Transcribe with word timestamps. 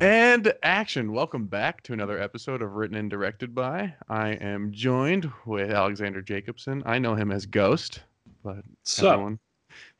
And 0.00 0.52
action. 0.64 1.12
Welcome 1.12 1.46
back 1.46 1.82
to 1.84 1.92
another 1.92 2.18
episode 2.20 2.60
of 2.60 2.72
Written 2.72 2.96
and 2.96 3.08
Directed 3.08 3.54
by. 3.54 3.94
I 4.08 4.30
am 4.30 4.72
joined 4.72 5.30
with 5.46 5.70
Alexander 5.70 6.20
Jacobson. 6.20 6.82
I 6.84 6.98
know 6.98 7.14
him 7.14 7.30
as 7.30 7.46
Ghost, 7.46 8.00
but 8.42 8.64
So, 8.82 9.10
everyone, 9.12 9.38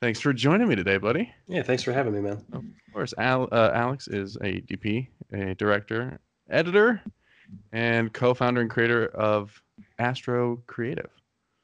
thanks 0.01 0.19
for 0.19 0.33
joining 0.33 0.67
me 0.67 0.75
today, 0.75 0.97
buddy. 0.97 1.33
yeah, 1.47 1.63
thanks 1.63 1.85
for 1.85 1.93
having 1.93 2.15
me, 2.15 2.21
man. 2.21 2.45
Of 2.53 2.65
course, 2.93 3.15
Al, 3.17 3.49
uh, 3.53 3.71
Alex 3.75 4.09
is 4.09 4.37
a 4.43 4.61
DP, 4.63 5.07
a 5.33 5.55
director, 5.55 6.19
editor, 6.51 7.01
and 7.71 8.13
co-founder 8.13 8.61
and 8.61 8.71
creator 8.71 9.07
of 9.09 9.63
Astro 10.03 10.61
Creative. 10.67 11.09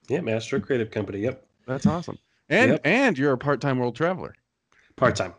Yeah, 0.09 0.21
Astro 0.29 0.61
Creative 0.61 0.91
Company. 0.91 1.19
Yep, 1.21 1.45
That's 1.67 1.87
awesome. 1.87 2.19
And 2.49 2.73
Yep. 2.73 2.81
and 2.85 3.19
you're 3.19 3.33
a 3.33 3.39
part-time 3.39 3.79
world 3.79 3.97
traveler. 3.97 4.35
part 4.97 5.17
time. 5.17 5.35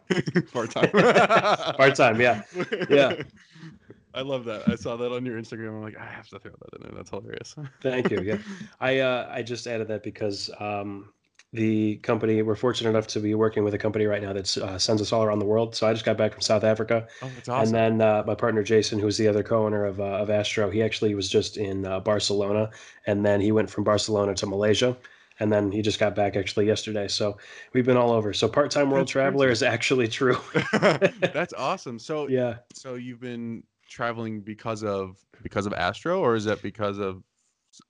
part-time. 0.54 0.90
Part 1.78 1.96
time. 1.96 2.20
Yeah, 2.26 2.44
Yeah. 2.90 3.24
I 4.14 4.22
love 4.22 4.44
that. 4.46 4.68
I 4.68 4.76
saw 4.76 4.96
that 4.98 5.12
on 5.12 5.24
your 5.26 5.40
Instagram. 5.40 5.70
I'm 5.70 5.84
like, 5.84 5.96
I 5.98 6.06
have 6.06 6.28
to 6.30 6.40
throw 6.40 6.52
that 6.52 6.76
in 6.78 6.82
there. 6.84 6.92
That's 6.96 7.10
hilarious. 7.12 7.56
thank 7.82 8.10
you. 8.12 8.22
Yeah, 8.22 8.38
I 8.80 9.00
uh, 9.00 9.30
I 9.32 9.44
just 9.44 9.66
added 9.68 9.88
that 9.90 10.04
because 10.04 10.50
um, 10.60 11.14
the 11.52 11.96
company 11.98 12.42
we're 12.44 12.56
fortunate 12.56 12.92
enough 12.92 13.08
to 13.08 13.20
be 13.20 13.34
working 13.34 13.64
with 13.64 13.74
a 13.74 13.78
company 13.78 14.06
right 14.06 14.22
now 14.22 14.34
that 14.34 14.56
uh, 14.58 14.78
sends 14.78 15.02
us 15.02 15.12
all 15.12 15.24
around 15.24 15.40
the 15.40 15.46
world. 15.46 15.76
So 15.76 15.88
I 15.88 15.94
just 15.94 16.06
got 16.06 16.18
back 16.18 16.34
from 16.34 16.42
South 16.42 16.64
Africa, 16.64 17.08
Oh, 17.22 17.32
that's 17.36 17.48
and 17.50 17.72
then 17.74 18.02
uh, 18.02 18.24
my 18.26 18.36
partner 18.36 18.62
Jason, 18.62 19.00
who's 19.00 19.18
the 19.18 19.28
other 19.28 19.42
co-owner 19.42 19.86
of 19.86 20.00
uh, 20.00 20.04
of 20.04 20.30
Astro, 20.30 20.70
he 20.70 20.84
actually 20.84 21.16
was 21.16 21.28
just 21.28 21.58
in 21.58 21.86
uh, 21.86 22.00
Barcelona, 22.00 22.70
and 23.08 23.26
then 23.26 23.42
he 23.42 23.52
went 23.52 23.70
from 23.70 23.84
Barcelona 23.84 24.36
to 24.36 24.46
Malaysia. 24.46 24.96
And 25.42 25.52
then 25.52 25.72
he 25.72 25.82
just 25.82 26.00
got 26.00 26.16
back 26.16 26.36
actually 26.36 26.68
yesterday. 26.68 27.08
So 27.08 27.38
we've 27.72 27.86
been 27.86 27.96
all 27.96 28.12
over. 28.12 28.34
So 28.34 28.50
part-time 28.50 28.92
world 28.92 29.04
That's 29.04 29.12
traveler 29.12 29.50
is 29.50 29.64
actually 29.64 30.10
true. 30.10 30.38
that's 30.74 31.54
awesome. 31.54 31.98
So 31.98 32.28
yeah. 32.30 32.58
so 32.74 32.96
you've 32.96 33.22
been 33.22 33.64
traveling 33.88 34.42
because 34.42 34.84
of 34.84 35.18
because 35.42 35.66
of 35.66 35.74
Astro, 35.74 36.20
or 36.20 36.36
is 36.36 36.44
that 36.44 36.62
because 36.62 36.98
of 36.98 37.24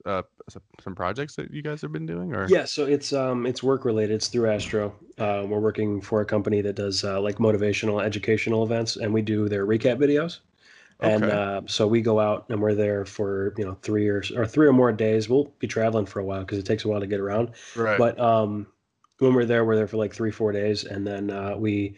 uh, 0.06 0.24
some 0.82 0.96
projects 0.96 1.36
that 1.36 1.52
you 1.52 1.62
guys 1.62 1.82
have 1.82 1.92
been 1.92 2.06
doing? 2.06 2.34
Or 2.34 2.46
Yeah, 2.46 2.66
so 2.66 2.86
it's 2.86 3.12
um 3.14 3.46
it's 3.46 3.62
work 3.62 3.86
related. 3.86 4.16
It's 4.16 4.28
through 4.28 4.50
Astro. 4.50 4.96
Uh, 5.18 5.46
we're 5.48 5.60
working 5.60 6.02
for 6.02 6.22
a 6.22 6.26
company 6.26 6.62
that 6.62 6.76
does 6.76 7.04
uh, 7.04 7.20
like 7.22 7.38
motivational, 7.38 8.04
educational 8.04 8.64
events, 8.64 8.96
and 8.96 9.14
we 9.14 9.22
do 9.22 9.50
their 9.50 9.66
recap 9.66 9.98
videos. 9.98 10.40
And 11.02 11.28
Okay. 11.28 11.30
uh, 11.30 11.62
so 11.68 11.88
we 11.88 12.02
go 12.02 12.20
out 12.20 12.48
and 12.50 12.62
we're 12.62 12.76
there 12.76 13.06
for 13.06 13.54
you 13.58 13.66
know 13.66 13.76
three 13.84 14.08
or 14.10 14.24
or 14.38 14.48
three 14.48 14.68
or 14.68 14.74
more 14.74 14.92
days. 14.94 15.30
We'll 15.30 15.54
be 15.60 15.68
traveling 15.68 16.06
for 16.08 16.20
a 16.20 16.26
while 16.26 16.42
because 16.42 16.60
it 16.60 16.66
takes 16.66 16.86
a 16.86 16.90
while 16.90 17.02
to 17.02 17.08
get 17.08 17.20
around. 17.22 17.52
right. 17.76 17.98
But 17.98 18.20
um, 18.20 18.68
when 19.20 19.34
we're 19.36 19.46
there, 19.46 19.66
we're 19.66 19.76
there 19.78 19.88
for 19.88 19.98
like 19.98 20.14
three 20.14 20.32
four 20.32 20.52
days, 20.54 20.86
and 20.86 21.08
then 21.08 21.32
uh, 21.32 21.58
we 21.58 21.98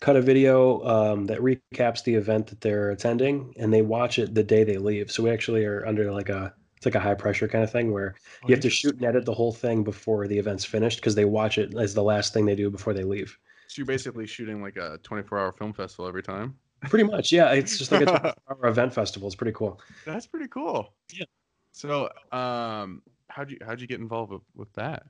cut 0.00 0.16
a 0.16 0.22
video 0.22 0.84
um, 0.86 1.26
that 1.26 1.40
recaps 1.40 2.04
the 2.04 2.14
event 2.14 2.48
that 2.48 2.60
they're 2.62 2.90
attending, 2.90 3.54
and 3.58 3.72
they 3.72 3.82
watch 3.82 4.18
it 4.18 4.34
the 4.34 4.44
day 4.44 4.64
they 4.64 4.78
leave. 4.78 5.10
So 5.10 5.22
we 5.24 5.30
actually 5.30 5.64
are 5.66 5.86
under 5.86 6.12
like 6.12 6.28
a 6.30 6.54
it's 6.80 6.86
like 6.86 6.94
a 6.94 7.00
high 7.00 7.14
pressure 7.14 7.46
kind 7.46 7.62
of 7.62 7.70
thing 7.70 7.92
where 7.92 8.14
Oh, 8.42 8.48
you 8.48 8.54
have 8.54 8.62
to 8.62 8.70
shoot 8.70 8.94
and 8.94 9.04
edit 9.04 9.26
the 9.26 9.34
whole 9.34 9.52
thing 9.52 9.84
before 9.84 10.26
the 10.26 10.38
event's 10.38 10.64
finished 10.64 10.98
because 10.98 11.14
they 11.14 11.26
watch 11.26 11.58
it 11.58 11.74
as 11.76 11.92
the 11.92 12.02
last 12.02 12.32
thing 12.32 12.46
they 12.46 12.54
do 12.54 12.70
before 12.70 12.94
they 12.94 13.04
leave. 13.04 13.38
So 13.68 13.80
you're 13.80 13.86
basically 13.86 14.26
shooting 14.26 14.62
like 14.62 14.78
a 14.78 14.98
24-hour 15.02 15.52
film 15.52 15.74
festival 15.74 16.08
every 16.08 16.22
time. 16.22 16.56
Pretty 16.88 17.04
much, 17.04 17.32
yeah. 17.32 17.52
It's 17.52 17.76
just 17.76 17.92
like 17.92 18.00
a 18.00 18.06
24 18.06 18.34
hour 18.50 18.66
event 18.70 18.94
festival. 18.94 19.28
It's 19.28 19.36
pretty 19.36 19.52
cool. 19.52 19.78
That's 20.06 20.26
pretty 20.26 20.48
cool. 20.48 20.94
Yeah. 21.12 21.26
So, 21.72 22.08
um, 22.32 23.02
how'd 23.28 23.50
you 23.50 23.58
how'd 23.64 23.78
you 23.82 23.86
get 23.86 24.00
involved 24.00 24.32
with, 24.32 24.42
with 24.56 24.72
that? 24.72 25.02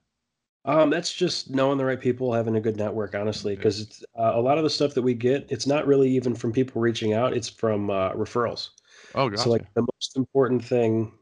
Um, 0.65 0.91
that's 0.91 1.13
just 1.13 1.51
knowing 1.51 1.79
the 1.79 1.85
right 1.85 2.01
people, 2.01 2.33
having 2.35 2.57
a 2.57 2.61
good 2.61 2.77
network, 2.77 3.15
honestly, 3.15 3.55
because 3.55 3.81
it's 3.81 4.03
uh, 4.19 4.33
a 4.35 4.41
lot 4.41 4.59
of 4.59 4.65
the 4.65 4.71
stuff 4.71 4.93
that 4.95 5.03
we 5.03 5.15
get. 5.15 5.47
It's 5.51 5.69
not 5.69 5.87
really 5.87 6.11
even 6.11 6.35
from 6.35 6.53
people 6.53 6.83
reaching 6.83 7.13
out. 7.13 7.33
It's 7.33 7.49
from 7.49 7.91
uh, 7.91 8.13
referrals. 8.15 8.71
Oh, 9.15 9.29
gotcha. 9.31 9.45
So 9.45 9.51
like 9.51 9.73
the 9.75 9.83
most 9.83 10.17
important 10.17 10.65
thing, 10.65 11.13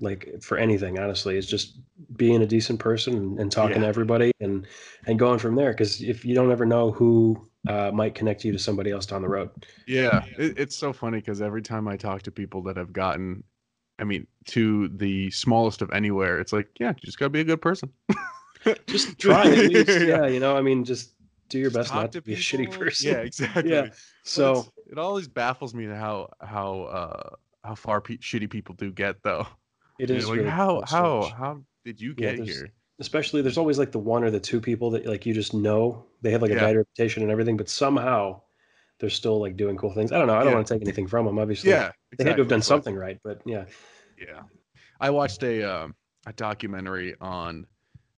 like 0.00 0.42
for 0.42 0.58
anything, 0.58 0.98
honestly, 0.98 1.36
is 1.36 1.46
just 1.46 1.78
being 2.16 2.42
a 2.42 2.46
decent 2.46 2.80
person 2.80 3.16
and, 3.16 3.38
and 3.38 3.52
talking 3.52 3.80
to 3.80 3.86
everybody 3.86 4.32
and 4.40 4.66
and 5.06 5.18
going 5.18 5.38
from 5.38 5.54
there. 5.54 5.72
Because 5.72 6.02
if 6.02 6.24
you 6.24 6.34
don't 6.34 6.50
ever 6.50 6.66
know 6.66 6.90
who 6.90 7.48
uh, 7.68 7.90
might 7.92 8.14
connect 8.14 8.44
you 8.44 8.52
to 8.52 8.58
somebody 8.58 8.90
else 8.90 9.06
down 9.06 9.22
the 9.22 9.28
road. 9.28 9.50
Yeah, 9.86 10.24
it, 10.38 10.58
it's 10.58 10.76
so 10.76 10.92
funny 10.92 11.18
because 11.18 11.40
every 11.40 11.62
time 11.62 11.88
I 11.88 11.96
talk 11.96 12.22
to 12.22 12.30
people 12.30 12.62
that 12.64 12.76
have 12.76 12.92
gotten, 12.92 13.42
I 13.98 14.04
mean, 14.04 14.26
to 14.46 14.88
the 14.88 15.30
smallest 15.30 15.80
of 15.82 15.90
anywhere, 15.92 16.38
it's 16.40 16.52
like, 16.52 16.68
yeah, 16.78 16.90
you 16.90 17.02
just 17.04 17.18
gotta 17.18 17.30
be 17.30 17.40
a 17.40 17.44
good 17.44 17.62
person. 17.62 17.90
Just 18.86 19.18
try 19.18 19.42
at 19.42 19.58
least. 19.58 20.00
Yeah, 20.06 20.26
you 20.26 20.40
know, 20.40 20.56
I 20.56 20.62
mean, 20.62 20.84
just 20.84 21.12
do 21.50 21.58
your 21.58 21.70
best 21.70 21.94
not 21.94 22.12
to 22.12 22.22
be 22.22 22.32
a 22.32 22.36
shitty 22.36 22.70
person. 22.78 23.10
Yeah, 23.10 23.18
exactly. 23.18 23.70
Yeah. 23.70 23.88
So 24.22 24.72
it 24.90 24.96
always 24.96 25.28
baffles 25.28 25.74
me 25.74 25.84
how 25.84 26.30
how 26.40 26.82
uh 26.84 27.30
how 27.62 27.74
far 27.74 28.00
pe- 28.00 28.16
shitty 28.16 28.48
people 28.48 28.74
do 28.74 28.90
get 28.90 29.22
though. 29.22 29.46
It 29.98 30.10
like 30.10 30.36
really 30.36 30.48
how 30.48 30.68
cool 30.68 30.84
how 30.86 31.20
switch. 31.22 31.32
how 31.34 31.60
did 31.84 32.00
you 32.00 32.14
get 32.14 32.36
there's- 32.36 32.48
here? 32.56 32.72
especially 33.00 33.42
there's 33.42 33.58
always 33.58 33.76
like 33.78 33.90
the 33.90 33.98
one 33.98 34.22
or 34.22 34.30
the 34.30 34.38
two 34.38 34.60
people 34.60 34.90
that 34.90 35.04
like 35.04 35.26
you 35.26 35.34
just 35.34 35.52
know 35.52 36.06
they 36.22 36.30
have 36.30 36.42
like 36.42 36.52
a 36.52 36.54
Yeah. 36.54 36.60
bad 36.60 36.76
reputation 36.76 37.22
and 37.24 37.32
everything, 37.32 37.56
but 37.56 37.68
somehow 37.68 38.40
they're 39.00 39.10
still 39.10 39.40
like 39.40 39.56
doing 39.56 39.76
cool 39.76 39.92
things. 39.92 40.12
I 40.12 40.18
don't 40.18 40.28
know. 40.28 40.34
I 40.34 40.38
don't 40.44 40.48
Yeah. 40.50 40.54
want 40.54 40.66
to 40.68 40.74
take 40.74 40.82
anything 40.82 41.08
from 41.08 41.26
them. 41.26 41.38
Obviously, 41.38 41.70
Yeah, 41.70 41.90
they 42.16 42.22
had 42.24 42.36
to 42.36 42.42
have 42.42 42.48
done 42.48 42.62
something 42.62 42.94
right. 42.94 43.18
But 43.24 43.42
yeah, 43.44 43.64
Yeah, 44.16 44.42
I 45.00 45.10
watched 45.10 45.42
a 45.42 45.62
um, 45.64 45.94
a 46.26 46.32
documentary 46.32 47.16
on. 47.20 47.66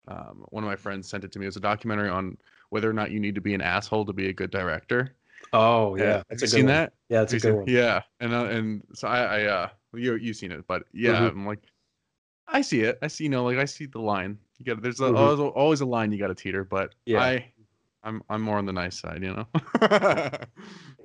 Um, 0.08 0.44
one 0.50 0.62
of 0.64 0.68
my 0.68 0.76
friends 0.76 1.08
sent 1.08 1.24
it 1.24 1.32
to 1.32 1.38
me. 1.38 1.46
It 1.46 1.48
was 1.48 1.56
a 1.56 1.60
documentary 1.60 2.10
on 2.10 2.36
whether 2.70 2.90
or 2.90 2.92
not 2.92 3.10
you 3.10 3.20
need 3.20 3.36
to 3.36 3.40
be 3.40 3.54
an 3.54 3.62
asshole 3.62 4.04
to 4.06 4.12
be 4.12 4.28
a 4.28 4.32
good 4.32 4.50
director. 4.50 5.14
oh 5.52 5.94
yeah, 5.94 6.04
have 6.04 6.24
that's 6.28 6.42
you 6.42 6.48
seen 6.48 6.64
one. 6.66 6.74
that? 6.74 6.92
Yeah, 7.08 7.20
that's 7.20 7.32
a 7.32 7.38
good 7.38 7.48
you 7.48 7.54
one. 7.56 7.64
Yeah, 7.68 8.02
and 8.20 8.34
uh, 8.34 8.44
and 8.46 8.82
so 8.92 9.06
I, 9.08 9.18
I 9.22 9.44
uh, 9.44 9.68
you 9.96 10.14
you've 10.16 10.36
seen 10.36 10.52
it, 10.52 10.66
but 10.66 10.84
yeah, 10.92 11.20
Mhm. 11.20 11.30
I'm 11.30 11.46
like, 11.46 11.60
I 12.46 12.60
see 12.62 12.82
it. 12.82 12.98
I 13.02 13.08
see, 13.08 13.24
you 13.24 13.30
know, 13.30 13.44
like 13.44 13.58
I 13.58 13.64
see 13.64 13.86
the 13.86 14.00
line. 14.00 14.38
You 14.58 14.64
got 14.66 14.82
there's 14.82 15.00
a, 15.00 15.04
Mhm. 15.04 15.16
always, 15.16 15.40
always 15.40 15.80
a 15.80 15.86
line 15.86 16.12
you 16.12 16.18
got 16.18 16.28
to 16.28 16.34
teeter, 16.34 16.64
but 16.64 16.94
Yeah. 17.06 17.20
I, 17.20 17.52
I'm 18.02 18.22
I'm 18.28 18.42
more 18.42 18.58
on 18.58 18.66
the 18.66 18.72
nice 18.72 18.98
side, 18.98 19.22
you 19.22 19.34
know. 19.34 19.46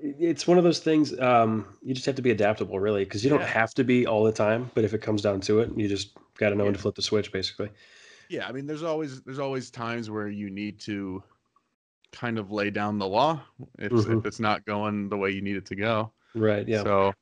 It's 0.02 0.48
one 0.48 0.58
of 0.58 0.64
those 0.64 0.80
things. 0.80 1.18
Um, 1.20 1.66
you 1.82 1.94
just 1.94 2.06
have 2.06 2.16
to 2.16 2.22
be 2.22 2.32
adaptable, 2.32 2.80
really, 2.80 3.04
because 3.04 3.24
you 3.24 3.30
don't 3.30 3.42
Yeah. 3.42 3.48
have 3.48 3.74
to 3.74 3.84
be 3.84 4.08
all 4.08 4.24
the 4.24 4.32
time. 4.32 4.72
But 4.74 4.86
if 4.86 4.94
it 4.94 5.02
comes 5.02 5.22
down 5.22 5.42
to 5.42 5.60
it, 5.60 5.72
you 5.76 5.90
just 5.90 6.16
got 6.38 6.50
to 6.50 6.56
know 6.56 6.64
when 6.66 6.74
to 6.74 6.80
flip 6.80 6.96
the 6.96 7.02
switch, 7.02 7.32
basically. 7.34 7.70
yeah, 8.30 8.48
I 8.48 8.52
mean, 8.54 8.66
there's 8.66 8.84
always 8.84 9.22
there's 9.24 9.40
always 9.40 9.70
times 9.72 10.10
where 10.10 10.30
you 10.30 10.50
need 10.50 10.80
to 10.82 11.22
kind 12.12 12.40
of 12.40 12.52
lay 12.52 12.70
down 12.70 12.98
the 12.98 13.08
law 13.08 13.42
if 13.78 13.92
Mhm. 13.92 14.20
if 14.20 14.26
it's 14.26 14.40
not 14.40 14.66
going 14.66 15.10
the 15.10 15.18
way 15.18 15.32
you 15.32 15.42
need 15.42 15.58
it 15.58 15.66
to 15.68 15.76
go. 15.76 16.14
Right. 16.34 16.68
Yeah. 16.68 16.84
So 16.84 17.14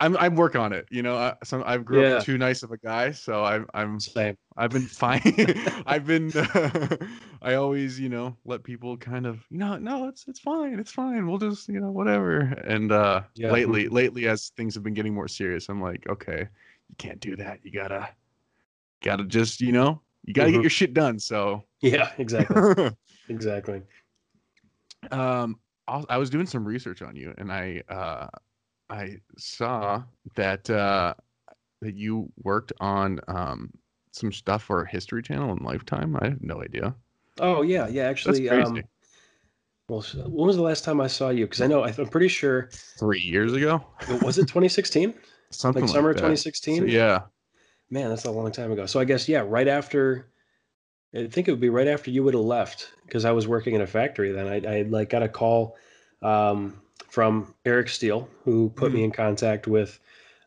I'm 0.00 0.16
I 0.16 0.28
work 0.28 0.56
on 0.56 0.72
it. 0.72 0.86
You 0.90 1.02
know, 1.02 1.16
I, 1.16 1.34
some 1.44 1.62
I've 1.66 1.84
grew 1.84 2.02
Yeah. 2.02 2.16
up 2.16 2.24
too 2.24 2.38
nice 2.38 2.62
of 2.62 2.72
a 2.72 2.78
guy, 2.78 3.12
so 3.12 3.44
I'm 3.44 3.66
I'm 3.74 4.00
Same. 4.00 4.36
I've 4.56 4.70
been 4.72 4.86
fine. 4.86 5.20
I've 5.86 6.06
been. 6.06 6.32
I 7.42 7.54
always, 7.54 7.98
you 7.98 8.10
know, 8.10 8.36
let 8.44 8.62
people 8.64 8.96
kind 8.98 9.26
of, 9.26 9.42
you 9.50 9.56
know, 9.58 9.76
no, 9.78 10.08
it's 10.08 10.26
it's 10.28 10.40
fine, 10.40 10.78
it's 10.78 10.92
fine. 10.92 11.26
We'll 11.26 11.38
just, 11.38 11.68
you 11.68 11.80
know, 11.80 11.90
whatever. 11.90 12.40
And 12.40 12.92
uh 12.92 13.22
Yeah. 13.34 13.50
lately, 13.52 13.88
lately, 13.88 14.26
as 14.28 14.50
things 14.56 14.74
have 14.74 14.82
been 14.82 14.94
getting 14.94 15.14
more 15.14 15.28
serious, 15.28 15.68
I'm 15.68 15.80
like, 15.80 16.06
okay, 16.08 16.48
you 16.88 16.94
can't 16.98 17.20
do 17.20 17.36
that. 17.36 17.60
You 17.62 17.72
gotta, 17.72 18.08
gotta 19.02 19.24
just, 19.24 19.60
you 19.60 19.72
know, 19.72 20.02
you 20.24 20.34
gotta 20.34 20.50
Mhm. 20.50 20.54
get 20.54 20.62
your 20.62 20.70
shit 20.70 20.92
done. 20.94 21.18
So, 21.18 21.64
Yeah. 21.80 22.10
Exactly. 22.18 22.90
exactly. 23.28 23.82
um, 25.10 25.60
I 25.88 26.04
I 26.10 26.16
was 26.18 26.30
doing 26.30 26.46
some 26.46 26.64
research 26.66 27.02
on 27.02 27.16
you, 27.16 27.34
and 27.38 27.50
I, 27.52 27.82
uh, 27.88 28.28
I 28.90 29.18
saw 29.38 30.02
that 30.36 30.68
uh 30.68 31.14
that 31.80 31.94
you 31.94 32.30
worked 32.42 32.72
on 32.80 33.20
um 33.28 33.70
some 34.12 34.32
stuff 34.32 34.64
for 34.64 34.84
History 34.84 35.22
Channel 35.22 35.52
and 35.52 35.62
Lifetime. 35.62 36.16
I 36.20 36.26
have 36.28 36.42
no 36.42 36.62
idea. 36.62 36.94
Oh 37.38 37.62
yeah. 37.62 37.88
Yeah. 37.88 38.04
Actually. 38.04 38.48
Um, 38.48 38.82
well, 39.88 40.04
when 40.26 40.46
was 40.46 40.56
the 40.56 40.62
last 40.62 40.84
time 40.84 41.00
I 41.00 41.08
saw 41.08 41.30
you? 41.30 41.46
Because 41.46 41.62
I 41.62 41.66
know 41.66 41.82
I- 41.82 41.94
I'm 41.96 42.08
pretty 42.08 42.28
sure 42.28 42.70
Three 42.98 43.20
years 43.20 43.52
ago, 43.52 43.84
was 44.22 44.38
it 44.38 44.42
2016, 44.42 45.14
something 45.50 45.82
like 45.82 45.88
like, 45.88 45.96
summer 45.96 46.12
that. 46.12 46.20
2016. 46.20 46.76
So, 46.76 46.84
yeah. 46.84 47.22
Man, 47.90 48.08
that's 48.08 48.24
a 48.24 48.30
long 48.30 48.52
time 48.52 48.70
ago. 48.70 48.86
So 48.86 49.00
I 49.00 49.04
guess 49.04 49.28
yeah, 49.28 49.44
right 49.46 49.68
after. 49.68 50.26
I 51.12 51.26
think 51.26 51.48
it 51.48 51.50
would 51.50 51.60
be 51.60 51.70
right 51.70 51.88
after 51.88 52.12
you 52.12 52.22
would 52.22 52.34
have 52.34 52.44
left 52.44 52.92
because 53.04 53.24
I 53.24 53.32
was 53.32 53.48
working 53.48 53.74
in 53.74 53.80
a 53.80 53.86
factory 53.86 54.30
then. 54.30 54.46
I, 54.46 54.78
I 54.78 54.82
like 54.82 55.10
got 55.10 55.24
a 55.24 55.28
call 55.28 55.76
um, 56.22 56.80
from 57.10 57.54
Eric 57.64 57.88
Steele 57.88 58.28
who 58.44 58.70
put 58.70 58.92
me 58.92 59.00
Mm. 59.00 59.04
in 59.04 59.10
contact 59.10 59.66
with 59.66 59.98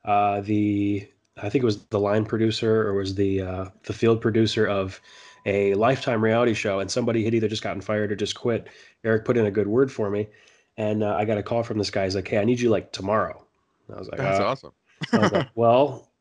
uh, 0.06 0.42
the 0.42 1.08
I 1.38 1.50
think 1.50 1.64
it 1.64 1.66
was 1.66 1.86
the 1.86 2.00
line 2.00 2.26
producer 2.26 2.88
or 2.88 2.94
was 2.94 3.16
the 3.16 3.42
uh, 3.42 3.66
the 3.84 3.94
field 3.94 4.22
producer 4.22 4.68
of 4.68 5.02
a 5.46 5.74
Lifetime 5.74 6.24
reality 6.24 6.54
show, 6.54 6.80
and 6.80 6.90
somebody 6.90 7.26
had 7.26 7.34
either 7.34 7.48
just 7.50 7.64
gotten 7.64 7.82
fired 7.82 8.12
or 8.12 8.16
just 8.16 8.36
quit. 8.36 8.68
Eric 9.04 9.26
put 9.26 9.36
in 9.36 9.46
a 9.46 9.52
good 9.52 9.68
word 9.68 9.92
for 9.92 10.10
me, 10.10 10.28
and 10.78 11.04
uh, 11.04 11.16
I 11.16 11.26
got 11.26 11.38
a 11.38 11.44
call 11.44 11.64
from 11.64 11.78
this 11.78 11.90
guy. 11.90 12.04
He's 12.06 12.16
like, 12.16 12.28
"Hey, 12.28 12.38
I 12.38 12.46
need 12.46 12.60
you 12.60 12.70
like 12.70 12.92
tomorrow." 12.92 13.46
I 13.94 14.00
was 14.00 14.08
like, 14.10 14.20
That's 14.20 14.40
"Uh, 14.40 14.46
awesome. 14.46 14.72
I 15.12 15.18
was 15.18 15.32
like, 15.34 15.50
well, 15.56 16.12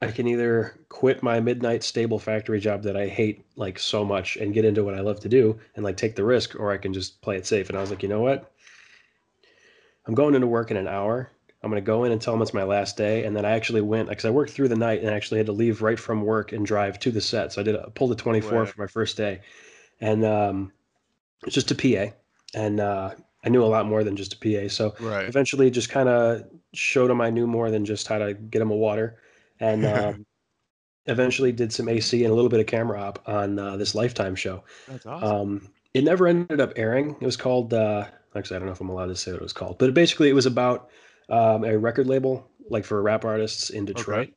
I 0.00 0.12
can 0.12 0.28
either 0.28 0.78
quit 0.90 1.22
my 1.24 1.40
midnight 1.40 1.82
stable 1.82 2.18
factory 2.20 2.60
job 2.60 2.82
that 2.84 2.96
I 2.96 3.08
hate 3.08 3.44
like 3.56 3.78
so 3.80 4.04
much 4.04 4.36
and 4.36 4.54
get 4.54 4.64
into 4.64 4.84
what 4.84 4.94
I 4.94 5.00
love 5.00 5.18
to 5.20 5.28
do 5.28 5.58
and 5.74 5.84
like 5.84 5.96
take 5.96 6.14
the 6.14 6.24
risk, 6.24 6.54
or 6.54 6.70
I 6.70 6.76
can 6.78 6.92
just 6.92 7.20
play 7.20 7.36
it 7.36 7.46
safe. 7.46 7.68
And 7.70 7.76
I 7.78 7.80
was 7.80 7.90
like, 7.90 8.02
you 8.02 8.08
know 8.08 8.20
what? 8.20 8.52
I'm 10.08 10.14
going 10.14 10.34
into 10.34 10.46
work 10.46 10.70
in 10.70 10.76
an 10.76 10.88
hour. 10.88 11.30
I'm 11.62 11.70
going 11.70 11.82
to 11.82 11.86
go 11.86 12.04
in 12.04 12.12
and 12.12 12.20
tell 12.20 12.32
them 12.32 12.40
it's 12.40 12.54
my 12.54 12.62
last 12.62 12.96
day. 12.96 13.24
And 13.24 13.36
then 13.36 13.44
I 13.44 13.50
actually 13.50 13.82
went 13.82 14.08
because 14.08 14.24
I 14.24 14.30
worked 14.30 14.52
through 14.52 14.68
the 14.68 14.76
night 14.76 15.00
and 15.00 15.10
actually 15.10 15.38
had 15.38 15.46
to 15.46 15.52
leave 15.52 15.82
right 15.82 15.98
from 15.98 16.22
work 16.22 16.52
and 16.52 16.64
drive 16.64 16.98
to 17.00 17.10
the 17.10 17.20
set. 17.20 17.52
So 17.52 17.60
I 17.60 17.64
did 17.64 17.74
a, 17.74 17.90
pulled 17.90 18.12
a 18.12 18.14
24 18.14 18.58
Right. 18.58 18.68
for 18.68 18.80
my 18.80 18.86
first 18.86 19.16
day, 19.16 19.42
and 20.00 20.24
um, 20.24 20.72
it's 21.44 21.54
just 21.54 21.70
a 21.70 21.74
PA. 21.74 22.14
And 22.54 22.80
uh, 22.80 23.14
I 23.44 23.48
knew 23.50 23.62
a 23.62 23.66
lot 23.66 23.86
more 23.86 24.02
than 24.02 24.16
just 24.16 24.34
a 24.34 24.38
PA. 24.38 24.68
So 24.68 24.94
Right. 24.98 25.28
eventually 25.28 25.70
just 25.70 25.90
kind 25.90 26.08
of 26.08 26.44
showed 26.72 27.08
them 27.08 27.20
I 27.20 27.30
knew 27.30 27.46
more 27.46 27.70
than 27.70 27.84
just 27.84 28.06
how 28.08 28.18
to 28.18 28.34
get 28.34 28.60
them 28.60 28.70
a 28.70 28.76
water. 28.76 29.20
And 29.60 29.84
um, 29.86 30.26
eventually 31.06 31.52
did 31.52 31.72
some 31.72 31.88
AC 31.88 32.24
and 32.24 32.32
a 32.32 32.34
little 32.34 32.50
bit 32.50 32.60
of 32.60 32.66
camera 32.66 33.00
op 33.00 33.28
on 33.28 33.58
uh, 33.58 33.76
this 33.76 33.94
Lifetime 33.94 34.36
show. 34.36 34.64
That's 34.86 35.06
awesome. 35.06 35.28
Um, 35.28 35.68
it 35.92 36.04
never 36.04 36.26
ended 36.26 36.60
up 36.60 36.72
airing. 36.76 37.16
It 37.20 37.26
was 37.26 37.36
called, 37.36 37.74
uh, 37.74 38.06
actually, 38.34 38.56
I 38.56 38.58
don't 38.60 38.66
know 38.66 38.72
if 38.72 38.80
I'm 38.80 38.88
allowed 38.88 39.06
to 39.06 39.16
say 39.16 39.32
what 39.32 39.40
it 39.40 39.42
was 39.42 39.52
called, 39.52 39.78
but 39.78 39.94
basically 39.94 40.28
it 40.28 40.34
was 40.34 40.46
about 40.46 40.90
um, 41.28 41.64
a 41.64 41.76
record 41.78 42.06
label, 42.06 42.48
like 42.70 42.84
for 42.84 43.00
rap 43.02 43.24
artists 43.24 43.70
in 43.70 43.84
Detroit. 43.84 44.28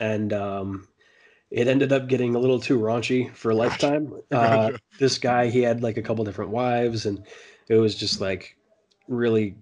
And 0.00 0.32
um, 0.32 0.88
it 1.50 1.66
ended 1.66 1.92
up 1.92 2.08
getting 2.08 2.34
a 2.34 2.38
little 2.38 2.60
too 2.60 2.78
raunchy 2.78 3.34
for 3.34 3.54
Lifetime. 3.54 4.12
Uh, 4.30 4.72
this 4.98 5.18
guy, 5.18 5.48
he 5.48 5.62
had 5.62 5.82
like 5.82 5.96
a 5.96 6.02
couple 6.02 6.24
different 6.24 6.50
wives, 6.50 7.06
and 7.06 7.24
it 7.68 7.76
was 7.76 7.94
just 7.94 8.20
like 8.20 8.56
really 9.08 9.56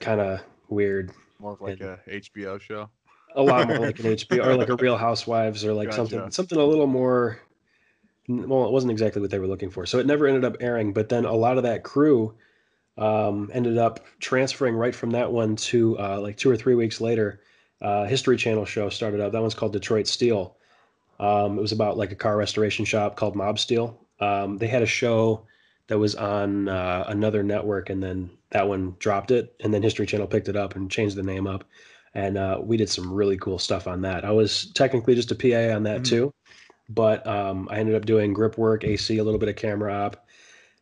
kind 0.00 0.20
of 0.20 0.40
weird. 0.68 1.12
More 1.38 1.52
of 1.52 1.60
like 1.60 1.80
a 1.80 2.00
HBO 2.08 2.60
show. 2.60 2.90
A 3.36 3.42
lot 3.42 3.68
more 3.68 3.78
like 3.78 4.00
an 4.00 4.06
HBO 4.16 4.44
or 4.44 4.56
like 4.56 4.68
a 4.68 4.76
Real 4.76 4.96
Housewives 4.96 5.64
or 5.64 5.72
like 5.72 5.92
something 5.92 6.30
something 6.32 6.58
a 6.58 6.64
little 6.64 6.88
more. 6.88 7.40
Well, 8.28 8.66
it 8.66 8.72
wasn't 8.72 8.90
exactly 8.90 9.22
what 9.22 9.30
they 9.30 9.38
were 9.38 9.46
looking 9.46 9.70
for, 9.70 9.86
so 9.86 9.98
it 9.98 10.06
never 10.06 10.26
ended 10.26 10.44
up 10.44 10.56
airing. 10.60 10.92
But 10.92 11.08
then 11.08 11.24
a 11.24 11.34
lot 11.34 11.56
of 11.56 11.62
that 11.62 11.84
crew 11.84 12.34
um, 12.98 13.50
ended 13.52 13.78
up 13.78 14.00
transferring 14.18 14.74
right 14.74 14.94
from 14.94 15.10
that 15.10 15.32
one 15.32 15.56
to 15.56 15.98
uh, 15.98 16.20
like 16.20 16.36
two 16.36 16.50
or 16.50 16.56
three 16.56 16.74
weeks 16.74 17.00
later. 17.00 17.40
Uh, 17.80 18.04
History 18.04 18.36
Channel 18.36 18.64
show 18.66 18.88
started 18.90 19.20
up. 19.20 19.32
That 19.32 19.40
one's 19.40 19.54
called 19.54 19.72
Detroit 19.72 20.06
Steel. 20.06 20.56
Um, 21.18 21.58
it 21.58 21.62
was 21.62 21.72
about 21.72 21.96
like 21.96 22.12
a 22.12 22.16
car 22.16 22.36
restoration 22.36 22.84
shop 22.84 23.16
called 23.16 23.34
Mobsteel. 23.34 23.94
Um, 24.20 24.58
they 24.58 24.66
had 24.66 24.82
a 24.82 24.86
show 24.86 25.46
that 25.86 25.98
was 25.98 26.14
on 26.14 26.68
uh, 26.68 27.04
another 27.08 27.42
network, 27.42 27.90
and 27.90 28.02
then 28.02 28.30
that 28.50 28.68
one 28.68 28.96
dropped 28.98 29.30
it, 29.30 29.54
and 29.60 29.72
then 29.72 29.82
History 29.82 30.06
Channel 30.06 30.26
picked 30.26 30.48
it 30.48 30.56
up 30.56 30.76
and 30.76 30.90
changed 30.90 31.16
the 31.16 31.22
name 31.22 31.46
up. 31.46 31.64
And 32.14 32.36
uh, 32.38 32.60
we 32.62 32.76
did 32.76 32.88
some 32.90 33.12
really 33.12 33.38
cool 33.38 33.58
stuff 33.58 33.86
on 33.86 34.02
that. 34.02 34.24
I 34.24 34.30
was 34.30 34.70
technically 34.72 35.14
just 35.14 35.30
a 35.30 35.34
PA 35.34 35.74
on 35.74 35.84
that 35.84 36.00
Mhm. 36.00 36.06
too, 36.06 36.34
but 36.88 37.26
um, 37.26 37.68
I 37.70 37.78
ended 37.78 37.94
up 37.94 38.04
doing 38.04 38.32
grip 38.32 38.58
work, 38.58 38.84
AC, 38.84 39.16
a 39.18 39.24
little 39.24 39.38
bit 39.38 39.48
of 39.48 39.56
camera 39.56 39.92
op, 39.94 40.26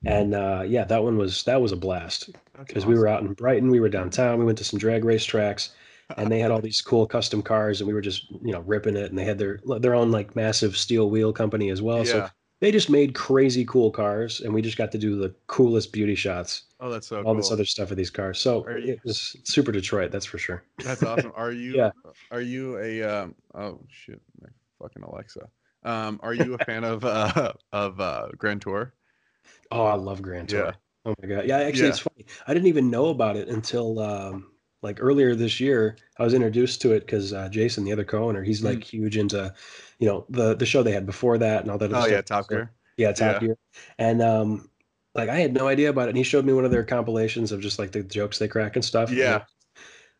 and 0.04 0.34
uh, 0.34 0.62
yeah, 0.66 0.84
that 0.84 1.02
one 1.02 1.16
was 1.16 1.42
that 1.44 1.60
was 1.60 1.72
a 1.72 1.76
blast 1.76 2.30
because 2.58 2.86
we 2.86 2.94
were 2.96 3.08
out 3.08 3.22
in 3.22 3.32
Brighton, 3.32 3.70
we 3.70 3.80
were 3.80 3.88
downtown, 3.88 4.38
we 4.38 4.44
went 4.44 4.58
to 4.58 4.64
some 4.64 4.78
drag 4.78 5.04
race 5.04 5.24
tracks, 5.24 5.70
and 6.16 6.30
they 6.30 6.38
had 6.38 6.50
all 6.50 6.60
these 6.60 6.80
cool 6.80 7.06
custom 7.06 7.42
cars, 7.42 7.80
and 7.80 7.88
we 7.88 7.94
were 7.94 8.00
just 8.00 8.30
you 8.30 8.52
know 8.52 8.60
ripping 8.60 8.96
it, 8.96 9.10
and 9.10 9.18
they 9.18 9.24
had 9.24 9.38
their 9.38 9.60
their 9.80 9.94
own 9.94 10.10
like 10.10 10.36
massive 10.36 10.76
steel 10.76 11.10
wheel 11.10 11.32
company 11.32 11.70
as 11.70 11.82
well. 11.82 12.04
So 12.04 12.28
they 12.60 12.72
just 12.72 12.90
made 12.90 13.14
crazy 13.14 13.64
cool 13.64 13.90
cars, 13.90 14.40
and 14.40 14.52
we 14.52 14.62
just 14.62 14.76
got 14.76 14.90
to 14.92 14.98
do 14.98 15.16
the 15.16 15.32
coolest 15.46 15.92
beauty 15.92 16.16
shots, 16.16 16.64
Oh, 16.80 16.90
that's 16.90 17.06
so 17.06 17.18
all 17.18 17.24
cool. 17.24 17.36
this 17.36 17.52
other 17.52 17.64
stuff 17.64 17.90
with 17.90 17.98
these 17.98 18.10
cars. 18.10 18.38
So 18.40 18.62
Are 18.64 18.78
it 18.78 18.98
was 19.04 19.36
super 19.44 19.70
Detroit, 19.72 20.10
that's 20.10 20.26
for 20.26 20.38
sure. 20.38 20.64
That's 20.78 21.02
awesome. 21.02 21.32
Are 21.36 21.52
you? 21.64 21.74
Yeah. 21.76 21.90
Are 22.32 22.40
you 22.40 22.78
a? 22.78 23.02
Um, 23.02 23.34
oh 23.54 23.80
shit, 23.88 24.20
my 24.40 24.48
fucking 24.80 25.02
Alexa. 25.02 25.48
Um, 25.84 26.18
are 26.22 26.34
you 26.34 26.54
a 26.54 26.64
fan 26.64 26.82
of 26.84 27.04
uh 27.04 27.52
of 27.72 28.00
uh 28.00 28.28
Grand 28.36 28.60
Tour? 28.62 28.92
Oh, 29.70 29.84
I 29.84 29.94
love 29.94 30.22
Grand 30.22 30.48
Tour. 30.48 30.64
Yeah. 30.66 30.72
Oh 31.04 31.14
my 31.22 31.28
god. 31.28 31.46
Yeah, 31.46 31.58
actually, 31.58 31.82
Yeah. 31.84 31.88
it's 31.90 31.98
funny. 32.00 32.26
I 32.46 32.54
didn't 32.54 32.68
even 32.68 32.90
know 32.90 33.06
about 33.06 33.36
it 33.36 33.48
until 33.48 33.98
um, 34.00 34.50
like 34.82 34.98
earlier 35.00 35.34
this 35.34 35.58
year. 35.60 35.96
I 36.18 36.22
was 36.24 36.34
introduced 36.34 36.80
to 36.82 36.92
it 36.92 37.00
because 37.00 37.32
uh, 37.32 37.48
Jason, 37.48 37.84
the 37.84 37.92
other 37.92 38.04
co-owner, 38.04 38.42
he's 38.42 38.62
like 38.62 38.82
huge 38.84 39.16
into, 39.16 39.52
you 39.98 40.06
know, 40.06 40.26
the 40.28 40.54
the 40.54 40.66
show 40.66 40.82
they 40.82 40.92
had 40.92 41.06
before 41.06 41.38
that 41.38 41.62
and 41.62 41.70
all 41.70 41.78
that. 41.78 41.92
Oh 41.92 42.06
yeah, 42.06 42.20
stuff. 42.20 42.24
Top 42.24 42.48
Gear. 42.48 42.72
Yeah, 42.96 43.12
Top 43.12 43.34
Yeah. 43.40 43.48
Gear. 43.48 43.58
And 43.98 44.20
um, 44.22 44.68
like 45.14 45.28
I 45.28 45.36
had 45.40 45.54
no 45.54 45.66
idea 45.68 45.88
about 45.90 46.06
it, 46.06 46.10
and 46.10 46.18
he 46.18 46.24
showed 46.24 46.44
me 46.44 46.52
one 46.52 46.64
of 46.64 46.70
their 46.70 46.84
compilations 46.84 47.52
of 47.52 47.60
just 47.60 47.78
like 47.78 47.92
the 47.92 48.02
jokes 48.02 48.38
they 48.38 48.48
crack 48.48 48.76
and 48.76 48.84
stuff. 48.84 49.08
and, 49.08 49.18
Yeah. 49.18 49.32
like, 49.34 49.46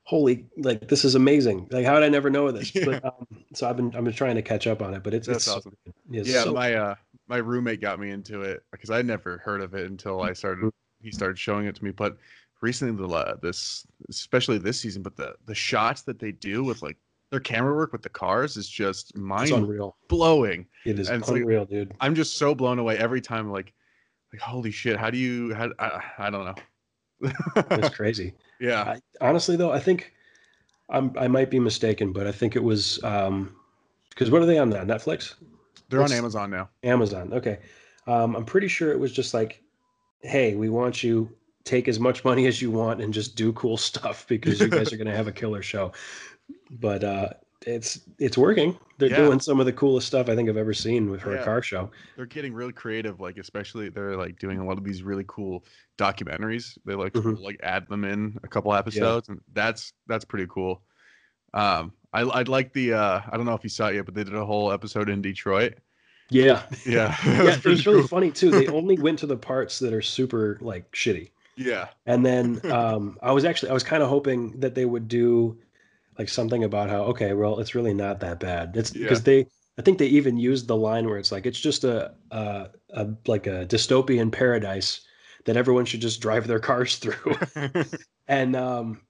Holy, 0.05 0.47
like 0.57 0.89
this 0.89 1.05
is 1.05 1.15
amazing! 1.17 1.69
Like, 1.71 1.85
how 1.85 1.93
did 1.93 2.03
I 2.03 2.09
never 2.09 2.31
know 2.31 2.51
this? 2.51 2.75
Yeah. 2.75 2.85
But, 2.87 3.05
um, 3.05 3.27
so 3.55 3.69
I've 3.69 3.77
been 3.77 3.95
I've 3.95 4.05
been 4.05 4.15
trying 4.15 4.37
to 4.37 4.43
catch 4.43 4.67
up 4.67 4.81
on 4.81 4.95
it, 4.95 5.03
but 5.03 5.13
it's 5.13 5.27
That's 5.27 5.37
it's 5.39 5.45
so 5.45 5.57
awesome. 5.59 5.77
It's 6.11 6.29
Yeah, 6.31 6.45
so- 6.45 6.55
my 6.55 6.73
uh 6.75 6.95
my 7.29 7.37
roommate 7.37 7.81
got 7.81 8.01
me 8.01 8.11
into 8.11 8.43
it 8.43 8.63
because 8.73 8.91
I'd 8.91 9.07
never 9.07 9.39
heard 9.39 9.61
of 9.61 9.75
it 9.75 9.91
until 9.91 10.23
I 10.23 10.33
started. 10.33 10.71
He 11.01 11.11
started 11.11 11.39
showing 11.39 11.67
it 11.67 11.75
to 11.77 11.85
me, 11.85 11.91
but 11.91 12.17
recently 12.61 12.97
the 12.97 13.07
la- 13.07 13.35
this 13.37 13.87
especially 14.09 14.59
this 14.59 14.81
season, 14.81 15.03
but 15.03 15.17
the 15.17 15.35
the 15.47 15.55
shots 15.55 16.03
that 16.03 16.19
they 16.19 16.33
do 16.33 16.65
with 16.65 16.83
like 16.83 16.97
their 17.31 17.41
camera 17.41 17.75
work 17.75 17.93
with 17.93 18.03
the 18.03 18.09
cars 18.09 18.57
is 18.57 18.69
just 18.69 19.15
mind 19.17 19.51
unreal. 19.53 19.97
blowing. 20.09 20.67
It 20.87 20.99
is 20.99 21.09
and 21.11 21.21
it's 21.21 21.31
like- 21.31 21.43
unreal, 21.43 21.65
dude. 21.67 21.93
I'm 22.01 22.15
just 22.15 22.37
so 22.39 22.55
blown 22.55 22.79
away 22.79 22.97
every 22.99 23.21
time. 23.21 23.51
Like, 23.51 23.75
like 24.33 24.41
holy 24.41 24.71
shit! 24.71 24.97
How 24.97 25.11
do 25.11 25.19
you? 25.19 25.55
How 25.55 25.69
I, 25.79 26.03
I 26.19 26.31
don't 26.31 26.45
know. 26.47 27.33
It's 27.71 27.95
crazy. 27.95 28.35
yeah, 28.61 28.83
I, 28.83 29.01
honestly, 29.21 29.57
though, 29.57 29.73
I 29.73 29.79
think 29.81 30.13
I'm 30.89 31.13
I 31.19 31.29
might 31.29 31.51
be 31.51 31.59
mistaken, 31.61 32.13
but 32.13 32.27
I 32.27 32.33
think 32.33 32.57
it 32.57 32.63
was 32.63 33.03
um 33.05 33.55
because 34.11 34.31
what 34.31 34.43
are 34.43 34.47
they 34.47 34.59
on 34.59 34.71
now? 34.71 34.83
Netflix, 34.85 35.35
they're 35.89 36.03
on 36.03 36.13
Amazon 36.13 36.51
now. 36.51 36.71
Amazon. 36.83 37.33
Okay, 37.33 37.59
um, 38.07 38.37
I'm 38.37 38.45
pretty 38.45 38.69
sure 38.69 38.93
it 38.93 38.99
was 38.99 39.13
just 39.13 39.35
like, 39.35 39.63
hey, 40.23 40.55
we 40.55 40.69
want 40.69 41.03
you 41.03 41.31
take 41.65 41.89
as 41.89 42.01
much 42.01 42.25
money 42.25 42.47
as 42.47 42.63
you 42.63 42.71
want 42.71 43.01
and 43.03 43.13
just 43.13 43.37
do 43.37 43.53
cool 43.53 43.77
stuff 43.91 44.27
because 44.29 44.61
you 44.61 44.69
guys 44.69 44.93
are 44.93 44.97
gonna 44.97 45.17
have 45.17 45.29
a 45.29 45.33
killer 45.33 45.63
show. 45.63 45.93
But 46.71 47.05
uh, 47.05 47.31
it's 47.67 48.01
it's 48.19 48.39
working. 48.39 48.79
They're 48.99 49.11
Yeah. 49.11 49.17
doing 49.27 49.41
some 49.41 49.61
of 49.61 49.67
the 49.67 49.73
coolest 49.73 50.07
stuff 50.07 50.29
I 50.29 50.35
think 50.35 50.49
I've 50.49 50.57
ever 50.57 50.75
seen 50.75 51.11
with 51.11 51.23
for 51.23 51.35
Yeah. 51.35 51.43
a 51.43 51.45
car 51.45 51.63
show. 51.63 51.91
They're 52.17 52.27
getting 52.27 52.53
really 52.53 52.73
creative. 52.73 53.21
Like, 53.21 53.37
especially 53.39 53.91
they're 53.91 54.17
like 54.17 54.39
doing 54.39 54.59
a 54.59 54.65
lot 54.65 54.79
of 54.79 54.85
these 54.85 55.03
really 55.03 55.25
cool 55.29 55.65
documentaries. 55.99 56.77
They 56.85 56.95
like 56.95 57.13
Mhm. 57.13 57.41
like 57.43 57.61
add 57.63 57.87
them 57.89 58.05
in 58.05 58.39
a 58.43 58.49
couple 58.49 58.75
episodes, 58.75 59.29
and 59.29 59.41
that's 59.53 59.93
that's 60.07 60.25
pretty 60.25 60.47
cool. 60.49 60.83
Um, 61.55 61.93
I 62.13 62.23
I'd 62.23 62.49
like 62.49 62.73
the 62.73 62.95
uh 62.95 63.21
I 63.31 63.37
don't 63.37 63.47
know 63.47 63.55
if 63.55 63.65
you 63.65 63.71
saw 63.71 63.89
it 63.89 63.97
yet, 63.97 64.05
but 64.07 64.15
they 64.15 64.25
did 64.25 64.35
a 64.35 64.45
whole 64.47 64.73
episode 64.73 65.09
in 65.09 65.23
Detroit. 65.23 65.79
Yeah, 66.31 66.67
Yeah, 66.85 67.17
yeah. 67.41 67.43
was 67.43 67.65
It 67.65 67.69
was 67.69 67.87
really 67.87 68.03
cool. 68.03 68.03
funny 68.03 68.31
too. 68.33 68.53
They 68.53 68.69
only 68.69 68.99
went 68.99 69.19
to 69.21 69.27
the 69.27 69.37
parts 69.37 69.79
that 69.81 69.93
are 69.93 70.03
super 70.03 70.59
like 70.61 70.91
shitty. 70.93 71.31
Yeah, 71.57 71.89
And 72.07 72.27
then 72.27 72.63
um, 72.71 73.19
I 73.23 73.33
was 73.33 73.45
actually 73.45 73.71
I 73.71 73.75
was 73.75 73.85
kind 73.85 74.03
of 74.03 74.09
hoping 74.11 74.61
that 74.61 74.75
they 74.75 74.87
would 74.87 75.09
do 75.09 75.59
like 76.19 76.29
something 76.29 76.65
about 76.65 76.91
how 76.91 77.05
okay, 77.07 77.35
well, 77.35 77.61
it's 77.61 77.75
really 77.77 77.95
not 77.95 78.21
that 78.21 78.41
bad. 78.41 78.77
It's 78.77 78.93
Yeah. 78.93 79.01
because 79.01 79.25
they 79.25 79.47
I 79.79 79.83
think 79.83 79.99
they 79.99 80.09
even 80.09 80.39
used 80.39 80.69
the 80.69 80.77
line 80.77 81.07
where 81.09 81.19
it's 81.19 81.33
like 81.33 81.47
it's 81.47 81.61
just 81.61 81.85
a, 81.85 82.15
a 82.33 82.71
a 82.91 83.09
like 83.27 83.47
a 83.49 83.67
dystopian 83.67 84.33
paradise 84.33 85.03
that 85.47 85.57
everyone 85.59 85.87
should 85.87 86.03
just 86.03 86.21
drive 86.23 86.47
their 86.49 86.61
cars 86.61 86.97
through. 86.99 87.39
and 88.29 88.57
um, 88.57 89.03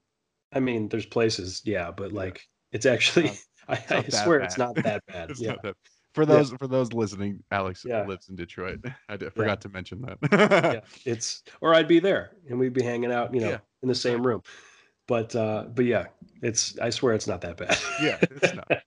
I 0.53 0.59
mean, 0.59 0.89
there's 0.89 1.05
places, 1.05 1.61
yeah, 1.65 1.91
but 1.91 2.11
like 2.13 2.47
it's 2.71 2.85
actually 2.85 3.31
I, 3.67 3.83
I 3.89 4.09
swear 4.09 4.39
it's 4.39 4.57
not 4.57 4.75
that 4.75 5.03
bad. 5.07 5.31
It's 5.31 5.41
yeah. 5.41 5.55
that- 5.63 5.75
For 6.15 6.25
those 6.25 6.51
for 6.53 6.67
those 6.67 6.91
listening, 6.91 7.43
Alex 7.51 7.83
Yeah. 7.85 8.05
lives 8.05 8.29
in 8.29 8.35
Detroit. 8.35 8.79
I 9.09 9.15
did, 9.17 9.31
forgot 9.33 9.61
to 9.61 9.69
mention 9.69 10.01
that. 10.01 10.17
yeah, 10.31 10.79
it's 11.05 11.43
or 11.61 11.75
I'd 11.75 11.87
be 11.87 11.99
there 11.99 12.31
and 12.49 12.57
we'd 12.59 12.73
be 12.73 12.83
hanging 12.83 13.11
out, 13.11 13.33
you 13.33 13.41
know, 13.41 13.49
Yeah. 13.49 13.57
in 13.83 13.89
the 13.89 13.95
same 13.95 14.25
room. 14.25 14.41
But 15.07 15.35
uh, 15.35 15.65
but 15.73 15.85
yeah, 15.85 16.07
it's 16.41 16.77
I 16.79 16.89
swear 16.89 17.13
it's 17.13 17.27
not 17.27 17.41
that 17.41 17.57
bad. 17.57 17.77
Yeah, 18.01 18.17
it's 18.21 18.53
not. 18.55 18.67
I 18.71 18.81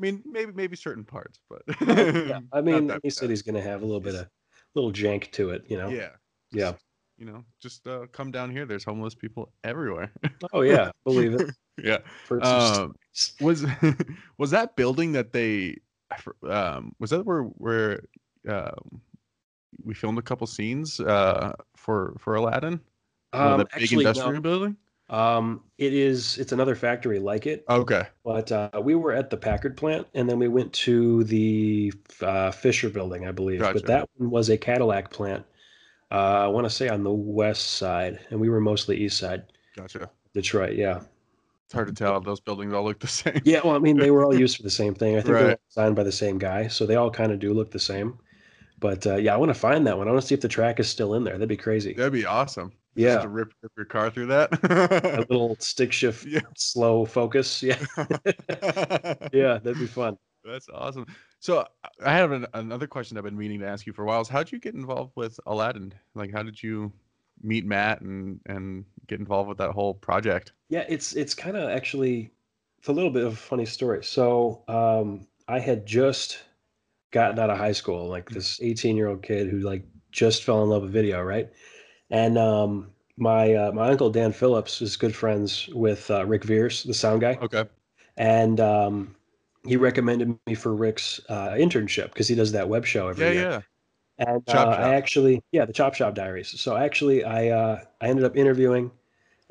mean, 0.00 0.22
maybe 0.26 0.52
maybe 0.52 0.76
certain 0.76 1.04
parts, 1.04 1.38
but 1.48 1.62
yeah, 1.86 2.40
I 2.52 2.60
mean, 2.60 2.90
any 2.90 3.00
bad. 3.00 3.12
city's 3.12 3.42
gonna 3.42 3.62
have 3.62 3.82
a 3.82 3.84
little 3.86 4.00
bit 4.00 4.14
of 4.14 4.26
little 4.74 4.92
jank 4.92 5.30
to 5.32 5.50
it, 5.50 5.64
you 5.68 5.76
know. 5.78 5.88
Yeah. 5.88 6.10
Yeah. 6.52 6.72
You 7.24 7.32
know, 7.32 7.44
just 7.58 7.86
uh, 7.86 8.04
come 8.12 8.30
down 8.30 8.50
here. 8.50 8.66
There's 8.66 8.84
homeless 8.84 9.14
people 9.14 9.50
everywhere. 9.64 10.12
Oh 10.52 10.60
yeah, 10.60 10.90
believe 11.04 11.32
it. 11.34 11.50
yeah. 11.82 11.98
Um, 12.30 12.96
was 13.40 13.64
was 14.38 14.50
that 14.50 14.76
building 14.76 15.12
that 15.12 15.32
they 15.32 15.78
for- 16.18 16.36
um 16.46 16.94
was 17.00 17.08
that 17.10 17.24
where 17.24 17.44
where 17.44 18.02
um 18.46 19.00
we 19.82 19.94
filmed 19.94 20.18
a 20.18 20.22
couple 20.22 20.46
scenes 20.46 21.00
uh 21.00 21.54
for 21.78 22.14
for 22.18 22.34
Aladdin? 22.34 22.78
Um, 23.32 23.60
the 23.60 23.64
big 23.64 23.82
actually, 23.82 24.04
industrial 24.04 24.32
no. 24.32 24.40
building? 24.40 24.76
Um, 25.08 25.62
it 25.78 25.94
is. 25.94 26.36
It's 26.36 26.52
another 26.52 26.74
factory 26.74 27.20
like 27.20 27.46
it, 27.46 27.64
Okay. 27.70 28.02
but 28.22 28.52
uh, 28.52 28.82
we 28.82 28.94
were 28.96 29.12
at 29.12 29.30
the 29.30 29.36
Packard 29.38 29.78
plant, 29.78 30.06
and 30.12 30.28
then 30.28 30.38
we 30.38 30.48
went 30.48 30.74
to 30.74 31.24
the 31.24 31.90
uh, 32.20 32.50
Fisher 32.50 32.90
building, 32.90 33.26
I 33.26 33.32
believe. 33.32 33.60
Gotcha. 33.60 33.74
But 33.74 33.86
that 33.86 34.08
one 34.16 34.30
was 34.30 34.50
a 34.50 34.58
Cadillac 34.58 35.10
plant. 35.10 35.44
Uh, 36.14 36.44
I 36.44 36.46
want 36.46 36.64
to 36.64 36.70
say 36.70 36.88
on 36.88 37.02
the 37.02 37.10
west 37.12 37.72
side, 37.72 38.20
and 38.30 38.38
we 38.38 38.48
were 38.48 38.60
mostly 38.60 38.96
east 38.98 39.18
side, 39.18 39.42
Gotcha. 39.76 40.08
Detroit. 40.32 40.74
Yeah. 40.76 41.00
It's 41.64 41.74
hard 41.74 41.88
to 41.88 41.94
tell. 41.94 42.20
Those 42.20 42.38
buildings 42.38 42.72
all 42.72 42.84
look 42.84 43.00
the 43.00 43.08
same. 43.08 43.40
Yeah, 43.44 43.60
well, 43.64 43.74
I 43.74 43.78
mean, 43.80 43.96
they 43.98 44.12
were 44.12 44.24
all 44.24 44.32
used 44.38 44.56
for 44.58 44.62
the 44.62 44.70
same 44.70 44.94
thing. 44.94 45.16
I 45.16 45.20
think 45.22 45.34
Right. 45.34 45.42
they're 45.42 45.58
designed 45.68 45.96
by 45.96 46.04
the 46.04 46.12
same 46.12 46.38
guy, 46.38 46.68
so 46.68 46.86
they 46.86 46.94
all 46.94 47.10
kind 47.10 47.32
of 47.32 47.40
do 47.40 47.52
look 47.52 47.72
the 47.72 47.80
same. 47.80 48.16
But 48.78 49.04
uh, 49.08 49.16
yeah, 49.16 49.34
I 49.34 49.36
want 49.38 49.50
to 49.50 49.58
find 49.58 49.84
that 49.88 49.98
one. 49.98 50.06
I 50.06 50.12
want 50.12 50.22
to 50.22 50.26
see 50.28 50.34
if 50.36 50.40
the 50.40 50.48
track 50.48 50.78
is 50.78 50.88
still 50.88 51.14
in 51.14 51.24
there. 51.24 51.32
That'd 51.34 51.48
be 51.48 51.56
crazy. 51.56 51.94
That'd 51.94 52.12
be 52.12 52.26
awesome. 52.26 52.72
Yeah. 52.94 53.14
Just 53.14 53.22
to 53.22 53.28
rip, 53.30 53.52
rip 53.62 53.72
your 53.76 53.86
car 53.86 54.08
through 54.10 54.26
that. 54.26 54.52
A 54.62 55.26
little 55.30 55.56
stick 55.58 55.92
shift, 55.92 56.26
Yeah. 56.26 56.40
slow 56.56 57.04
focus. 57.06 57.60
Yeah, 57.60 57.78
yeah, 59.32 59.58
that'd 59.58 59.78
be 59.80 59.86
fun. 59.88 60.16
That's 60.44 60.68
awesome. 60.72 61.06
So 61.44 61.66
I 62.02 62.14
have 62.14 62.32
an, 62.32 62.46
another 62.54 62.86
question 62.86 63.18
I've 63.18 63.24
been 63.24 63.36
meaning 63.36 63.60
to 63.60 63.66
ask 63.66 63.86
you 63.86 63.92
for 63.92 64.02
a 64.02 64.06
while. 64.06 64.22
Is 64.22 64.30
how 64.30 64.42
did 64.42 64.50
you 64.50 64.58
get 64.58 64.72
involved 64.72 65.12
with 65.14 65.38
Aladdin? 65.44 65.92
Like, 66.14 66.32
how 66.32 66.42
did 66.42 66.62
you 66.62 66.90
meet 67.42 67.66
Matt 67.66 68.00
and 68.00 68.40
and 68.46 68.86
get 69.08 69.20
involved 69.20 69.50
with 69.50 69.58
that 69.58 69.72
whole 69.72 69.92
project? 69.92 70.52
Yeah, 70.70 70.86
it's 70.88 71.14
it's 71.14 71.34
kind 71.34 71.58
of 71.58 71.68
actually 71.68 72.30
it's 72.78 72.88
a 72.88 72.92
little 72.92 73.10
bit 73.10 73.26
of 73.26 73.34
a 73.34 73.36
funny 73.36 73.66
story. 73.66 74.02
So 74.02 74.62
um, 74.68 75.26
I 75.46 75.58
had 75.58 75.84
just 75.84 76.38
gotten 77.10 77.38
out 77.38 77.50
of 77.50 77.58
high 77.58 77.72
school, 77.72 78.08
like 78.08 78.30
this 78.30 78.58
18 78.62 78.96
year 78.96 79.08
old 79.08 79.22
kid 79.22 79.50
who 79.50 79.58
like 79.58 79.84
just 80.12 80.44
fell 80.44 80.62
in 80.62 80.70
love 80.70 80.80
with 80.80 80.92
video, 80.92 81.20
right? 81.22 81.50
And 82.08 82.38
um, 82.38 82.90
my 83.18 83.52
uh, 83.52 83.72
my 83.72 83.90
uncle 83.90 84.08
Dan 84.08 84.32
Phillips 84.32 84.80
is 84.80 84.96
good 84.96 85.14
friends 85.14 85.68
with 85.74 86.10
uh, 86.10 86.24
Rick 86.24 86.44
Viers, 86.44 86.84
the 86.84 86.94
sound 86.94 87.20
guy, 87.20 87.38
Okay. 87.42 87.64
and 88.16 88.60
um, 88.60 89.14
he 89.66 89.76
recommended 89.76 90.38
me 90.46 90.54
for 90.54 90.74
Rick's 90.74 91.20
uh, 91.28 91.50
internship 91.52 92.06
because 92.08 92.28
he 92.28 92.34
does 92.34 92.52
that 92.52 92.68
web 92.68 92.84
show 92.86 93.08
every 93.08 93.26
Yeah, 93.26 93.30
year. 93.30 93.48
yeah. 93.48 93.62
And 94.18 94.44
uh. 94.48 94.78
I 94.80 94.94
actually, 94.94 95.42
yeah, 95.52 95.64
the 95.64 95.72
Chop 95.72 95.94
Shop 95.94 96.14
Diaries. 96.14 96.60
So 96.60 96.76
actually, 96.76 97.24
I 97.24 97.48
uh, 97.48 97.84
I 98.00 98.08
ended 98.08 98.24
up 98.24 98.36
interviewing, 98.36 98.92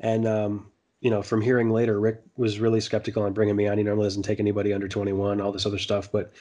and 0.00 0.26
um, 0.26 0.72
you 1.00 1.10
know, 1.10 1.22
from 1.22 1.42
hearing 1.42 1.70
later, 1.70 2.00
Rick 2.00 2.22
was 2.36 2.60
really 2.60 2.80
skeptical 2.80 3.22
on 3.24 3.34
bringing 3.34 3.56
me 3.56 3.68
on. 3.68 3.78
He 3.78 3.84
normally 3.84 4.06
doesn't 4.06 4.22
take 4.24 4.40
anybody 4.40 4.72
under 4.72 4.88
21, 4.88 5.40
all 5.40 5.52
this 5.52 5.66
other 5.66 5.78
stuff. 5.78 6.10
But 6.12 6.32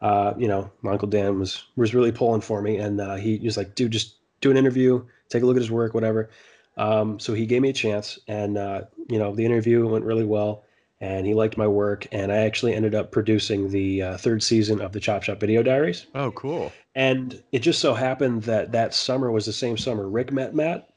uh, 0.00 0.34
you 0.38 0.48
know, 0.48 0.70
my 0.82 0.92
uncle 0.92 1.08
Dan 1.08 1.38
was 1.38 1.64
was 1.76 1.94
really 1.94 2.12
pulling 2.12 2.40
for 2.40 2.62
me, 2.62 2.78
and 2.78 3.00
uh, 3.00 3.16
he 3.16 3.38
was 3.38 3.56
like, 3.56 3.74
"Dude, 3.74 3.92
just 3.92 4.16
do 4.40 4.50
an 4.50 4.56
interview, 4.56 5.04
take 5.28 5.42
a 5.42 5.46
look 5.46 5.56
at 5.56 5.62
his 5.62 5.70
work, 5.70 5.94
whatever." 5.94 6.30
Um, 6.76 7.18
so 7.18 7.34
he 7.34 7.46
gave 7.46 7.62
me 7.62 7.70
a 7.70 7.74
chance, 7.74 8.18
and 8.28 8.58
uh, 8.58 8.82
you 9.08 9.18
know, 9.18 9.34
the 9.34 9.44
interview 9.44 9.86
went 9.88 10.04
really 10.04 10.24
well, 10.24 10.64
and 11.00 11.26
he 11.26 11.34
liked 11.34 11.56
my 11.56 11.66
work, 11.66 12.06
and 12.12 12.32
I 12.32 12.38
actually 12.38 12.74
ended 12.74 12.94
up 12.94 13.12
producing 13.12 13.70
the 13.70 14.02
uh, 14.02 14.16
third 14.18 14.42
season 14.42 14.80
of 14.80 14.92
the 14.92 15.00
Chop 15.00 15.22
Shop 15.22 15.38
Video 15.40 15.62
Diaries. 15.62 16.06
Oh, 16.14 16.30
cool. 16.32 16.72
And 16.94 17.42
it 17.52 17.60
just 17.60 17.80
so 17.80 17.94
happened 17.94 18.42
that 18.44 18.72
that 18.72 18.94
summer 18.94 19.30
was 19.30 19.46
the 19.46 19.52
same 19.52 19.78
summer 19.78 20.08
Rick 20.08 20.32
met 20.32 20.54
Matt. 20.54 20.88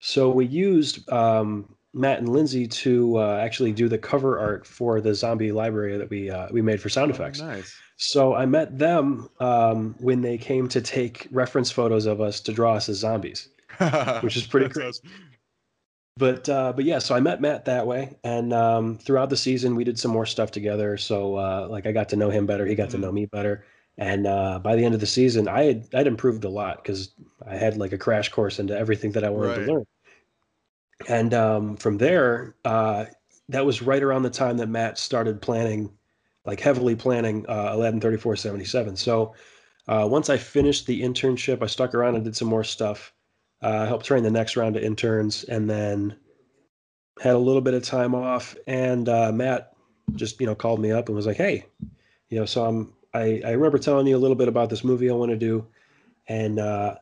So 0.00 0.30
we 0.30 0.46
used 0.46 1.10
um, 1.12 1.74
Matt 1.92 2.18
and 2.18 2.28
Lindsay 2.28 2.66
to 2.66 3.18
uh, 3.18 3.38
actually 3.42 3.72
do 3.72 3.88
the 3.88 3.98
cover 3.98 4.38
art 4.38 4.66
for 4.66 5.00
the 5.00 5.14
zombie 5.14 5.52
library 5.52 5.96
that 5.98 6.08
we 6.10 6.30
uh, 6.30 6.48
we 6.50 6.62
made 6.62 6.80
for 6.80 6.88
sound 6.88 7.10
Oh, 7.12 7.14
effects. 7.14 7.40
nice. 7.40 7.74
So 7.96 8.34
I 8.34 8.44
met 8.46 8.78
them 8.78 9.28
um, 9.40 9.94
when 10.00 10.20
they 10.20 10.36
came 10.38 10.68
to 10.70 10.80
take 10.80 11.28
reference 11.30 11.70
photos 11.70 12.06
of 12.06 12.20
us 12.20 12.40
to 12.40 12.52
draw 12.52 12.74
us 12.74 12.88
as 12.88 12.96
zombies. 12.98 13.48
Which 14.20 14.36
is 14.36 14.46
pretty 14.46 14.66
awesome. 14.80 15.08
But 16.16 16.48
uh, 16.48 16.72
but 16.72 16.84
yeah, 16.84 17.00
so 17.00 17.14
I 17.16 17.20
met 17.20 17.40
Matt 17.40 17.64
that 17.64 17.86
way, 17.88 18.16
and 18.22 18.52
um, 18.52 18.98
throughout 18.98 19.30
the 19.30 19.36
season 19.36 19.74
we 19.74 19.82
did 19.82 19.98
some 19.98 20.12
more 20.12 20.26
stuff 20.26 20.52
together. 20.52 20.96
So 20.96 21.34
uh, 21.36 21.66
like 21.68 21.86
I 21.86 21.92
got 21.92 22.08
to 22.10 22.16
know 22.16 22.30
him 22.30 22.46
better, 22.46 22.64
he 22.66 22.76
got 22.76 22.90
to 22.90 22.98
Mhm. 22.98 23.00
know 23.00 23.12
me 23.12 23.26
better, 23.26 23.64
and 23.98 24.26
uh, 24.26 24.60
by 24.60 24.76
the 24.76 24.84
end 24.84 24.94
of 24.94 25.00
the 25.00 25.06
season, 25.08 25.48
I 25.48 25.64
had 25.64 25.88
I'd 25.92 26.06
improved 26.06 26.44
a 26.44 26.48
lot 26.48 26.82
because 26.82 27.12
I 27.44 27.56
had 27.56 27.76
like 27.76 27.92
a 27.92 27.98
crash 27.98 28.28
course 28.28 28.60
into 28.60 28.78
everything 28.78 29.10
that 29.12 29.24
I 29.24 29.30
wanted 29.30 29.56
Right. 29.56 29.66
to 29.66 29.72
learn. 29.72 29.84
And 31.08 31.34
um, 31.34 31.76
from 31.76 31.98
there, 31.98 32.54
uh, 32.64 33.06
that 33.48 33.66
was 33.66 33.82
right 33.82 34.02
around 34.02 34.22
the 34.22 34.30
time 34.30 34.56
that 34.58 34.68
Matt 34.68 34.98
started 34.98 35.42
planning, 35.42 35.90
like 36.44 36.60
heavily 36.60 36.94
planning 36.96 37.44
uh, 37.48 37.70
Aladdin 37.72 38.00
thirty 38.00 38.16
four 38.16 38.36
seventy 38.36 38.64
seven. 38.64 38.96
So 38.96 39.34
uh, 39.88 40.06
once 40.10 40.30
I 40.30 40.36
finished 40.36 40.86
the 40.86 41.02
internship, 41.02 41.62
I 41.62 41.66
stuck 41.66 41.94
around 41.94 42.14
and 42.14 42.24
did 42.24 42.36
some 42.36 42.48
more 42.48 42.64
stuff. 42.64 43.12
Uh, 43.64 43.86
helped 43.86 44.04
train 44.04 44.22
the 44.22 44.30
next 44.30 44.58
round 44.58 44.76
of 44.76 44.82
interns, 44.82 45.42
and 45.44 45.70
then 45.70 46.14
had 47.18 47.34
a 47.34 47.38
little 47.38 47.62
bit 47.62 47.72
of 47.72 47.82
time 47.82 48.14
off. 48.14 48.54
And 48.66 49.08
uh, 49.08 49.32
Matt 49.32 49.72
just 50.16 50.38
you 50.38 50.46
know 50.46 50.54
called 50.54 50.80
me 50.80 50.92
up 50.92 51.08
and 51.08 51.16
was 51.16 51.26
like, 51.26 51.38
"Hey, 51.38 51.64
you 52.28 52.38
know, 52.38 52.44
so 52.44 52.66
I'm 52.66 52.92
I, 53.14 53.40
I 53.42 53.52
remember 53.52 53.78
telling 53.78 54.06
you 54.06 54.16
a 54.16 54.18
little 54.18 54.36
bit 54.36 54.48
about 54.48 54.68
this 54.68 54.84
movie 54.84 55.08
I 55.08 55.14
want 55.14 55.30
to 55.30 55.38
do, 55.38 55.66
and 56.28 56.58
uh, 56.58 56.96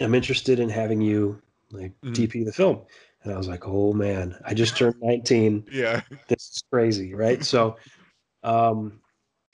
I'm 0.00 0.14
interested 0.14 0.58
in 0.58 0.70
having 0.70 1.02
you 1.02 1.42
like 1.70 1.92
Mhm. 2.02 2.14
DP 2.14 2.46
the 2.46 2.52
film." 2.52 2.80
And 3.22 3.34
I 3.34 3.36
was 3.36 3.48
like, 3.48 3.68
"Oh 3.68 3.92
man, 3.92 4.40
I 4.46 4.54
just 4.54 4.78
turned 4.78 4.96
19 5.02 5.66
Yeah. 5.70 6.00
this 6.28 6.48
is 6.48 6.62
crazy, 6.72 7.12
right? 7.12 7.44
So, 7.44 7.76
um, 8.42 9.02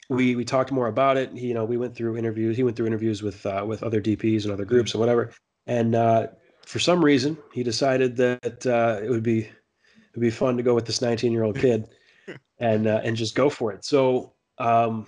we 0.08 0.36
we 0.36 0.44
talked 0.44 0.70
more 0.70 0.86
about 0.86 1.16
it. 1.16 1.32
He, 1.32 1.48
you 1.48 1.54
know, 1.54 1.64
we 1.64 1.76
went 1.76 1.96
through 1.96 2.16
interviews. 2.16 2.56
He 2.56 2.62
went 2.62 2.76
through 2.76 2.86
interviews 2.86 3.20
with 3.20 3.44
uh, 3.44 3.64
with 3.66 3.82
other 3.82 4.00
DPs 4.00 4.44
and 4.44 4.52
other 4.52 4.64
groups 4.64 4.94
and 4.94 5.00
whatever. 5.00 5.32
And 5.66 5.94
uh, 5.94 6.28
for 6.64 6.78
some 6.78 7.04
reason, 7.04 7.36
he 7.52 7.62
decided 7.62 8.16
that 8.16 8.66
uh, 8.66 9.00
it 9.02 9.10
would 9.10 9.22
be 9.22 9.40
it 9.40 10.14
would 10.14 10.20
be 10.20 10.30
fun 10.30 10.56
to 10.56 10.62
go 10.62 10.74
with 10.74 10.86
this 10.86 11.02
19 11.02 11.32
year 11.32 11.44
old 11.44 11.58
kid 11.58 11.88
and 12.58 12.86
uh, 12.86 13.00
and 13.04 13.16
just 13.16 13.34
go 13.34 13.50
for 13.50 13.72
it. 13.72 13.84
So 13.84 14.32
um, 14.58 15.06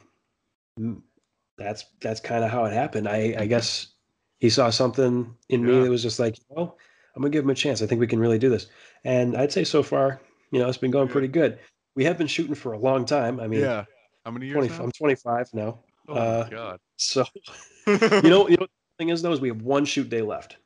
that's 1.57 1.85
that's 2.01 2.21
kind 2.21 2.45
of 2.45 2.51
how 2.51 2.65
it 2.65 2.73
happened. 2.73 3.09
I 3.09 3.35
I 3.39 3.47
guess 3.47 3.89
he 4.39 4.51
saw 4.51 4.71
something 4.71 5.35
in 5.49 5.65
me 5.65 5.81
that 5.81 5.91
was 5.91 6.03
just 6.03 6.19
like, 6.19 6.39
oh, 6.57 6.75
I'm 7.15 7.23
gonna 7.23 7.31
give 7.31 7.45
him 7.45 7.51
a 7.51 7.55
chance. 7.55 7.83
I 7.83 7.87
think 7.87 8.01
we 8.01 8.07
can 8.07 8.21
really 8.21 8.39
do 8.39 8.51
this. 8.51 8.67
And 9.05 9.37
I'd 9.37 9.53
say 9.53 9.65
so 9.65 9.83
far, 9.83 10.21
you 10.53 10.59
know, 10.59 10.69
it's 10.69 10.79
been 10.79 10.91
going 10.91 11.09
Yeah. 11.09 11.13
pretty 11.13 11.29
good. 11.29 11.59
We 11.95 12.05
have 12.05 12.19
been 12.19 12.29
shooting 12.29 12.55
for 12.55 12.73
a 12.73 12.79
long 12.79 13.05
time. 13.05 13.41
I 13.41 13.49
mean, 13.49 13.63
yeah. 13.63 13.85
How 14.25 14.31
many 14.31 14.47
years 14.47 14.67
20, 14.67 14.69
now? 14.69 14.85
I'm 14.85 14.93
25 14.93 15.55
now. 15.55 15.79
Oh 16.09 16.15
uh, 16.15 16.49
god. 16.49 16.81
So 16.97 17.25
you 17.87 18.31
know, 18.31 18.49
you 18.49 18.57
know, 18.57 18.67
thing 18.99 19.09
is 19.11 19.23
though 19.23 19.33
is 19.33 19.41
we 19.41 19.49
have 19.49 19.63
one 19.63 19.85
shoot 19.85 20.09
day 20.09 20.23
left. 20.23 20.57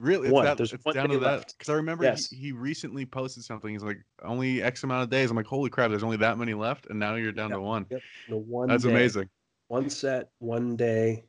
Really? 0.00 0.30
One. 0.30 0.44
that, 0.44 0.56
There's 0.56 0.72
one 0.82 0.94
down 0.96 1.08
to 1.10 1.14
day 1.14 1.20
that. 1.20 1.30
left. 1.30 1.54
Because 1.56 1.68
I 1.68 1.74
remember 1.74 2.02
Yes. 2.04 2.28
he, 2.28 2.36
he 2.36 2.52
recently 2.52 3.06
posted 3.06 3.44
something. 3.44 3.70
He's 3.70 3.84
like, 3.84 3.98
only 4.24 4.60
X 4.60 4.82
amount 4.82 5.04
of 5.04 5.10
days. 5.10 5.30
I'm 5.30 5.36
like, 5.36 5.46
holy 5.46 5.70
crap, 5.70 5.90
there's 5.90 6.02
only 6.02 6.16
that 6.16 6.38
many 6.38 6.54
left. 6.54 6.86
And 6.86 6.98
now 6.98 7.14
you're 7.14 7.30
down 7.30 7.50
Yep. 7.50 7.58
to 7.58 7.62
one. 7.62 7.86
Yep. 7.88 8.00
The 8.30 8.36
one. 8.36 8.68
That's 8.68 8.82
day, 8.82 8.90
amazing. 8.90 9.28
One 9.68 9.88
set, 9.88 10.30
one 10.38 10.74
day, 10.76 11.24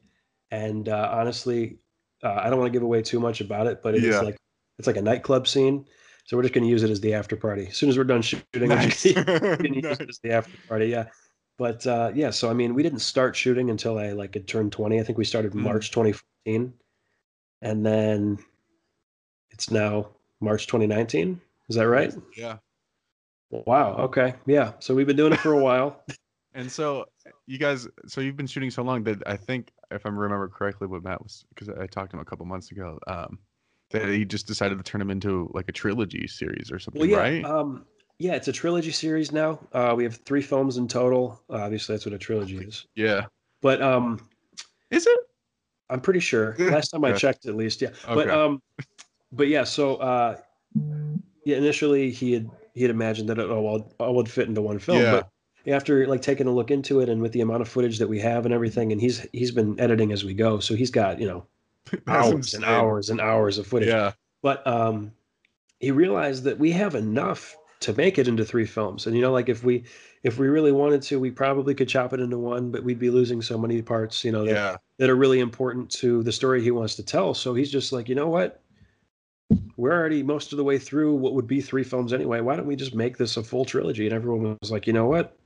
and 0.50 0.90
uh, 0.90 1.10
honestly, 1.14 1.78
uh, 2.24 2.34
I 2.34 2.50
don't 2.50 2.58
want 2.60 2.72
to 2.74 2.76
give 2.76 2.82
away 2.84 3.02
too 3.04 3.20
much 3.20 3.42
about 3.42 3.68
it, 3.68 3.84
but 3.84 3.94
it 3.96 4.04
is 4.04 4.16
Yeah. 4.16 4.22
like 4.22 4.38
it's 4.80 4.88
like 4.88 4.98
a 4.98 5.02
nightclub 5.04 5.48
scene. 5.48 5.86
So 6.26 6.36
we're 6.36 6.44
just 6.44 6.54
going 6.56 6.64
to 6.64 6.70
use 6.70 6.82
it 6.84 6.90
as 6.90 7.00
the 7.00 7.14
after 7.14 7.36
party. 7.36 7.68
As 7.68 7.78
soon 7.78 7.90
as 7.90 7.98
we're 7.98 8.06
done 8.06 8.22
shooting, 8.24 8.44
we're 8.56 8.68
Nice. 8.70 9.04
gonna 9.14 9.70
use 9.70 9.84
Nice. 9.84 10.00
it 10.00 10.10
as 10.10 10.20
the 10.24 10.32
after 10.32 10.58
party. 10.68 10.88
Yeah. 10.88 11.06
But 11.60 11.86
uh, 11.86 12.12
yeah, 12.16 12.32
so 12.32 12.50
I 12.50 12.54
mean, 12.54 12.74
we 12.74 12.82
didn't 12.82 13.00
start 13.00 13.36
shooting 13.36 13.70
until 13.70 14.00
I 14.00 14.14
like 14.14 14.34
had 14.34 14.48
turned 14.48 14.72
20. 14.72 15.00
I 15.00 15.04
think 15.04 15.20
we 15.20 15.26
started 15.26 15.52
Mm. 15.52 15.62
March 15.62 15.92
2014, 16.46 16.74
and 17.62 17.86
then 17.86 18.38
it's 19.52 19.72
now 19.72 20.10
March 20.42 20.68
2019. 20.68 21.40
Is 21.70 21.76
that 21.76 21.88
right? 21.88 22.14
Yeah. 22.36 22.58
Wow. 23.50 23.96
Okay. 23.98 24.34
Yeah. 24.46 24.74
So 24.80 24.94
we've 24.96 25.08
been 25.08 25.16
doing 25.16 25.34
it 25.34 25.40
for 25.40 25.54
a 25.54 25.60
while. 25.64 26.04
And 26.56 26.72
so 26.72 27.06
you 27.48 27.58
guys, 27.58 27.88
so 28.06 28.22
you've 28.22 28.38
been 28.38 28.46
shooting 28.46 28.70
so 28.70 28.84
long 28.84 29.04
that 29.06 29.24
I 29.26 29.36
think, 29.36 29.72
if 29.90 30.06
I 30.06 30.10
remember 30.10 30.48
correctly, 30.50 30.86
what 30.86 31.04
Matt 31.04 31.20
was, 31.24 31.44
because 31.50 31.68
I 31.68 31.88
talked 31.88 32.12
to 32.12 32.18
him 32.18 32.22
a 32.22 32.26
couple 32.26 32.46
months 32.46 32.70
ago, 32.70 33.00
um, 33.08 33.40
that 33.90 34.08
he 34.08 34.24
just 34.24 34.46
decided 34.46 34.78
to 34.78 34.84
turn 34.84 35.02
him 35.02 35.10
into 35.10 35.50
like 35.56 35.68
a 35.68 35.72
trilogy 35.72 36.28
series 36.28 36.72
or 36.72 36.78
something, 36.78 37.00
Well, 37.00 37.10
yeah. 37.10 37.18
right? 37.18 37.44
Um, 37.44 37.88
yeah, 38.20 38.34
it's 38.36 38.50
a 38.50 38.52
trilogy 38.54 38.92
series 38.92 39.32
now. 39.32 39.58
Uh, 39.74 39.96
we 39.98 40.04
have 40.04 40.18
three 40.18 40.44
films 40.44 40.78
in 40.78 40.88
total. 40.88 41.42
Uh, 41.50 41.54
obviously, 41.56 41.96
that's 41.96 42.06
what 42.06 42.14
a 42.14 42.20
trilogy 42.20 42.58
is. 42.60 42.86
yeah. 42.94 43.26
But 43.64 43.82
um, 43.82 44.20
Is 44.92 45.08
it? 45.08 45.20
I'm 45.90 46.02
pretty 46.02 46.20
sure. 46.20 46.56
Last 46.60 46.90
time 46.90 47.04
I 47.06 47.10
Okay. 47.10 47.20
checked, 47.20 47.46
at 47.46 47.56
least, 47.56 47.82
yeah. 47.82 47.90
But 48.08 48.30
um, 48.30 48.62
but 49.32 49.48
yeah. 49.48 49.64
So 49.64 49.96
uh, 49.98 50.38
yeah, 51.46 51.58
initially 51.58 52.12
he 52.12 52.34
had 52.34 52.50
he 52.74 52.82
had 52.82 52.92
imagined 52.92 53.30
that 53.30 53.38
it 53.40 53.50
all 53.50 53.74
would, 53.74 53.84
all 54.00 54.16
would 54.16 54.30
fit 54.30 54.48
into 54.48 54.62
one 54.62 54.80
film, 54.80 55.02
Yeah. 55.02 55.12
but 55.12 55.30
after 55.72 56.08
like 56.08 56.22
taking 56.22 56.48
a 56.48 56.52
look 56.52 56.72
into 56.72 57.00
it 57.00 57.10
and 57.10 57.22
with 57.22 57.32
the 57.32 57.42
amount 57.42 57.62
of 57.62 57.68
footage 57.70 58.00
that 58.00 58.08
we 58.10 58.20
have 58.20 58.46
and 58.46 58.54
everything, 58.54 58.92
and 58.92 59.00
he's 59.00 59.26
he's 59.34 59.52
been 59.52 59.80
editing 59.80 60.12
as 60.12 60.24
we 60.24 60.34
go, 60.34 60.60
so 60.60 60.76
he's 60.76 60.92
got 60.92 61.20
you 61.20 61.28
know 61.28 61.46
hours 62.08 62.54
and 62.54 62.66
hours 62.66 63.10
and 63.10 63.22
hours 63.22 63.58
of 63.58 63.68
footage. 63.68 63.90
Yeah. 63.90 64.14
but 64.42 64.66
um, 64.66 65.12
he 65.80 65.92
realized 65.92 66.44
that 66.46 66.58
we 66.60 66.72
have 66.72 66.96
enough 66.96 67.56
to 67.82 67.94
make 67.94 68.18
it 68.18 68.28
into 68.30 68.46
three 68.46 68.66
films 68.66 69.06
and 69.06 69.14
you 69.16 69.22
know 69.22 69.32
like 69.34 69.50
if 69.50 69.64
we 69.66 69.84
if 70.24 70.38
we 70.40 70.48
really 70.48 70.72
wanted 70.72 71.02
to 71.02 71.20
we 71.20 71.30
probably 71.32 71.76
could 71.76 71.88
chop 71.90 72.14
it 72.14 72.20
into 72.20 72.38
one 72.38 72.72
but 72.72 72.84
we'd 72.84 73.00
be 73.00 73.10
losing 73.10 73.42
so 73.42 73.58
many 73.58 73.82
parts 73.82 74.24
you 74.24 74.32
know 74.32 74.46
that, 74.46 74.52
Yeah. 74.54 74.78
that 74.98 75.10
are 75.10 75.16
really 75.16 75.40
important 75.40 75.90
to 75.92 76.24
the 76.24 76.32
story 76.32 76.62
he 76.64 76.72
wants 76.72 76.96
to 76.96 77.04
tell 77.04 77.34
so 77.34 77.54
he's 77.54 77.72
just 77.72 77.92
like 77.92 78.08
you 78.10 78.16
know 78.16 78.28
what 78.30 78.62
we're 79.78 79.92
already 79.92 80.24
most 80.24 80.52
of 80.54 80.58
the 80.58 80.64
way 80.64 80.78
through 80.80 81.16
what 81.16 81.34
would 81.34 81.48
be 81.48 81.62
three 81.62 81.84
films 81.84 82.14
anyway 82.14 82.40
why 82.42 82.56
don't 82.56 82.66
we 82.68 82.76
just 82.76 82.96
make 82.96 83.18
this 83.18 83.38
a 83.38 83.44
full 83.44 83.66
trilogy 83.66 84.06
and 84.06 84.14
everyone 84.16 84.58
was 84.62 84.72
like 84.72 84.88
you 84.88 84.94
know 84.94 85.08
what 85.08 85.38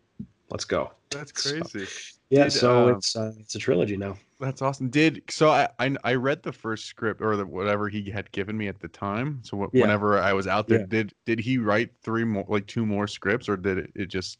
let's 0.51 0.65
go 0.65 0.91
That's 1.09 1.43
So- 1.43 1.61
crazy. 1.61 1.87
Yeah, 2.29 2.43
Did, 2.43 2.51
so 2.51 2.89
uh, 2.89 2.91
it's 2.97 3.15
uh, 3.15 3.31
it's 3.39 3.55
a 3.55 3.57
trilogy 3.57 3.95
now. 3.95 4.17
That's 4.37 4.61
awesome. 4.61 4.89
Did 4.89 5.21
so 5.29 5.49
I, 5.49 5.69
I 5.79 5.95
I 6.03 6.15
read 6.15 6.43
the 6.43 6.51
first 6.51 6.83
script 6.87 7.21
or 7.21 7.37
the, 7.37 7.45
whatever 7.45 7.87
he 7.87 8.11
had 8.11 8.29
given 8.33 8.57
me 8.57 8.67
at 8.67 8.81
the 8.81 8.89
time. 8.89 9.39
So 9.45 9.55
wh- 9.57 9.73
Yeah. 9.73 9.83
whenever 9.83 10.19
I 10.19 10.33
was 10.33 10.45
out 10.45 10.67
there, 10.67 10.81
Yeah. 10.81 10.85
did 10.89 11.13
did 11.25 11.39
he 11.39 11.57
write 11.57 11.91
three 12.01 12.25
more 12.25 12.43
like 12.49 12.67
two 12.67 12.85
more 12.85 13.07
scripts 13.07 13.47
or 13.47 13.55
did 13.55 13.77
it, 13.77 13.91
it 13.95 14.07
just 14.07 14.39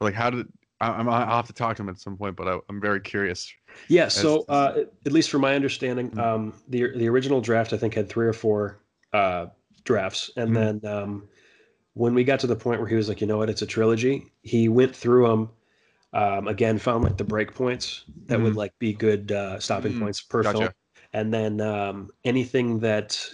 like 0.00 0.14
how 0.14 0.30
did 0.30 0.46
I, 0.80 0.88
I'm 0.90 1.08
I'll 1.08 1.36
have 1.36 1.46
to 1.46 1.52
talk 1.52 1.76
to 1.76 1.82
him 1.82 1.88
at 1.88 1.98
some 1.98 2.16
point, 2.16 2.36
but 2.36 2.48
I, 2.48 2.58
I'm 2.68 2.80
very 2.80 3.00
curious. 3.00 3.52
Yeah, 3.88 4.08
so 4.08 4.44
uh, 4.48 4.84
at 5.04 5.12
least 5.12 5.30
from 5.30 5.40
my 5.42 5.54
understanding, 5.54 6.10
Mm. 6.10 6.20
um, 6.20 6.54
the 6.68 6.96
the 6.96 7.08
original 7.08 7.40
draft 7.40 7.72
I 7.72 7.76
think 7.78 7.94
had 7.94 8.08
three 8.08 8.26
or 8.26 8.32
four 8.32 8.78
uh, 9.12 9.46
drafts, 9.84 10.30
and 10.36 10.50
Mm. 10.50 10.80
then 10.82 10.90
um, 10.92 11.28
when 11.94 12.14
we 12.14 12.24
got 12.24 12.40
to 12.40 12.46
the 12.46 12.56
point 12.56 12.80
where 12.80 12.88
he 12.88 12.96
was 12.96 13.08
like, 13.08 13.20
you 13.20 13.26
know 13.26 13.38
what, 13.38 13.50
it's 13.50 13.62
a 13.62 13.66
trilogy, 13.66 14.26
he 14.42 14.68
went 14.68 14.94
through 14.94 15.28
them. 15.28 15.50
Um, 16.12 16.48
again, 16.48 16.78
found 16.78 17.04
like 17.04 17.16
the 17.18 17.24
break 17.24 17.54
points 17.54 18.04
that 18.28 18.40
would 18.40 18.54
Mhm. 18.54 18.56
like 18.56 18.72
be 18.78 18.92
good 18.94 19.32
uh, 19.32 19.60
stopping 19.60 19.92
Mm, 19.92 20.00
points 20.00 20.22
per 20.22 20.42
film, 20.42 20.72
and 21.12 21.32
then 21.34 21.60
um, 21.60 22.10
anything 22.24 22.80
that 22.80 23.30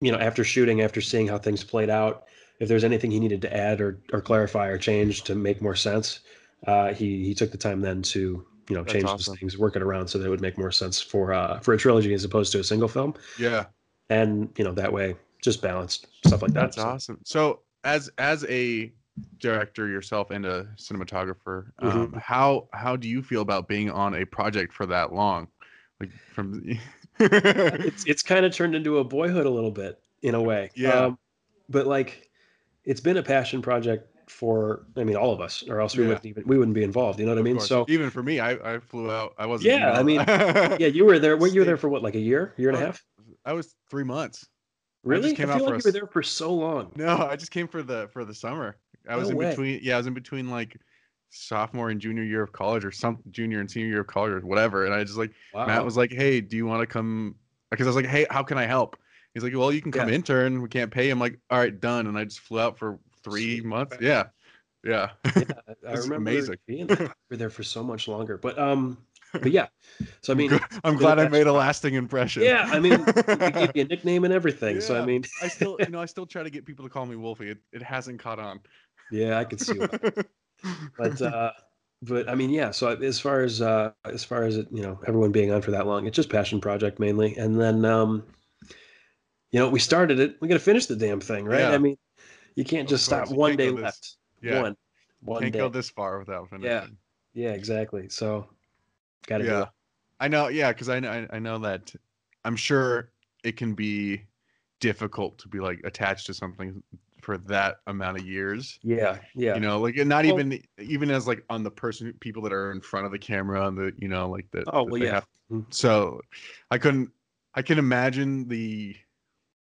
you 0.00 0.12
know 0.12 0.18
after 0.18 0.44
shooting, 0.44 0.80
after 0.82 1.00
seeing 1.00 1.28
how 1.28 1.38
things 1.38 1.64
played 1.64 1.90
out, 1.90 2.24
if 2.60 2.68
there's 2.68 2.84
anything 2.84 3.10
he 3.10 3.20
needed 3.20 3.42
to 3.42 3.56
add 3.56 3.80
or 3.80 4.00
or 4.12 4.20
clarify 4.20 4.68
or 4.68 4.78
change 4.78 5.22
to 5.24 5.34
make 5.34 5.62
more 5.62 5.76
sense, 5.76 6.20
uh, 6.66 6.92
he 6.94 7.24
he 7.24 7.34
took 7.34 7.52
the 7.52 7.58
time 7.58 7.80
then 7.80 8.02
to 8.02 8.46
you 8.68 8.76
know 8.76 8.84
That's 8.84 8.84
change 8.84 9.04
awesome. 9.04 9.16
those 9.16 9.28
things, 9.38 9.58
work 9.58 9.76
it 9.76 9.82
around 9.82 10.08
so 10.08 10.18
that 10.18 10.26
it 10.26 10.30
would 10.30 10.40
make 10.42 10.58
more 10.58 10.72
sense 10.72 11.00
for 11.00 11.32
uh, 11.32 11.60
for 11.60 11.74
a 11.74 11.78
trilogy 11.78 12.14
as 12.14 12.24
opposed 12.24 12.52
to 12.52 12.60
a 12.60 12.64
single 12.64 12.88
film, 12.88 13.14
Yeah, 13.36 13.68
and 14.10 14.52
you 14.58 14.64
know 14.64 14.72
that 14.72 14.92
way 14.92 15.16
just 15.42 15.62
balanced 15.62 16.08
stuff 16.24 16.42
like 16.42 16.54
that. 16.54 16.74
that's 16.74 16.78
So, 16.78 16.94
awesome. 16.94 17.20
So 17.24 17.62
as 17.84 18.10
as 18.18 18.44
a 18.48 18.92
director 19.38 19.88
yourself 19.88 20.30
and 20.30 20.46
a 20.46 20.64
cinematographer, 20.76 21.70
um, 21.80 22.12
Mhm. 22.12 22.18
how 22.18 22.68
how 22.72 22.96
do 22.96 23.08
you 23.08 23.22
feel 23.22 23.42
about 23.42 23.68
being 23.68 23.90
on 23.90 24.14
a 24.14 24.24
project 24.24 24.72
for 24.72 24.86
that 24.86 25.12
long? 25.12 25.48
Like 26.00 26.10
from 26.32 26.62
It's 27.82 28.04
it's 28.06 28.22
kind 28.22 28.44
of 28.44 28.52
turned 28.52 28.74
into 28.74 28.98
a 28.98 29.04
boyhood 29.04 29.46
a 29.46 29.50
little 29.50 29.70
bit 29.70 30.02
in 30.22 30.34
a 30.34 30.42
way. 30.42 30.72
Yeah. 30.74 31.06
Um, 31.06 31.18
but 31.68 31.86
like 31.86 32.27
it's 32.88 33.00
been 33.00 33.18
a 33.18 33.22
passion 33.22 33.60
project 33.62 34.08
for 34.30 34.86
I 34.96 35.04
mean 35.04 35.16
all 35.16 35.32
of 35.32 35.40
us, 35.40 35.62
or 35.68 35.80
else 35.80 35.96
we 35.96 36.02
Yeah. 36.02 36.08
wouldn't 36.08 36.26
even 36.26 36.44
we 36.46 36.58
wouldn't 36.58 36.74
be 36.74 36.82
involved. 36.82 37.20
You 37.20 37.26
know 37.26 37.32
what 37.32 37.38
I 37.38 37.42
mean? 37.42 37.56
course. 37.56 37.68
So 37.68 37.84
even 37.88 38.10
for 38.10 38.22
me, 38.22 38.40
I, 38.40 38.74
I 38.74 38.78
flew 38.80 39.10
out. 39.10 39.34
I 39.38 39.46
wasn't. 39.46 39.74
Yeah, 39.74 39.92
I 39.92 40.02
mean, 40.02 40.20
yeah, 40.80 40.88
you 40.88 41.04
were 41.04 41.18
there. 41.18 41.36
What 41.36 41.52
you 41.52 41.60
were 41.60 41.66
there 41.66 41.76
for? 41.76 41.88
What 41.88 42.02
like 42.02 42.14
a 42.14 42.20
year, 42.20 42.54
year 42.56 42.70
and 42.70 42.78
a 42.78 42.80
Oh, 42.80 42.84
half? 42.86 43.04
I 43.44 43.52
was 43.52 43.76
three 43.90 44.04
months. 44.04 44.48
Really? 45.04 45.30
I, 45.30 45.34
came 45.34 45.46
feel 45.48 45.56
out 45.56 45.62
like 45.62 45.84
you 45.84 45.88
were 45.88 45.92
there 45.92 46.06
for 46.06 46.22
so 46.22 46.52
long. 46.52 46.92
No, 46.96 47.28
I 47.30 47.36
just 47.36 47.50
came 47.50 47.68
for 47.68 47.82
the 47.82 48.08
for 48.12 48.24
the 48.24 48.34
summer. 48.34 48.76
I 49.08 49.16
was 49.16 49.30
in 49.30 49.36
way. 49.36 49.50
between. 49.50 49.80
Yeah, 49.82 49.94
I 49.94 49.98
was 49.98 50.06
in 50.06 50.14
between 50.14 50.48
like 50.50 50.78
sophomore 51.30 51.90
and 51.90 52.00
junior 52.00 52.24
year 52.24 52.42
of 52.42 52.52
college, 52.52 52.84
or 52.84 52.90
some 52.90 53.18
junior 53.30 53.60
and 53.60 53.70
senior 53.70 53.88
year 53.88 54.00
of 54.00 54.06
college, 54.06 54.32
or 54.32 54.40
whatever. 54.40 54.86
And 54.86 54.94
I 54.94 55.04
just 55.04 55.18
like 55.18 55.32
Wow. 55.52 55.66
Matt 55.66 55.84
was 55.84 55.96
like, 55.96 56.12
"Hey, 56.12 56.40
do 56.40 56.56
you 56.56 56.66
want 56.66 56.80
to 56.80 56.86
come?" 56.86 57.36
Because 57.70 57.86
I 57.86 57.90
was 57.90 57.96
like, 57.96 58.06
"Hey, 58.06 58.26
how 58.30 58.42
can 58.42 58.58
I 58.58 58.66
help?" 58.66 58.96
He's 59.38 59.44
like, 59.44 59.56
"Well, 59.56 59.72
you 59.72 59.80
can 59.80 59.92
come 59.92 60.08
Yeah. 60.08 60.16
intern. 60.16 60.62
We 60.62 60.68
can't 60.68 60.90
pay." 60.90 61.10
I'm 61.10 61.20
like, 61.20 61.38
"All 61.50 61.58
right, 61.58 61.78
done." 61.80 62.08
And 62.08 62.18
I 62.18 62.24
just 62.24 62.40
flew 62.40 62.58
out 62.58 62.76
for 62.76 62.98
three 63.22 63.58
Sweet. 63.58 63.64
months. 63.64 63.96
Yeah, 64.00 64.24
yeah. 64.84 65.10
Yeah, 65.36 65.42
I- 65.86 65.92
remember 65.92 66.14
amazing. 66.16 66.56
being 66.66 66.86
there. 66.88 66.96
We 66.98 67.06
were 67.30 67.36
there 67.36 67.50
for 67.50 67.62
so 67.62 67.82
much 67.84 68.08
longer. 68.08 68.36
But 68.36 68.58
um, 68.58 68.98
but 69.32 69.52
yeah. 69.52 69.66
So 70.22 70.32
I 70.32 70.36
mean, 70.36 70.58
I'm 70.82 70.96
glad 70.96 71.18
I 71.20 71.28
made 71.28 71.46
a 71.46 71.52
lasting 71.52 71.94
impression. 71.94 72.42
yeah. 72.42 72.68
I 72.72 72.80
mean, 72.80 73.04
we 73.04 73.50
gave 73.52 73.70
you 73.76 73.82
a 73.82 73.84
nickname 73.88 74.24
and 74.24 74.32
everything. 74.34 74.80
So 74.80 75.00
I 75.00 75.04
mean, 75.06 75.22
I 75.42 75.46
still, 75.48 75.76
you 75.78 75.90
know, 75.90 76.00
I 76.00 76.06
still 76.06 76.26
try 76.26 76.42
to 76.42 76.50
get 76.50 76.64
people 76.66 76.84
to 76.84 76.90
call 76.90 77.06
me 77.06 77.14
Wolfie. 77.16 77.50
It, 77.50 77.58
it 77.72 77.82
hasn't 77.82 78.18
caught 78.18 78.38
on. 78.40 78.58
yeah, 79.12 79.38
I 79.38 79.44
could 79.44 79.60
see 79.60 79.78
that. 79.78 80.26
But 80.98 81.22
uh, 81.22 81.52
but 82.02 82.28
I 82.28 82.34
mean, 82.34 82.50
yeah. 82.50 82.72
So 82.72 82.88
as 82.88 83.20
far 83.20 83.42
as 83.42 83.62
uh, 83.62 83.92
as 84.04 84.24
far 84.24 84.42
as 84.42 84.56
it, 84.56 84.66
you 84.72 84.82
know, 84.82 84.98
everyone 85.06 85.30
being 85.30 85.52
on 85.52 85.62
for 85.62 85.70
that 85.70 85.86
long, 85.86 86.06
it's 86.06 86.16
just 86.16 86.30
passion 86.30 86.60
project 86.60 86.98
mainly. 86.98 87.36
And 87.36 87.60
then 87.60 87.84
um, 87.84 88.24
you 89.50 89.60
know, 89.60 89.68
we 89.68 89.78
started 89.80 90.18
it. 90.20 90.36
We 90.40 90.48
got 90.48 90.54
to 90.54 90.60
finish 90.60 90.86
the 90.86 90.96
damn 90.96 91.20
thing, 91.20 91.44
right? 91.44 91.60
Yeah. 91.60 91.70
I 91.70 91.78
mean, 91.78 91.96
you 92.54 92.64
can't 92.64 92.88
just 92.88 93.04
stop 93.04 93.30
you 93.30 93.36
one 93.36 93.50
can't 93.56 93.58
day 93.58 93.70
left. 93.70 94.16
yeah, 94.42 94.62
One. 94.62 94.76
One 95.22 95.40
can't 95.42 95.52
day. 95.52 95.58
go 95.60 95.68
this 95.68 95.90
far 95.90 96.18
without 96.18 96.48
finishing. 96.50 96.70
Yeah, 96.70 96.86
Yeah, 97.32 97.50
exactly. 97.52 98.08
So 98.08 98.46
got 99.26 99.38
to 99.38 99.44
do 99.44 99.50
yeah 99.50 99.64
i 100.20 100.26
know 100.26 100.48
yeah 100.48 100.72
because 100.72 100.88
I, 100.88 100.98
know 101.00 101.26
I 101.30 101.38
know 101.38 101.58
that 101.58 101.92
i'm 102.44 102.56
sure 102.56 103.10
it 103.44 103.56
can 103.56 103.74
be 103.74 104.22
difficult 104.80 105.38
to 105.40 105.48
be 105.48 105.60
like 105.60 105.80
attached 105.84 106.26
to 106.26 106.34
something 106.34 106.82
for 107.20 107.36
that 107.38 107.76
amount 107.88 108.18
of 108.18 108.26
years 108.26 108.78
Yeah, 108.82 109.18
yeah. 109.34 109.54
you 109.54 109.60
know 109.60 109.80
like 109.80 109.96
and 109.96 110.08
not 110.08 110.24
Well- 110.24 110.34
even 110.40 110.60
even 110.78 111.10
as 111.10 111.26
like 111.28 111.44
on 111.50 111.62
the 111.62 111.70
person 111.70 112.12
people 112.20 112.42
that 112.42 112.52
are 112.52 112.72
in 112.72 112.80
front 112.80 113.04
of 113.06 113.12
the 113.12 113.18
camera 113.18 113.66
and 113.68 113.76
the 113.76 113.92
you 113.98 114.08
know 114.08 114.28
like 114.30 114.46
the 114.50 114.64
Oh, 114.72 114.84
well, 114.84 114.96
yeah. 115.02 115.14
have- 115.14 115.26
Mhm. 115.52 115.72
so 115.74 116.20
i 116.70 116.78
couldn't 116.78 117.10
i 117.54 117.60
can 117.62 117.78
imagine 117.78 118.48
the 118.48 118.96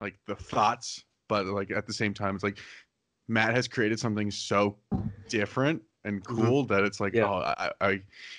like 0.05 0.19
the 0.27 0.37
thoughts 0.37 1.03
but 1.29 1.47
like 1.47 1.71
at 1.71 1.87
the 1.87 1.93
same 1.93 2.13
time 2.13 2.35
it's 2.35 2.45
like 2.45 2.59
matt 3.27 3.55
has 3.55 3.67
created 3.67 3.99
something 3.99 4.31
so 4.31 4.77
different 5.31 5.81
and 6.05 6.23
Mhm. 6.23 6.37
cool 6.37 6.67
that 6.67 6.85
it's 6.85 7.01
like 7.01 7.15
Yeah. 7.15 7.25
oh 7.27 7.41
I, 7.43 7.71
I 7.81 7.91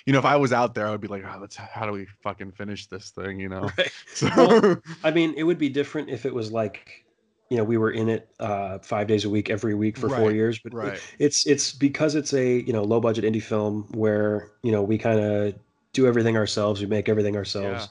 you 0.06 0.12
know 0.12 0.20
if 0.20 0.24
i 0.24 0.36
was 0.36 0.52
out 0.52 0.74
there 0.74 0.86
i 0.86 0.90
would 0.92 1.00
be 1.00 1.08
like 1.08 1.24
oh 1.24 1.38
let's 1.40 1.56
how 1.56 1.84
do 1.86 1.92
we 1.92 2.06
fucking 2.22 2.52
finish 2.52 2.86
this 2.86 3.10
thing 3.10 3.40
you 3.40 3.48
know 3.48 3.68
Right. 3.78 3.90
so 4.14 4.30
Well, 4.36 4.82
I 5.02 5.10
mean, 5.10 5.34
it 5.36 5.42
would 5.42 5.58
be 5.58 5.68
different 5.68 6.08
if 6.08 6.24
it 6.24 6.32
was 6.34 6.52
like, 6.52 7.04
you 7.50 7.56
know, 7.56 7.64
we 7.64 7.76
were 7.76 7.90
in 7.90 8.08
it 8.08 8.28
uh, 8.40 8.78
five 8.78 9.06
days 9.08 9.24
a 9.24 9.30
week 9.30 9.50
every 9.50 9.74
week 9.74 9.96
for 9.98 10.08
four 10.08 10.30
years. 10.32 10.58
But 10.62 10.72
right 10.74 11.00
it's 11.18 11.46
it's 11.46 11.72
because 11.72 12.14
it's 12.14 12.32
a 12.32 12.60
you 12.60 12.72
know 12.72 12.82
low 12.84 13.00
budget 13.00 13.24
indie 13.24 13.42
film 13.42 13.88
where 13.94 14.52
you 14.62 14.72
know 14.72 14.82
we 14.82 14.98
kind 14.98 15.20
of 15.20 15.54
do 15.92 16.06
everything 16.06 16.36
ourselves. 16.36 16.80
We 16.80 16.86
make 16.86 17.08
everything 17.08 17.36
ourselves. 17.36 17.88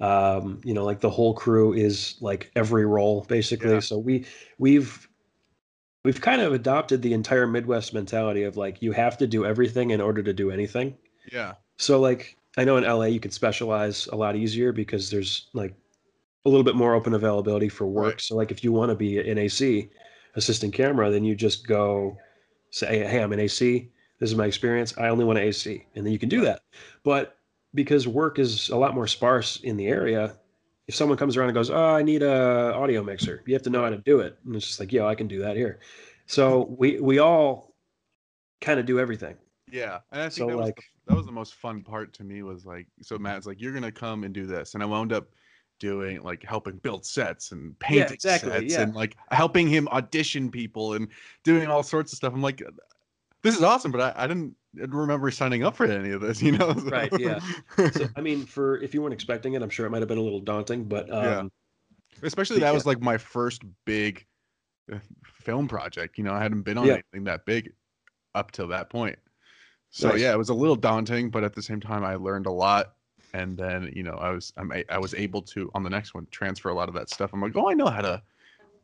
Um, 0.00 0.60
you 0.64 0.72
know, 0.72 0.84
like 0.84 1.00
the 1.00 1.10
whole 1.10 1.34
crew 1.34 1.72
is 1.72 2.16
like 2.20 2.50
every 2.56 2.86
role 2.86 3.24
basically. 3.28 3.74
Yeah. 3.74 3.80
So 3.80 3.98
we 3.98 4.24
we've 4.58 5.08
we've 6.04 6.20
kind 6.20 6.40
of 6.40 6.52
adopted 6.52 7.02
the 7.02 7.12
entire 7.12 7.46
Midwest 7.46 7.92
mentality 7.92 8.44
of 8.44 8.56
like 8.56 8.80
you 8.80 8.92
have 8.92 9.18
to 9.18 9.26
do 9.26 9.44
everything 9.44 9.90
in 9.90 10.00
order 10.00 10.22
to 10.22 10.32
do 10.32 10.50
anything. 10.50 10.96
yeah 11.30 11.54
So 11.78 12.00
like 12.00 12.36
I 12.56 12.64
know 12.64 12.76
in 12.76 12.84
LA 12.84 13.06
you 13.06 13.20
can 13.20 13.30
specialize 13.30 14.06
a 14.08 14.16
lot 14.16 14.36
easier 14.36 14.72
because 14.72 15.10
there's 15.10 15.48
like 15.52 15.74
a 16.44 16.48
little 16.48 16.64
bit 16.64 16.74
more 16.74 16.94
open 16.94 17.14
availability 17.14 17.68
for 17.68 17.86
work. 17.86 18.12
Right. 18.14 18.20
So 18.20 18.36
like 18.36 18.50
if 18.50 18.64
you 18.64 18.72
want 18.72 18.90
to 18.90 18.96
be 18.96 19.18
an 19.18 19.38
AC 19.38 19.90
assistant 20.34 20.72
camera, 20.72 21.10
then 21.10 21.24
you 21.24 21.34
just 21.34 21.66
go 21.66 22.16
say, 22.70 23.06
"Hey, 23.06 23.22
I'm 23.22 23.32
an 23.32 23.40
AC. 23.40 23.90
This 24.18 24.30
is 24.30 24.36
my 24.36 24.46
experience. 24.46 24.96
I 24.96 25.08
only 25.08 25.24
want 25.24 25.38
an 25.38 25.44
AC," 25.44 25.84
and 25.94 26.06
then 26.06 26.12
you 26.12 26.18
can 26.18 26.28
do 26.28 26.40
that. 26.42 26.62
But 27.02 27.36
because 27.74 28.08
work 28.08 28.38
is 28.38 28.68
a 28.70 28.76
lot 28.76 28.94
more 28.94 29.06
sparse 29.06 29.58
in 29.60 29.76
the 29.76 29.86
area, 29.86 30.36
if 30.88 30.94
someone 30.94 31.16
comes 31.16 31.36
around 31.36 31.48
and 31.48 31.54
goes, 31.54 31.70
"Oh, 31.70 31.94
I 31.94 32.02
need 32.02 32.22
a 32.22 32.74
audio 32.74 33.02
mixer," 33.02 33.42
you 33.46 33.54
have 33.54 33.62
to 33.62 33.70
know 33.70 33.84
how 33.84 33.90
to 33.90 33.98
do 33.98 34.20
it, 34.20 34.38
and 34.44 34.56
it's 34.56 34.66
just 34.66 34.80
like, 34.80 34.92
"Yo, 34.92 35.06
I 35.06 35.14
can 35.14 35.28
do 35.28 35.40
that 35.40 35.56
here." 35.56 35.80
So 36.26 36.74
we 36.78 37.00
we 37.00 37.18
all 37.18 37.74
kind 38.60 38.80
of 38.80 38.86
do 38.86 38.98
everything. 38.98 39.36
Yeah, 39.70 40.00
and 40.10 40.20
I 40.22 40.24
think 40.24 40.32
So, 40.34 40.46
that 40.48 40.56
was 40.56 40.66
like- 40.66 40.76
the, 40.76 40.82
that 41.06 41.16
was 41.16 41.26
the 41.26 41.32
most 41.32 41.54
fun 41.54 41.82
part 41.82 42.12
to 42.14 42.24
me 42.24 42.42
was 42.42 42.64
like 42.66 42.86
so 43.02 43.18
Matt's 43.18 43.46
like 43.46 43.60
you're 43.60 43.72
gonna 43.72 43.92
come 43.92 44.24
and 44.24 44.34
do 44.34 44.46
this, 44.46 44.74
and 44.74 44.82
I 44.82 44.86
wound 44.86 45.12
up 45.12 45.28
doing 45.78 46.22
like 46.22 46.44
helping 46.44 46.76
build 46.78 47.06
sets 47.06 47.52
and 47.52 47.78
painting 47.78 48.12
exactly, 48.12 48.50
sets 48.50 48.72
yeah. 48.72 48.82
and 48.82 48.94
like 48.94 49.16
helping 49.30 49.66
him 49.66 49.88
audition 49.88 50.50
people 50.50 50.94
and 50.94 51.08
doing 51.42 51.68
all 51.68 51.82
sorts 51.82 52.12
of 52.12 52.16
stuff. 52.16 52.32
I'm 52.34 52.42
like, 52.42 52.62
this 53.42 53.56
is 53.56 53.62
awesome, 53.62 53.90
but 53.92 54.00
I 54.16 54.24
I 54.24 54.26
didn't 54.26 54.54
remember 54.74 55.30
signing 55.30 55.64
up 55.64 55.76
for 55.76 55.86
any 55.86 56.10
of 56.10 56.20
this, 56.20 56.40
you 56.42 56.52
know? 56.52 56.72
So- 56.74 56.80
Right, 56.90 57.10
yeah. 57.18 57.40
So 57.92 58.06
I 58.16 58.20
mean, 58.20 58.44
for 58.46 58.78
if 58.78 58.94
you 58.94 59.02
weren't 59.02 59.14
expecting 59.14 59.54
it, 59.54 59.62
I'm 59.62 59.70
sure 59.70 59.86
it 59.86 59.90
might 59.90 60.00
have 60.02 60.08
been 60.08 60.18
a 60.18 60.22
little 60.22 60.40
daunting, 60.40 60.84
but 60.84 61.10
um, 61.12 61.24
Yeah. 61.24 61.42
Especially 62.22 62.58
that 62.60 62.66
Yeah. 62.66 62.72
was 62.72 62.86
like 62.86 63.00
my 63.00 63.16
first 63.18 63.62
big 63.84 64.26
uh, 64.92 64.98
film 65.24 65.68
project. 65.68 66.18
You 66.18 66.24
know, 66.24 66.32
I 66.34 66.42
hadn't 66.42 66.62
been 66.62 66.76
on 66.78 66.86
Yeah. 66.86 66.94
anything 66.94 67.24
that 67.24 67.44
big 67.46 67.72
up 68.34 68.50
till 68.52 68.68
that 68.68 68.90
point. 68.90 69.18
So 69.90 70.08
Nice. 70.10 70.20
yeah, 70.20 70.32
it 70.32 70.38
was 70.38 70.50
a 70.50 70.54
little 70.54 70.76
daunting, 70.76 71.30
but 71.30 71.42
at 71.44 71.54
the 71.54 71.62
same 71.62 71.80
time, 71.80 72.04
I 72.04 72.14
learned 72.16 72.46
a 72.46 72.52
lot. 72.52 72.94
And 73.32 73.56
then 73.56 73.92
you 73.94 74.02
know, 74.02 74.14
I 74.14 74.30
was 74.30 74.52
I'm, 74.56 74.72
I 74.88 74.98
was 74.98 75.14
able 75.14 75.40
to 75.42 75.70
on 75.74 75.82
the 75.84 75.90
next 75.90 76.14
one 76.14 76.26
transfer 76.32 76.68
a 76.68 76.74
lot 76.74 76.88
of 76.88 76.94
that 76.96 77.10
stuff. 77.10 77.32
I'm 77.32 77.40
like, 77.40 77.56
oh, 77.56 77.70
I 77.70 77.74
know 77.74 77.86
how 77.86 78.00
to 78.02 78.22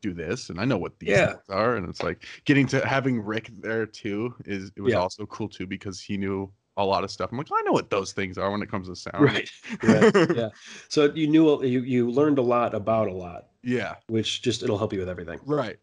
do 0.00 0.12
this, 0.14 0.50
and 0.50 0.61
I 0.61 0.64
know 0.64 0.78
what 0.78 0.98
these 0.98 1.11
Yeah. 1.11 1.26
things 1.26 1.48
are. 1.48 1.76
And 1.76 1.88
it's 1.88 2.02
like 2.02 2.24
getting 2.44 2.66
to 2.68 2.87
having 2.87 3.20
Rick 3.20 3.50
there 3.61 3.87
too 3.87 4.35
is 4.44 4.70
it 4.76 4.80
was 4.82 4.94
Yeah. 4.94 5.00
also 5.00 5.26
cool 5.26 5.48
too 5.48 5.66
because 5.66 6.00
he 6.00 6.16
knew 6.16 6.52
a 6.76 6.85
lot 6.85 7.04
of 7.04 7.11
stuff. 7.11 7.30
I'm 7.32 7.38
like, 7.38 7.48
I 7.52 7.62
know 7.62 7.72
what 7.72 7.90
those 7.90 8.12
things 8.12 8.38
are 8.38 8.50
when 8.50 8.62
it 8.62 8.70
comes 8.70 8.88
to 8.88 8.96
sound. 8.96 9.24
right, 9.24 9.50
right, 9.82 10.12
yeah. 10.30 10.48
So 10.88 11.12
you 11.14 11.26
knew 11.26 11.62
you 11.64 11.80
you 11.82 12.11
learned 12.11 12.38
a 12.38 12.42
lot 12.42 12.74
about 12.74 13.09
a 13.09 13.12
lot, 13.14 13.48
yeah. 13.62 13.96
which 14.09 14.42
just 14.42 14.62
it'll 14.62 14.78
help 14.78 14.92
you 14.92 14.98
with 15.00 15.09
everything. 15.09 15.40
Right. 15.44 15.78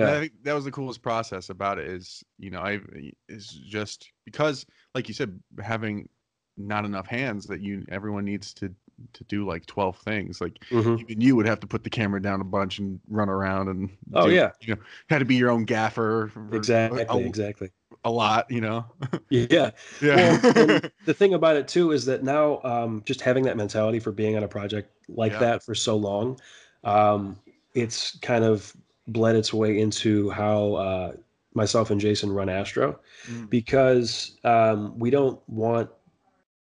And 0.00 0.10
I 0.10 0.14
Yeah, 0.14 0.20
think 0.20 0.32
that 0.44 0.52
was 0.52 0.64
the 0.64 0.70
coolest 0.70 1.02
process 1.02 1.50
about 1.50 1.78
it 1.78 1.88
is, 1.88 2.22
you 2.38 2.50
know, 2.50 2.60
I 2.60 2.80
is 3.28 3.48
just 3.48 4.12
because 4.24 4.66
like 4.94 5.08
you 5.08 5.14
said, 5.14 5.40
having 5.60 6.08
not 6.56 6.84
enough 6.84 7.06
hands 7.06 7.46
that 7.46 7.60
you 7.60 7.84
everyone 7.88 8.24
needs 8.24 8.52
to 8.54 8.74
to 9.14 9.24
do 9.24 9.46
like 9.46 9.66
12 9.66 9.96
things. 9.98 10.40
Like 10.40 10.58
mhm. 10.70 11.00
even 11.00 11.20
you 11.20 11.36
would 11.36 11.46
have 11.46 11.60
to 11.60 11.66
put 11.66 11.84
the 11.84 11.90
camera 11.90 12.20
down 12.20 12.40
a 12.40 12.44
bunch 12.44 12.78
and 12.78 13.00
run 13.08 13.28
around 13.28 13.68
and 13.68 13.90
Oh, 14.14 14.26
do- 14.28 14.34
yeah. 14.34 14.50
you 14.60 14.74
know, 14.74 14.80
had 15.08 15.18
to 15.20 15.24
be 15.24 15.36
your 15.36 15.50
own 15.50 15.64
gaffer 15.64 16.30
exactly, 16.52 17.04
a- 17.08 17.16
exactly. 17.18 17.70
a 18.04 18.10
lot, 18.10 18.50
you 18.50 18.60
know. 18.60 18.84
Yeah. 19.30 19.70
yeah. 20.00 20.38
Well, 20.54 20.80
the 21.04 21.14
thing 21.14 21.34
about 21.34 21.56
it 21.56 21.68
too 21.68 21.92
is 21.92 22.04
that 22.06 22.22
now, 22.24 22.60
um, 22.64 23.02
just 23.04 23.20
having 23.20 23.44
that 23.44 23.56
mentality 23.56 23.98
for 24.00 24.12
being 24.12 24.36
on 24.36 24.42
a 24.42 24.48
project 24.48 24.90
like 25.08 25.32
Yeah. 25.32 25.38
that 25.40 25.62
for 25.62 25.74
so 25.74 25.96
long, 25.96 26.38
um, 26.84 27.38
it's 27.74 28.18
kind 28.20 28.44
of 28.44 28.74
bled 29.06 29.36
its 29.36 29.52
way 29.54 29.78
into 29.80 30.30
how 30.30 30.74
uh, 30.74 31.12
myself 31.54 31.90
and 31.90 32.00
Jason 32.00 32.30
run 32.32 32.48
Astro 32.48 32.98
Mm. 33.28 33.50
because 33.50 34.38
um, 34.44 34.98
we 34.98 35.10
don't 35.10 35.40
want 35.48 35.90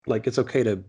like 0.06 0.26
it's 0.26 0.38
okay 0.38 0.62
to 0.64 0.82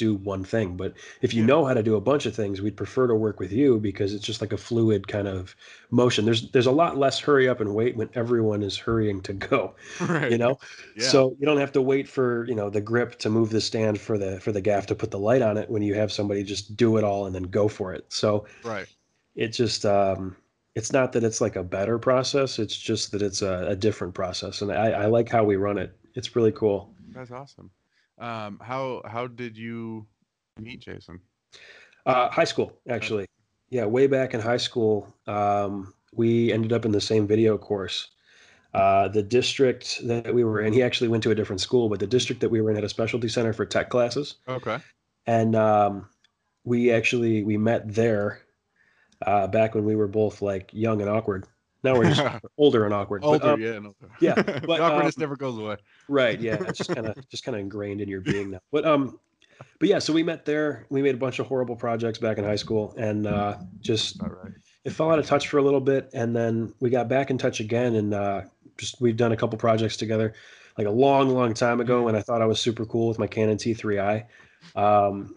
do 0.00 0.14
one 0.14 0.42
thing 0.44 0.76
but 0.76 0.94
if 1.22 1.34
you 1.34 1.42
Yeah. 1.42 1.46
know 1.50 1.64
how 1.66 1.74
to 1.74 1.82
do 1.82 1.94
a 1.96 2.00
bunch 2.00 2.26
of 2.26 2.34
things 2.34 2.60
we'd 2.60 2.76
prefer 2.76 3.06
to 3.06 3.14
work 3.14 3.38
with 3.38 3.52
you 3.52 3.78
because 3.78 4.14
it's 4.14 4.24
just 4.24 4.40
like 4.40 4.52
a 4.52 4.56
fluid 4.58 5.06
kind 5.08 5.28
of 5.28 5.54
motion 5.90 6.24
there's 6.24 6.50
there's 6.52 6.66
a 6.66 6.72
lot 6.82 6.96
less 6.98 7.20
hurry 7.20 7.48
up 7.48 7.60
and 7.60 7.74
wait 7.74 7.96
when 7.96 8.10
everyone 8.14 8.62
is 8.62 8.76
hurrying 8.76 9.20
to 9.22 9.32
go 9.34 9.74
right. 10.00 10.32
you 10.32 10.38
know 10.38 10.58
Yeah. 10.96 11.12
so 11.12 11.36
you 11.38 11.46
don't 11.46 11.58
have 11.58 11.72
to 11.72 11.82
wait 11.82 12.08
for 12.08 12.46
you 12.48 12.54
know 12.54 12.70
the 12.70 12.80
grip 12.80 13.18
to 13.20 13.30
move 13.30 13.50
the 13.50 13.60
stand 13.60 14.00
for 14.00 14.18
the 14.18 14.40
for 14.40 14.52
the 14.52 14.60
gaff 14.60 14.86
to 14.86 14.94
put 14.94 15.10
the 15.10 15.18
light 15.18 15.42
on 15.42 15.56
it 15.58 15.70
when 15.70 15.82
you 15.82 15.94
have 15.94 16.10
somebody 16.12 16.42
just 16.42 16.76
do 16.76 16.96
it 16.96 17.04
all 17.04 17.26
and 17.26 17.34
then 17.34 17.44
go 17.44 17.68
for 17.68 17.92
it 17.94 18.04
so 18.08 18.46
right. 18.64 18.88
it 19.34 19.48
just 19.48 19.84
um 19.84 20.36
it's 20.74 20.92
not 20.92 21.12
that 21.12 21.24
it's 21.24 21.40
like 21.40 21.56
a 21.56 21.64
better 21.64 21.98
process 21.98 22.58
it's 22.58 22.76
just 22.76 23.12
that 23.12 23.22
it's 23.22 23.42
a, 23.42 23.66
a 23.68 23.76
different 23.76 24.14
process 24.14 24.62
and 24.62 24.72
I, 24.72 24.90
I 25.04 25.06
like 25.06 25.28
how 25.28 25.44
we 25.44 25.56
run 25.56 25.78
it 25.78 25.96
it's 26.14 26.34
really 26.36 26.52
cool 26.52 26.94
That's 27.14 27.30
awesome. 27.30 27.70
Um, 28.20 28.60
how 28.62 29.02
how 29.04 29.26
did 29.26 29.56
you 29.56 30.06
meet 30.58 30.80
Jason? 30.80 31.20
uh 32.06 32.30
high 32.30 32.44
school 32.44 32.72
actually 32.88 33.26
yeah 33.68 33.84
way 33.84 34.06
back 34.06 34.32
in 34.32 34.40
high 34.40 34.56
school 34.56 35.14
um 35.26 35.92
we 36.14 36.50
ended 36.50 36.72
up 36.72 36.86
in 36.86 36.92
the 36.92 37.00
same 37.00 37.26
video 37.26 37.58
course 37.58 38.08
uh, 38.72 39.08
the 39.08 39.22
district 39.22 40.00
that 40.06 40.32
we 40.32 40.44
were 40.44 40.60
in, 40.60 40.72
he 40.72 40.82
actually 40.82 41.08
went 41.08 41.24
to 41.24 41.30
a 41.32 41.34
different 41.34 41.60
school, 41.60 41.88
but 41.88 41.98
the 41.98 42.06
district 42.06 42.40
that 42.40 42.50
we 42.50 42.60
were 42.60 42.70
in 42.70 42.76
had 42.76 42.84
a 42.84 42.88
specialty 42.88 43.28
center 43.28 43.52
for 43.52 43.66
tech 43.66 43.90
classes. 43.90 44.36
Okay. 44.48 44.78
and 45.26 45.56
um, 45.56 46.08
we 46.64 46.92
actually 46.92 47.42
we 47.42 47.56
met 47.56 47.92
there 47.92 48.42
uh, 49.26 49.46
back 49.46 49.74
when 49.74 49.84
we 49.84 49.96
were 49.96 50.06
both 50.06 50.40
like 50.40 50.70
young 50.72 51.00
and 51.00 51.10
awkward. 51.10 51.46
Now 51.82 51.96
we're 51.96 52.12
just 52.12 52.44
older 52.58 52.84
and 52.84 52.94
awkward. 52.94 53.22
but, 53.22 53.28
Older, 53.28 53.48
um, 53.50 53.60
yeah, 53.60 53.78
no. 53.78 53.94
yeah, 54.20 54.34
but, 54.42 54.80
awkwardness 54.80 55.16
um, 55.16 55.20
never 55.20 55.36
goes 55.36 55.58
away. 55.58 55.76
right. 56.08 56.38
Yeah, 56.38 56.54
it's 56.68 56.78
just 56.78 56.94
kind 56.94 57.06
of 57.06 57.28
just 57.28 57.44
kind 57.44 57.56
of 57.56 57.60
ingrained 57.60 58.00
in 58.00 58.08
your 58.08 58.20
being 58.20 58.50
now. 58.50 58.60
But 58.70 58.84
um, 58.84 59.18
but 59.78 59.88
yeah, 59.88 59.98
so 59.98 60.12
we 60.12 60.22
met 60.22 60.44
there. 60.44 60.86
We 60.90 61.02
made 61.02 61.14
a 61.14 61.18
bunch 61.18 61.38
of 61.38 61.46
horrible 61.46 61.76
projects 61.76 62.18
back 62.18 62.38
in 62.38 62.44
high 62.44 62.56
school, 62.56 62.94
and 62.96 63.26
uh, 63.26 63.58
just 63.80 64.20
right. 64.22 64.52
it 64.84 64.90
fell 64.90 65.10
out 65.10 65.18
of 65.18 65.26
touch 65.26 65.48
for 65.48 65.58
a 65.58 65.62
little 65.62 65.80
bit, 65.80 66.10
and 66.12 66.34
then 66.34 66.72
we 66.80 66.90
got 66.90 67.08
back 67.08 67.30
in 67.30 67.38
touch 67.38 67.60
again, 67.60 67.94
and 67.94 68.14
uh, 68.14 68.42
just 68.76 69.00
we've 69.00 69.16
done 69.16 69.32
a 69.32 69.36
couple 69.36 69.58
projects 69.58 69.96
together, 69.96 70.34
like 70.76 70.86
a 70.86 70.90
long, 70.90 71.30
long 71.30 71.54
time 71.54 71.80
ago 71.80 72.02
when 72.02 72.16
I 72.16 72.20
thought 72.20 72.42
I 72.42 72.46
was 72.46 72.60
super 72.60 72.84
cool 72.84 73.08
with 73.08 73.18
my 73.18 73.26
Canon 73.26 73.56
T3i. 73.56 74.24
Um, 74.76 75.36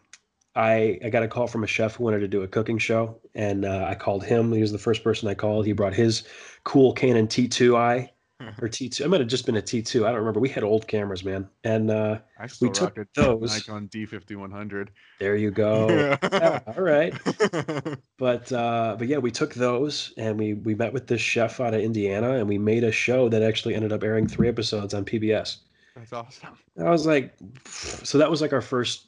I 0.55 0.99
I 1.03 1.09
got 1.09 1.23
a 1.23 1.27
call 1.27 1.47
from 1.47 1.63
a 1.63 1.67
chef 1.67 1.95
who 1.95 2.03
wanted 2.03 2.19
to 2.19 2.27
do 2.27 2.41
a 2.43 2.47
cooking 2.47 2.77
show, 2.77 3.19
and 3.35 3.65
uh, 3.65 3.85
I 3.87 3.95
called 3.95 4.23
him. 4.23 4.51
He 4.51 4.61
was 4.61 4.71
the 4.71 4.77
first 4.77 5.03
person 5.03 5.27
I 5.27 5.33
called. 5.33 5.65
He 5.65 5.73
brought 5.73 5.93
his 5.93 6.23
cool 6.63 6.93
Canon 6.93 7.27
T2i 7.27 8.09
or 8.61 8.67
T2. 8.67 9.03
I 9.03 9.07
might 9.07 9.19
have 9.19 9.29
just 9.29 9.45
been 9.45 9.57
a 9.57 9.61
T2. 9.61 10.05
I 10.05 10.09
don't 10.09 10.19
remember. 10.19 10.39
We 10.39 10.49
had 10.49 10.63
old 10.63 10.87
cameras, 10.87 11.23
man, 11.23 11.47
and 11.63 11.89
uh, 11.89 12.19
I 12.39 12.47
still 12.47 12.71
took 12.71 12.97
those. 13.15 13.67
Nikon 13.67 13.87
D5100. 13.87 14.89
there 15.19 15.35
you 15.35 15.51
go. 15.51 16.17
Yeah, 16.33 16.59
all 16.67 16.83
right. 16.83 17.13
but 18.17 18.51
uh, 18.51 18.95
but 18.97 19.07
yeah, 19.07 19.17
we 19.17 19.31
took 19.31 19.53
those 19.53 20.13
and 20.17 20.37
we 20.37 20.55
we 20.55 20.75
met 20.75 20.93
with 20.93 21.07
this 21.07 21.21
chef 21.21 21.59
out 21.59 21.73
of 21.73 21.81
Indiana 21.81 22.31
and 22.31 22.47
we 22.47 22.57
made 22.57 22.83
a 22.83 22.91
show 22.91 23.29
that 23.29 23.41
actually 23.41 23.75
ended 23.75 23.93
up 23.93 24.03
airing 24.03 24.27
three 24.27 24.47
episodes 24.47 24.93
on 24.93 25.05
PBS. 25.05 25.57
That's 25.95 26.11
awesome. 26.11 26.57
I 26.79 26.89
was 26.89 27.05
like, 27.05 27.35
so 27.67 28.17
that 28.17 28.29
was 28.29 28.41
like 28.41 28.51
our 28.51 28.61
first 28.61 29.07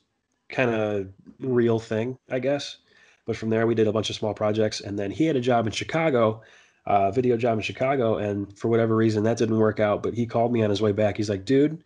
kind 0.50 0.70
of 0.70 1.08
real 1.40 1.80
thing, 1.80 2.18
I 2.30 2.40
guess. 2.40 2.78
But 3.26 3.38
from 3.38 3.50
there, 3.50 3.66
we 3.66 3.76
did 3.76 3.88
a 3.88 3.92
bunch 3.92 4.10
of 4.10 4.16
small 4.16 4.34
projects, 4.34 4.82
and 4.82 4.98
then 5.00 5.12
he 5.12 5.26
had 5.26 5.36
a 5.36 5.42
job 5.42 5.66
in 5.66 5.74
Chicago, 5.74 6.42
uh, 6.86 7.12
video 7.12 7.38
job 7.38 7.58
in 7.58 7.64
Chicago, 7.64 8.18
and 8.18 8.56
for 8.58 8.68
whatever 8.68 8.96
reason 8.96 9.24
that 9.24 9.38
didn't 9.38 9.58
work 9.58 9.80
out. 9.80 10.04
But 10.04 10.14
he 10.14 10.26
called 10.26 10.54
me 10.54 10.64
on 10.64 10.70
his 10.70 10.82
way 10.82 10.92
back. 10.92 11.18
He's 11.18 11.30
like, 11.30 11.46
dude. 11.46 11.84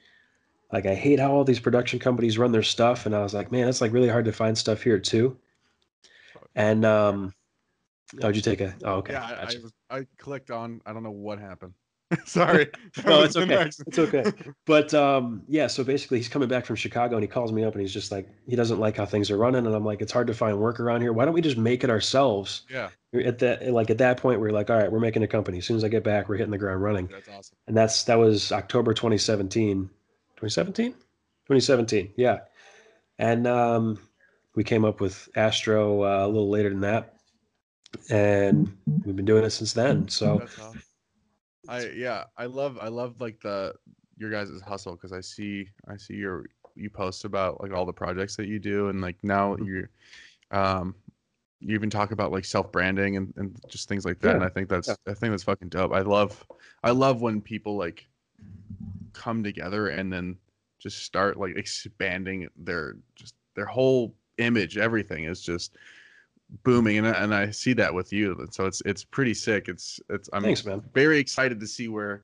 Like 0.72 0.86
I 0.86 0.93
hate 0.93 1.19
how 1.19 1.32
all 1.32 1.43
these 1.43 1.60
production 1.60 1.98
companies 1.98 2.38
run 2.38 2.52
their 2.52 2.62
stuff, 2.62 3.08
and 3.08 3.15
I 3.15 3.24
was 3.24 3.34
like, 3.34 3.52
man, 3.52 3.67
it's 3.67 3.82
like 3.82 3.91
really 3.91 4.10
hard 4.10 4.26
to 4.26 4.32
find 4.32 4.56
stuff 4.56 4.84
here 4.84 5.00
too. 5.00 5.36
And 6.56 6.86
um, 6.86 7.34
oh, 8.22 8.28
did 8.28 8.36
you 8.36 8.41
take 8.41 8.62
a? 8.62 8.76
Oh, 8.84 8.95
okay. 8.98 9.13
yeah, 9.13 9.24
I, 9.24 9.41
I, 9.41 9.45
was, 9.45 9.74
I 9.89 10.08
clicked 10.19 10.52
on. 10.52 10.82
I 10.86 10.93
don't 10.93 11.02
know 11.02 11.10
what 11.10 11.39
happened. 11.39 11.74
Sorry. 12.26 12.69
No, 13.06 13.22
it's 13.24 13.36
okay. 13.38 13.45
next- 13.45 13.82
It's 13.88 14.00
okay. 14.00 14.24
But 14.65 14.93
um, 14.93 15.43
yeah, 15.48 15.67
so 15.67 15.84
basically, 15.84 16.17
he's 16.17 16.28
coming 16.28 16.48
back 16.50 16.65
from 16.65 16.76
Chicago, 16.76 17.15
and 17.15 17.24
he 17.24 17.28
calls 17.28 17.52
me 17.52 17.63
up, 17.63 17.74
and 17.74 17.82
he's 17.82 17.93
just 17.93 18.12
like, 18.12 18.28
he 18.48 18.56
doesn't 18.56 18.80
like 18.80 18.98
how 18.98 19.06
things 19.06 19.30
are 19.30 19.38
running, 19.38 19.65
and 19.65 19.76
I'm 19.76 19.86
like, 19.86 20.02
it's 20.02 20.12
hard 20.12 20.28
to 20.28 20.34
find 20.34 20.58
work 20.60 20.80
around 20.80 21.02
here. 21.02 21.13
Why 21.13 21.26
don't 21.26 21.34
we 21.34 21.41
just 21.41 21.58
make 21.58 21.84
it 21.84 21.89
ourselves? 21.89 22.63
yeah, 22.69 22.89
At 23.13 23.39
that, 23.39 23.72
like 23.72 23.89
at 23.91 24.00
that 24.00 24.17
point, 24.17 24.39
we're 24.39 24.52
like, 24.52 24.69
all 24.72 24.78
right, 24.78 24.91
we're 24.91 25.00
making 25.00 25.22
a 25.24 25.28
company. 25.28 25.60
As 25.60 25.65
soon 25.65 25.78
as 25.78 25.84
I 25.84 25.88
get 25.88 26.04
back, 26.04 26.30
we're 26.30 26.38
hitting 26.38 26.52
the 26.52 26.58
ground 26.58 26.82
running, 26.82 27.08
that's 27.08 27.30
awesome. 27.30 27.56
and 27.67 27.78
that's 27.78 28.04
that 28.06 28.17
was 28.17 28.52
October 28.52 28.93
2017. 28.93 29.89
2017. 30.38 30.91
2017. 30.93 32.13
Yeah, 32.15 32.39
and 33.19 33.45
um, 33.45 34.00
we 34.56 34.63
came 34.63 34.84
up 34.86 35.00
with 35.02 35.30
Astro 35.36 36.04
uh, 36.04 36.26
a 36.26 36.28
little 36.28 36.50
later 36.50 36.69
than 36.69 36.82
that, 36.82 37.15
and 38.10 38.76
we've 39.06 39.15
been 39.15 39.26
doing 39.26 39.43
it 39.43 39.50
since 39.52 39.74
then. 39.74 40.08
So 40.10 40.41
awesome. 40.43 40.82
I 41.69 41.89
yeah, 41.89 42.23
I 42.38 42.45
love 42.47 42.77
I 42.82 42.88
love 42.88 43.21
like 43.21 43.39
the 43.41 43.75
your 44.17 44.32
guys' 44.32 44.49
hustle 44.65 44.93
because 44.93 45.13
I 45.13 45.21
see 45.21 45.69
I 45.88 45.95
see 45.97 46.15
your 46.15 46.45
you 46.75 46.89
post 46.89 47.25
about 47.25 47.62
like 47.62 47.71
all 47.73 47.86
the 47.86 47.93
projects 47.93 48.36
that 48.38 48.47
you 48.47 48.60
do 48.60 48.89
and 48.89 49.01
like 49.01 49.17
now 49.23 49.55
Mhm. 49.55 49.65
you're 49.65 49.89
um 50.51 50.95
you 51.60 51.75
even 51.75 51.89
talk 51.89 52.12
about 52.12 52.32
like 52.32 52.45
self 52.45 52.71
branding 52.71 53.17
and, 53.17 53.34
and 53.38 53.60
just 53.67 53.88
things 53.89 54.05
like 54.05 54.19
that 54.19 54.36
and 54.36 54.43
I 54.43 54.49
think 54.49 54.69
that's 54.69 54.88
yeah. 54.88 54.95
I 55.08 55.13
think 55.13 55.32
that's 55.32 55.43
fucking 55.43 55.69
dope. 55.69 55.93
I 55.93 56.01
love 56.01 56.45
I 56.84 56.91
love 56.91 57.21
when 57.21 57.41
people 57.41 57.77
like 57.77 58.08
come 59.13 59.43
together 59.43 59.88
and 59.89 60.12
then 60.12 60.38
just 60.79 61.03
start 61.03 61.38
like 61.38 61.55
expanding 61.58 62.47
their 62.55 62.95
just 63.15 63.36
their 63.55 63.65
whole 63.65 64.15
image 64.38 64.77
everything 64.77 65.25
is 65.25 65.41
just 65.41 65.77
booming 66.64 66.98
and 66.98 67.08
I, 67.08 67.12
and 67.12 67.34
I 67.36 67.52
see 67.52 67.74
that 67.74 67.94
with 67.94 68.12
you 68.12 68.36
and 68.40 68.54
so 68.54 68.66
it's 68.66 68.82
it's 68.86 69.04
pretty 69.04 69.34
sick 69.36 69.68
it's 69.68 70.00
it's 70.10 70.30
I'm 70.34 70.42
thanks, 70.44 70.66
man. 70.66 70.82
very 70.94 71.20
excited 71.20 71.60
to 71.60 71.68
see 71.68 71.88
where 71.88 72.24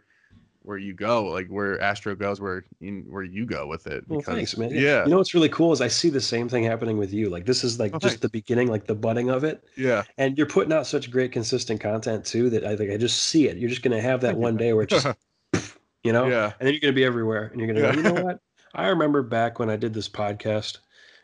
where 0.64 0.80
you 0.80 0.94
go 0.96 1.26
like 1.26 1.48
where 1.48 1.80
Astro 1.80 2.16
goes 2.16 2.42
where 2.42 2.66
in 2.82 3.06
where 3.08 3.22
you 3.22 3.46
go 3.46 3.68
with 3.68 3.86
it 3.86 4.04
Well, 4.08 4.22
thanks, 4.22 4.58
man. 4.58 4.72
yeah 4.72 5.06
You 5.06 5.12
know 5.12 5.18
what's 5.18 5.36
really 5.36 5.50
cool 5.50 5.72
is 5.74 5.80
I 5.80 5.88
see 5.90 6.10
the 6.10 6.20
same 6.20 6.50
thing 6.50 6.64
happening 6.64 6.98
with 6.98 7.14
you. 7.14 7.30
Like 7.30 7.46
this 7.46 7.64
is 7.64 7.80
like 7.80 7.94
Oh, 7.94 8.00
just 8.00 8.14
thanks. 8.14 8.22
the 8.22 8.30
beginning, 8.30 8.68
like 8.68 8.88
the 8.88 8.96
budding 8.96 9.30
of 9.30 9.44
it. 9.44 9.64
yeah 9.78 10.02
And 10.18 10.36
you're 10.40 10.48
putting 10.48 10.74
out 10.74 10.88
such 10.88 11.12
great, 11.12 11.32
consistent 11.32 11.80
content 11.80 12.26
too 12.26 12.50
that 12.50 12.64
I 12.66 12.76
think 12.76 12.92
I 12.92 12.98
just 12.98 13.22
see 13.24 13.48
it. 13.48 13.58
You're 13.58 13.70
just 13.70 13.84
gonna 13.84 14.02
have 14.02 14.22
that 14.22 14.36
one 14.36 14.58
day 14.58 14.74
where 14.74 14.86
it's 14.86 15.04
just, 15.04 15.16
you 16.04 16.14
know, 16.14 16.28
yeah 16.28 16.54
and 16.60 16.66
then 16.66 16.74
you're 16.74 16.82
gonna 16.82 16.94
be 16.94 17.06
everywhere, 17.06 17.44
and 17.52 17.60
you're 17.62 17.68
gonna 17.72 17.82
Yeah. 17.82 17.92
go, 17.92 17.98
you 18.10 18.16
know 18.16 18.24
what? 18.24 18.40
I 18.74 18.88
remember 18.88 19.22
back 19.22 19.60
when 19.60 19.70
I 19.70 19.76
did 19.76 19.94
this 19.94 20.10
podcast, 20.10 20.80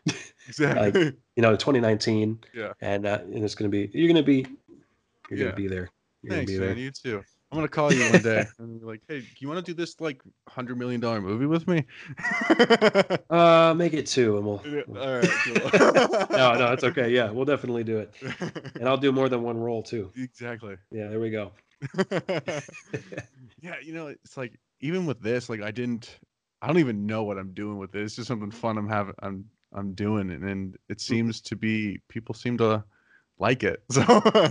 exactly 0.48 1.14
you 1.36 1.42
know, 1.42 1.52
2019, 1.52 2.40
Yeah. 2.54 2.72
and 2.80 3.06
uh, 3.06 3.20
and 3.22 3.44
it's 3.44 3.54
gonna 3.54 3.68
be, 3.68 3.90
you're 3.94 4.08
gonna 4.08 4.22
be, 4.22 4.46
you're 5.30 5.38
Yeah. 5.38 5.44
gonna 5.46 5.56
be 5.56 5.68
there. 5.68 5.88
You're 6.22 6.34
thanks 6.36 6.52
gonna 6.52 6.60
be 6.60 6.66
man 6.66 6.76
there. 6.76 6.84
you 6.84 6.90
too 6.90 7.22
I'm 7.50 7.58
gonna 7.58 7.68
call 7.68 7.92
you 7.92 8.08
one 8.08 8.22
day 8.22 8.46
and 8.58 8.80
be 8.80 8.86
like 8.86 9.00
hey 9.08 9.20
do 9.20 9.26
you 9.40 9.48
want 9.48 9.64
to 9.64 9.72
do 9.72 9.74
this 9.76 10.00
like 10.00 10.22
hundred 10.48 10.78
million 10.78 11.00
dollar 11.00 11.20
movie 11.20 11.46
with 11.46 11.66
me 11.68 11.84
Uh, 13.30 13.74
make 13.76 13.92
it 13.94 14.06
two, 14.06 14.36
and 14.36 14.46
we'll. 14.46 14.62
All 15.00 15.18
right 15.18 15.28
cool. 15.44 15.70
no, 16.30 16.54
no, 16.54 16.72
it's 16.72 16.84
okay. 16.84 17.10
Yeah, 17.10 17.30
we'll 17.30 17.44
definitely 17.44 17.82
do 17.84 17.98
it, 17.98 18.14
and 18.78 18.88
I'll 18.88 18.96
do 18.96 19.10
more 19.12 19.28
than 19.28 19.42
one 19.42 19.56
role 19.58 19.82
too. 19.82 20.10
exactly 20.16 20.76
Yeah, 20.90 21.08
there 21.08 21.18
we 21.20 21.30
go. 21.30 21.52
yeah, 23.60 23.76
you 23.82 23.92
know, 23.94 24.08
it's 24.08 24.36
like 24.36 24.58
even 24.80 25.06
with 25.06 25.20
this, 25.20 25.48
like 25.48 25.62
I 25.62 25.70
didn't, 25.70 26.18
I 26.60 26.66
don't 26.66 26.78
even 26.78 27.06
know 27.06 27.22
what 27.24 27.38
I'm 27.38 27.52
doing 27.52 27.78
with 27.78 27.94
it. 27.94 28.02
It's 28.02 28.16
just 28.16 28.28
something 28.28 28.50
fun 28.50 28.78
I'm 28.78 28.88
having, 28.88 29.14
I'm, 29.22 29.44
I'm 29.74 29.94
doing, 29.94 30.30
and, 30.30 30.44
and 30.44 30.76
it 30.88 31.00
seems 31.00 31.40
to 31.42 31.56
be 31.56 32.00
people 32.08 32.34
seem 32.34 32.58
to 32.58 32.84
like 33.38 33.62
it. 33.64 33.82
So 33.92 34.02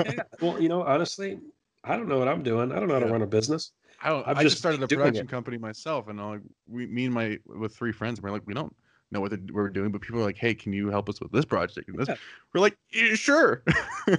Yeah, 0.05 0.23
well, 0.39 0.62
you 0.62 0.69
know, 0.69 0.84
honestly, 0.84 1.39
I 1.84 1.95
don't 1.97 2.07
know 2.07 2.19
what 2.19 2.27
I'm 2.27 2.43
doing. 2.43 2.71
I 2.71 2.79
don't 2.79 2.88
know 2.88 2.95
how 2.95 2.99
to 3.01 3.05
Yeah. 3.07 3.12
run 3.12 3.21
a 3.21 3.27
business. 3.27 3.71
I 4.01 4.10
don't. 4.10 4.27
I 4.27 4.34
just 4.34 4.43
just 4.43 4.57
started 4.60 4.81
a 4.84 4.88
production 4.88 5.25
it. 5.25 5.29
company 5.29 5.57
myself, 5.57 6.07
and 6.07 6.19
like 6.19 6.41
we, 6.67 6.88
me 6.88 7.05
and 7.05 7.13
my 7.13 7.38
with 7.45 7.75
three 7.75 7.91
friends, 7.91 8.21
we're 8.21 8.31
like 8.31 8.41
we 8.47 8.53
don't 8.53 8.75
know 9.12 9.19
what 9.21 9.31
the- 9.31 9.53
we're 9.53 9.69
doing, 9.69 9.91
but 9.91 10.01
people 10.01 10.19
are 10.21 10.23
like, 10.23 10.38
hey, 10.38 10.53
can 10.55 10.73
you 10.73 10.89
help 10.89 11.10
us 11.10 11.19
with 11.21 11.31
this 11.31 11.45
project 11.45 11.88
and 11.89 11.99
this? 11.99 12.10
Yeah. 12.10 12.15
We're 12.53 12.62
like, 12.62 12.77
yeah, 12.91 13.13
sure. 13.15 13.63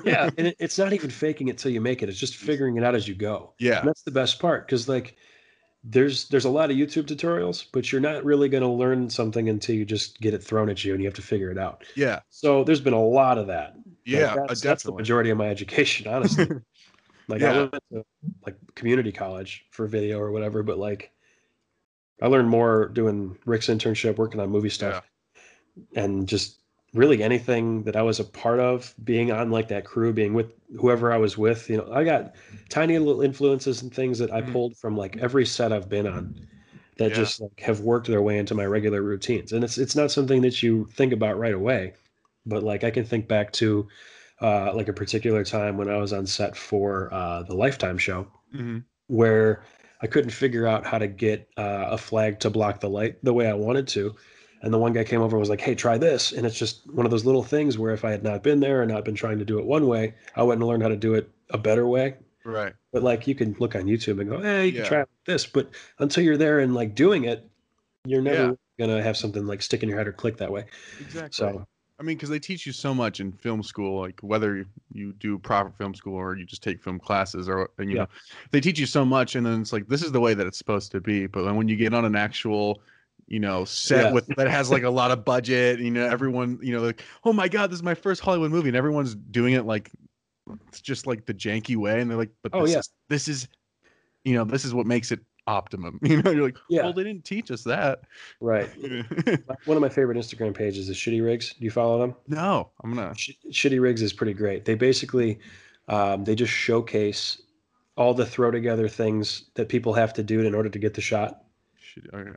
Yeah, 0.04 0.30
and 0.38 0.46
it, 0.48 0.56
it's 0.60 0.78
not 0.78 0.92
even 0.92 1.10
faking 1.10 1.48
it 1.48 1.58
till 1.58 1.72
you 1.72 1.80
make 1.80 2.02
it. 2.02 2.08
It's 2.08 2.18
just 2.18 2.36
figuring 2.36 2.76
it 2.76 2.84
out 2.84 2.94
as 2.94 3.08
you 3.08 3.14
go. 3.14 3.54
yeah, 3.58 3.80
And 3.80 3.88
that's 3.88 4.02
the 4.02 4.10
best 4.10 4.38
part 4.38 4.66
because 4.66 4.88
like 4.88 5.16
there's 5.84 6.28
there's 6.28 6.44
a 6.44 6.50
lot 6.50 6.70
of 6.70 6.76
YouTube 6.76 7.04
tutorials, 7.06 7.66
but 7.72 7.90
you're 7.90 8.00
not 8.00 8.24
really 8.24 8.48
going 8.48 8.62
to 8.62 8.68
learn 8.68 9.10
something 9.10 9.48
until 9.48 9.74
you 9.74 9.84
just 9.84 10.20
get 10.20 10.34
it 10.34 10.42
thrown 10.42 10.70
at 10.70 10.84
you 10.84 10.92
and 10.92 11.02
you 11.02 11.06
have 11.08 11.14
to 11.14 11.22
figure 11.22 11.50
it 11.50 11.58
out. 11.58 11.84
yeah, 11.96 12.20
So 12.30 12.64
there's 12.64 12.80
been 12.80 12.92
a 12.92 13.04
lot 13.04 13.38
of 13.38 13.48
that. 13.48 13.74
Yeah. 14.04 14.34
uh, 14.34 14.46
that's, 14.46 14.60
that's 14.60 14.82
the 14.84 14.92
majority 14.92 15.30
of 15.30 15.38
my 15.38 15.48
education, 15.48 16.06
honestly. 16.06 16.46
Like 17.28 17.40
Yeah. 17.40 17.52
I 17.52 17.58
went 17.58 17.84
to 17.92 18.04
like 18.44 18.56
community 18.74 19.12
college 19.12 19.64
for 19.70 19.86
video 19.86 20.18
or 20.18 20.32
whatever, 20.32 20.64
but 20.64 20.76
like 20.76 21.12
I 22.20 22.26
learned 22.26 22.48
more 22.48 22.88
doing 22.88 23.38
Rick's 23.46 23.68
internship, 23.68 24.16
working 24.16 24.40
on 24.40 24.50
movie 24.50 24.70
stuff, 24.70 25.08
and 25.94 26.28
just 26.28 26.58
really 26.94 27.22
anything 27.22 27.84
that 27.84 27.96
I 27.96 28.02
was 28.02 28.20
a 28.20 28.24
part 28.24 28.60
of, 28.60 28.94
being 29.04 29.32
on 29.32 29.50
like 29.50 29.68
that 29.68 29.84
crew, 29.84 30.12
being 30.12 30.34
with 30.34 30.52
whoever 30.78 31.12
I 31.12 31.16
was 31.16 31.38
with. 31.38 31.68
You 31.70 31.78
know, 31.78 31.92
I 31.92 32.04
got 32.04 32.34
tiny 32.68 32.98
little 32.98 33.22
influences 33.22 33.82
and 33.82 33.92
things 33.94 34.18
that 34.18 34.32
I 34.32 34.40
Mhm. 34.40 34.42
pulled 34.42 34.76
from 34.76 34.96
like 34.96 35.16
every 35.18 35.46
set 35.46 35.72
I've 35.72 35.88
been 35.88 36.06
on 36.06 36.30
that 36.98 37.10
Yeah. 37.10 37.14
just 37.14 37.40
like 37.40 37.60
have 37.60 37.80
worked 37.80 38.08
their 38.08 38.22
way 38.22 38.38
into 38.38 38.54
my 38.54 38.66
regular 38.66 39.02
routines. 39.02 39.52
And 39.52 39.64
it's 39.64 39.78
it's 39.78 39.96
not 39.96 40.10
something 40.10 40.42
that 40.42 40.62
you 40.62 40.86
think 40.92 41.12
about 41.12 41.38
right 41.38 41.54
away, 41.54 41.94
but 42.46 42.62
like 42.62 42.84
I 42.84 42.90
can 42.90 43.04
think 43.04 43.28
back 43.28 43.52
to 43.54 43.88
uh, 44.40 44.74
like 44.74 44.88
a 44.88 44.92
particular 44.92 45.44
time 45.44 45.76
when 45.78 45.88
I 45.88 45.96
was 45.98 46.12
on 46.12 46.26
set 46.26 46.56
for 46.56 47.12
uh, 47.14 47.42
the 47.44 47.54
Lifetime 47.54 47.98
show 47.98 48.28
hmm 48.52 48.84
where 49.08 49.64
I 50.00 50.06
couldn't 50.06 50.30
figure 50.30 50.66
out 50.66 50.86
how 50.86 50.98
to 50.98 51.06
get 51.08 51.48
uh, 51.56 51.88
a 51.90 51.98
flag 51.98 52.40
to 52.40 52.50
block 52.50 52.80
the 52.80 52.90
light 52.90 53.22
the 53.22 53.32
way 53.32 53.46
I 53.48 53.54
wanted 53.54 53.88
to. 53.88 54.14
And 54.62 54.72
the 54.72 54.78
one 54.78 54.92
guy 54.92 55.02
came 55.04 55.20
over 55.20 55.36
and 55.36 55.40
was 55.40 55.50
like, 55.50 55.60
"Hey, 55.60 55.74
try 55.74 55.98
this." 55.98 56.32
And 56.32 56.46
it's 56.46 56.58
just 56.58 56.86
one 56.92 57.04
of 57.04 57.10
those 57.10 57.24
little 57.24 57.42
things 57.42 57.78
where 57.78 57.92
if 57.92 58.04
I 58.04 58.12
had 58.12 58.22
not 58.22 58.42
been 58.42 58.60
there 58.60 58.82
and 58.82 58.90
not 58.90 59.04
been 59.04 59.14
trying 59.16 59.38
to 59.40 59.44
do 59.44 59.58
it 59.58 59.66
one 59.66 59.86
way, 59.88 60.14
I 60.36 60.42
wouldn't 60.42 60.62
have 60.62 60.68
learned 60.68 60.82
how 60.84 60.88
to 60.88 60.96
do 60.96 61.14
it 61.14 61.28
a 61.50 61.58
better 61.58 61.86
way. 61.86 62.16
Right. 62.44 62.72
But 62.92 63.02
like 63.02 63.26
you 63.26 63.34
can 63.34 63.56
look 63.58 63.74
on 63.74 63.84
YouTube 63.84 64.20
and 64.20 64.30
go, 64.30 64.40
"Hey, 64.40 64.66
you 64.66 64.72
Yeah. 64.72 64.78
can 64.82 64.88
try 64.88 65.04
this," 65.26 65.46
but 65.46 65.70
until 65.98 66.22
you're 66.24 66.36
there 66.36 66.60
and 66.60 66.74
like 66.74 66.94
doing 66.94 67.24
it, 67.24 67.48
you're 68.06 68.22
never 68.22 68.50
Yeah. 68.50 68.54
gonna 68.78 69.02
have 69.02 69.16
something 69.16 69.46
like 69.46 69.62
stick 69.62 69.82
in 69.82 69.88
your 69.88 69.98
head 69.98 70.06
or 70.06 70.12
click 70.12 70.36
that 70.36 70.52
way. 70.52 70.64
Exactly. 71.00 71.30
So 71.32 71.66
I 71.98 72.04
mean, 72.04 72.16
because 72.16 72.30
they 72.30 72.40
teach 72.40 72.66
you 72.66 72.72
so 72.72 72.92
much 72.92 73.20
in 73.20 73.30
film 73.30 73.62
school, 73.62 74.00
like 74.00 74.18
whether 74.22 74.66
you 74.92 75.12
do 75.12 75.38
proper 75.38 75.70
film 75.70 75.94
school 75.94 76.16
or 76.16 76.36
you 76.36 76.44
just 76.44 76.62
take 76.62 76.82
film 76.82 76.98
classes, 76.98 77.48
or 77.48 77.70
and, 77.78 77.88
you 77.90 77.96
Yeah. 77.96 78.02
know, 78.02 78.08
they 78.50 78.60
teach 78.60 78.78
you 78.80 78.86
so 78.86 79.04
much, 79.04 79.36
and 79.36 79.46
then 79.46 79.60
it's 79.60 79.72
like 79.72 79.86
this 79.88 80.02
is 80.02 80.10
the 80.10 80.20
way 80.20 80.34
that 80.34 80.46
it's 80.46 80.58
supposed 80.58 80.90
to 80.92 81.00
be. 81.00 81.26
But 81.26 81.44
then 81.44 81.54
when 81.56 81.68
you 81.68 81.76
get 81.76 81.94
on 81.94 82.04
an 82.04 82.16
actual, 82.16 82.82
you 83.26 83.40
know, 83.40 83.64
set 83.64 84.06
Yeah. 84.06 84.12
with 84.12 84.26
that 84.36 84.48
has 84.48 84.70
like 84.70 84.82
a 84.84 84.90
lot 84.90 85.10
of 85.10 85.24
budget, 85.24 85.80
you 85.80 85.90
know, 85.90 86.06
everyone, 86.06 86.58
you 86.62 86.74
know, 86.74 86.82
like, 86.82 87.02
oh 87.24 87.32
my 87.32 87.48
god, 87.48 87.70
this 87.70 87.76
is 87.76 87.82
my 87.82 87.94
first 87.94 88.20
Hollywood 88.20 88.50
movie, 88.50 88.68
and 88.68 88.76
everyone's 88.76 89.14
doing 89.14 89.54
it 89.54 89.64
like 89.64 89.90
it's 90.68 90.80
just 90.80 91.06
like 91.06 91.24
the 91.26 91.34
janky 91.34 91.76
way, 91.76 92.00
and 92.00 92.10
they're 92.10 92.18
like, 92.18 92.32
but 92.42 92.50
Oh, 92.54 92.62
this 92.62 92.72
yeah. 92.72 92.78
is 92.80 92.90
this 93.08 93.28
is, 93.28 93.48
you 94.24 94.34
know, 94.34 94.44
this 94.44 94.64
is 94.64 94.74
what 94.74 94.86
makes 94.86 95.12
it 95.12 95.20
optimum. 95.46 95.98
You 96.04 96.20
know, 96.22 96.30
you're 96.30 96.44
like, 96.44 96.56
Yeah. 96.68 96.82
well, 96.84 96.92
they 96.92 97.04
didn't 97.04 97.24
teach 97.24 97.50
us 97.50 97.62
that. 97.64 98.00
right. 98.40 98.68
One 99.66 99.76
of 99.76 99.80
my 99.80 99.88
favorite 99.88 100.16
Instagram 100.18 100.54
pages 100.54 100.88
is 100.88 100.96
Shitty 100.96 101.24
Rigs. 101.24 101.54
Do 101.58 101.64
you 101.64 101.70
follow 101.70 101.98
them? 102.00 102.14
no, 102.28 102.70
I'm 102.84 102.94
gonna. 102.94 103.14
Sh- 103.16 103.30
Shitty 103.50 103.80
Rigs 103.80 104.02
is 104.02 104.12
pretty 104.12 104.34
great. 104.34 104.64
They 104.64 104.74
basically 104.74 105.38
um, 105.88 106.24
they 106.24 106.34
just 106.34 106.52
showcase 106.52 107.40
all 107.96 108.14
the 108.14 108.24
throw 108.26 108.50
together 108.50 108.88
things 108.88 109.44
that 109.54 109.68
people 109.68 109.92
have 109.94 110.12
to 110.14 110.22
do 110.22 110.40
in 110.40 110.54
order 110.54 110.68
to 110.68 110.78
get 110.78 110.94
the 110.94 111.00
shot. 111.00 111.44
Shit, 111.80 112.04
okay. 112.12 112.30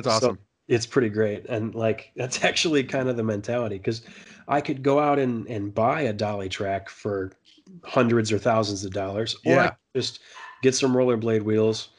That's 0.00 0.20
So- 0.20 0.26
awesome. 0.28 0.38
It's 0.68 0.84
pretty 0.86 1.10
great, 1.10 1.46
and 1.48 1.74
like 1.76 2.10
that's 2.16 2.44
actually 2.44 2.82
kind 2.82 3.08
of 3.08 3.16
the 3.16 3.22
mentality 3.22 3.78
because 3.78 4.02
I 4.48 4.60
could 4.60 4.82
go 4.82 4.98
out 4.98 5.18
and 5.20 5.46
and 5.46 5.72
buy 5.74 6.00
a 6.02 6.12
dolly 6.12 6.48
track 6.48 6.88
for 6.88 7.30
hundreds 7.84 8.32
or 8.32 8.38
thousands 8.38 8.84
of 8.84 8.92
dollars, 8.92 9.36
Yeah. 9.44 9.74
just 9.94 10.18
get 10.62 10.74
some 10.74 10.92
rollerblade 10.92 11.42
wheels. 11.42 11.90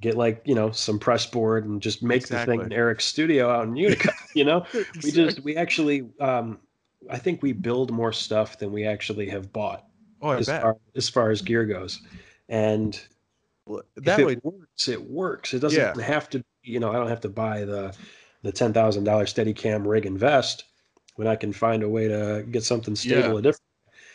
Get 0.00 0.16
like 0.16 0.42
you 0.44 0.54
know 0.56 0.72
some 0.72 0.98
press 0.98 1.24
board 1.24 1.64
and 1.66 1.80
just 1.80 2.02
make 2.02 2.26
the 2.26 2.44
thing 2.44 2.60
in 2.60 2.72
Eric's 2.72 3.04
studio 3.06 3.48
out 3.48 3.64
in 3.68 3.76
Utica. 3.76 4.10
You 4.34 4.44
know, 4.44 4.66
we 5.04 5.10
just 5.12 5.40
we 5.44 5.56
actually 5.56 6.06
um 6.20 6.58
i 7.08 7.16
think 7.18 7.40
we 7.42 7.52
build 7.52 7.90
more 7.92 8.12
stuff 8.12 8.58
than 8.58 8.72
we 8.72 8.84
actually 8.84 9.28
have 9.28 9.52
bought 9.52 9.86
Oh, 10.20 10.30
I 10.30 10.38
as 10.38 10.46
bet. 10.46 10.60
far, 10.62 10.76
as 10.96 11.08
far 11.08 11.30
as 11.30 11.40
gear 11.40 11.64
goes 11.64 12.02
and 12.48 13.00
Well, 13.66 13.82
if 13.96 14.04
that 14.04 14.18
it 14.20 14.26
way, 14.26 14.36
works 14.42 14.88
it 14.88 15.00
works 15.08 15.54
it 15.54 15.60
doesn't 15.60 15.78
Yeah. 15.80 16.04
have 16.04 16.28
to 16.30 16.44
you 16.66 16.80
know 16.80 16.90
i 16.90 16.94
don't 16.94 17.08
have 17.08 17.20
to 17.20 17.28
buy 17.28 17.64
the 17.64 17.94
the 18.42 18.52
$10000 18.52 19.28
steady 19.28 19.52
cam 19.54 19.86
rig 19.86 20.06
and 20.06 20.18
vest 20.18 20.64
when 21.16 21.26
i 21.26 21.34
can 21.36 21.52
find 21.52 21.82
a 21.82 21.88
way 21.88 22.06
to 22.08 22.44
get 22.50 22.62
something 22.64 22.94
stable 22.94 23.20
Yeah. 23.30 23.34
and 23.34 23.42
different 23.42 23.62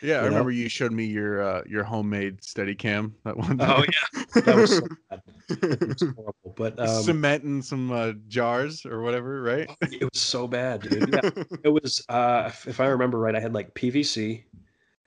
yeah, 0.04 0.18
I 0.18 0.22
know? 0.22 0.28
remember 0.30 0.50
you 0.52 0.68
showed 0.68 0.92
me 0.92 1.06
your 1.06 1.44
uh, 1.44 1.62
your 1.68 1.84
homemade 1.84 2.44
steady 2.44 2.74
cam 2.74 3.14
that 3.24 3.38
one. 3.38 3.62
oh 3.62 3.66
time. 3.66 3.86
yeah 3.86 4.42
that 4.42 4.56
was 4.56 4.78
so 4.78 4.88
bad 5.12 5.22
it 5.50 5.88
was 5.90 6.02
horrible 6.16 6.54
but 6.58 6.80
um, 6.80 7.04
Cement 7.04 7.44
in 7.44 7.62
some 7.62 7.92
uh, 7.92 8.14
jars 8.28 8.84
or 8.86 9.02
whatever, 9.04 9.44
right? 9.44 9.70
it 9.84 10.04
was 10.12 10.20
so 10.20 10.48
bad 10.48 10.82
dude 10.82 11.10
yeah 11.14 11.30
it 11.64 11.70
was 11.70 12.04
uh 12.10 12.50
if- 12.68 12.80
i 12.80 12.88
remember 12.88 13.20
right 13.20 13.36
i 13.36 13.40
had 13.40 13.54
like 13.54 13.76
pvc 13.76 14.44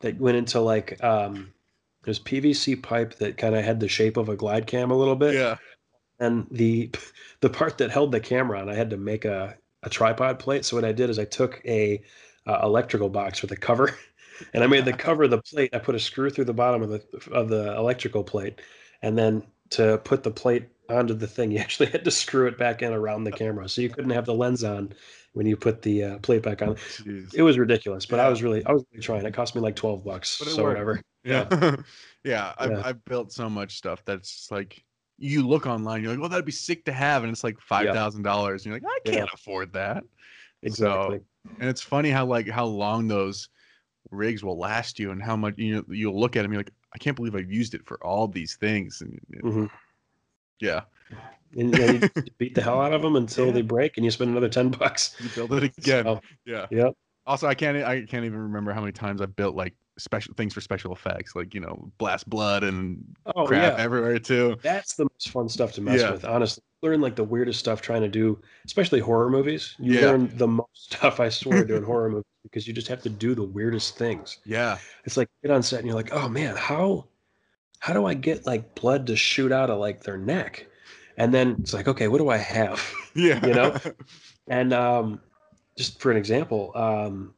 that 0.00 0.20
went 0.20 0.36
into 0.36 0.60
like 0.60 1.02
um 1.02 1.52
was 2.06 2.20
pvc 2.20 2.80
pipe 2.82 3.14
that 3.16 3.36
kind 3.36 3.56
of 3.56 3.64
had 3.64 3.80
the 3.80 3.88
shape 3.88 4.16
of 4.16 4.28
a 4.28 4.36
glide 4.36 4.66
cam 4.68 4.90
a 4.92 4.96
little 4.96 5.16
bit 5.16 5.34
yeah. 5.34 5.56
And 6.20 6.46
the 6.50 6.90
the 7.40 7.50
part 7.50 7.78
that 7.78 7.90
held 7.90 8.12
the 8.12 8.20
camera 8.20 8.60
on 8.60 8.68
i 8.68 8.74
had 8.74 8.90
to 8.90 8.96
make 8.96 9.24
a, 9.24 9.56
a 9.82 9.90
tripod 9.90 10.38
plate 10.38 10.64
so 10.64 10.76
what 10.76 10.84
i 10.84 10.92
did 10.92 11.10
is 11.10 11.18
i 11.18 11.24
took 11.24 11.60
a 11.64 12.00
uh, 12.46 12.60
electrical 12.62 13.08
box 13.08 13.42
with 13.42 13.50
a 13.52 13.56
cover 13.56 13.96
and 14.54 14.62
i 14.62 14.66
made 14.66 14.84
the 14.84 14.92
cover 14.92 15.24
of 15.24 15.30
the 15.30 15.42
plate 15.42 15.74
i 15.74 15.78
put 15.78 15.94
a 15.94 16.00
screw 16.00 16.30
through 16.30 16.44
the 16.44 16.52
bottom 16.52 16.82
of 16.82 16.90
the 16.90 17.02
of 17.32 17.48
the 17.48 17.74
electrical 17.76 18.24
plate 18.24 18.60
and 19.02 19.18
then 19.18 19.42
to 19.70 19.98
put 20.04 20.22
the 20.22 20.30
plate 20.30 20.68
onto 20.90 21.14
the 21.14 21.26
thing 21.26 21.50
you 21.52 21.58
actually 21.58 21.86
had 21.88 22.04
to 22.04 22.10
screw 22.10 22.46
it 22.46 22.58
back 22.58 22.82
in 22.82 22.92
around 22.92 23.24
the 23.24 23.32
camera 23.32 23.68
so 23.68 23.80
you 23.80 23.88
couldn't 23.88 24.10
have 24.10 24.26
the 24.26 24.34
lens 24.34 24.62
on 24.64 24.92
when 25.32 25.46
you 25.46 25.56
put 25.56 25.82
the 25.82 26.04
uh, 26.04 26.18
plate 26.18 26.42
back 26.42 26.62
on 26.62 26.74
Jeez. 26.74 27.34
it 27.34 27.42
was 27.42 27.58
ridiculous 27.58 28.06
but 28.06 28.20
i 28.20 28.28
was 28.28 28.42
really 28.42 28.64
i 28.66 28.72
was 28.72 28.84
really 28.92 29.02
trying 29.02 29.24
it 29.24 29.34
cost 29.34 29.54
me 29.54 29.60
like 29.60 29.76
12 29.76 30.04
bucks 30.04 30.28
so 30.30 30.62
worked. 30.62 30.78
whatever 30.78 31.02
Yeah. 31.24 31.76
yeah. 32.24 32.52
I've, 32.58 32.70
Yeah. 32.70 32.82
I've 32.84 33.04
built 33.06 33.32
so 33.32 33.48
much 33.48 33.78
stuff 33.78 34.04
that's 34.04 34.50
like 34.50 34.84
you 35.18 35.46
look 35.46 35.66
online, 35.66 36.02
you're 36.02 36.12
like, 36.12 36.20
well, 36.20 36.28
that'd 36.28 36.44
be 36.44 36.52
sick 36.52 36.84
to 36.86 36.92
have, 36.92 37.22
and 37.22 37.32
it's 37.32 37.44
like 37.44 37.60
five 37.60 37.86
thousand 37.92 38.22
dollars, 38.22 38.64
and 38.64 38.72
you're 38.72 38.80
like, 38.80 38.90
I 39.06 39.10
can't 39.10 39.30
afford 39.32 39.72
that. 39.74 40.04
exactly 40.62 41.20
And 41.60 41.68
it's 41.68 41.82
funny 41.82 42.10
how 42.10 42.26
like 42.26 42.48
how 42.48 42.66
long 42.66 43.08
those 43.08 43.48
rigs 44.10 44.44
will 44.44 44.58
last 44.58 44.98
you, 44.98 45.10
and 45.10 45.22
how 45.22 45.36
much 45.36 45.54
you 45.56 45.76
know, 45.76 45.84
you'll 45.88 46.18
look 46.18 46.36
at 46.36 46.42
them, 46.42 46.52
you're 46.52 46.60
like, 46.60 46.72
I 46.94 46.98
can't 46.98 47.16
believe 47.16 47.34
I've 47.34 47.50
used 47.50 47.74
it 47.74 47.86
for 47.86 48.04
all 48.04 48.28
these 48.28 48.56
things, 48.56 49.00
and 49.02 49.20
Mhm. 49.42 49.70
yeah, 50.60 50.82
and 51.56 51.72
then 51.74 51.92
you 51.92 52.02
beat 52.38 52.54
the 52.54 52.62
hell 52.62 52.80
out 52.80 52.92
of 52.92 53.02
them 53.02 53.16
until 53.16 53.46
Yeah. 53.46 53.52
they 53.52 53.62
break 53.62 53.96
and 53.96 54.04
you 54.04 54.10
spend 54.10 54.30
another 54.30 54.48
10 54.48 54.70
bucks 54.70 55.16
you 55.20 55.30
build 55.30 55.52
it 55.54 55.64
again. 55.64 56.04
So, 56.04 56.20
Yeah. 56.46 56.66
yep 56.70 56.94
Also, 57.26 57.46
I 57.46 57.54
can't 57.54 57.76
I 57.78 58.02
can't 58.04 58.24
even 58.24 58.38
remember 58.38 58.72
how 58.72 58.80
many 58.80 58.92
times 58.92 59.20
I've 59.20 59.34
built 59.36 59.54
like 59.56 59.74
special 59.98 60.34
things 60.34 60.52
for 60.52 60.60
special 60.60 60.92
effects, 60.92 61.34
like 61.34 61.54
you 61.54 61.60
know, 61.60 61.90
blast 61.98 62.28
blood 62.28 62.64
and 62.64 63.04
oh 63.34 63.46
crap 63.46 63.74
yeah 63.74 63.82
everywhere 63.82 64.18
too. 64.18 64.56
that's 64.62 64.94
the 64.96 65.04
most 65.04 65.30
fun 65.30 65.48
stuff 65.48 65.72
to 65.72 65.80
mess 65.80 66.02
Yeah. 66.02 66.12
with 66.12 66.24
honestly 66.24 66.62
learn 66.82 67.00
like 67.00 67.16
the 67.16 67.24
weirdest 67.24 67.58
stuff 67.60 67.80
trying 67.80 68.02
to 68.02 68.08
do 68.08 68.38
especially 68.66 69.00
horror 69.00 69.30
movies 69.30 69.74
you 69.78 69.94
Yeah. 69.94 70.10
learn 70.10 70.30
the 70.36 70.46
most 70.46 70.68
stuff 70.74 71.18
i 71.18 71.30
swear 71.30 71.64
doing 71.64 71.82
horror 71.90 72.10
movies 72.10 72.24
because 72.42 72.66
you 72.68 72.74
just 72.74 72.88
have 72.88 73.02
to 73.02 73.08
do 73.08 73.34
the 73.34 73.42
weirdest 73.42 73.96
things 73.96 74.38
Yeah. 74.44 74.76
it's 75.06 75.16
like 75.16 75.28
get 75.42 75.50
on 75.50 75.62
set 75.62 75.78
and 75.78 75.86
you're 75.88 75.96
like 75.96 76.12
oh 76.12 76.28
man 76.28 76.56
how 76.56 77.06
how 77.78 77.94
do 77.94 78.04
i 78.06 78.14
get 78.14 78.46
like 78.46 78.74
blood 78.74 79.06
to 79.06 79.16
shoot 79.16 79.52
out 79.52 79.70
of 79.70 79.78
like 79.78 80.02
their 80.04 80.18
neck 80.18 80.66
and 81.16 81.32
then 81.32 81.56
it's 81.60 81.72
like 81.72 81.88
okay 81.88 82.08
what 82.08 82.18
do 82.18 82.28
i 82.28 82.36
have 82.36 82.82
Yeah. 83.14 83.46
You 83.46 83.54
know? 83.54 83.76
And 84.48 84.72
um, 84.72 85.20
just 85.76 86.00
for 86.00 86.10
an 86.10 86.16
example, 86.16 86.72
um, 86.74 87.34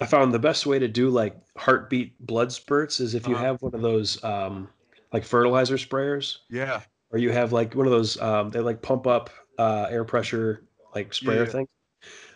I 0.00 0.06
found 0.06 0.34
the 0.34 0.38
best 0.38 0.66
way 0.66 0.78
to 0.78 0.88
do 0.88 1.10
like 1.10 1.36
heartbeat 1.56 2.18
blood 2.24 2.52
spurts 2.52 3.00
is 3.00 3.14
if 3.14 3.26
you 3.26 3.34
Uh-huh. 3.34 3.44
have 3.44 3.62
one 3.62 3.74
of 3.74 3.82
those 3.82 4.22
um, 4.24 4.68
like 5.12 5.24
fertilizer 5.24 5.76
sprayers, 5.76 6.38
yeah. 6.48 6.82
or 7.10 7.18
you 7.18 7.30
have 7.32 7.52
like 7.52 7.74
one 7.74 7.86
of 7.86 7.92
those 7.92 8.20
um, 8.20 8.50
they 8.50 8.60
like 8.60 8.82
pump 8.82 9.06
up 9.06 9.30
uh, 9.58 9.88
air 9.90 10.04
pressure 10.04 10.64
like 10.94 11.14
sprayer 11.14 11.46
Yeah. 11.46 11.52
thing. 11.52 11.68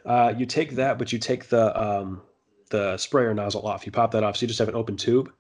Uh, 0.06 0.34
you 0.36 0.46
take 0.46 0.72
that, 0.76 0.98
but 0.98 1.12
you 1.12 1.18
take 1.18 1.48
the 1.48 1.78
um, 1.80 2.22
the 2.70 2.96
sprayer 2.98 3.34
nozzle 3.34 3.66
off. 3.66 3.86
You 3.86 3.92
pop 3.92 4.12
that 4.12 4.24
off, 4.24 4.36
so 4.36 4.42
you 4.44 4.48
just 4.48 4.58
have 4.60 4.68
an 4.68 4.76
open 4.76 4.96
tube. 4.96 5.32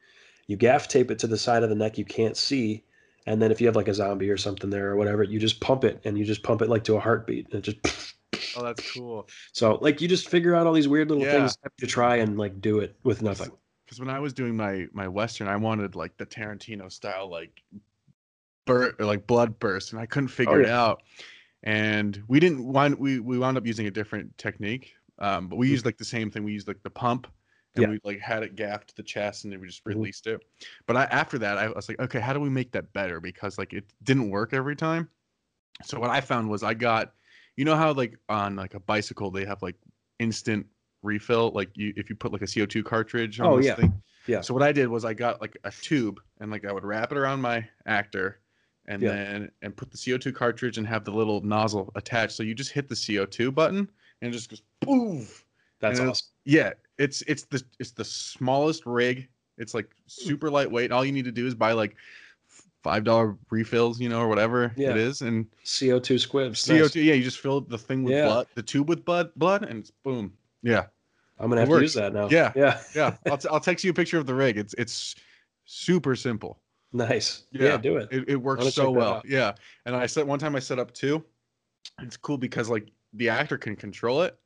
You 0.48 0.56
gaff 0.56 0.88
tape 0.88 1.10
it 1.10 1.18
to 1.20 1.26
the 1.26 1.38
side 1.38 1.62
of 1.62 1.70
the 1.70 1.76
neck 1.76 1.98
you 1.98 2.04
can't 2.04 2.36
see, 2.36 2.84
and 3.26 3.40
then 3.42 3.52
if 3.52 3.60
you 3.60 3.66
have 3.68 3.76
like 3.76 3.88
a 3.88 3.94
zombie 3.94 4.30
or 4.30 4.36
something 4.38 4.70
there 4.70 4.90
or 4.90 4.96
whatever, 4.96 5.22
you 5.22 5.38
just 5.40 5.60
pump 5.60 5.84
it 5.84 6.00
and 6.04 6.18
you 6.18 6.24
just 6.24 6.42
pump 6.42 6.62
it 6.62 6.68
like 6.70 6.84
to 6.84 6.96
a 6.96 7.00
heartbeat, 7.00 7.46
and 7.52 7.56
it 7.56 7.62
just 7.82 8.14
Oh, 8.56 8.62
that's 8.64 8.92
cool. 8.92 9.28
so 9.52 9.74
like 9.80 10.00
you 10.00 10.08
just 10.08 10.28
figure 10.28 10.54
out 10.54 10.66
all 10.66 10.72
these 10.72 10.88
weird 10.88 11.08
little 11.10 11.24
Yeah. 11.24 11.32
things 11.32 11.56
to 11.78 11.86
try 11.86 12.16
and 12.16 12.38
like 12.38 12.60
do 12.60 12.80
it 12.80 12.96
with 13.02 13.22
nothing. 13.22 13.50
Because 13.84 14.00
when 14.00 14.10
I 14.10 14.18
was 14.18 14.32
doing 14.32 14.56
my 14.56 14.86
my 14.92 15.08
western, 15.08 15.48
I 15.48 15.56
wanted 15.56 15.94
like 15.96 16.16
the 16.16 16.26
Tarantino 16.26 16.90
style, 16.92 17.30
like 17.30 17.62
bur- 18.66 18.94
or 18.98 19.06
like 19.06 19.26
blood 19.26 19.58
burst, 19.58 19.92
and 19.92 20.00
I 20.00 20.06
couldn't 20.06 20.28
figure 20.28 20.60
it 20.60 20.66
Oh, 20.66 20.68
yeah. 20.68 20.80
out. 20.80 21.02
And 21.62 22.22
we 22.28 22.38
didn't 22.40 22.64
wind 22.64 22.98
we 22.98 23.18
we 23.20 23.38
wound 23.38 23.56
up 23.56 23.66
using 23.66 23.86
a 23.86 23.90
different 23.90 24.36
technique, 24.38 24.94
um, 25.18 25.48
but 25.48 25.56
we 25.56 25.68
Mhm. 25.68 25.70
used 25.72 25.84
like 25.86 25.98
the 25.98 26.04
same 26.04 26.30
thing. 26.30 26.44
We 26.44 26.52
used 26.52 26.68
like 26.68 26.82
the 26.82 26.90
pump, 26.90 27.26
and 27.74 27.84
Yeah. 27.84 27.90
we 27.90 28.00
like 28.04 28.20
had 28.20 28.42
it 28.42 28.54
gapped 28.54 28.88
to 28.88 28.96
the 28.96 29.02
chest, 29.02 29.44
and 29.44 29.52
then 29.52 29.60
we 29.60 29.66
just 29.66 29.82
Mhm. 29.84 29.94
released 29.96 30.26
it. 30.26 30.40
But 30.86 30.96
I, 30.96 31.04
after 31.04 31.38
that, 31.38 31.58
I 31.58 31.68
was 31.70 31.88
like, 31.88 31.98
okay, 32.00 32.20
how 32.20 32.32
do 32.32 32.40
we 32.40 32.50
make 32.50 32.72
that 32.72 32.92
better? 32.92 33.20
Because 33.20 33.58
like 33.58 33.72
it 33.72 33.84
didn't 34.04 34.30
work 34.30 34.52
every 34.54 34.76
time. 34.76 35.08
So 35.84 35.98
what 36.00 36.10
I 36.10 36.20
found 36.20 36.48
was 36.50 36.62
I 36.62 36.74
got, 36.74 37.14
you 37.58 37.64
know 37.64 37.74
how 37.74 37.92
like 37.92 38.16
on 38.28 38.54
like 38.54 38.74
a 38.74 38.80
bicycle 38.80 39.32
they 39.32 39.44
have 39.44 39.60
like 39.62 39.74
instant 40.20 40.64
refill, 41.02 41.50
like 41.50 41.70
you 41.74 41.92
if 41.96 42.08
you 42.08 42.14
put 42.14 42.32
like 42.32 42.42
a 42.42 42.46
CO2 42.46 42.84
cartridge 42.84 43.40
on 43.40 43.46
Oh, 43.48 43.56
this 43.56 43.66
yeah. 43.66 43.74
thing. 43.74 43.92
Yeah. 44.28 44.42
So 44.42 44.54
what 44.54 44.62
I 44.62 44.70
did 44.70 44.86
was 44.88 45.04
I 45.04 45.12
got 45.12 45.40
like 45.40 45.56
a 45.64 45.72
tube 45.72 46.20
and 46.40 46.52
like 46.52 46.64
I 46.64 46.72
would 46.72 46.84
wrap 46.84 47.10
it 47.10 47.18
around 47.18 47.40
my 47.40 47.68
actor 47.84 48.38
and 48.86 49.02
Yeah. 49.02 49.12
then 49.14 49.50
and 49.62 49.76
put 49.76 49.90
the 49.90 49.96
CO2 49.96 50.32
cartridge 50.34 50.78
and 50.78 50.86
have 50.86 51.04
the 51.04 51.10
little 51.10 51.40
nozzle 51.40 51.90
attached. 51.96 52.34
So 52.36 52.44
you 52.44 52.54
just 52.54 52.70
hit 52.70 52.88
the 52.88 52.94
CO2 52.94 53.52
button 53.52 53.90
and 54.22 54.28
it 54.28 54.36
just 54.36 54.50
goes 54.50 54.62
poof. 54.80 55.44
That's 55.80 55.98
And 55.98 56.10
awesome. 56.10 56.28
Yeah, 56.44 56.74
it's 56.96 57.22
it's 57.22 57.42
the 57.44 57.60
it's 57.80 57.90
the 57.90 58.04
smallest 58.04 58.86
rig. 58.86 59.28
It's 59.56 59.74
like 59.74 59.90
super 60.06 60.48
lightweight. 60.48 60.92
All 60.92 61.04
you 61.04 61.10
need 61.12 61.24
to 61.24 61.32
do 61.32 61.44
is 61.44 61.56
buy 61.56 61.72
like 61.72 61.96
five 62.88 63.04
dollar 63.04 63.36
refills, 63.50 64.00
you 64.00 64.08
know, 64.08 64.20
or 64.20 64.28
whatever 64.28 64.72
Yeah. 64.76 64.90
it 64.92 64.96
is, 64.96 65.20
and 65.20 65.46
CO2 65.64 66.18
squibs. 66.18 66.66
CO2. 66.66 66.80
Nice. 66.80 66.96
Yeah, 66.96 67.14
you 67.14 67.22
just 67.22 67.38
fill 67.38 67.60
the 67.60 67.76
thing 67.76 68.02
with 68.02 68.14
Yeah. 68.14 68.24
blood, 68.26 68.46
the 68.54 68.62
tube 68.62 68.88
with 68.88 69.04
blood, 69.04 69.30
blood, 69.36 69.62
and 69.64 69.80
it's 69.80 69.90
boom. 69.90 70.32
Yeah, 70.62 70.86
I'm 71.38 71.50
gonna 71.50 71.60
It 71.60 71.64
have 71.64 71.68
works. 71.68 71.78
to 71.80 71.82
use 71.84 71.94
that 71.94 72.14
now. 72.14 72.28
Yeah. 72.30 72.50
Yeah. 72.56 72.80
yeah. 72.94 73.16
I'll 73.30 73.36
t- 73.38 73.48
I'll 73.50 73.60
text 73.60 73.84
you 73.84 73.90
a 73.90 73.94
picture 73.94 74.16
of 74.18 74.24
the 74.26 74.34
rig. 74.34 74.56
It's 74.56 74.74
it's 74.78 75.14
super 75.66 76.16
simple. 76.16 76.60
Nice. 76.94 77.44
Yeah. 77.52 77.62
Yeah. 77.72 77.76
do 77.76 77.96
it. 77.98 78.08
It, 78.10 78.28
it 78.30 78.36
works 78.36 78.72
so 78.72 78.90
well. 78.90 79.14
out. 79.16 79.26
Yeah, 79.28 79.52
and 79.84 79.94
I 79.94 80.06
set 80.06 80.26
one 80.26 80.38
time 80.38 80.56
I 80.56 80.60
set 80.60 80.78
up 80.78 80.92
two. 80.94 81.22
It's 82.00 82.16
cool 82.16 82.38
because 82.38 82.70
like 82.70 82.88
the 83.12 83.28
actor 83.28 83.58
can 83.58 83.76
control 83.76 84.22
it, 84.22 84.38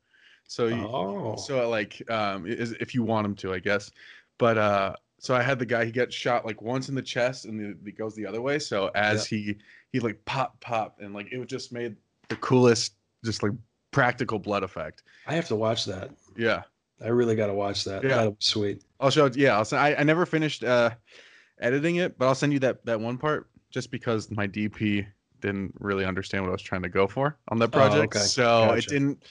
so 0.49 0.67
you, 0.67 0.85
Oh. 0.87 1.37
so 1.37 1.69
like 1.71 2.03
um 2.11 2.45
is 2.47 2.73
if 2.81 2.93
you 2.95 3.03
want 3.05 3.25
him 3.27 3.35
to 3.37 3.53
i 3.55 3.59
guess 3.59 3.91
but 4.39 4.57
uh 4.59 4.95
so 5.23 5.35
i 5.35 5.41
had 5.41 5.59
the 5.59 5.65
guy 5.65 5.85
he 5.87 5.91
gets 5.93 6.15
shot 6.15 6.45
like 6.45 6.61
once 6.61 6.89
in 6.91 6.95
the 6.95 7.01
chest 7.03 7.47
and 7.47 7.59
the, 7.59 7.89
it 7.89 7.97
goes 7.97 8.15
the 8.15 8.27
other 8.27 8.43
way 8.43 8.59
so 8.59 8.91
as 8.95 9.25
he 9.27 9.57
he 9.93 10.01
like 10.01 10.23
pop 10.27 10.61
pop 10.61 10.99
and 11.01 11.15
like 11.15 11.33
it 11.33 11.47
just 11.49 11.73
made 11.73 11.97
the 12.29 12.37
coolest 12.37 12.95
just 13.25 13.43
like 13.43 13.53
practical 13.93 14.39
blood 14.39 14.63
effect 14.63 15.03
I 15.27 15.35
have 15.35 15.47
to 15.49 15.57
watch 15.57 15.85
that. 15.87 16.11
yeah 16.37 16.63
I 17.05 17.09
really 17.09 17.35
got 17.35 17.49
to 17.49 17.55
watch 17.55 17.83
that. 17.85 18.03
Yeah. 18.05 18.11
That'll 18.11 18.31
be 18.33 18.37
sweet. 18.41 18.83
i'll 19.01 19.11
show 19.11 19.27
it 19.27 19.37
yeah 19.37 19.57
i'll 19.57 19.65
send 19.65 19.81
i, 19.81 19.95
I 19.95 20.03
never 20.03 20.27
finished 20.27 20.63
uh 20.65 20.91
editing 21.61 21.97
it 21.97 22.19
but 22.19 22.27
i'll 22.27 22.35
send 22.35 22.53
you 22.53 22.59
that 22.61 22.85
that 22.87 23.01
one 23.01 23.17
part 23.19 23.49
just 23.71 23.91
because 23.91 24.31
my 24.31 24.47
dp 24.49 25.07
didn't 25.41 25.75
really 25.81 26.05
understand 26.05 26.43
what 26.45 26.49
i 26.51 26.53
was 26.53 26.63
trying 26.63 26.83
to 26.83 26.89
go 26.89 27.07
for 27.07 27.37
on 27.49 27.59
that 27.59 27.67
Oh, 27.75 27.79
project 27.79 28.17
okay. 28.17 28.25
so 28.25 28.73
it 28.73 28.87
didn't 28.87 29.23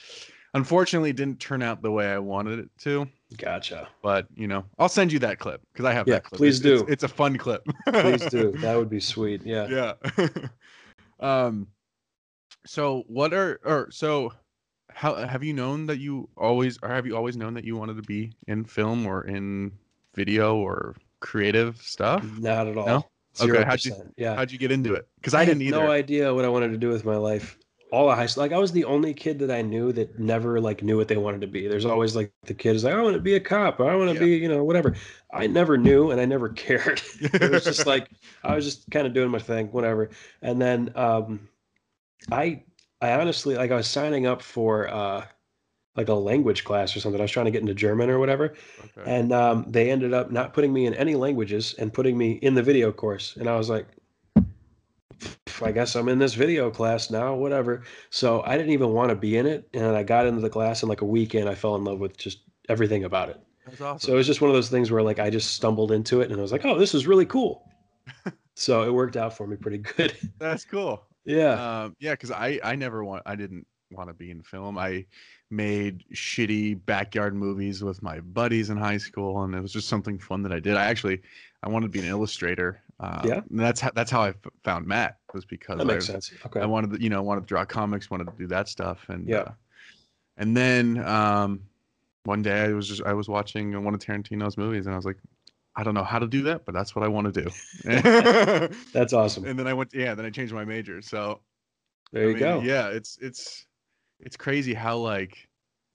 unfortunately 0.54 1.10
it 1.10 1.16
didn't 1.16 1.40
turn 1.40 1.62
out 1.62 1.82
the 1.82 1.90
way 1.90 2.12
i 2.12 2.18
wanted 2.18 2.58
it 2.58 2.68
to 2.78 3.06
Gotcha. 3.38 3.88
but 4.02 4.26
you 4.34 4.46
know, 4.46 4.62
I'll 4.78 4.90
send 4.90 5.10
you 5.10 5.18
that 5.20 5.38
clip 5.38 5.62
because 5.72 5.86
I 5.86 5.92
have 5.94 6.06
Yeah, 6.06 6.16
that 6.16 6.24
clip. 6.24 6.36
please 6.38 6.60
It's- 6.60 6.72
it's- 6.80 6.86
do. 6.86 6.92
It's, 6.92 7.02
a 7.02 7.08
fun 7.08 7.38
clip. 7.38 7.66
Please 7.88 8.26
do. 8.26 8.52
That 8.60 8.76
would 8.76 8.90
be 8.90 9.00
sweet. 9.00 9.40
Yeah. 9.42 9.94
yeah. 10.18 10.28
um. 11.20 11.66
So 12.66 13.04
what 13.06 13.32
are 13.32 13.58
or 13.64 13.88
so? 13.90 14.34
How 14.90 15.14
have 15.14 15.42
you 15.42 15.54
known 15.54 15.86
that 15.86 15.98
you 15.98 16.28
always 16.36 16.78
or 16.82 16.90
have 16.90 17.06
you 17.06 17.16
always 17.16 17.36
known 17.38 17.54
that 17.54 17.64
you 17.64 17.74
wanted 17.74 17.96
to 17.96 18.02
be 18.02 18.32
in 18.48 18.64
film 18.64 19.06
or 19.06 19.24
in 19.24 19.72
video 20.14 20.56
or 20.56 20.94
creative 21.20 21.80
stuff? 21.80 22.22
Not 22.38 22.66
at 22.66 22.76
all. 22.76 22.86
No? 22.86 22.96
Okay, 23.40 23.46
Zero 23.52 23.64
how'd 23.64 23.82
you-. 23.82 24.12
Yeah. 24.18 24.36
How'd 24.36 24.50
you 24.52 24.58
get 24.58 24.70
into 24.70 24.92
it? 24.92 25.08
Because 25.16 25.32
I, 25.32 25.46
didn't 25.46 25.62
had 25.62 25.68
either. 25.68 25.84
no 25.86 25.90
idea 25.90 26.34
what 26.34 26.44
I 26.44 26.48
wanted 26.48 26.72
to 26.72 26.76
do 26.78 26.90
with 26.90 27.06
my 27.06 27.16
life. 27.16 27.56
All 27.92 28.10
of 28.10 28.16
high 28.18 28.26
school, 28.26 28.44
like 28.44 28.52
I 28.52 28.58
was 28.58 28.72
the 28.72 28.84
only 28.86 29.14
kid 29.14 29.38
that 29.40 29.50
I 29.52 29.62
knew 29.62 29.92
that 29.92 30.18
never 30.18 30.60
like 30.60 30.82
knew 30.82 30.96
what 30.96 31.08
they 31.08 31.18
wanted 31.18 31.42
to 31.42 31.46
be. 31.48 31.68
There's 31.68 31.84
always 31.86 32.16
like 32.16 32.32
the 32.46 32.54
kid 32.54 32.74
is 32.76 32.84
like, 32.84 32.94
I 32.94 33.02
want 33.02 33.14
to 33.16 33.20
be 33.22 33.36
a 33.36 33.40
cop, 33.40 33.80
I 33.80 33.94
want 33.96 34.10
to 34.10 34.14
Yeah. 34.14 34.20
be, 34.20 34.36
you 34.36 34.48
know, 34.48 34.64
whatever. 34.64 34.96
I 35.32 35.46
never 35.46 35.78
knew, 35.78 36.10
and 36.10 36.20
I 36.20 36.26
never 36.26 36.48
cared. 36.64 37.02
it 37.40 37.52
was 37.52 37.64
just 37.64 37.86
like 37.86 38.10
I 38.44 38.54
was 38.56 38.64
just 38.64 38.90
kind 38.90 39.06
of 39.06 39.14
doing 39.14 39.30
my 39.30 39.40
thing, 39.40 39.68
whatever. 39.72 40.10
And 40.42 40.60
then 40.60 40.92
um, 40.96 41.48
I, 42.30 42.64
I 43.00 43.12
honestly 43.14 43.56
like 43.56 43.70
I 43.72 43.76
was 43.76 43.88
signing 43.88 44.26
up 44.26 44.42
for 44.42 44.88
uh, 44.88 45.26
like 45.96 46.08
a 46.08 46.14
language 46.14 46.64
class 46.64 46.96
or 46.96 47.00
something. 47.00 47.20
I 47.20 47.24
was 47.24 47.30
trying 47.32 47.46
to 47.46 47.52
get 47.52 47.62
into 47.62 47.74
German 47.74 48.10
or 48.10 48.18
whatever, 48.20 48.54
okay. 48.84 49.10
and 49.10 49.32
um, 49.32 49.66
they 49.68 49.90
ended 49.90 50.14
up 50.14 50.30
not 50.32 50.54
putting 50.54 50.72
me 50.72 50.86
in 50.86 50.94
any 50.94 51.14
languages 51.16 51.74
and 51.78 51.92
putting 51.92 52.16
me 52.18 52.32
in 52.34 52.54
the 52.54 52.62
video 52.62 52.92
course. 52.92 53.36
And 53.36 53.48
I 53.48 53.56
was 53.56 53.68
like, 53.70 53.86
I 55.62 55.72
guess 55.72 55.94
I'm 55.94 56.08
in 56.08 56.18
this 56.18 56.34
video 56.34 56.70
class 56.70 57.10
now, 57.10 57.34
whatever. 57.34 57.82
So 58.10 58.42
I 58.44 58.56
didn't 58.56 58.72
even 58.72 58.90
want 58.92 59.10
to 59.10 59.14
be 59.14 59.36
in 59.36 59.46
it. 59.46 59.68
And 59.74 59.96
I 59.96 60.02
got 60.02 60.26
into 60.26 60.40
the 60.40 60.50
class, 60.50 60.82
and 60.82 60.88
like 60.88 61.02
a 61.02 61.06
weekend, 61.06 61.48
I 61.48 61.54
fell 61.54 61.76
in 61.76 61.84
love 61.84 62.00
with 62.00 62.16
just 62.16 62.40
everything 62.68 63.04
about 63.04 63.28
it. 63.30 63.40
That's 63.66 63.80
awesome. 63.80 64.06
So 64.06 64.12
it 64.14 64.16
was 64.16 64.26
just 64.26 64.40
one 64.40 64.50
of 64.50 64.54
those 64.54 64.68
things 64.68 64.90
where 64.90 65.02
like 65.02 65.18
I 65.18 65.30
just 65.30 65.54
stumbled 65.54 65.92
into 65.92 66.20
it 66.20 66.30
and 66.30 66.38
I 66.38 66.42
was 66.42 66.52
like, 66.52 66.64
oh, 66.64 66.78
this 66.78 66.94
is 66.94 67.06
really 67.06 67.26
cool. 67.26 67.68
so 68.54 68.82
it 68.82 68.92
worked 68.92 69.16
out 69.16 69.36
for 69.36 69.46
me 69.46 69.56
pretty 69.56 69.78
good. 69.78 70.16
That's 70.38 70.64
cool. 70.64 71.04
yeah. 71.24 71.82
Um, 71.82 71.96
yeah, 72.00 72.12
because 72.12 72.30
I 72.30 72.58
I 72.64 72.74
never 72.74 73.04
want 73.04 73.22
I 73.26 73.36
didn't 73.36 73.66
want 73.90 74.08
to 74.08 74.14
be 74.14 74.30
in 74.30 74.42
film. 74.42 74.78
I 74.78 75.06
made 75.50 76.04
shitty 76.14 76.84
backyard 76.86 77.34
movies 77.34 77.84
with 77.84 78.02
my 78.02 78.20
buddies 78.20 78.70
in 78.70 78.76
high 78.76 78.96
school, 78.96 79.42
and 79.44 79.54
it 79.54 79.60
was 79.60 79.72
just 79.72 79.88
something 79.88 80.18
fun 80.18 80.42
that 80.42 80.52
I 80.52 80.58
did. 80.60 80.76
I 80.76 80.86
actually 80.86 81.20
I 81.62 81.68
wanted 81.68 81.86
to 81.86 81.90
be 81.90 82.00
an 82.00 82.06
illustrator. 82.06 82.80
Uh, 83.00 83.22
Yeah? 83.24 83.40
and 83.50 83.58
that's 83.60 83.80
how 83.80 83.90
that's 83.94 84.10
how 84.10 84.22
I 84.22 84.28
f- 84.30 84.36
found 84.64 84.86
Matt 84.86 85.18
was 85.34 85.44
because 85.44 85.78
That 85.78 85.86
makes 85.86 86.08
I, 86.08 86.12
sense. 86.14 86.32
Okay. 86.46 86.60
I 86.60 86.66
wanted 86.66 86.92
to, 86.92 87.02
you 87.02 87.10
know 87.10 87.22
wanted 87.22 87.42
to 87.42 87.46
draw 87.46 87.64
comics, 87.64 88.10
wanted 88.10 88.26
to 88.28 88.34
do 88.38 88.46
that 88.48 88.68
stuff, 88.68 89.04
and 89.08 89.28
Yeah. 89.28 89.38
uh, 89.38 89.52
and 90.36 90.56
then 90.56 90.98
um, 91.04 91.62
one 92.24 92.42
day 92.42 92.62
I 92.62 92.68
was 92.72 92.88
just 92.88 93.02
I 93.02 93.12
was 93.12 93.28
watching 93.28 93.82
one 93.84 93.94
of 93.94 94.00
Tarantino's 94.00 94.56
movies, 94.56 94.86
and 94.86 94.94
I 94.94 94.96
was 94.96 95.04
like. 95.06 95.18
I 95.74 95.82
don't 95.84 95.94
know 95.94 96.04
how 96.04 96.18
to 96.18 96.26
do 96.26 96.42
that, 96.42 96.66
but 96.66 96.74
that's 96.74 96.94
what 96.94 97.02
I 97.02 97.08
want 97.08 97.32
to 97.32 97.44
do. 97.44 97.48
That's 98.92 99.14
awesome. 99.14 99.46
and 99.46 99.58
then 99.58 99.66
I 99.66 99.72
went, 99.72 99.94
yeah, 99.94 100.14
then 100.14 100.26
I 100.26 100.28
changed 100.28 100.52
my 100.52 100.66
major. 100.66 101.00
So 101.00 101.40
There 102.12 102.24
I 102.24 102.26
you 102.26 102.32
mean, 102.34 102.38
go. 102.40 102.60
Yeah, 102.60 102.88
it's 102.88 103.16
it's 103.22 103.66
it's 104.20 104.36
crazy 104.36 104.74
how 104.74 104.98
like 104.98 105.48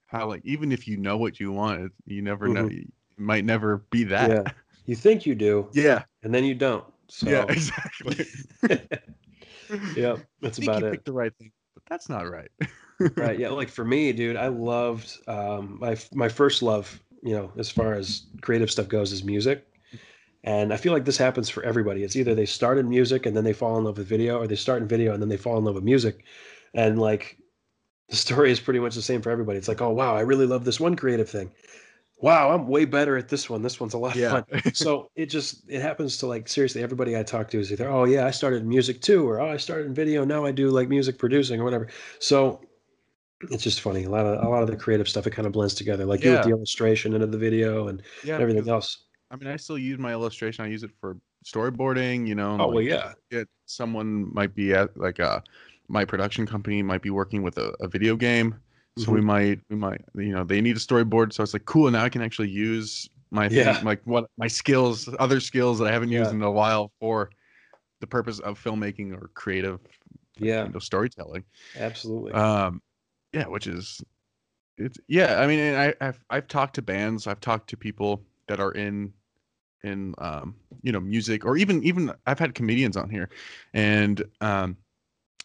how 0.08 0.28
like 0.30 0.42
even 0.46 0.72
if 0.72 0.88
you 0.88 0.98
know 0.98 1.18
what 1.18 1.40
you 1.40 1.52
want, 1.52 1.92
you 2.08 2.24
never 2.24 2.48
know. 2.48 2.66
Mhm. 2.66 2.86
It 2.86 2.88
might 3.18 3.46
never 3.46 3.86
be 3.92 4.04
that. 4.06 4.30
Yeah. 4.32 4.52
You 4.88 4.96
think 4.96 5.26
you 5.26 5.36
do, 5.36 5.70
Yeah. 5.74 6.04
and 6.24 6.34
then 6.34 6.44
you 6.44 6.56
don't. 6.56 6.86
So 7.08 7.30
Yeah. 7.30 7.46
Exactly. 7.50 8.26
yeah, 9.96 10.18
that's 10.42 10.58
about 10.58 10.82
you 10.82 10.88
it. 10.88 11.06
the 11.06 11.14
right 11.14 11.36
thing, 11.38 11.52
but 11.76 11.84
that's 11.88 12.10
not 12.10 12.30
right. 12.30 12.50
right 13.16 13.38
yeah 13.38 13.50
like 13.50 13.70
for 13.70 13.86
me 13.86 14.12
dude 14.12 14.36
i 14.36 14.48
loved 14.48 15.18
um 15.28 15.78
my 15.80 15.96
my 16.16 16.28
first 16.28 16.64
love 16.64 17.00
you 17.22 17.32
know 17.36 17.52
as 17.58 17.70
far 17.70 17.94
as 17.94 18.26
creative 18.42 18.72
stuff 18.72 18.88
goes 18.88 19.12
is 19.12 19.24
music 19.24 19.68
and 20.44 20.74
i 20.74 20.78
feel 20.78 20.94
like 20.94 21.06
this 21.06 21.18
happens 21.18 21.48
for 21.48 21.64
everybody 21.64 22.04
it's 22.04 22.16
either 22.16 22.34
they 22.34 22.46
start 22.46 22.78
in 22.80 22.90
music 22.90 23.28
and 23.28 23.38
then 23.38 23.44
they 23.44 23.54
fall 23.54 23.78
in 23.78 23.84
love 23.84 23.98
with 24.00 24.08
video 24.08 24.40
or 24.40 24.48
they 24.48 24.56
start 24.56 24.82
in 24.82 24.88
video 24.88 25.14
and 25.14 25.22
then 25.22 25.30
they 25.30 25.38
fall 25.38 25.58
in 25.60 25.64
love 25.64 25.76
with 25.76 25.84
music 25.84 26.26
and 26.74 27.00
like 27.00 27.38
the 28.10 28.16
story 28.16 28.50
is 28.52 28.60
pretty 28.60 28.80
much 28.80 28.96
the 28.96 29.02
same 29.02 29.22
for 29.22 29.30
everybody 29.30 29.60
it's 29.60 29.68
like 29.68 29.82
oh 29.82 29.92
wow 29.92 30.16
i 30.16 30.22
really 30.22 30.48
love 30.48 30.66
this 30.66 30.80
one 30.80 30.96
creative 30.96 31.30
thing 31.30 31.52
wow 32.20 32.52
i'm 32.52 32.68
way 32.68 32.86
better 32.86 33.16
at 33.18 33.30
this 33.30 33.50
one 33.50 33.62
this 33.62 33.80
one's 33.80 33.94
a 33.94 33.98
lot 33.98 34.16
of 34.18 34.32
fun 34.32 34.74
so 34.74 35.10
it 35.16 35.28
just 35.28 35.70
it 35.70 35.82
happens 35.82 36.18
to 36.18 36.26
like 36.26 36.48
seriously 36.48 36.82
everybody 36.82 37.16
i 37.18 37.24
talk 37.24 37.50
to 37.50 37.60
is 37.60 37.72
either 37.72 37.90
oh 37.90 38.06
yeah 38.06 38.26
i 38.26 38.32
started 38.32 38.66
music 38.66 39.02
too 39.02 39.28
or 39.28 39.40
oh 39.40 39.50
i 39.50 39.58
started 39.58 39.86
in 39.86 39.94
video 39.94 40.26
now 40.26 40.44
i 40.46 40.52
do 40.52 40.70
like 40.70 40.90
music 40.90 41.18
producing 41.18 41.60
or 41.62 41.64
whatever 41.64 41.88
so 42.20 42.62
it's 43.52 43.64
just 43.64 43.82
funny 43.82 44.04
a 44.06 44.10
lot 44.10 44.26
of 44.26 44.44
a 44.44 44.50
lot 44.50 44.64
of 44.64 44.68
the 44.68 44.76
creative 44.76 45.08
stuff 45.08 45.28
it 45.28 45.32
kind 45.32 45.46
of 45.46 45.54
blends 45.54 45.76
together 45.76 46.06
like 46.06 46.24
you 46.24 46.32
with 46.32 46.42
the 46.44 46.50
Yeah. 46.50 46.56
illustration 46.56 47.14
into 47.14 47.28
the 47.28 47.38
video 47.38 47.88
and 47.88 48.02
yeah. 48.24 48.34
everything 48.36 48.64
because, 48.64 48.68
else 48.68 49.04
I 49.30 49.36
mean, 49.36 49.50
I 49.50 49.58
still 49.58 49.78
use 49.78 50.00
my 50.00 50.14
illustration. 50.14 50.64
I 50.64 50.70
use 50.70 50.84
it 50.84 50.92
for 51.02 51.18
storyboarding. 51.46 52.26
You 52.26 52.36
know. 52.36 52.54
oh 52.60 52.68
well 52.68 52.76
like, 52.78 52.86
yeah 52.86 53.14
it, 53.30 53.50
someone 53.66 54.34
might 54.34 54.56
be 54.56 54.74
at 54.74 54.96
like 54.98 55.20
a 55.20 55.44
my 55.90 56.04
production 56.06 56.46
company 56.48 56.82
might 56.82 57.02
be 57.02 57.10
working 57.10 57.44
with 57.44 57.58
a, 57.58 57.74
a 57.82 57.88
video 57.88 58.16
game 58.16 58.56
so 58.98 59.12
we 59.12 59.22
might 59.22 59.60
we 59.70 59.76
might 59.76 60.02
you 60.16 60.34
know 60.34 60.44
they 60.44 60.62
need 60.62 60.76
a 60.76 60.80
storyboard. 60.80 61.34
So 61.34 61.44
it's 61.44 61.54
like 61.54 61.66
cool 61.66 61.90
now 61.92 62.04
i 62.04 62.10
can 62.10 62.22
actually 62.22 62.50
use 62.50 63.10
my 63.32 63.50
thing, 63.50 63.84
like 63.84 64.02
what 64.06 64.30
my 64.38 64.48
skills 64.48 65.10
other 65.20 65.40
skills 65.40 65.80
that 65.80 65.88
i 65.88 65.92
haven't 65.92 66.10
used 66.10 66.32
in 66.32 66.42
a 66.42 66.52
while 66.52 66.92
for 67.00 67.30
the 68.00 68.08
purpose 68.08 68.40
of 68.40 68.62
filmmaking 68.62 69.14
or 69.14 69.30
creative 69.34 69.80
yeah. 70.40 70.66
you 70.66 70.72
know, 70.72 70.80
storytelling. 70.80 71.44
Absolutely. 71.78 72.34
Um 72.34 72.82
yeah 73.34 73.48
which 73.48 73.68
is 73.68 74.02
it's 74.78 74.98
yeah 75.08 75.42
i 75.42 75.48
mean 75.48 75.76
I, 75.76 75.94
i've 76.00 76.24
i've 76.30 76.48
talked 76.48 76.76
to 76.76 76.82
bands 76.82 77.28
i've 77.28 77.42
talked 77.42 77.70
to 77.72 77.78
people 77.78 78.22
that 78.48 78.60
are 78.60 78.72
in 78.72 79.12
in 79.84 80.14
um 80.20 80.56
you 80.82 80.92
know 80.92 81.00
music 81.00 81.46
or 81.46 81.58
even 81.58 81.84
even 81.84 82.14
i've 82.26 82.40
had 82.40 82.56
comedians 82.56 82.96
on 82.98 83.10
here. 83.10 83.30
And 83.74 84.24
um 84.42 84.78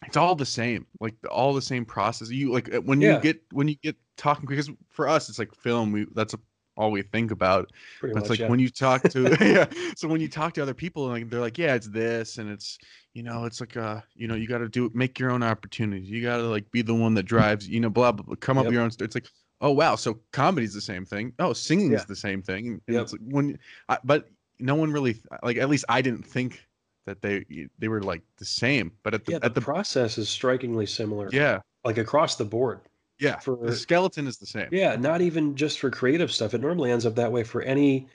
it's 0.07 0.17
all 0.17 0.35
the 0.35 0.45
same 0.45 0.85
like 0.99 1.15
all 1.29 1.53
the 1.53 1.61
same 1.61 1.85
process 1.85 2.29
you 2.29 2.51
like 2.51 2.73
uh, 2.73 2.81
when 2.81 3.01
Yeah. 3.01 3.15
you 3.15 3.21
get 3.21 3.41
when 3.51 3.67
you 3.67 3.75
get 3.75 3.95
talking 4.17 4.45
because 4.47 4.69
for 4.89 5.07
us 5.07 5.29
it's 5.29 5.39
like 5.39 5.53
film 5.55 5.91
we 5.91 6.05
that's 6.13 6.35
all 6.75 6.89
we 6.91 7.03
think 7.03 7.29
about 7.31 7.71
pretty 7.99 8.13
but 8.13 8.19
much 8.19 8.23
it's 8.23 8.29
like 8.31 8.39
yeah. 8.39 8.47
when 8.49 8.59
you 8.59 8.69
talk 8.69 9.03
to 9.09 9.37
yeah 9.41 9.65
so 9.95 10.07
when 10.07 10.19
you 10.21 10.27
talk 10.27 10.53
to 10.53 10.61
other 10.61 10.73
people 10.73 11.05
like 11.07 11.29
they're 11.29 11.39
like 11.39 11.57
yeah 11.57 11.75
it's 11.75 11.87
this 11.87 12.37
and 12.39 12.49
it's 12.49 12.77
you 13.13 13.21
know 13.23 13.45
it's 13.45 13.59
like 13.59 13.77
uh 13.77 14.01
you 14.15 14.27
know 14.27 14.35
you 14.35 14.47
got 14.47 14.57
to 14.59 14.69
do 14.69 14.89
make 14.93 15.19
your 15.19 15.29
own 15.31 15.43
opportunities 15.43 16.09
you 16.09 16.21
got 16.21 16.37
to 16.37 16.43
like 16.43 16.69
be 16.71 16.81
the 16.81 16.93
one 16.93 17.13
that 17.13 17.23
drives 17.23 17.67
you 17.67 17.79
know 17.79 17.89
blah 17.89 18.11
blah, 18.11 18.23
blah 18.25 18.35
come 18.35 18.57
up 18.57 18.65
with 18.65 18.73
your 18.73 18.81
own 18.83 18.89
st- 18.91 19.05
it's 19.05 19.15
like 19.15 19.27
oh 19.61 19.71
wow 19.71 19.95
so 19.95 20.19
comedy's 20.31 20.73
the 20.73 20.81
same 20.81 21.05
thing 21.05 21.31
oh 21.39 21.53
singing's 21.53 21.91
Yeah. 21.91 22.05
the 22.07 22.15
same 22.15 22.41
thing 22.41 22.81
and 22.87 22.95
Yep. 22.95 23.01
it's 23.03 23.11
like 23.13 23.21
when 23.25 23.59
I, 23.87 23.97
but 24.03 24.29
no 24.59 24.73
one 24.75 24.91
really 24.91 25.15
like 25.43 25.57
at 25.57 25.69
least 25.69 25.85
i 25.89 26.01
didn't 26.01 26.23
think 26.25 26.63
that 27.05 27.21
they 27.21 27.45
they 27.79 27.87
were 27.87 28.01
like 28.01 28.21
the 28.37 28.45
same 28.45 28.91
but 29.03 29.13
at 29.13 29.25
the 29.25 29.33
yeah 29.33 29.39
the 29.39 29.45
at 29.45 29.55
the 29.55 29.61
process 29.61 30.17
is 30.17 30.29
strikingly 30.29 30.85
similar 30.85 31.29
yeah 31.31 31.59
like 31.83 31.97
across 31.97 32.35
the 32.35 32.45
board 32.45 32.79
Yeah, 33.19 33.39
for 33.39 33.57
the 33.57 33.75
skeleton 33.75 34.25
is 34.27 34.37
the 34.37 34.45
same. 34.45 34.69
yeah, 34.71 34.95
not 34.95 35.21
even 35.21 35.55
just 35.55 35.79
for 35.79 35.89
creative 35.91 36.31
stuff. 36.31 36.53
It 36.53 36.61
normally 36.61 36.91
ends 36.91 37.05
up 37.05 37.15
that 37.15 37.31
way 37.31 37.43
for 37.43 37.61
any 37.61 38.07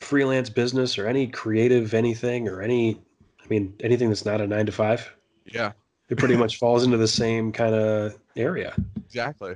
freelance 0.00 0.50
business 0.50 0.98
or 0.98 1.06
any 1.06 1.26
creative 1.28 1.94
anything 1.94 2.48
or 2.48 2.60
any 2.60 3.00
I 3.42 3.46
mean 3.48 3.74
anything 3.80 4.08
that's 4.08 4.24
not 4.24 4.40
a 4.40 4.46
9 4.46 4.66
to 4.66 4.72
5. 4.72 5.16
Yeah, 5.46 5.72
It 6.08 6.18
pretty 6.18 6.36
much 6.36 6.58
falls 6.58 6.84
into 6.84 6.96
the 6.96 7.08
same 7.08 7.52
kind 7.52 7.74
of 7.74 8.18
area. 8.36 8.74
exactly. 9.06 9.54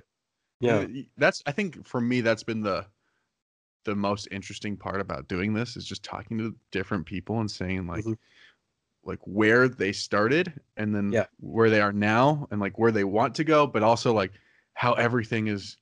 Yeah. 0.61 0.87
That's 1.17 1.43
I 1.47 1.53
think 1.53 1.87
for 1.87 2.01
me 2.01 2.21
that's 2.21 2.45
been 2.45 2.63
the 2.63 2.87
the 3.85 3.95
most 3.97 4.29
interesting 4.31 4.77
part 4.77 5.01
about 5.01 5.29
doing 5.29 5.55
this 5.55 5.77
is 5.77 5.85
just 5.87 6.03
talking 6.03 6.39
to 6.39 6.55
different 6.71 7.07
people 7.07 7.41
and 7.41 7.51
saying 7.51 7.87
like 7.87 8.05
Mhm. 8.05 8.17
Like 9.09 9.19
where 9.25 9.69
they 9.69 9.93
started 9.93 10.61
and 10.77 10.95
then 10.95 11.13
Yeah. 11.13 11.27
where 11.41 11.71
they 11.71 11.81
are 11.81 11.93
now 11.93 12.47
and 12.51 12.61
like 12.61 12.79
where 12.79 12.93
they 12.93 13.05
want 13.05 13.35
to 13.37 13.45
go 13.45 13.67
but 13.67 13.83
also 13.83 14.13
like 14.13 14.33
how 14.75 14.93
everything 14.95 15.49
is 15.49 15.77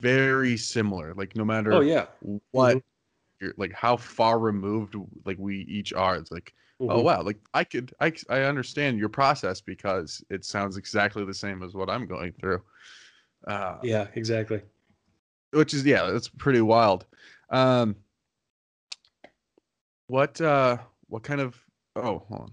very 0.00 0.56
similar 0.56 1.12
like 1.14 1.36
no 1.36 1.44
matter 1.44 1.74
Oh 1.74 1.80
yeah. 1.80 2.06
what 2.52 2.76
Mhm. 2.76 2.82
you're 3.40 3.54
like 3.56 3.72
how 3.72 3.96
far 3.96 4.38
removed 4.38 4.94
like 5.24 5.38
we 5.38 5.58
each 5.62 5.92
are 5.92 6.16
it's 6.16 6.30
like 6.30 6.54
oh 6.88 7.00
Mhm. 7.00 7.04
wow 7.04 7.22
like 7.22 7.38
i 7.54 7.64
could 7.64 7.92
I 8.00 8.12
I 8.30 8.42
understand 8.42 8.98
your 8.98 9.08
process 9.08 9.60
because 9.60 10.24
it 10.30 10.44
sounds 10.44 10.76
exactly 10.76 11.24
the 11.24 11.34
same 11.34 11.62
as 11.62 11.74
what 11.74 11.90
i'm 11.90 12.06
going 12.06 12.32
through 12.32 12.62
uh 13.46 13.78
Yeah, 13.82 14.08
exactly. 14.14 14.62
which 15.52 15.74
is 15.74 15.84
yeah 15.84 16.10
that's 16.10 16.28
pretty 16.28 16.60
wild 16.60 17.06
um 17.50 17.96
what 20.06 20.40
uh 20.40 20.78
what 21.08 21.22
kind 21.22 21.40
of 21.40 21.63
oh 21.96 22.22
hold 22.28 22.40
on 22.42 22.52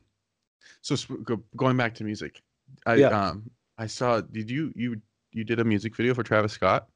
so 0.81 0.95
go, 1.23 1.41
going 1.55 1.77
back 1.77 1.93
to 1.95 2.03
music 2.03 2.41
i 2.85 2.95
Yeah. 2.95 3.07
um 3.07 3.49
i 3.77 3.87
saw 3.87 4.21
did 4.21 4.49
you 4.49 4.71
you 4.75 5.01
you 5.31 5.43
did 5.43 5.59
a 5.59 5.63
music 5.63 5.95
video 5.95 6.13
for 6.13 6.23
travis 6.23 6.53
scott 6.53 6.87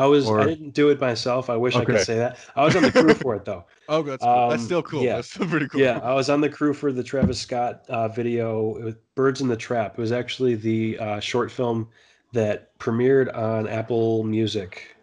I 0.00 0.06
was 0.06 0.28
Or- 0.28 0.40
I 0.40 0.44
didn't 0.44 0.74
do 0.74 0.90
it 0.90 1.00
myself. 1.00 1.50
I 1.50 1.56
wish 1.56 1.74
I 1.74 1.84
could 1.84 1.98
say 2.02 2.18
that. 2.18 2.38
I 2.54 2.62
was 2.64 2.76
on 2.76 2.82
the 2.84 2.92
crew 2.92 3.14
for 3.14 3.34
it 3.34 3.44
though. 3.44 3.64
oh 3.88 4.02
that's 4.02 4.22
cool. 4.22 4.48
that's 4.50 4.60
Um, 4.60 4.66
still 4.66 4.82
cool 4.84 5.02
yeah. 5.02 5.16
that's 5.16 5.28
still 5.32 5.48
pretty 5.48 5.66
cool 5.66 5.80
Yeah, 5.80 5.98
I 6.04 6.14
was 6.14 6.30
on 6.30 6.40
the 6.40 6.48
crew 6.48 6.72
for 6.72 6.92
the 6.92 7.02
Travis 7.02 7.40
Scott 7.40 7.82
uh, 7.88 8.06
video 8.06 8.78
with 8.80 8.98
Birds 9.16 9.40
in 9.40 9.48
the 9.48 9.56
Trap. 9.56 9.98
It 9.98 10.00
was 10.00 10.12
actually 10.12 10.54
the 10.54 10.96
uh, 11.00 11.18
short 11.18 11.50
film 11.50 11.88
that 12.32 12.78
premiered 12.78 13.36
on 13.36 13.66
Apple 13.66 14.22
Music. 14.22 14.94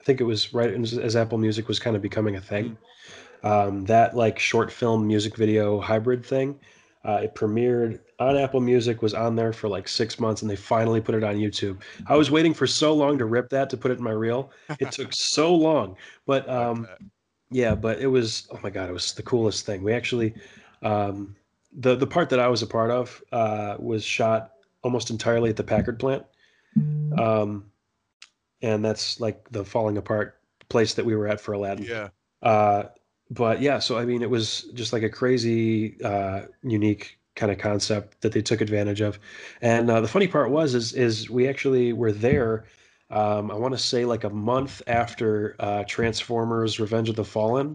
I 0.00 0.02
think 0.04 0.22
it 0.22 0.24
was 0.24 0.54
right 0.54 0.72
as, 0.72 0.96
as 0.96 1.14
Apple 1.14 1.36
Music 1.36 1.68
was 1.68 1.78
kind 1.78 1.94
of 1.94 2.00
becoming 2.00 2.36
a 2.36 2.40
thing. 2.40 2.78
Um, 3.42 3.84
that 3.86 4.16
like 4.16 4.38
short 4.38 4.70
film 4.70 5.06
music 5.06 5.36
video 5.36 5.80
hybrid 5.80 6.24
thing. 6.24 6.58
Uh, 7.04 7.20
it 7.24 7.34
premiered 7.34 7.98
on 8.20 8.36
Apple 8.36 8.60
Music, 8.60 9.02
was 9.02 9.12
on 9.12 9.34
there 9.34 9.52
for 9.52 9.68
like 9.68 9.88
six 9.88 10.20
months, 10.20 10.42
and 10.42 10.50
they 10.50 10.54
finally 10.54 11.00
put 11.00 11.16
it 11.16 11.24
on 11.24 11.34
YouTube. 11.36 11.80
I 12.06 12.14
was 12.14 12.30
waiting 12.30 12.54
for 12.54 12.66
so 12.66 12.94
long 12.94 13.18
to 13.18 13.24
rip 13.24 13.48
that 13.50 13.68
to 13.70 13.76
put 13.76 13.90
it 13.90 13.98
in 13.98 14.04
my 14.04 14.12
reel. 14.12 14.52
It 14.78 14.92
took 14.92 15.12
so 15.12 15.52
long, 15.52 15.96
but 16.26 16.48
um, 16.48 16.86
yeah, 17.50 17.74
but 17.74 17.98
it 17.98 18.06
was 18.06 18.46
oh 18.52 18.60
my 18.62 18.70
god, 18.70 18.88
it 18.88 18.92
was 18.92 19.12
the 19.14 19.22
coolest 19.22 19.66
thing. 19.66 19.82
We 19.82 19.92
actually 19.92 20.34
um, 20.82 21.34
the 21.72 21.96
the 21.96 22.06
part 22.06 22.30
that 22.30 22.38
I 22.38 22.46
was 22.46 22.62
a 22.62 22.66
part 22.68 22.92
of 22.92 23.22
uh, 23.32 23.76
was 23.80 24.04
shot 24.04 24.52
almost 24.82 25.10
entirely 25.10 25.50
at 25.50 25.56
the 25.56 25.64
Packard 25.64 25.98
plant, 25.98 26.24
um, 27.18 27.64
and 28.62 28.84
that's 28.84 29.20
like 29.20 29.48
the 29.50 29.64
falling 29.64 29.96
apart 29.98 30.38
place 30.68 30.94
that 30.94 31.04
we 31.04 31.16
were 31.16 31.26
at 31.26 31.40
for 31.40 31.52
Aladdin. 31.52 31.84
yeah 31.84 32.08
Uh, 32.42 32.84
but 33.32 33.62
yeah, 33.62 33.78
so 33.78 33.98
I 33.98 34.04
mean, 34.04 34.22
it 34.22 34.30
was 34.30 34.62
just 34.74 34.92
like 34.92 35.02
a 35.02 35.08
crazy, 35.08 36.00
uh, 36.02 36.42
unique 36.62 37.18
kind 37.34 37.50
of 37.50 37.58
concept 37.58 38.20
that 38.20 38.32
they 38.32 38.42
took 38.42 38.60
advantage 38.60 39.00
of. 39.00 39.18
And 39.62 39.90
uh, 39.90 40.02
the 40.02 40.08
funny 40.08 40.28
part 40.28 40.50
was, 40.50 40.74
is 40.74 40.92
is 40.92 41.30
we 41.30 41.48
actually 41.48 41.92
were 41.92 42.12
there. 42.12 42.66
Um, 43.10 43.50
I 43.50 43.54
want 43.54 43.72
to 43.72 43.78
say 43.78 44.04
like 44.04 44.24
a 44.24 44.30
month 44.30 44.82
after 44.86 45.56
uh, 45.58 45.84
Transformers: 45.84 46.78
Revenge 46.78 47.08
of 47.08 47.16
the 47.16 47.24
Fallen 47.24 47.74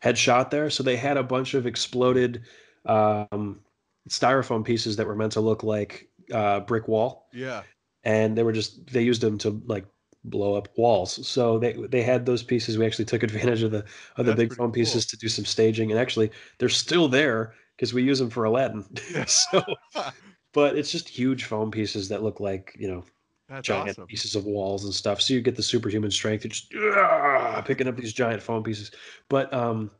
had 0.00 0.18
shot 0.18 0.50
there, 0.50 0.70
so 0.70 0.82
they 0.82 0.96
had 0.96 1.16
a 1.16 1.22
bunch 1.22 1.54
of 1.54 1.66
exploded 1.66 2.42
um, 2.84 3.60
styrofoam 4.08 4.64
pieces 4.64 4.96
that 4.96 5.06
were 5.06 5.16
meant 5.16 5.32
to 5.32 5.40
look 5.40 5.62
like 5.62 6.08
uh, 6.32 6.60
brick 6.60 6.88
wall 6.88 7.28
yeah 7.32 7.62
and 8.04 8.36
they 8.38 8.42
were 8.42 8.52
just 8.52 8.86
they 8.92 9.02
used 9.02 9.20
them 9.20 9.36
to 9.36 9.60
like 9.66 9.84
blow 10.30 10.54
up 10.54 10.68
walls. 10.76 11.26
So 11.26 11.58
they 11.58 11.72
they 11.74 12.02
had 12.02 12.26
those 12.26 12.42
pieces. 12.42 12.78
We 12.78 12.86
actually 12.86 13.06
took 13.06 13.22
advantage 13.24 13.62
of 13.62 13.70
the 13.72 13.84
of 14.16 14.26
the 14.26 14.32
That's 14.32 14.36
big 14.36 14.54
foam 14.54 14.72
cool. 14.72 14.72
pieces 14.72 15.06
to 15.06 15.16
do 15.16 15.28
some 15.28 15.44
staging, 15.44 15.90
and 15.90 16.00
actually 16.00 16.30
they're 16.58 16.68
still 16.68 17.08
there 17.08 17.54
because 17.76 17.94
we 17.94 18.02
use 18.02 18.18
them 18.18 18.30
for 18.30 18.44
Aladdin. 18.44 18.84
So, 19.26 19.62
but 20.52 20.76
it's 20.76 20.90
just 20.92 21.08
huge 21.08 21.44
foam 21.44 21.70
pieces 21.70 22.08
that 22.08 22.22
look 22.22 22.40
like 22.40 22.74
you 22.78 22.88
know 22.88 23.04
that's 23.48 23.68
giant 23.68 23.98
awesome 23.98 24.06
pieces 24.06 24.34
of 24.36 24.44
walls 24.46 24.84
and 24.84 24.94
stuff. 24.94 25.20
So 25.20 25.34
you 25.34 25.40
get 25.42 25.56
the 25.56 25.62
superhuman 25.62 26.10
strength. 26.10 26.44
You're 26.44 26.50
just 26.50 26.72
"Ah," 26.98 27.62
picking 27.64 27.88
up 27.88 27.96
these 27.96 28.12
giant 28.12 28.42
foam 28.42 28.62
pieces. 28.62 28.90
But 29.28 29.52
um, 29.52 29.90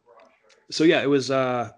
so 0.70 0.84
yeah, 0.84 1.02
it 1.02 1.08
was. 1.08 1.30
uh 1.30 1.72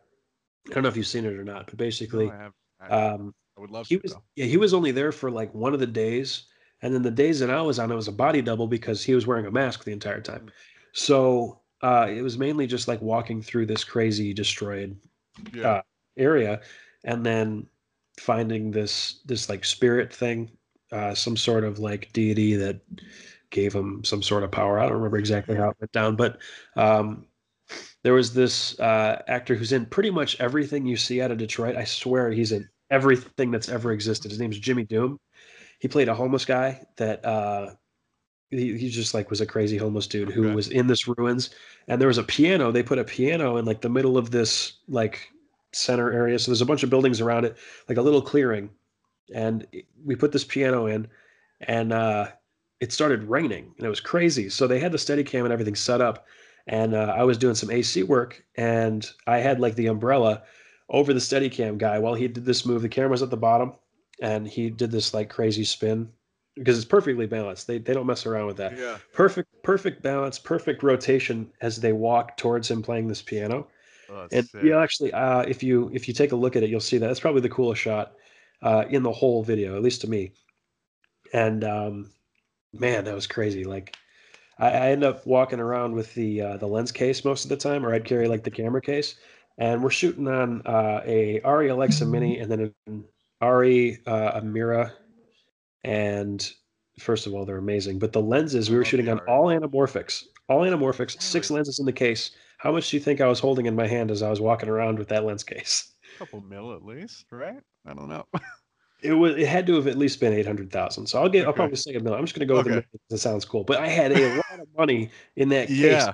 I 0.70 0.74
don't 0.74 0.82
know 0.82 0.88
if 0.90 0.96
you've 0.96 1.06
seen 1.06 1.24
it 1.24 1.32
or 1.32 1.44
not, 1.44 1.66
but 1.66 1.76
basically, 1.78 2.26
No, 2.26 2.32
I, 2.32 2.36
have, 2.36 2.52
I, 2.80 2.90
um, 2.90 3.34
I 3.56 3.60
would 3.60 3.70
love 3.70 3.88
he 3.88 3.96
to 3.96 4.02
was 4.02 4.12
though. 4.12 4.22
yeah 4.36 4.46
he 4.46 4.56
was 4.56 4.74
only 4.74 4.92
there 4.92 5.12
for 5.12 5.30
like 5.30 5.52
one 5.54 5.74
of 5.74 5.80
the 5.80 5.86
days 5.86 6.46
and 6.82 6.94
then 6.94 7.02
the 7.02 7.10
days 7.10 7.40
that 7.40 7.50
i 7.50 7.60
was 7.60 7.78
on 7.78 7.90
it 7.90 7.94
was 7.94 8.08
a 8.08 8.12
body 8.12 8.42
double 8.42 8.66
because 8.66 9.02
he 9.04 9.14
was 9.14 9.26
wearing 9.26 9.46
a 9.46 9.50
mask 9.50 9.84
the 9.84 9.92
entire 9.92 10.20
time. 10.20 10.46
Mm. 10.46 10.50
so 10.92 11.60
uh, 11.80 12.08
it 12.10 12.22
was 12.22 12.36
mainly 12.36 12.66
just 12.66 12.88
like 12.88 13.00
walking 13.00 13.40
through 13.40 13.64
this 13.64 13.84
crazy 13.84 14.34
destroyed 14.34 14.96
yeah. 15.54 15.74
uh, 15.74 15.82
area 16.16 16.60
and 17.04 17.24
then 17.24 17.66
finding 18.18 18.70
this 18.70 19.20
this 19.24 19.48
like 19.48 19.64
spirit 19.64 20.12
thing 20.12 20.50
uh, 20.92 21.14
some 21.14 21.36
sort 21.36 21.64
of 21.64 21.78
like 21.78 22.12
deity 22.12 22.56
that 22.56 22.80
gave 23.50 23.72
him 23.72 24.04
some 24.04 24.22
sort 24.22 24.42
of 24.42 24.50
power. 24.50 24.78
I 24.78 24.84
don't 24.84 24.96
remember 24.96 25.18
exactly 25.18 25.56
how 25.56 25.70
it 25.70 25.76
went 25.80 25.92
down 25.92 26.16
but 26.16 26.38
um, 26.76 27.26
there 28.02 28.14
was 28.14 28.32
this 28.32 28.78
uh, 28.80 29.22
actor 29.28 29.54
who's 29.54 29.72
in 29.72 29.86
pretty 29.86 30.10
much 30.10 30.40
everything 30.40 30.86
you 30.86 30.96
see 30.96 31.20
out 31.20 31.30
of 31.30 31.38
detroit. 31.38 31.76
I 31.76 31.84
swear 31.84 32.30
he's 32.30 32.52
in 32.52 32.68
everything 32.90 33.50
that's 33.50 33.68
ever 33.68 33.92
existed. 33.92 34.30
His 34.30 34.40
name's 34.40 34.58
jimmy 34.58 34.84
doom 34.84 35.18
he 35.78 35.88
played 35.88 36.08
a 36.08 36.14
homeless 36.14 36.44
guy 36.44 36.86
that 36.96 37.24
uh, 37.24 37.74
he, 38.50 38.76
he 38.78 38.88
just 38.88 39.14
like 39.14 39.30
was 39.30 39.40
a 39.40 39.46
crazy 39.46 39.76
homeless 39.76 40.06
dude 40.06 40.30
who 40.30 40.46
Okay. 40.46 40.54
was 40.54 40.68
in 40.68 40.86
this 40.86 41.06
ruins. 41.06 41.50
And 41.86 42.00
there 42.00 42.08
was 42.08 42.18
a 42.18 42.22
piano 42.24 42.70
they 42.72 42.82
put 42.82 42.98
a 42.98 43.04
piano 43.04 43.56
in 43.56 43.64
like 43.64 43.80
the 43.80 43.88
middle 43.88 44.16
of 44.18 44.30
this 44.30 44.74
like 44.88 45.28
center 45.72 46.12
area. 46.12 46.38
So 46.38 46.50
there's 46.50 46.60
a 46.62 46.66
bunch 46.66 46.82
of 46.82 46.90
buildings 46.90 47.20
around 47.20 47.44
it 47.44 47.56
like 47.88 47.98
a 47.98 48.02
little 48.02 48.22
clearing. 48.22 48.70
And 49.34 49.66
we 50.04 50.16
put 50.16 50.32
this 50.32 50.44
piano 50.44 50.86
in 50.86 51.08
and 51.60 51.92
uh, 51.92 52.28
it 52.80 52.92
started 52.92 53.24
raining 53.24 53.72
and 53.76 53.86
it 53.86 53.90
was 53.90 54.00
crazy. 54.00 54.48
So 54.48 54.66
they 54.66 54.80
had 54.80 54.92
the 54.92 54.98
steady 54.98 55.24
cam 55.24 55.44
and 55.44 55.52
everything 55.52 55.74
set 55.74 56.00
up. 56.00 56.26
And 56.66 56.94
uh, 56.94 57.14
i 57.16 57.24
was 57.24 57.38
doing 57.38 57.54
some 57.54 57.70
ac 57.70 58.02
work 58.02 58.44
and 58.56 59.10
i 59.26 59.38
had 59.38 59.58
like 59.58 59.74
the 59.74 59.86
umbrella 59.86 60.42
over 60.90 61.14
the 61.14 61.20
steady 61.20 61.48
cam 61.48 61.78
guy 61.78 61.98
while 61.98 62.14
he 62.14 62.28
did 62.28 62.44
this 62.44 62.66
move. 62.66 62.82
The 62.82 62.88
camera's 62.90 63.22
at 63.22 63.30
the 63.30 63.36
bottom 63.38 63.72
and 64.20 64.46
he 64.46 64.70
did 64.70 64.90
this 64.90 65.14
like 65.14 65.30
crazy 65.30 65.64
spin 65.64 66.08
because 66.58 66.76
it's 66.76 66.86
perfectly 66.86 67.26
balanced. 67.26 67.66
They, 67.66 67.78
they 67.78 67.94
don't 67.94 68.06
mess 68.06 68.26
around 68.26 68.46
with 68.46 68.56
that. 68.58 68.76
Yeah. 68.76 68.98
Perfect 69.12 69.48
perfect 69.62 70.02
balance 70.02 70.38
perfect 70.38 70.82
rotation 70.82 71.50
as 71.60 71.80
they 71.80 71.92
walk 71.92 72.36
towards 72.36 72.70
him 72.70 72.82
playing 72.82 73.08
this 73.08 73.22
piano. 73.22 73.68
Oh, 74.10 74.26
and 74.32 74.46
sick. 74.48 74.62
yeah 74.62 74.80
actually 74.80 75.12
uh, 75.12 75.42
if 75.42 75.62
you 75.62 75.90
if 75.92 76.08
you 76.08 76.14
take 76.14 76.32
a 76.32 76.36
look 76.36 76.56
at 76.56 76.62
it 76.62 76.70
you'll 76.70 76.80
see 76.80 76.98
that. 76.98 77.06
That's 77.06 77.20
probably 77.20 77.42
the 77.42 77.48
coolest 77.48 77.80
shot 77.80 78.14
uh, 78.62 78.84
in 78.90 79.02
the 79.02 79.12
whole 79.12 79.42
video 79.42 79.76
at 79.76 79.82
least 79.82 80.00
to 80.02 80.10
me. 80.10 80.32
And 81.32 81.64
um, 81.64 82.10
man 82.72 83.04
that 83.04 83.14
was 83.14 83.26
crazy. 83.26 83.64
Like 83.64 83.96
I, 84.58 84.70
I 84.70 84.88
end 84.90 85.04
up 85.04 85.26
walking 85.26 85.60
around 85.60 85.94
with 85.94 86.12
the 86.14 86.40
uh, 86.40 86.56
the 86.56 86.66
lens 86.66 86.92
case 86.92 87.24
most 87.24 87.44
of 87.44 87.50
the 87.50 87.56
time 87.56 87.86
or 87.86 87.94
i'd 87.94 88.04
carry 88.04 88.28
like 88.28 88.44
the 88.44 88.50
camera 88.50 88.80
case. 88.80 89.16
And 89.60 89.82
we're 89.82 89.90
shooting 89.90 90.28
on 90.28 90.62
uh, 90.66 91.02
a 91.04 91.40
ARRI 91.40 91.70
alexa 91.70 92.06
mini 92.06 92.38
and 92.38 92.50
then 92.50 92.72
an 92.86 93.04
ARRI 93.42 93.98
uh, 94.06 94.40
amira 94.40 94.92
and 95.84 96.52
first 96.98 97.26
of 97.26 97.34
all 97.34 97.44
they're 97.44 97.58
amazing 97.58 97.98
but 97.98 98.12
the 98.12 98.20
lenses 98.20 98.70
we 98.70 98.76
were 98.76 98.84
shooting 98.84 99.08
on 99.08 99.18
all 99.20 99.46
anamorphics 99.46 100.24
all 100.48 100.62
anamorphics 100.62 101.20
six 101.22 101.50
lenses 101.50 101.78
in 101.78 101.86
the 101.86 101.92
case. 101.92 102.30
How 102.58 102.72
much 102.72 102.90
do 102.90 102.96
you 102.96 103.02
think 103.02 103.20
i 103.20 103.26
was 103.28 103.38
holding 103.38 103.66
in 103.66 103.76
my 103.76 103.86
hand 103.86 104.10
as 104.10 104.22
i 104.22 104.30
was 104.30 104.40
walking 104.40 104.68
around 104.68 104.98
with 104.98 105.08
that 105.08 105.24
lens 105.24 105.44
case? 105.44 105.94
A 106.16 106.18
couple 106.18 106.40
mil 106.40 106.72
at 106.74 106.84
least 106.84 107.26
right? 107.30 107.60
I 107.86 107.94
don't 107.94 108.08
know. 108.08 108.24
It 109.00 109.12
was 109.12 109.36
it 109.36 109.46
had 109.46 109.64
to 109.68 109.76
have 109.76 109.86
at 109.86 109.96
least 109.96 110.18
been 110.18 110.32
800000 110.32 111.06
so 111.06 111.22
i'll 111.22 111.28
get 111.28 111.46
i'll 111.46 111.52
probably 111.52 111.76
say 111.76 111.92
a 111.94 112.00
million. 112.00 112.18
I'm 112.18 112.24
just 112.26 112.34
going 112.36 112.48
to 112.48 112.52
go 112.52 112.58
with 112.58 112.66
Okay. 112.66 112.80
'cause 112.90 113.00
it 113.12 113.18
sounds 113.18 113.44
cool 113.44 113.62
but 113.62 113.78
i 113.78 113.86
had 113.86 114.10
a 114.10 114.34
lot 114.34 114.58
of 114.60 114.66
money 114.76 115.10
in 115.36 115.50
that 115.50 115.68
case. 115.68 116.04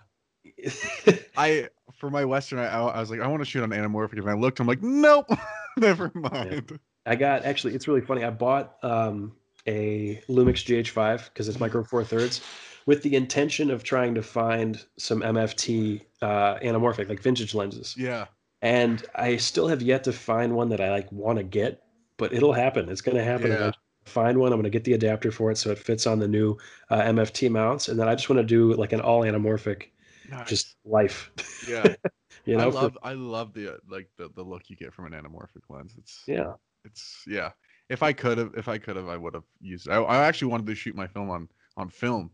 yeah. 0.45 1.15
I 1.37 1.69
for 1.99 2.11
my 2.11 2.27
western 2.27 2.59
I, 2.59 2.67
I 2.67 3.01
was 3.01 3.11
like 3.11 3.21
i 3.21 3.27
want 3.27 3.41
to 3.41 3.47
shoot 3.47 3.63
on 3.63 3.71
anamorphic. 3.71 4.19
And 4.19 4.29
i 4.29 4.35
looked 4.35 4.61
i'm 4.61 4.67
like 4.67 4.83
nope 4.83 5.27
never 5.79 6.13
mind 6.15 6.79
I 7.07 7.17
got 7.17 7.45
actually. 7.45 7.75
It's 7.75 7.87
really 7.89 8.01
funny. 8.01 8.25
I 8.25 8.31
bought 8.31 8.77
um, 8.83 9.33
a 9.67 10.21
Lumix 10.29 10.65
GH5 10.65 11.25
because 11.25 11.49
it's 11.49 11.61
micro 11.61 11.85
four 11.85 12.05
thirds, 12.05 12.41
with 12.87 13.03
the 13.03 13.15
intention 13.17 13.71
of 13.71 13.83
trying 13.85 14.15
to 14.15 14.23
find 14.23 14.85
some 14.99 15.21
MFT 15.21 16.03
uh, 16.23 16.57
anamorphic, 16.61 17.09
like 17.09 17.21
vintage 17.21 17.55
lenses. 17.55 17.95
yeah 17.99 18.27
And 18.63 19.05
I 19.15 19.37
still 19.37 19.69
have 19.69 19.83
yet 19.83 20.05
to 20.05 20.13
find 20.13 20.55
one 20.55 20.69
that 20.71 20.81
I 20.81 20.91
like 20.91 21.11
want 21.13 21.39
to 21.39 21.45
get, 21.45 21.83
but 22.17 22.33
it'll 22.33 22.53
happen. 22.53 22.89
It's 22.89 23.01
going 23.03 23.17
to 23.17 23.25
happen. 23.25 23.51
Yeah. 23.51 23.73
find 24.07 24.39
one. 24.39 24.53
I'm 24.53 24.59
going 24.59 24.65
to 24.65 24.71
get 24.71 24.85
the 24.85 24.93
adapter 24.95 25.31
for 25.31 25.51
it 25.51 25.57
so 25.59 25.71
it 25.71 25.79
fits 25.79 26.07
on 26.07 26.19
the 26.19 26.29
new 26.29 26.57
uh, 26.91 27.01
MFT 27.03 27.51
mounts, 27.51 27.89
and 27.89 27.99
then 27.99 28.09
I 28.09 28.15
just 28.15 28.29
want 28.31 28.39
to 28.39 28.45
do 28.47 28.73
like 28.75 28.93
an 28.93 29.01
all 29.01 29.23
anamorphic, 29.23 29.85
Nice. 30.31 30.49
just 30.49 30.77
life. 30.85 31.31
yeah. 31.69 31.95
you 32.47 32.57
know, 32.57 32.69
I 32.69 32.71
for- 32.71 32.77
love 32.77 32.99
I 33.03 33.13
love 33.15 33.53
the 33.55 33.75
uh, 33.75 33.77
like 33.89 34.09
the, 34.17 34.29
the 34.35 34.43
look 34.43 34.69
you 34.71 34.77
get 34.77 34.93
from 34.95 35.07
an 35.07 35.13
anamorphic 35.13 35.63
lens. 35.69 35.95
It's 35.99 36.23
yeah, 36.27 36.53
it's 36.85 37.23
yeah. 37.27 37.51
If 37.89 38.03
I 38.03 38.13
could 38.13 38.39
have 38.39 38.53
if 38.57 38.69
I 38.69 38.79
could 38.79 38.97
have 38.97 39.09
I 39.09 39.17
would 39.17 39.35
have 39.35 39.45
used 39.61 39.87
it. 39.87 39.91
I, 39.93 39.97
I 40.03 40.25
actually 40.27 40.49
wanted 40.49 40.67
to 40.67 40.75
shoot 40.75 40.95
my 40.95 41.07
film 41.07 41.31
on 41.31 41.49
on 41.77 41.89
film, 41.89 42.31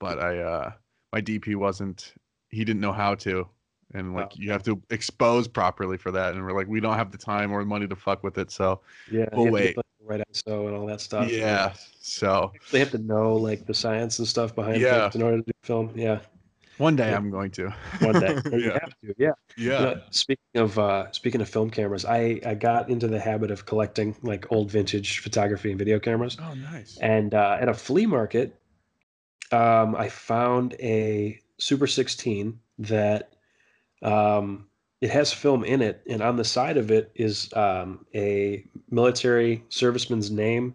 but 0.00 0.18
I 0.18 0.38
uh 0.38 0.72
my 1.12 1.20
DP 1.20 1.56
wasn't 1.56 2.14
he 2.50 2.64
didn't 2.64 2.80
know 2.80 2.92
how 2.92 3.14
to. 3.16 3.48
And 3.94 4.14
like 4.14 4.26
Oh, 4.32 4.36
you 4.36 4.50
have 4.50 4.62
to 4.64 4.82
expose 4.90 5.46
properly 5.46 5.96
for 5.96 6.10
that, 6.10 6.34
and 6.34 6.42
we're 6.44 6.56
like, 6.56 6.66
we 6.66 6.80
don't 6.80 6.96
have 6.96 7.12
the 7.12 7.18
time 7.18 7.52
or 7.52 7.64
money 7.64 7.86
to 7.86 7.94
fuck 7.96 8.24
with 8.24 8.36
it. 8.38 8.50
So 8.50 8.80
yeah. 9.10 9.26
We'll 9.32 9.46
you 9.46 9.46
have 9.46 9.46
to 9.46 9.50
wait. 9.52 9.66
get, 9.66 9.76
like, 9.76 9.86
the 10.00 10.06
right 10.06 10.22
ISO 10.32 10.66
and 10.66 10.76
all 10.76 10.86
that 10.86 11.00
stuff. 11.00 11.30
yeah, 11.30 11.72
so 12.00 12.52
they 12.72 12.78
have 12.80 12.90
to 12.92 12.98
know 12.98 13.34
like 13.36 13.64
the 13.66 13.74
science 13.74 14.18
and 14.18 14.26
stuff 14.26 14.54
behind 14.54 14.80
Yeah. 14.80 15.10
in 15.14 15.22
order 15.22 15.38
to 15.38 15.42
do 15.44 15.52
film. 15.62 15.92
Yeah, 15.94 16.18
one 16.78 16.96
day 16.96 17.10
Yeah. 17.10 17.16
I'm 17.16 17.30
going 17.30 17.50
to. 17.52 17.74
one 18.00 18.20
day 18.20 18.38
you 18.52 18.58
yeah, 18.58 18.72
have 18.80 19.00
to. 19.00 19.14
Yeah. 19.18 19.30
Yeah. 19.56 19.94
speaking 20.10 20.56
of 20.56 20.78
uh, 20.78 21.10
speaking 21.12 21.40
of 21.40 21.48
film 21.48 21.70
cameras, 21.70 22.04
I 22.04 22.40
I 22.44 22.54
got 22.54 22.88
into 22.90 23.08
the 23.08 23.20
habit 23.20 23.50
of 23.50 23.66
collecting 23.66 24.16
like 24.22 24.50
old 24.52 24.70
vintage 24.70 25.20
photography 25.20 25.70
and 25.70 25.78
video 25.78 25.98
cameras. 25.98 26.36
Oh, 26.40 26.54
nice. 26.54 26.98
And 27.00 27.34
uh, 27.34 27.58
at 27.60 27.68
a 27.68 27.74
flea 27.74 28.06
market, 28.06 28.58
um, 29.52 29.94
I 29.94 30.08
found 30.08 30.74
a 30.80 31.40
Super 31.58 31.86
16 31.86 32.58
that 32.80 33.32
um, 34.02 34.66
it 35.00 35.10
has 35.10 35.32
film 35.32 35.64
in 35.64 35.82
it, 35.82 36.02
and 36.08 36.22
on 36.22 36.36
the 36.36 36.44
side 36.44 36.76
of 36.76 36.90
it 36.90 37.10
is 37.14 37.50
um, 37.54 38.04
a 38.14 38.64
military 38.90 39.64
serviceman's 39.70 40.30
name, 40.30 40.74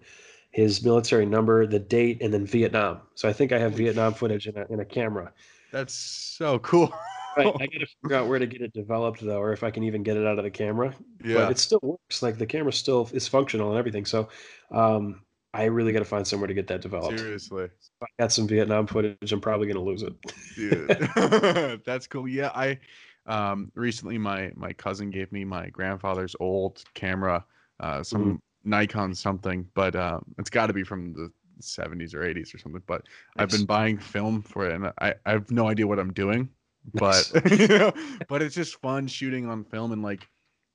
his 0.52 0.84
military 0.84 1.26
number, 1.26 1.66
the 1.68 1.80
date, 1.80 2.22
and 2.22 2.34
then 2.34 2.46
Vietnam. 2.46 3.02
So 3.16 3.30
I 3.30 3.34
think 3.34 3.52
I 3.52 3.60
have 3.60 3.74
Vietnam 3.74 4.14
footage 4.14 4.48
in 4.48 4.58
a, 4.58 4.66
in 4.70 4.80
a 4.80 4.86
camera. 4.86 5.32
That's 5.72 5.94
so 5.94 6.60
cool. 6.60 6.94
Right, 7.38 7.48
I 7.48 7.52
got 7.68 7.80
to 7.80 7.88
figure 8.02 8.18
out 8.18 8.28
where 8.28 8.40
to 8.40 8.46
get 8.46 8.62
it 8.62 8.74
developed 8.74 9.22
though, 9.22 9.40
or 9.40 9.54
if 9.54 9.64
I 9.64 9.72
can 9.72 9.84
even 9.84 10.04
get 10.04 10.18
it 10.18 10.28
out 10.28 10.38
of 10.38 10.44
the 10.44 10.52
camera. 10.52 10.94
yeah. 11.24 11.36
But 11.36 11.52
it 11.52 11.60
still 11.60 11.80
works. 11.82 12.22
Like 12.22 12.38
the 12.38 12.46
camera 12.46 12.74
still 12.74 13.10
is 13.14 13.28
functional 13.28 13.70
and 13.70 13.80
everything. 13.80 14.06
So 14.06 14.30
um, 14.72 15.22
I 15.54 15.66
really 15.66 15.92
got 15.92 16.00
to 16.00 16.06
find 16.06 16.26
somewhere 16.26 16.48
to 16.48 16.54
get 16.54 16.68
that 16.68 16.82
developed. 16.82 17.20
Seriously. 17.20 17.70
I 18.02 18.06
got 18.20 18.32
some 18.32 18.48
Vietnam 18.48 18.88
footage. 18.88 19.32
I'm 19.32 19.42
probably 19.42 19.72
to 19.74 19.80
lose 19.82 20.04
it. 20.04 20.14
dude 20.56 21.82
that's 21.86 22.08
cool 22.08 22.28
yeah 22.28 22.52
i 22.54 22.78
um 23.26 23.72
recently 23.76 24.18
my 24.18 24.52
my 24.56 24.74
cousin 24.74 25.10
gave 25.10 25.32
me 25.32 25.46
my 25.46 25.70
grandfather's 25.70 26.36
old 26.40 26.84
camera 26.94 27.44
uh 27.80 28.04
some 28.04 28.42
nikon 28.64 29.14
something 29.14 29.68
but 29.74 29.96
um 29.96 30.24
it's 30.38 30.50
got 30.50 30.68
to 30.68 30.74
be 30.74 30.84
from 30.84 31.14
the 31.14 31.32
70s 31.62 32.14
or 32.14 32.20
80s 32.20 32.54
or 32.54 32.58
something 32.58 32.82
but 32.88 33.04
i've 33.38 33.50
been 33.50 33.66
buying 33.66 33.98
film 33.98 34.42
for 34.42 34.68
it 34.68 34.74
and 34.74 34.88
i 35.00 35.14
i 35.26 35.32
have 35.32 35.50
no 35.52 35.68
idea 35.68 35.88
what 35.88 36.00
i'm 36.00 36.14
doing 36.14 36.50
Nice. 36.94 37.30
but 37.32 37.52
you 37.60 37.68
know 37.68 37.94
but 38.28 38.42
it's 38.42 38.56
just 38.56 38.80
fun 38.82 39.08
shooting 39.08 39.48
on 39.48 39.64
film 39.64 39.92
and 39.92 40.02
like 40.02 40.28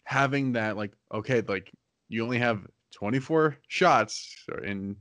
having 0.04 0.52
that 0.52 0.76
like 0.76 0.92
okay 1.12 1.42
like 1.42 1.70
you 2.08 2.22
only 2.22 2.38
have 2.38 2.66
24 2.94 3.56
shots 3.68 4.34
or- 4.50 4.58
and 4.58 4.96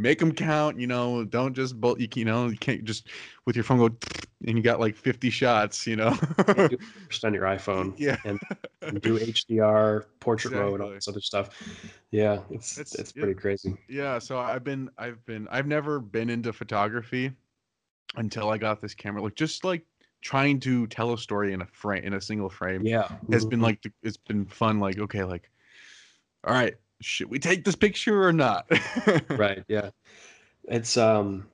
make 0.00 0.18
them 0.18 0.32
count 0.32 0.78
you 0.80 0.86
know 0.86 1.24
don't 1.24 1.54
just 1.54 1.80
bolt 1.80 2.00
you, 2.00 2.08
you 2.14 2.24
know 2.24 2.48
you 2.48 2.56
can't 2.56 2.84
just 2.84 3.08
with 3.46 3.56
your 3.56 3.64
phone 3.64 3.78
go 3.78 3.90
and 4.46 4.56
you 4.56 4.62
got 4.62 4.80
like 4.80 4.96
50 4.96 5.30
shots 5.30 5.86
you 5.86 5.96
know 5.96 6.16
You 6.56 6.68
do 6.68 6.74
it 6.76 6.80
first 7.08 7.24
on 7.24 7.34
your 7.34 7.44
iPhone 7.44 7.94
yeah 7.98 8.16
and, 8.24 8.40
and 8.82 9.00
do 9.02 9.18
HDR, 9.20 10.06
portrait 10.20 10.54
mode, 10.54 10.74
and 10.74 10.82
all 10.82 10.90
this 10.90 11.08
other 11.08 11.20
stuff. 11.20 11.50
Yeah, 12.10 12.42
it's 12.50 12.78
It's- 12.78 12.98
it's, 12.98 13.12
pretty 13.12 13.34
crazy. 13.34 13.76
yeah 13.88 14.18
so 14.18 14.38
i've 14.38 14.64
been 14.64 14.90
i've 14.98 15.24
been 15.26 15.46
i've 15.48 15.66
never 15.66 16.00
been 16.00 16.30
into 16.30 16.52
photography 16.52 17.32
until 18.16 18.50
i 18.50 18.58
got 18.58 18.80
this 18.80 18.94
camera 18.94 19.22
like 19.22 19.34
just 19.34 19.64
like 19.64 19.84
trying 20.22 20.60
to 20.60 20.86
tell 20.88 21.12
a 21.12 21.18
story 21.18 21.52
in 21.52 21.62
a 21.62 21.66
frame 21.66 22.04
in 22.04 22.14
a 22.14 22.20
single 22.20 22.50
frame 22.50 22.84
Yeah, 22.84 23.08
has 23.32 23.44
been 23.44 23.60
mhm. 23.60 23.64
like 23.64 23.92
it's 24.02 24.16
been 24.16 24.46
fun 24.46 24.80
like 24.80 24.98
okay 24.98 25.24
like 25.24 25.50
all 26.44 26.52
right 26.54 26.74
should 27.00 27.30
we 27.30 27.38
take 27.38 27.64
this 27.64 27.76
picture 27.76 28.24
or 28.24 28.32
not 28.32 28.66
right. 29.30 29.64
Yeah, 29.68 29.90
it's 30.64 30.96
um, 30.96 31.48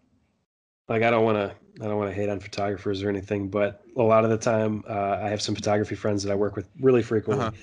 like 0.88 1.03
I 1.03 1.11
don't 1.11 1.24
want 1.24 1.36
to 1.38 1.55
I 1.84 1.88
don't 1.88 1.99
want 1.99 2.11
to 2.11 2.14
hate 2.14 2.28
on 2.28 2.40
photographers 2.40 3.03
or 3.03 3.09
anything, 3.09 3.49
but 3.49 3.82
a 3.97 4.03
lot 4.03 4.24
of 4.24 4.30
the 4.30 4.38
time 4.38 4.82
uh, 4.88 5.18
I 5.22 5.28
have 5.28 5.42
some 5.42 5.55
photography 5.55 5.94
friends 5.94 6.22
that 6.22 6.32
I 6.32 6.34
work 6.34 6.57
with 6.57 6.68
really 6.80 7.03
frequently, 7.03 7.47
Uh-huh. 7.47 7.57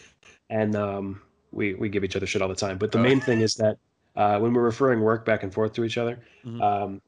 and 0.49 0.75
um, 0.75 1.21
we 1.51 1.73
we 1.73 1.89
give 1.89 2.03
each 2.03 2.15
other 2.15 2.25
shit 2.27 2.41
all 2.41 2.49
the 2.49 2.55
time. 2.55 2.77
But 2.77 2.91
the 2.91 2.99
Oh. 2.99 3.01
main 3.01 3.19
thing 3.21 3.41
is 3.41 3.55
that 3.55 3.77
uh, 4.15 4.39
when 4.39 4.53
we're 4.53 4.61
referring 4.63 5.01
work 5.01 5.25
back 5.25 5.43
and 5.43 5.53
forth 5.53 5.73
to 5.73 5.83
each 5.83 5.97
other, 5.97 6.19
Mhm. 6.45 6.61
um, 6.61 7.01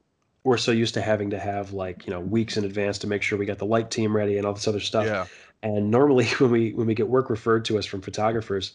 we're 0.44 0.58
so 0.58 0.72
used 0.72 0.94
to 0.96 1.02
having 1.02 1.30
to 1.32 1.40
have 1.40 1.74
like 1.74 2.06
you 2.06 2.12
know 2.12 2.20
weeks 2.20 2.58
in 2.58 2.66
advance 2.66 2.98
to 3.00 3.08
make 3.08 3.22
sure 3.22 3.38
we 3.38 3.46
got 3.46 3.58
the 3.60 3.66
light 3.66 3.92
team 3.92 4.16
ready 4.16 4.38
and 4.38 4.46
all 4.48 4.54
this 4.54 4.68
other 4.68 4.80
stuff. 4.80 5.06
yeah 5.06 5.26
And 5.64 5.90
normally, 5.92 6.26
when 6.40 6.52
we 6.52 6.74
when 6.74 6.88
we 6.88 6.96
get 6.96 7.08
work 7.08 7.30
referred 7.30 7.66
to 7.66 7.78
us 7.78 7.86
from 7.86 8.02
photographers, 8.02 8.74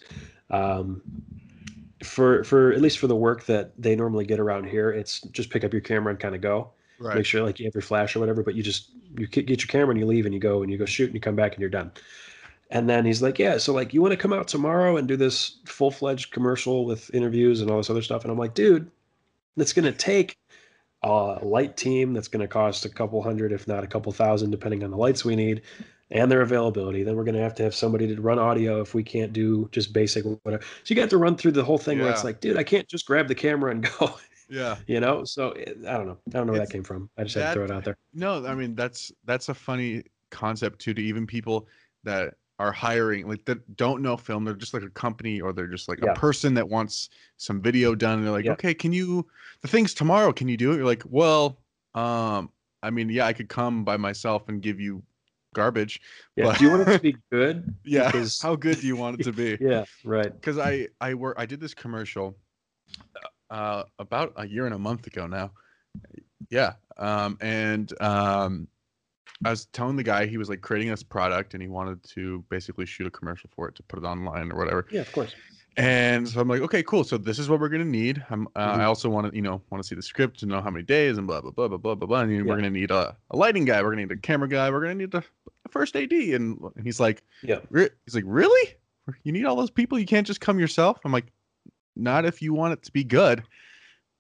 um, 0.51 1.03
for 2.03 2.45
for 2.45 2.73
at 2.73 2.81
least 2.81 2.99
for 2.99 3.07
the 3.07 3.17
work 3.17 3.45
that 3.45 3.73
they 3.79 3.95
normally 3.95 4.25
get 4.25 4.41
around 4.41 4.65
here, 4.65 4.91
it's 4.91 5.21
just 5.33 5.51
pick 5.51 5.65
up 5.65 5.73
your 5.73 5.83
camera 5.83 6.11
and 6.11 6.21
kind 6.21 6.35
of 6.35 6.41
go. 6.41 6.71
Make 7.15 7.27
sure 7.27 7.43
like 7.43 7.59
you 7.59 7.67
have 7.67 7.75
your 7.75 7.83
flash 7.83 8.15
or 8.15 8.21
whatever, 8.21 8.43
but 8.43 8.55
you 8.55 8.63
just 8.63 8.91
you 9.17 9.27
get 9.27 9.49
your 9.49 9.69
camera 9.69 9.91
and 9.91 9.99
you 9.99 10.07
leave 10.07 10.27
and 10.27 10.35
you 10.35 10.41
go 10.41 10.63
and 10.63 10.71
you 10.71 10.79
go 10.79 10.85
shoot 10.85 11.07
and 11.07 11.15
you 11.15 11.21
come 11.21 11.37
back 11.37 11.53
and 11.53 11.61
you're 11.61 11.71
done. 11.71 11.93
And 12.71 12.89
then 12.89 13.05
he's 13.05 13.23
like, 13.23 13.39
"Yeah, 13.39 13.59
so 13.59 13.73
like 13.73 13.93
you 13.95 14.01
want 14.01 14.13
to 14.13 14.17
come 14.17 14.33
out 14.33 14.49
tomorrow 14.49 14.97
and 14.97 15.09
do 15.09 15.17
this 15.17 15.59
full 15.65 15.91
fledged 15.91 16.31
commercial 16.31 16.85
with 16.85 17.13
interviews 17.15 17.61
and 17.61 17.71
all 17.71 17.79
this 17.79 17.91
other 17.91 18.03
stuff?" 18.03 18.23
And 18.23 18.31
I'm 18.31 18.39
like, 18.39 18.55
"Dude, 18.55 18.91
that's 19.57 19.73
gonna 19.73 19.93
take 19.93 20.37
a 21.03 21.39
light 21.43 21.77
team 21.77 22.13
that's 22.13 22.29
going 22.29 22.43
to 22.43 22.49
cost 22.49 22.85
a 22.85 22.89
couple 22.89 23.23
hundred, 23.23 23.53
if 23.53 23.67
not 23.67 23.83
a 23.83 23.87
couple 23.87 24.13
thousand, 24.13 24.51
depending 24.51 24.85
on 24.85 24.91
the 24.91 24.99
lights 24.99 25.25
we 25.25 25.35
need 25.35 25.63
and 26.11 26.31
their 26.31 26.41
availability. 26.43 27.03
Then 27.03 27.17
we're 27.17 27.25
going 27.25 27.35
to 27.37 27.41
have 27.43 27.55
to 27.57 27.63
have 27.63 27.75
somebody 27.75 28.13
to 28.15 28.21
run 28.21 28.39
audio 28.39 28.81
if 28.81 28.95
we 28.95 29.03
can't 29.03 29.33
do 29.33 29.69
just 29.73 29.93
basic 29.93 30.25
whatever. 30.43 30.63
So 30.85 30.95
you 30.95 30.97
got 30.97 31.11
to 31.11 31.19
run 31.19 31.37
through 31.37 31.53
the 31.53 31.65
whole 31.65 31.79
thing 31.79 31.99
where 31.99 32.11
it's 32.11 32.25
like, 32.25 32.41
dude, 32.41 32.57
I 32.57 32.65
can't 32.65 32.89
just 32.89 33.07
grab 33.07 33.29
the 33.29 33.35
camera 33.35 33.71
and 33.71 33.89
go, 33.99 34.17
yeah 34.49 34.77
you 34.89 34.99
know? 35.01 35.25
So 35.25 35.49
it, 35.53 35.79
I 35.87 35.93
don't 35.97 36.07
know. 36.07 36.19
I 36.29 36.31
don't 36.33 36.47
know 36.47 36.53
where 36.53 36.63
It's- 36.63 36.69
that 36.69 36.73
came 36.73 36.83
from. 36.85 37.09
I 37.17 37.23
just 37.25 37.37
had 37.37 37.49
to 37.49 37.53
throw 37.55 37.65
it 37.65 37.71
out 37.71 37.85
there. 37.85 37.97
No, 38.13 38.45
I 38.45 38.55
mean 38.55 38.75
that's 38.75 39.13
that's 39.25 39.49
a 39.49 39.55
funny 39.55 40.03
concept 40.31 40.81
too 40.81 40.95
to 40.95 41.03
even 41.03 41.27
people 41.27 41.69
that 42.05 42.35
are 42.59 42.73
hiring 42.73 43.27
like 43.27 43.45
that 43.47 43.77
don't 43.77 44.03
know 44.03 44.17
film. 44.17 44.45
They're 44.45 44.55
just 44.55 44.75
like 44.75 44.83
a 44.83 44.91
company 44.91 45.41
or 45.41 45.53
they're 45.53 45.67
just 45.67 45.89
like 45.89 46.01
Yeah. 46.03 46.11
a 46.13 46.15
person 46.15 46.53
that 46.55 46.69
wants 46.69 47.09
some 47.37 47.63
video 47.63 47.95
done. 47.95 48.19
And 48.19 48.25
they're 48.27 48.33
like, 48.33 48.45
Yeah. 48.45 48.53
okay, 48.53 48.75
can 48.75 48.93
you 48.93 49.27
the 49.63 49.69
thing's 49.69 49.95
tomorrow? 49.95 50.33
Can 50.33 50.49
you 50.49 50.57
do 50.57 50.73
it? 50.73 50.77
You're 50.77 50.85
like, 50.85 51.05
well, 51.07 51.59
um, 51.95 52.51
I 52.83 52.91
mean, 52.91 53.09
yeah, 53.11 53.27
I 53.27 53.33
could 53.33 53.49
come 53.49 53.85
by 53.85 53.97
myself 53.97 54.49
and 54.49 54.61
give 54.61 54.81
you 54.81 55.03
garbage. 55.55 56.01
Yeah. 56.37 56.45
but- 56.47 56.59
Do 56.59 56.65
you 56.65 56.71
want 56.71 56.89
it 56.89 56.93
to 56.93 56.99
be 56.99 57.17
good? 57.31 57.75
Yeah, 57.85 58.07
Because- 58.11 58.41
how 58.41 58.57
good 58.57 58.81
do 58.81 58.87
you 58.87 58.97
want 58.97 59.21
it 59.21 59.25
to 59.25 59.33
be? 59.33 59.57
Yeah. 59.61 59.85
Right. 60.05 60.33
because 60.33 60.59
I 60.59 60.89
I 61.01 61.15
work 61.15 61.37
I 61.39 61.47
did 61.47 61.61
this 61.61 61.75
commercial 61.75 62.37
uh 63.51 63.83
about 63.99 64.33
a 64.37 64.47
year 64.47 64.67
and 64.67 64.75
a 64.75 64.79
month 64.79 65.07
ago 65.07 65.27
now. 65.27 65.53
Yeah. 66.51 66.75
Um 66.97 67.37
and 67.41 67.93
um 68.01 68.69
I 69.45 69.51
was 69.51 69.67
telling 69.67 69.97
the 69.97 70.03
guy 70.03 70.27
he 70.27 70.37
was 70.37 70.49
like 70.51 70.61
creating 70.61 70.91
this 70.91 71.03
product 71.03 71.55
and 71.55 71.63
he 71.63 71.69
wanted 71.69 72.03
to 72.15 72.45
basically 72.51 72.85
shoot 72.87 73.07
a 73.07 73.11
commercial 73.11 73.49
for 73.55 73.69
it 73.69 73.75
to 73.77 73.83
put 73.85 73.99
it 73.99 74.05
online 74.05 74.53
or 74.53 74.57
whatever. 74.59 74.87
Yeah, 74.91 75.01
of 75.01 75.13
course. 75.13 75.35
And 75.77 76.29
so 76.29 76.41
I'm 76.41 76.49
like, 76.49 76.61
okay, 76.63 76.83
cool. 76.83 77.05
So 77.05 77.17
this 77.17 77.39
is 77.39 77.49
what 77.49 77.61
we're 77.61 77.69
gonna 77.69 77.85
need. 77.85 78.23
I'm, 78.29 78.49
uh, 78.57 78.77
Mhm. 78.77 78.81
I 78.81 78.85
also 78.85 79.09
want 79.09 79.31
to, 79.31 79.37
you 79.37 79.43
know, 79.43 79.63
want 79.71 79.83
to 79.83 79.87
see 79.89 79.95
the 79.95 80.03
script 80.03 80.41
to 80.41 80.47
know 80.47 80.61
how 80.61 80.71
many 80.71 80.85
days 80.85 81.17
and 81.17 81.27
blah 81.27 81.41
blah 81.41 81.53
blah 81.53 81.69
blah 81.69 81.79
blah 81.79 81.95
blah 81.95 82.07
blah. 82.07 82.21
And 82.21 82.33
Yeah. 82.33 82.43
we're 82.43 82.57
gonna 82.57 82.71
need 82.71 82.91
a, 82.91 83.17
a 83.31 83.37
lighting 83.37 83.65
guy. 83.65 83.81
We're 83.83 83.91
gonna 83.91 84.03
need 84.07 84.13
a 84.13 84.17
camera 84.17 84.49
guy. 84.49 84.71
We're 84.71 84.81
gonna 84.83 84.95
need 84.97 85.15
a, 85.15 85.19
a 85.65 85.69
first 85.71 85.95
AD. 85.97 86.13
And, 86.35 86.59
and 86.77 86.85
he's 86.85 87.01
like, 87.01 87.23
Yeah. 87.43 87.61
Re- 87.71 87.91
he's 88.05 88.15
like, 88.15 88.25
really? 88.27 88.75
You 89.23 89.33
need 89.33 89.45
all 89.45 89.57
those 89.57 89.71
people? 89.71 89.99
You 89.99 90.07
can't 90.07 90.27
just 90.27 90.41
come 90.41 90.59
yourself? 90.59 90.99
I'm 91.05 91.13
like, 91.13 91.27
not 91.97 92.25
if 92.25 92.43
you 92.43 92.53
want 92.53 92.73
it 92.75 92.83
to 92.85 92.93
be 92.93 93.05
good. 93.05 93.43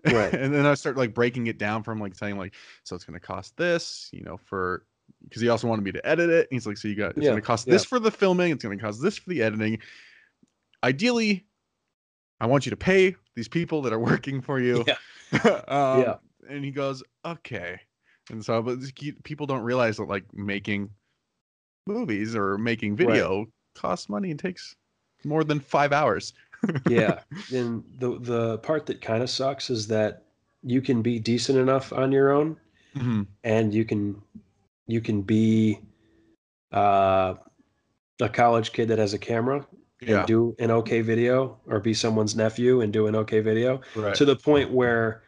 Right. 0.05 0.33
and 0.35 0.55
then 0.55 0.67
I 0.67 0.75
start 0.75 0.97
like 0.97 1.15
breaking 1.15 1.49
it 1.49 1.59
down 1.59 1.83
from 1.83 2.01
like 2.01 2.15
saying 2.15 2.39
like, 2.39 2.55
so 2.85 2.95
it's 2.97 3.05
gonna 3.05 3.21
cost 3.21 3.57
this, 3.57 4.09
you 4.13 4.23
know, 4.23 4.39
for 4.47 4.85
because 5.25 5.43
he 5.43 5.49
also 5.49 5.67
wanted 5.67 5.85
me 5.85 5.93
to 5.93 6.07
edit 6.07 6.31
it. 6.31 6.49
He's 6.51 6.67
like, 6.67 6.79
so 6.79 6.89
you 6.89 6.95
got 6.95 7.17
it's 7.17 7.25
Yeah, 7.25 7.31
gonna 7.31 7.43
cost 7.43 7.67
yeah. 7.67 7.73
this 7.73 7.85
for 7.85 7.99
the 7.99 8.11
filming, 8.11 8.53
it's 8.53 8.63
gonna 8.63 8.79
cost 8.79 9.03
this 9.03 9.19
for 9.19 9.31
the 9.31 9.43
editing. 9.43 9.79
Ideally, 10.83 11.47
I 12.41 12.47
want 12.47 12.67
you 12.67 12.71
to 12.71 12.77
pay 12.77 13.15
these 13.35 13.49
people 13.49 13.83
that 13.83 13.93
are 13.93 13.99
working 13.99 14.41
for 14.41 14.61
you. 14.61 14.85
Yeah. 14.87 14.97
um, 15.69 16.01
Yeah. 16.01 16.15
And 16.49 16.65
he 16.65 16.71
goes, 16.71 17.03
okay. 17.25 17.79
And 18.31 18.45
so, 18.45 18.63
but 18.63 18.79
people 19.25 19.47
don't 19.47 19.63
realize 19.63 19.99
that 19.99 20.05
like 20.09 20.25
making 20.33 20.91
movies 21.87 22.35
or 22.35 22.57
making 22.59 22.93
Right. 22.97 23.07
video 23.09 23.47
costs 23.75 24.09
money 24.09 24.31
and 24.31 24.39
takes 24.41 24.75
more 25.25 25.45
than 25.45 25.61
five 25.61 25.93
hours. 25.93 26.33
yeah 26.89 27.21
and 27.55 27.83
the 27.99 28.19
the 28.21 28.59
part 28.59 28.85
that 28.87 29.01
kind 29.01 29.23
of 29.23 29.31
sucks 29.31 29.71
is 29.71 29.87
that 29.87 30.25
you 30.63 30.83
can 30.83 31.01
be 31.01 31.19
decent 31.19 31.59
enough 31.59 31.91
on 31.93 32.13
your 32.13 32.31
own 32.33 32.55
Mhm. 32.95 33.27
and 33.45 33.73
you 33.73 33.85
can 33.87 34.21
you 34.87 35.01
can 35.01 35.23
be 35.23 35.81
uh, 36.73 37.35
a 38.21 38.29
college 38.29 38.73
kid 38.73 38.89
that 38.89 38.99
has 38.99 39.15
a 39.15 39.19
camera 39.19 39.67
Yeah. 40.03 40.19
and 40.21 40.27
do 40.27 40.57
an 40.59 40.71
okay 40.71 41.01
video 41.03 41.59
or 41.67 41.79
be 41.81 41.93
someone's 41.95 42.35
nephew 42.35 42.81
and 42.81 42.93
do 42.93 43.07
an 43.07 43.15
okay 43.17 43.41
video 43.41 43.81
Right. 43.95 44.15
to 44.15 44.25
the 44.25 44.37
point 44.37 44.71
where 44.71 45.23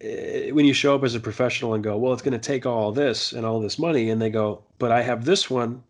eh, 0.00 0.50
when 0.50 0.64
you 0.66 0.74
show 0.74 0.94
up 0.94 1.04
as 1.04 1.14
a 1.14 1.20
professional 1.20 1.74
and 1.74 1.82
go, 1.82 1.96
well, 1.96 2.12
it's 2.12 2.22
going 2.22 2.32
to 2.32 2.38
take 2.38 2.66
all 2.66 2.92
this 2.92 3.32
and 3.32 3.46
all 3.46 3.60
this 3.60 3.78
money, 3.78 4.10
and 4.10 4.20
they 4.20 4.30
go, 4.30 4.62
but 4.78 4.92
I 4.92 5.02
have 5.02 5.24
this 5.24 5.48
one 5.48 5.82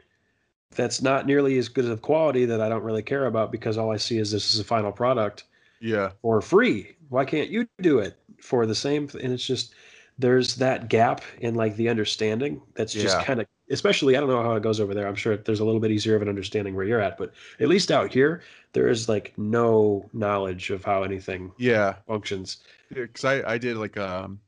that's 0.74 1.02
not 1.02 1.26
nearly 1.26 1.58
as 1.58 1.68
good 1.68 1.84
of 1.86 2.02
quality 2.02 2.44
that 2.46 2.60
I 2.60 2.68
don't 2.68 2.82
really 2.82 3.02
care 3.02 3.26
about 3.26 3.52
because 3.52 3.76
all 3.76 3.90
I 3.92 3.96
see 3.98 4.18
is 4.18 4.30
this 4.30 4.54
is 4.54 4.60
a 4.60 4.64
final 4.64 4.92
product 4.92 5.44
yeah. 5.80 6.12
for 6.22 6.40
free. 6.40 6.96
Why 7.10 7.24
can't 7.24 7.50
you 7.50 7.66
do 7.80 7.98
it 7.98 8.16
for 8.40 8.64
the 8.64 8.74
same? 8.74 9.06
th- 9.08 9.22
And 9.22 9.32
it's 9.32 9.44
just 9.46 9.74
there's 10.18 10.56
that 10.56 10.88
gap 10.88 11.22
in 11.40 11.54
like 11.56 11.76
the 11.76 11.88
understanding 11.88 12.62
that's 12.74 12.92
just 12.92 13.16
Yeah. 13.18 13.24
kind 13.24 13.40
of 13.40 13.46
especially 13.72 14.16
I 14.16 14.20
don't 14.20 14.28
know 14.28 14.42
how 14.42 14.54
it 14.54 14.62
goes 14.62 14.80
over 14.80 14.94
there. 14.94 15.08
I'm 15.08 15.14
sure 15.14 15.36
there's 15.36 15.60
a 15.60 15.64
little 15.64 15.80
bit 15.80 15.90
easier 15.90 16.14
of 16.16 16.22
an 16.22 16.28
understanding 16.28 16.74
where 16.76 16.84
you're 16.84 17.00
at, 17.00 17.18
but 17.18 17.32
at 17.60 17.68
least 17.68 17.90
out 17.90 18.12
here 18.12 18.42
there 18.72 18.88
is 18.88 19.08
like 19.08 19.32
no 19.38 20.08
knowledge 20.12 20.70
of 20.70 20.84
how 20.84 21.02
anything 21.02 21.52
Yeah. 21.58 21.96
functions. 22.06 22.58
because 22.88 23.24
I, 23.24 23.42
I 23.54 23.58
did 23.58 23.76
like 23.76 23.96
um, 23.98 24.40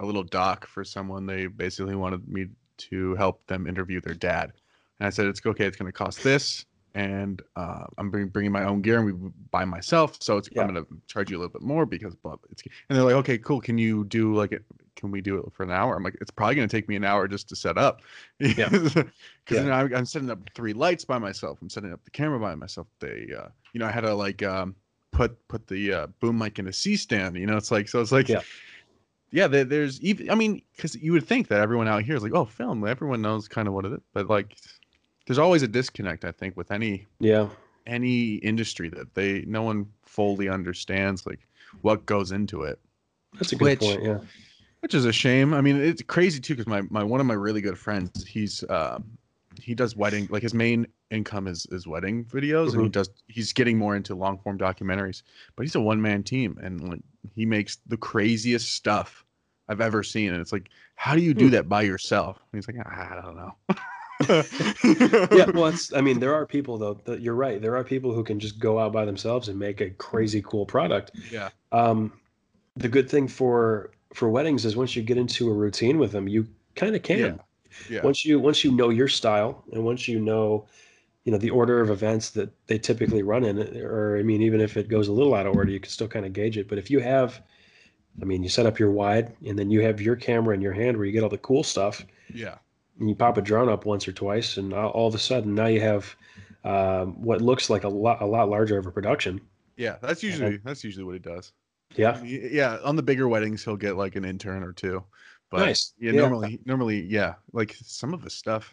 a 0.00 0.04
little 0.06 0.22
doc 0.24 0.66
for 0.66 0.84
someone. 0.84 1.26
They 1.26 1.46
basically 1.46 1.94
wanted 1.94 2.26
me 2.28 2.48
to 2.76 3.14
help 3.16 3.46
them 3.46 3.66
interview 3.66 4.00
their 4.00 4.14
dad, 4.14 4.52
and 4.98 5.06
I 5.06 5.10
said 5.10 5.26
it's 5.26 5.40
okay. 5.44 5.64
It's 5.66 5.76
going 5.76 5.90
to 5.90 5.96
cost 5.96 6.22
this, 6.24 6.66
and 6.94 7.40
uh, 7.56 7.84
I'm 7.98 8.10
bring, 8.10 8.28
bringing 8.28 8.52
my 8.52 8.64
own 8.64 8.82
gear 8.82 8.98
and 8.98 9.06
we 9.06 9.30
buy 9.50 9.64
myself, 9.64 10.18
so 10.20 10.36
it's 10.36 10.48
Yeah. 10.52 10.62
I'm 10.62 10.72
going 10.74 10.84
to 10.84 10.90
charge 11.06 11.30
you 11.30 11.36
a 11.36 11.40
little 11.40 11.52
bit 11.52 11.62
more 11.62 11.86
because 11.86 12.14
blah, 12.16 12.36
it's 12.50 12.62
and 12.88 12.96
they're 12.96 13.04
like, 13.04 13.14
okay, 13.14 13.38
cool. 13.38 13.60
Can 13.60 13.78
you 13.78 14.04
do 14.04 14.34
like 14.34 14.52
it? 14.52 14.64
Can 14.96 15.10
we 15.10 15.20
do 15.20 15.38
it 15.38 15.52
for 15.52 15.62
an 15.64 15.70
hour? 15.70 15.96
I'm 15.96 16.02
like, 16.04 16.16
it's 16.20 16.30
probably 16.30 16.54
going 16.54 16.68
to 16.68 16.76
take 16.76 16.88
me 16.88 16.96
an 16.96 17.04
hour 17.04 17.26
just 17.28 17.48
to 17.50 17.56
set 17.56 17.76
up. 17.78 18.02
Yeah. 18.38 18.68
Because 19.46 19.56
Yeah. 19.58 19.60
you 19.64 19.68
know, 19.68 19.74
I'm, 19.74 19.94
I'm 19.94 20.06
setting 20.06 20.30
up 20.30 20.38
three 20.54 20.72
lights 20.72 21.04
by 21.04 21.18
myself. 21.18 21.58
I'm 21.60 21.68
setting 21.68 21.92
up 21.92 22.02
the 22.04 22.10
camera 22.10 22.38
by 22.40 22.54
myself. 22.54 22.86
They, 23.00 23.28
uh, 23.38 23.48
you 23.74 23.80
know, 23.80 23.86
I 23.86 23.90
had 23.90 24.00
to 24.02 24.14
like 24.14 24.42
um, 24.42 24.74
put 25.10 25.36
put 25.48 25.66
the 25.66 25.92
uh, 25.92 26.06
boom 26.20 26.38
mic 26.38 26.58
in 26.58 26.66
a 26.68 26.72
C 26.72 26.96
stand. 26.96 27.36
You 27.36 27.44
know, 27.46 27.56
it's 27.58 27.70
like 27.70 27.88
so. 27.88 28.00
It's 28.00 28.10
like, 28.12 28.28
Yeah. 28.30 28.40
yeah. 29.32 29.46
There, 29.46 29.64
there's 29.64 30.00
even. 30.00 30.30
I 30.30 30.34
mean, 30.34 30.62
because 30.74 30.94
you 30.94 31.12
would 31.12 31.26
think 31.26 31.48
that 31.48 31.60
everyone 31.60 31.88
out 31.88 32.02
here 32.04 32.16
is 32.16 32.22
like, 32.22 32.32
oh, 32.34 32.46
film. 32.46 32.86
Everyone 32.86 33.20
knows 33.20 33.46
kind 33.48 33.68
of 33.68 33.74
what 33.74 33.84
it 33.84 33.92
is, 33.92 34.00
but 34.14 34.30
like, 34.30 34.56
there's 35.26 35.38
always 35.38 35.62
a 35.62 35.68
disconnect. 35.68 36.24
I 36.24 36.32
think 36.32 36.56
with 36.56 36.70
any 36.70 37.06
Yeah. 37.20 37.48
any 37.86 38.36
industry 38.36 38.88
that 38.90 39.14
they 39.14 39.42
no 39.46 39.62
one 39.62 39.86
fully 40.04 40.48
understands 40.48 41.26
like 41.26 41.40
what 41.82 42.06
goes 42.06 42.32
into 42.32 42.62
it 42.62 42.78
That's 43.34 43.52
a 43.52 43.56
good 43.56 43.78
Which- 43.78 43.80
point. 43.80 44.02
Yeah. 44.02 44.18
Which 44.84 44.92
is 44.92 45.06
a 45.06 45.12
shame. 45.12 45.54
I 45.54 45.62
mean, 45.62 45.80
it's 45.80 46.02
crazy 46.02 46.40
too 46.40 46.52
because 46.54 46.66
my, 46.66 46.82
my 46.90 47.02
one 47.02 47.18
of 47.18 47.24
my 47.24 47.32
really 47.32 47.62
good 47.62 47.78
friends, 47.78 48.22
he's 48.26 48.62
um, 48.68 49.16
he 49.58 49.74
does 49.74 49.96
wedding 49.96 50.28
like 50.30 50.42
his 50.42 50.52
main 50.52 50.86
income 51.10 51.46
is 51.46 51.66
is 51.70 51.86
wedding 51.86 52.26
videos, 52.26 52.74
and 52.74 52.82
he 52.82 52.90
does 52.90 53.08
he's 53.26 53.54
getting 53.54 53.78
more 53.78 53.96
into 53.96 54.14
long 54.14 54.38
form 54.40 54.58
documentaries. 54.58 55.22
But 55.56 55.62
he's 55.62 55.74
a 55.74 55.80
one 55.80 56.02
man 56.02 56.22
team, 56.22 56.58
and 56.62 56.86
like 56.86 57.00
he 57.34 57.46
makes 57.46 57.78
the 57.86 57.96
craziest 57.96 58.74
stuff 58.74 59.24
I've 59.70 59.80
ever 59.80 60.02
seen. 60.02 60.34
And 60.34 60.40
it's 60.42 60.52
like, 60.52 60.68
how 60.96 61.14
do 61.14 61.22
you 61.22 61.32
do 61.32 61.46
Hmm. 61.46 61.52
that 61.52 61.66
by 61.66 61.80
yourself? 61.80 62.36
And 62.52 62.58
he's 62.62 62.68
like, 62.68 62.86
I 62.86 63.22
don't 63.22 63.36
know. 63.36 63.54
yeah, 65.30 65.46
well, 65.54 65.66
it's, 65.68 65.94
I 65.94 66.02
mean, 66.02 66.20
there 66.20 66.34
are 66.34 66.44
people 66.44 66.76
though. 66.76 67.00
That 67.06 67.22
you're 67.22 67.34
right. 67.34 67.58
There 67.62 67.74
are 67.74 67.84
people 67.84 68.12
who 68.12 68.22
can 68.22 68.38
just 68.38 68.58
go 68.58 68.78
out 68.78 68.92
by 68.92 69.06
themselves 69.06 69.48
and 69.48 69.58
make 69.58 69.80
a 69.80 69.88
crazy 69.88 70.42
cool 70.42 70.66
product. 70.66 71.12
yeah, 71.30 71.48
Um, 71.72 72.12
the 72.76 72.88
good 72.90 73.08
thing 73.08 73.28
for 73.28 73.90
for 74.14 74.30
weddings 74.30 74.64
is 74.64 74.76
once 74.76 74.96
you 74.96 75.02
get 75.02 75.18
into 75.18 75.50
a 75.50 75.52
routine 75.52 75.98
with 75.98 76.12
them, 76.12 76.28
you 76.28 76.46
kind 76.76 76.94
of 76.96 77.02
can. 77.02 77.18
Yeah. 77.90 77.96
yeah, 77.96 78.02
Once 78.02 78.24
you 78.24 78.38
once 78.38 78.64
you 78.64 78.70
know 78.72 78.88
your 78.88 79.08
style 79.08 79.64
and 79.72 79.84
once 79.84 80.08
you 80.08 80.20
know, 80.20 80.66
you 81.24 81.32
know 81.32 81.38
the 81.38 81.50
order 81.50 81.80
of 81.80 81.90
events 81.90 82.30
that 82.30 82.50
they 82.68 82.78
typically 82.78 83.22
run 83.22 83.44
in, 83.44 83.58
or 83.82 84.16
I 84.16 84.22
mean, 84.22 84.40
even 84.40 84.60
if 84.60 84.76
it 84.76 84.88
goes 84.88 85.08
a 85.08 85.12
little 85.12 85.34
out 85.34 85.46
of 85.46 85.54
order, 85.56 85.70
you 85.70 85.80
can 85.80 85.90
still 85.90 86.08
kind 86.08 86.24
of 86.24 86.32
gauge 86.32 86.56
it. 86.56 86.68
But 86.68 86.78
if 86.78 86.90
you 86.90 87.00
have, 87.00 87.42
I 88.22 88.24
mean, 88.24 88.42
you 88.42 88.48
set 88.48 88.66
up 88.66 88.78
your 88.78 88.92
wide, 88.92 89.34
and 89.44 89.58
then 89.58 89.70
you 89.70 89.80
have 89.82 90.00
your 90.00 90.16
camera 90.16 90.54
in 90.54 90.60
your 90.60 90.72
hand 90.72 90.96
where 90.96 91.06
you 91.06 91.12
get 91.12 91.24
all 91.24 91.28
the 91.28 91.38
cool 91.38 91.64
stuff, 91.64 92.06
yeah, 92.32 92.58
and 93.00 93.08
you 93.08 93.16
pop 93.16 93.36
a 93.36 93.42
drone 93.42 93.68
up 93.68 93.84
once 93.84 94.06
or 94.06 94.12
twice, 94.12 94.58
and 94.58 94.72
all, 94.72 95.08
of 95.08 95.14
a 95.14 95.18
sudden 95.18 95.54
now 95.54 95.66
you 95.66 95.80
have 95.80 96.14
um, 96.62 97.20
what 97.20 97.42
looks 97.42 97.68
like 97.68 97.82
a 97.84 97.88
lot 97.88 98.22
a 98.22 98.26
lot 98.26 98.48
larger 98.48 98.78
of 98.78 98.86
a 98.86 98.92
production. 98.92 99.40
yeah. 99.76 99.96
That's 100.00 100.22
usually 100.22 100.58
that's 100.58 100.84
usually 100.84 101.04
what 101.04 101.16
it 101.16 101.22
does. 101.22 101.52
Yeah, 101.96 102.20
yeah 102.24 102.78
on 102.84 102.96
the 102.96 103.02
bigger 103.02 103.28
weddings 103.28 103.64
he'll 103.64 103.76
get 103.76 103.96
like 103.96 104.16
an 104.16 104.24
intern 104.24 104.62
or 104.62 104.72
two 104.72 105.04
but 105.50 105.60
Nice. 105.66 105.92
yeah, 105.98 106.12
Yeah. 106.12 106.20
normally 106.20 106.60
normally 106.64 107.02
yeah 107.02 107.34
like 107.52 107.76
some 107.82 108.12
of 108.14 108.22
the 108.22 108.30
stuff 108.30 108.72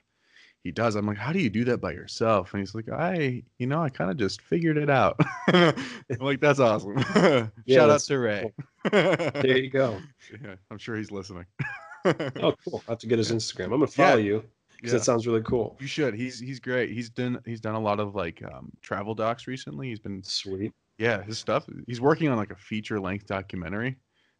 he 0.64 0.72
does 0.72 0.96
i'm 0.96 1.06
like 1.08 1.18
how 1.18 1.34
do 1.34 1.40
you 1.40 1.50
do 1.50 1.64
that 1.66 1.80
by 1.80 1.92
yourself 1.92 2.54
and 2.54 2.62
he's 2.62 2.74
like 2.76 2.90
i 2.90 3.44
you 3.58 3.68
know 3.68 3.82
i 3.82 3.90
kind 3.90 4.12
of 4.12 4.18
just 4.18 4.42
figured 4.42 4.78
it 4.78 4.90
out 4.90 5.20
i'm 5.48 5.74
like 6.20 6.40
that's 6.40 6.60
awesome 6.60 6.98
shout 7.68 7.90
out 7.90 8.00
to 8.02 8.18
ray 8.20 8.52
there 8.92 9.58
you 9.58 9.70
go. 9.70 10.00
yeah, 10.44 10.56
i'm 10.70 10.78
sure 10.78 10.96
he's 10.96 11.12
listening 11.12 11.46
Oh, 12.04 12.56
cool. 12.68 12.82
I 12.88 12.94
have 12.94 12.98
to 13.00 13.06
get 13.08 13.20
his 13.20 13.32
Instagram. 13.32 13.66
I'm 13.66 13.70
gonna 13.72 13.86
follow 13.88 14.18
you 14.18 14.44
because 14.76 14.92
yeah. 14.92 14.98
that 14.98 15.06
sounds 15.06 15.28
really 15.28 15.44
cool. 15.44 15.78
you 15.80 15.86
should 15.86 16.16
he's 16.16 16.40
he's 16.40 16.60
great 16.60 16.90
he's 16.90 17.12
done 17.12 17.40
he's 17.46 17.62
done 17.62 17.76
a 17.76 17.80
lot 17.80 18.00
of 18.00 18.16
like 18.16 18.42
um, 18.52 18.72
travel 18.82 19.14
docs 19.14 19.46
recently 19.46 19.90
he's 19.90 20.00
been 20.00 20.24
Sweet. 20.24 20.74
Yeah 21.02 21.24
his 21.24 21.40
stuff 21.40 21.66
he's 21.88 22.00
working 22.00 22.30
on 22.30 22.38
like 22.38 22.52
a 22.52 22.56
feature 22.56 23.00
length 23.00 23.26
documentary 23.26 23.98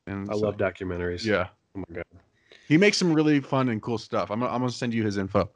and 0.08 0.30
I 0.30 0.34
so- 0.34 0.40
love 0.40 0.58
documentaries. 0.58 1.26
yeah 1.26 1.48
Oh 1.76 1.80
my 1.80 1.96
god. 1.96 2.06
He 2.68 2.78
makes 2.78 2.98
some 2.98 3.14
really 3.14 3.40
fun 3.40 3.70
and 3.70 3.82
cool 3.82 3.98
stuff. 3.98 4.32
I'm 4.32 4.44
I'm 4.44 4.60
gonna 4.60 4.72
send 4.72 4.94
you 4.94 5.04
his 5.04 5.18
info. 5.18 5.50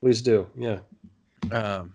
Please 0.00 0.22
do. 0.22 0.46
Yeah. 0.56 0.78
Um, 1.50 1.92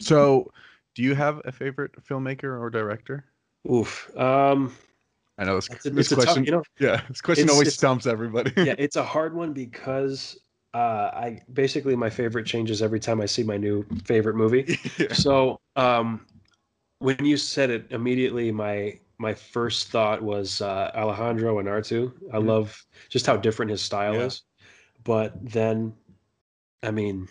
so, 0.00 0.50
do 0.94 1.02
you 1.02 1.14
have 1.14 1.40
a 1.44 1.52
favorite 1.52 1.92
filmmaker 2.04 2.60
or 2.60 2.70
director? 2.70 3.24
Oof. 3.70 4.10
Um, 4.16 4.74
I 5.38 5.44
know 5.44 5.56
this, 5.56 5.68
it's 5.70 5.86
a, 5.86 5.90
this 5.90 6.06
it's 6.06 6.12
a 6.12 6.16
tough, 6.16 6.24
question. 6.24 6.44
you 6.44 6.52
know, 6.52 6.62
yeah, 6.78 7.00
this 7.08 7.20
question 7.20 7.50
always 7.50 7.74
stumps 7.74 8.06
everybody. 8.06 8.52
yeah, 8.56 8.74
it's 8.78 8.96
a 8.96 9.04
hard 9.04 9.34
one 9.34 9.52
because 9.52 10.38
uh, 10.74 11.10
I 11.12 11.40
basically 11.52 11.96
my 11.96 12.10
favorite 12.10 12.46
changes 12.46 12.82
every 12.82 13.00
time 13.00 13.20
I 13.20 13.26
see 13.26 13.42
my 13.42 13.56
new 13.56 13.84
favorite 14.04 14.36
movie. 14.36 14.78
yeah. 14.98 15.12
So, 15.12 15.60
um, 15.76 16.26
when 16.98 17.24
you 17.24 17.36
said 17.36 17.70
it 17.70 17.86
immediately, 17.90 18.50
my 18.52 18.98
my 19.18 19.34
first 19.34 19.88
thought 19.90 20.22
was 20.22 20.60
uh, 20.60 20.90
Alejandro 20.94 21.56
Inarritu. 21.56 22.12
I 22.32 22.38
Mhm. 22.38 22.46
love 22.46 22.86
just 23.08 23.26
how 23.26 23.36
different 23.36 23.70
his 23.70 23.82
style 23.82 24.14
Yeah. 24.14 24.26
is. 24.26 24.42
But 25.04 25.34
then, 25.52 25.94
I 26.82 26.90
mean, 26.90 27.28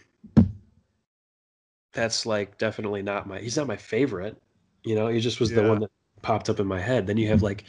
that's 1.94 2.26
like 2.26 2.58
definitely 2.58 3.02
not 3.02 3.28
my. 3.28 3.40
He's 3.40 3.58
not 3.58 3.68
my 3.68 3.78
favorite. 3.78 4.42
You 4.84 4.96
know, 4.96 5.08
he 5.08 5.20
just 5.20 5.40
was 5.40 5.52
the 5.52 5.64
one 5.64 5.80
that 5.80 5.92
popped 6.22 6.50
up 6.50 6.60
in 6.60 6.68
my 6.68 6.80
head. 6.80 7.08
Then 7.08 7.18
you 7.18 7.28
have 7.30 7.42
like, 7.42 7.66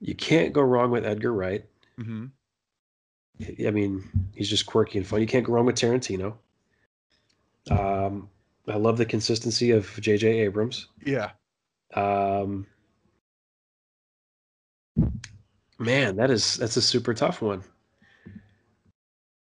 you 0.00 0.14
can't 0.14 0.52
go 0.52 0.62
wrong 0.62 0.90
with 0.90 1.04
Edgar 1.04 1.32
Wright. 1.32 1.64
hmm 1.98 2.26
I 3.66 3.70
mean, 3.70 4.04
he's 4.34 4.48
just 4.48 4.66
quirky 4.66 4.98
and 4.98 5.06
fun. 5.06 5.20
You 5.20 5.26
can't 5.26 5.44
go 5.44 5.52
wrong 5.52 5.66
with 5.66 5.76
Tarantino. 5.76 6.36
Um, 7.70 8.28
I 8.68 8.76
love 8.76 8.96
the 8.96 9.04
consistency 9.06 9.70
of 9.72 9.90
J.J. 10.00 10.26
Abrams. 10.40 10.88
Yeah. 11.04 11.30
Um, 11.94 12.66
man, 15.78 16.16
that 16.16 16.30
is 16.30 16.56
that's 16.56 16.76
a 16.76 16.82
super 16.82 17.14
tough 17.14 17.42
one. 17.42 17.62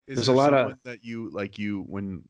Is 0.07 0.17
There's 0.17 0.27
there 0.27 0.35
a 0.35 0.39
lot 0.39 0.55
of- 0.55 0.79
that 0.85 1.05
you 1.05 1.31
like 1.31 1.59
you 1.59 1.83
when 1.83 2.23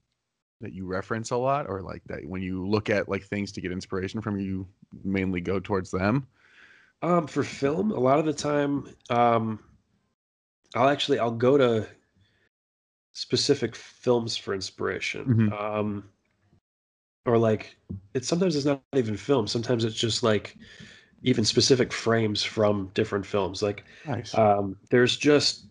that 0.60 0.72
you 0.72 0.86
reference 0.86 1.30
a 1.30 1.36
lot, 1.36 1.66
or 1.68 1.82
like 1.82 2.02
that 2.06 2.24
when 2.26 2.42
you 2.42 2.66
look 2.66 2.90
at 2.90 3.08
like 3.08 3.22
things 3.24 3.52
to 3.52 3.60
get 3.60 3.70
inspiration 3.70 4.20
from, 4.20 4.38
you 4.40 4.66
mainly 5.04 5.40
go 5.40 5.60
towards 5.60 5.90
them. 5.90 6.26
Um, 7.00 7.28
for 7.28 7.44
film, 7.44 7.92
a 7.92 8.00
lot 8.00 8.18
of 8.18 8.24
the 8.26 8.32
time, 8.32 8.92
um, 9.08 9.60
I'll 10.74 10.88
actually 10.88 11.20
I'll 11.20 11.30
go 11.30 11.56
to 11.56 11.86
specific 13.12 13.76
films 13.76 14.36
for 14.36 14.52
inspiration. 14.54 15.24
Mhm. 15.50 15.60
Um, 15.60 16.10
or 17.28 17.38
like 17.38 17.76
it's 18.14 18.26
sometimes 18.28 18.56
it's 18.56 18.64
not 18.66 18.82
even 18.96 19.16
film. 19.16 19.46
Sometimes 19.46 19.84
it's 19.84 19.94
just 19.96 20.22
like 20.22 20.56
even 21.22 21.44
specific 21.44 21.92
frames 21.92 22.42
from 22.42 22.90
different 22.94 23.26
films. 23.26 23.62
Like 23.62 23.84
Nice. 24.06 24.36
um, 24.36 24.76
there's 24.90 25.16
just 25.16 25.66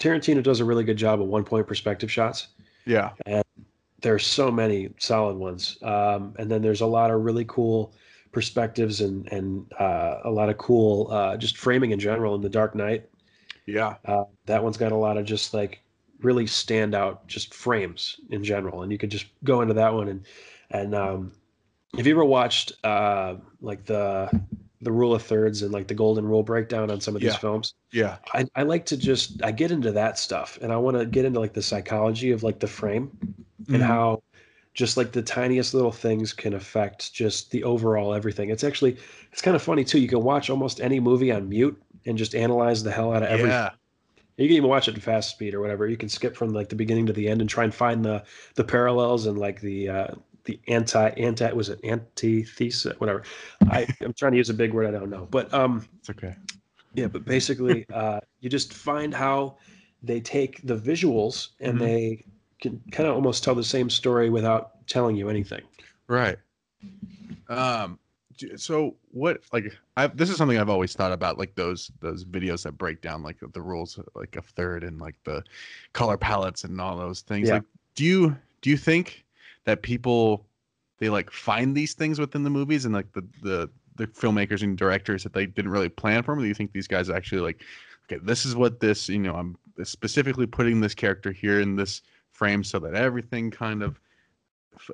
Tarantino 0.00 0.42
does 0.42 0.60
a 0.60 0.64
really 0.64 0.84
good 0.84 0.96
job 0.96 1.20
of 1.20 1.26
one 1.28 1.44
point 1.44 1.66
perspective 1.66 2.10
shots. 2.10 2.48
yeah. 2.86 3.10
And 3.26 3.44
there's 4.00 4.24
so 4.24 4.50
many 4.50 4.90
solid 4.98 5.36
ones 5.36 5.76
um, 5.82 6.32
and 6.38 6.48
then 6.50 6.62
there's 6.62 6.82
a 6.82 6.86
lot 6.86 7.10
of 7.10 7.20
really 7.22 7.44
cool 7.46 7.92
perspectives 8.30 9.00
and 9.00 9.26
and 9.32 9.66
uh, 9.80 10.20
a 10.24 10.30
lot 10.30 10.48
of 10.48 10.56
cool 10.58 11.08
uh, 11.10 11.36
just 11.36 11.56
framing 11.56 11.90
in 11.90 11.98
general 11.98 12.36
in 12.36 12.40
the 12.40 12.48
dark 12.48 12.76
knight 12.76 13.08
Yeah. 13.66 13.96
uh, 14.04 14.24
that 14.46 14.62
one's 14.62 14.76
got 14.76 14.92
a 14.92 14.96
lot 14.96 15.16
of 15.18 15.24
just 15.26 15.52
like 15.52 15.82
really 16.20 16.46
stand 16.46 16.94
out 16.94 17.26
just 17.26 17.54
frames 17.54 18.20
in 18.30 18.42
general 18.42 18.82
and 18.82 18.90
you 18.90 18.98
could 18.98 19.10
just 19.10 19.26
go 19.44 19.60
into 19.60 19.74
that 19.74 19.92
one 19.94 20.08
and 20.08 20.24
and 20.70 20.94
um, 20.94 21.32
have 21.96 22.06
you 22.06 22.12
ever 22.12 22.24
watched 22.24 22.72
uh, 22.84 23.36
like 23.60 23.84
the 23.84 24.28
the 24.82 24.92
rule 24.92 25.14
of 25.14 25.22
thirds 25.22 25.62
and 25.62 25.72
like 25.72 25.88
the 25.88 25.94
golden 25.94 26.24
rule 26.26 26.42
breakdown 26.42 26.90
on 26.90 27.00
some 27.00 27.16
of 27.16 27.22
these 27.22 27.34
films 27.36 27.74
Yeah. 27.92 28.18
I, 28.34 28.44
I 28.54 28.62
like 28.62 28.84
to 28.86 28.96
just 28.96 29.42
I 29.42 29.50
get 29.52 29.70
into 29.70 29.90
that 29.92 30.18
stuff 30.18 30.58
and 30.62 30.72
I 30.72 30.76
want 30.76 30.96
to 30.98 31.06
get 31.06 31.24
into 31.24 31.40
like 31.40 31.52
the 31.54 31.62
psychology 31.62 32.30
of 32.30 32.42
like 32.42 32.60
the 32.60 32.66
frame 32.68 33.10
and 33.68 33.82
Mhm. 33.82 33.86
how 33.86 34.22
just 34.74 34.96
like 34.96 35.10
the 35.10 35.22
tiniest 35.22 35.74
little 35.74 35.90
things 35.90 36.32
can 36.32 36.54
affect 36.54 37.12
just 37.12 37.50
the 37.50 37.64
overall 37.64 38.14
everything. 38.14 38.50
It's 38.50 38.62
actually 38.62 38.96
it's 39.32 39.42
kind 39.42 39.56
of 39.56 39.62
funny 39.62 39.82
too. 39.84 39.98
You 39.98 40.06
can 40.08 40.22
watch 40.22 40.50
almost 40.50 40.80
any 40.80 41.00
movie 41.00 41.32
on 41.32 41.48
mute 41.48 41.80
and 42.06 42.16
just 42.16 42.34
analyze 42.36 42.82
the 42.84 42.92
hell 42.92 43.12
out 43.12 43.22
of 43.24 43.28
everything. 43.30 43.50
Yeah. 43.50 43.70
You 44.38 44.46
can 44.48 44.56
even 44.56 44.70
watch 44.70 44.88
it 44.88 44.94
in 44.94 45.00
fast 45.00 45.30
speed 45.30 45.52
or 45.54 45.60
whatever. 45.60 45.86
You 45.88 45.96
can 45.96 46.08
skip 46.08 46.36
from 46.36 46.50
like 46.54 46.68
the 46.68 46.76
beginning 46.76 47.06
to 47.06 47.12
the 47.12 47.28
end 47.28 47.40
and 47.40 47.50
try 47.50 47.64
and 47.64 47.74
find 47.74 48.04
the 48.04 48.24
the 48.54 48.64
parallels 48.64 49.26
and 49.26 49.36
like 49.36 49.60
the 49.60 49.88
uh, 49.88 50.06
the 50.44 50.60
anti 50.68 51.08
anti 51.10 51.52
was 51.52 51.68
it 51.68 51.80
antithesis 51.84 52.98
whatever. 52.98 53.22
I 53.68 53.86
I'm 54.00 54.14
trying 54.14 54.32
to 54.32 54.38
use 54.38 54.48
a 54.48 54.54
big 54.54 54.72
word 54.72 54.86
I 54.86 54.92
don't 54.98 55.10
know, 55.10 55.26
but 55.30 55.52
um 55.52 55.86
It's 55.98 56.10
okay. 56.10 56.36
yeah, 56.94 57.08
but 57.08 57.24
basically 57.24 57.84
uh, 57.92 58.20
you 58.40 58.48
just 58.48 58.72
find 58.72 59.12
how 59.12 59.56
they 60.02 60.20
take 60.20 60.64
the 60.64 60.76
visuals 60.76 61.48
and 61.60 61.76
Mhm. 61.76 61.80
they 61.80 62.24
can 62.60 62.80
kind 62.92 63.08
of 63.08 63.14
almost 63.16 63.42
tell 63.44 63.54
the 63.54 63.64
same 63.64 63.90
story 63.90 64.30
without 64.30 64.86
telling 64.86 65.16
you 65.16 65.28
anything. 65.28 65.62
Right. 66.06 66.38
Um. 67.48 67.98
So 68.56 68.96
what? 69.10 69.40
Like, 69.52 69.76
I 69.96 70.06
this 70.08 70.30
is 70.30 70.36
something 70.36 70.58
I've 70.58 70.68
always 70.68 70.94
thought 70.94 71.12
about, 71.12 71.38
like 71.38 71.54
those 71.54 71.90
those 72.00 72.24
videos 72.24 72.62
that 72.64 72.72
break 72.72 73.00
down 73.00 73.22
like 73.22 73.36
the 73.52 73.62
rules, 73.62 73.98
like 74.14 74.36
of 74.36 74.46
third 74.46 74.84
and 74.84 75.00
like 75.00 75.16
the 75.24 75.42
color 75.92 76.16
palettes 76.16 76.64
and 76.64 76.80
all 76.80 76.96
those 76.96 77.20
things. 77.20 77.48
Yeah. 77.48 77.54
Like, 77.54 77.64
do 77.94 78.04
you 78.04 78.36
do 78.62 78.70
you 78.70 78.76
think 78.76 79.24
that 79.64 79.82
people 79.82 80.46
they 80.98 81.08
like 81.08 81.30
find 81.30 81.76
these 81.76 81.94
things 81.94 82.18
within 82.18 82.42
the 82.44 82.50
movies 82.50 82.84
and 82.84 82.94
like 82.94 83.12
the 83.12 83.26
the 83.42 83.70
the 83.96 84.06
filmmakers 84.06 84.62
and 84.62 84.78
directors 84.78 85.24
that 85.24 85.32
they 85.32 85.46
didn't 85.46 85.70
really 85.70 85.88
plan 85.88 86.22
for 86.22 86.32
them? 86.32 86.40
Or 86.40 86.42
do 86.42 86.48
you 86.48 86.54
think 86.54 86.72
these 86.72 86.88
guys 86.88 87.10
actually 87.10 87.40
like, 87.40 87.62
okay, 88.06 88.20
this 88.24 88.46
is 88.46 88.54
what 88.54 88.80
this 88.80 89.08
you 89.08 89.18
know 89.18 89.34
I'm 89.34 89.56
specifically 89.84 90.46
putting 90.46 90.80
this 90.80 90.94
character 90.94 91.32
here 91.32 91.60
in 91.60 91.76
this 91.76 92.02
frame 92.30 92.64
so 92.64 92.78
that 92.78 92.94
everything 92.94 93.50
kind 93.50 93.82
of 93.82 94.00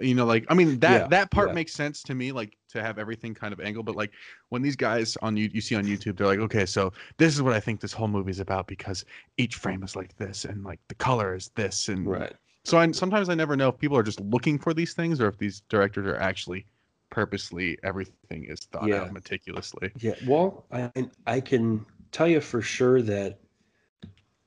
you 0.01 0.15
know 0.15 0.25
like 0.25 0.45
i 0.49 0.55
mean 0.55 0.79
that 0.81 1.03
Yeah, 1.03 1.07
that 1.09 1.31
part 1.31 1.49
yeah. 1.49 1.55
makes 1.55 1.73
sense 1.73 2.03
to 2.05 2.15
me 2.15 2.33
like 2.33 2.57
to 2.69 2.83
have 2.83 2.99
everything 2.99 3.35
kind 3.35 3.53
of 3.53 3.61
angled 3.61 3.87
but 3.87 3.97
like 3.97 4.13
when 4.49 4.63
these 4.63 4.77
guys 4.77 5.17
on 5.23 5.37
you 5.37 5.51
you 5.53 5.61
see 5.61 5.75
on 5.75 5.85
youtube 5.85 6.17
they're 6.17 6.27
like 6.27 6.39
okay 6.39 6.67
so 6.67 6.93
this 7.19 7.35
is 7.35 7.43
what 7.43 7.53
i 7.53 7.61
think 7.61 7.81
this 7.81 7.93
whole 7.93 8.09
movie 8.09 8.31
is 8.31 8.41
about 8.41 8.67
because 8.67 9.05
each 9.37 9.57
frame 9.57 9.83
is 9.83 9.97
like 9.97 10.17
this 10.17 10.45
and 10.45 10.65
like 10.65 10.81
the 10.89 10.95
color 10.95 11.35
is 11.35 11.51
this 11.57 11.89
and 11.89 12.07
Right. 12.07 12.33
so 12.65 12.79
i 12.79 12.91
sometimes 12.93 13.29
i 13.29 13.35
never 13.35 13.57
know 13.57 13.69
if 13.69 13.79
people 13.79 13.97
are 13.97 14.03
just 14.03 14.21
looking 14.21 14.59
for 14.59 14.75
these 14.75 14.95
things 14.95 15.21
or 15.21 15.29
if 15.29 15.39
these 15.39 15.61
directors 15.69 16.07
are 16.07 16.17
actually 16.17 16.67
purposely 17.11 17.79
everything 17.85 18.45
is 18.45 18.61
thought 18.73 18.85
Yeah. 18.89 18.97
out 19.03 19.13
meticulously 19.13 19.93
Yeah, 20.01 20.15
well, 20.21 20.67
I 20.73 20.91
I 21.27 21.41
can 21.41 21.87
tell 22.11 22.27
you 22.27 22.41
for 22.41 22.61
sure 22.63 23.01
that 23.03 23.39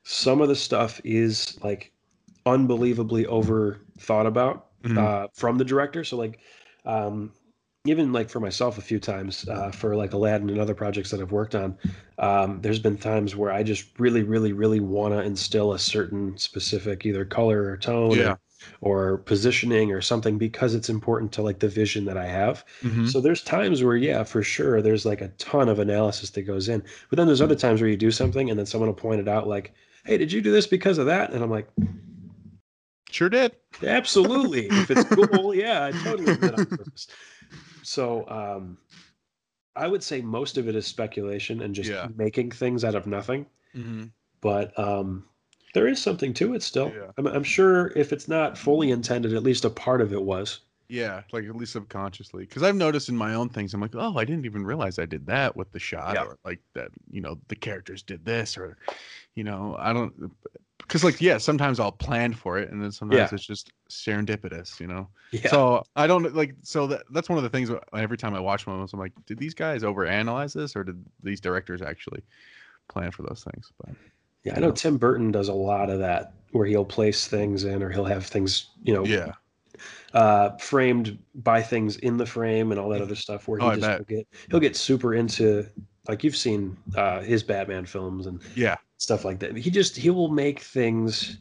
some 0.04 0.42
of 0.42 0.48
the 0.48 0.56
stuff 0.56 1.02
is 1.04 1.58
like 1.64 1.92
unbelievably 2.46 3.26
over 3.26 3.82
thought 4.00 4.26
about 4.26 4.67
Mhm. 4.88 4.98
uh, 4.98 5.28
from 5.34 5.58
the 5.58 5.66
director. 5.66 6.04
So 6.04 6.18
like, 6.18 6.40
um, 6.86 7.34
even 7.86 8.12
like 8.12 8.30
for 8.30 8.40
myself 8.42 8.78
a 8.78 8.82
few 8.82 9.00
times 9.00 9.48
uh, 9.48 9.72
for 9.72 9.96
like 9.96 10.12
Aladdin 10.14 10.50
and 10.50 10.60
other 10.60 10.76
projects 10.76 11.10
that 11.12 11.22
I've 11.22 11.32
worked 11.32 11.56
on, 11.56 11.78
um, 12.18 12.60
there's 12.62 12.80
been 12.80 12.98
times 12.98 13.36
where 13.36 13.52
I 13.52 13.64
just 13.64 13.98
really, 14.00 14.24
really, 14.24 14.52
really 14.52 14.80
want 14.82 15.14
to 15.14 15.22
instill 15.22 15.72
a 15.74 15.80
certain 15.80 16.38
specific 16.38 17.06
either 17.06 17.24
color 17.26 17.64
or 17.64 17.78
tone 17.78 18.20
Yeah. 18.20 18.32
or, 18.32 18.40
or 18.82 19.18
positioning 19.20 19.92
or 19.92 20.02
something 20.02 20.38
because 20.38 20.76
it's 20.76 20.90
important 20.90 21.32
to 21.34 21.42
like 21.42 21.60
the 21.60 21.70
vision 21.70 22.06
that 22.06 22.18
I 22.18 22.26
have. 22.26 22.66
Mhm. 22.84 23.08
So 23.08 23.22
there's 23.22 23.44
times 23.44 23.84
where, 23.84 23.96
yeah, 23.96 24.24
for 24.24 24.44
sure, 24.44 24.82
there's 24.82 25.06
like 25.06 25.22
a 25.22 25.30
ton 25.38 25.70
of 25.70 25.80
analysis 25.80 26.32
that 26.32 26.44
goes 26.44 26.68
in. 26.68 26.84
But 27.10 27.18
then 27.18 27.28
there's 27.28 27.42
other 27.42 27.56
times 27.56 27.80
where 27.82 27.90
you 27.90 27.98
do 27.98 28.12
something 28.12 28.50
and 28.50 28.60
then 28.60 28.66
someone 28.66 28.90
will 28.90 28.96
point 28.96 29.22
it 29.22 29.28
out, 29.30 29.48
like, 29.48 29.74
"Hey, 30.06 30.18
did 30.18 30.32
you 30.34 30.42
do 30.42 30.52
this 30.52 30.68
because 30.68 30.98
of 30.98 31.06
that?" 31.06 31.32
And 31.32 31.44
I'm 31.44 31.52
like, 31.52 31.70
sure 33.18 33.30
did 33.30 33.52
"Absolutely. 33.84 34.68
if 34.68 34.92
it's 34.92 35.04
cool, 35.32 35.54
yeah, 35.54 35.86
I 35.86 35.92
totally 36.04 36.36
did 36.38 36.54
on 36.60 36.66
purpose." 36.66 37.08
So 37.84 38.28
um, 38.30 38.78
I 39.76 39.88
would 39.88 40.04
say 40.04 40.22
most 40.22 40.58
of 40.58 40.68
it 40.68 40.76
is 40.76 40.86
speculation 40.86 41.62
and 41.62 41.74
just 41.76 41.90
Yeah. 41.90 42.08
making 42.16 42.52
things 42.52 42.84
out 42.84 42.96
of 42.96 43.08
nothing. 43.08 43.46
mm-hmm. 43.76 44.06
But 44.42 44.78
um, 44.78 45.26
there 45.74 45.88
is 45.88 46.02
something 46.02 46.34
to 46.36 46.54
it 46.54 46.62
still. 46.64 46.92
Yeah. 46.96 47.12
I'm, 47.18 47.28
I'm 47.28 47.44
sure 47.44 47.88
if 47.96 48.14
it's 48.14 48.28
not 48.28 48.58
fully 48.58 48.92
intended, 48.92 49.34
at 49.34 49.44
least 49.44 49.66
a 49.66 49.70
part 49.70 50.00
of 50.02 50.14
it 50.14 50.22
was. 50.22 50.60
Yeah, 50.90 51.24
like 51.34 51.44
at 51.44 51.56
least 51.56 51.74
subconsciously, 51.74 52.46
because 52.46 52.64
I've 52.64 52.76
noticed 52.76 53.10
in 53.10 53.18
my 53.18 53.34
own 53.34 53.50
things, 53.50 53.74
I'm 53.74 53.82
like, 53.82 53.96
oh, 53.96 54.18
I 54.18 54.24
didn't 54.24 54.46
even 54.46 54.64
realize 54.66 55.00
I 55.00 55.06
did 55.06 55.26
that 55.28 55.54
with 55.58 55.70
the 55.74 55.80
shot, 55.80 56.14
Yeah. 56.16 56.24
or 56.24 56.38
like 56.46 56.62
that, 56.76 56.92
you 57.12 57.20
know, 57.20 57.38
the 57.50 57.56
characters 57.58 58.02
did 58.04 58.24
this, 58.24 58.58
or, 58.58 58.78
you 59.36 59.44
know, 59.44 59.76
I 59.78 59.92
don't, 59.92 60.14
because 60.80 61.04
like, 61.04 61.20
yeah, 61.22 61.38
sometimes 61.38 61.80
I'll 61.80 61.92
plan 61.92 62.34
for 62.34 62.58
it, 62.58 62.72
and 62.72 62.82
then 62.82 62.92
sometimes 62.92 63.32
Yeah. 63.32 63.36
it's 63.36 63.46
just 63.46 63.72
serendipitous, 63.90 64.80
you 64.80 64.88
know. 64.88 65.10
Yeah. 65.32 65.50
So 65.50 65.84
I 65.96 66.08
don't 66.08 66.34
like, 66.36 66.56
so 66.62 66.88
that 66.88 67.04
that's 67.12 67.30
one 67.30 67.38
of 67.38 67.44
the 67.44 67.50
things. 67.50 67.70
Every 67.94 68.18
time 68.18 68.34
I 68.34 68.40
watch 68.40 68.66
one 68.68 68.76
of 68.76 68.82
those, 68.82 68.94
I'm 68.94 69.00
like, 69.00 69.14
did 69.26 69.38
these 69.38 69.54
guys 69.54 69.84
overanalyze 69.84 70.54
this, 70.54 70.76
or 70.76 70.84
did 70.84 71.04
these 71.24 71.42
directors 71.42 71.82
actually 71.82 72.22
plan 72.88 73.12
for 73.12 73.24
those 73.24 73.44
things? 73.52 73.72
But 73.84 73.96
Yeah, 74.44 74.56
I 74.56 74.60
know 74.60 74.72
Tim 74.72 74.98
Burton 74.98 75.32
does 75.32 75.50
a 75.50 75.54
lot 75.54 75.90
of 75.90 76.00
that, 76.00 76.34
where 76.52 76.66
he'll 76.66 76.86
place 76.86 77.28
things 77.28 77.66
in, 77.66 77.84
or 77.84 77.90
he'll 77.90 78.06
have 78.06 78.26
things, 78.26 78.68
you 78.84 78.94
know, 78.94 79.04
yeah, 79.04 79.34
uh, 80.14 80.52
framed 80.58 81.18
by 81.36 81.62
things 81.62 81.98
in 81.98 82.18
the 82.18 82.26
frame 82.26 82.72
and 82.72 82.80
all 82.80 82.90
that 82.90 83.02
other 83.02 83.16
stuff. 83.16 83.48
Where 83.48 83.60
he 83.60 83.66
Oh, 83.66 83.76
just 83.76 84.00
will 84.00 84.06
get 84.06 84.28
he'll 84.50 84.60
get 84.62 84.76
super 84.78 85.14
into, 85.16 85.70
like 86.08 86.24
you've 86.24 86.38
seen 86.38 86.78
uh, 86.96 87.22
his 87.22 87.44
Batman 87.44 87.86
films 87.86 88.28
and 88.28 88.42
yeah, 88.56 88.78
stuff 88.98 89.26
like 89.26 89.40
that. 89.40 89.56
He 89.58 89.70
just 89.70 89.96
he 89.96 90.10
will 90.10 90.30
make 90.30 90.60
things 90.62 91.38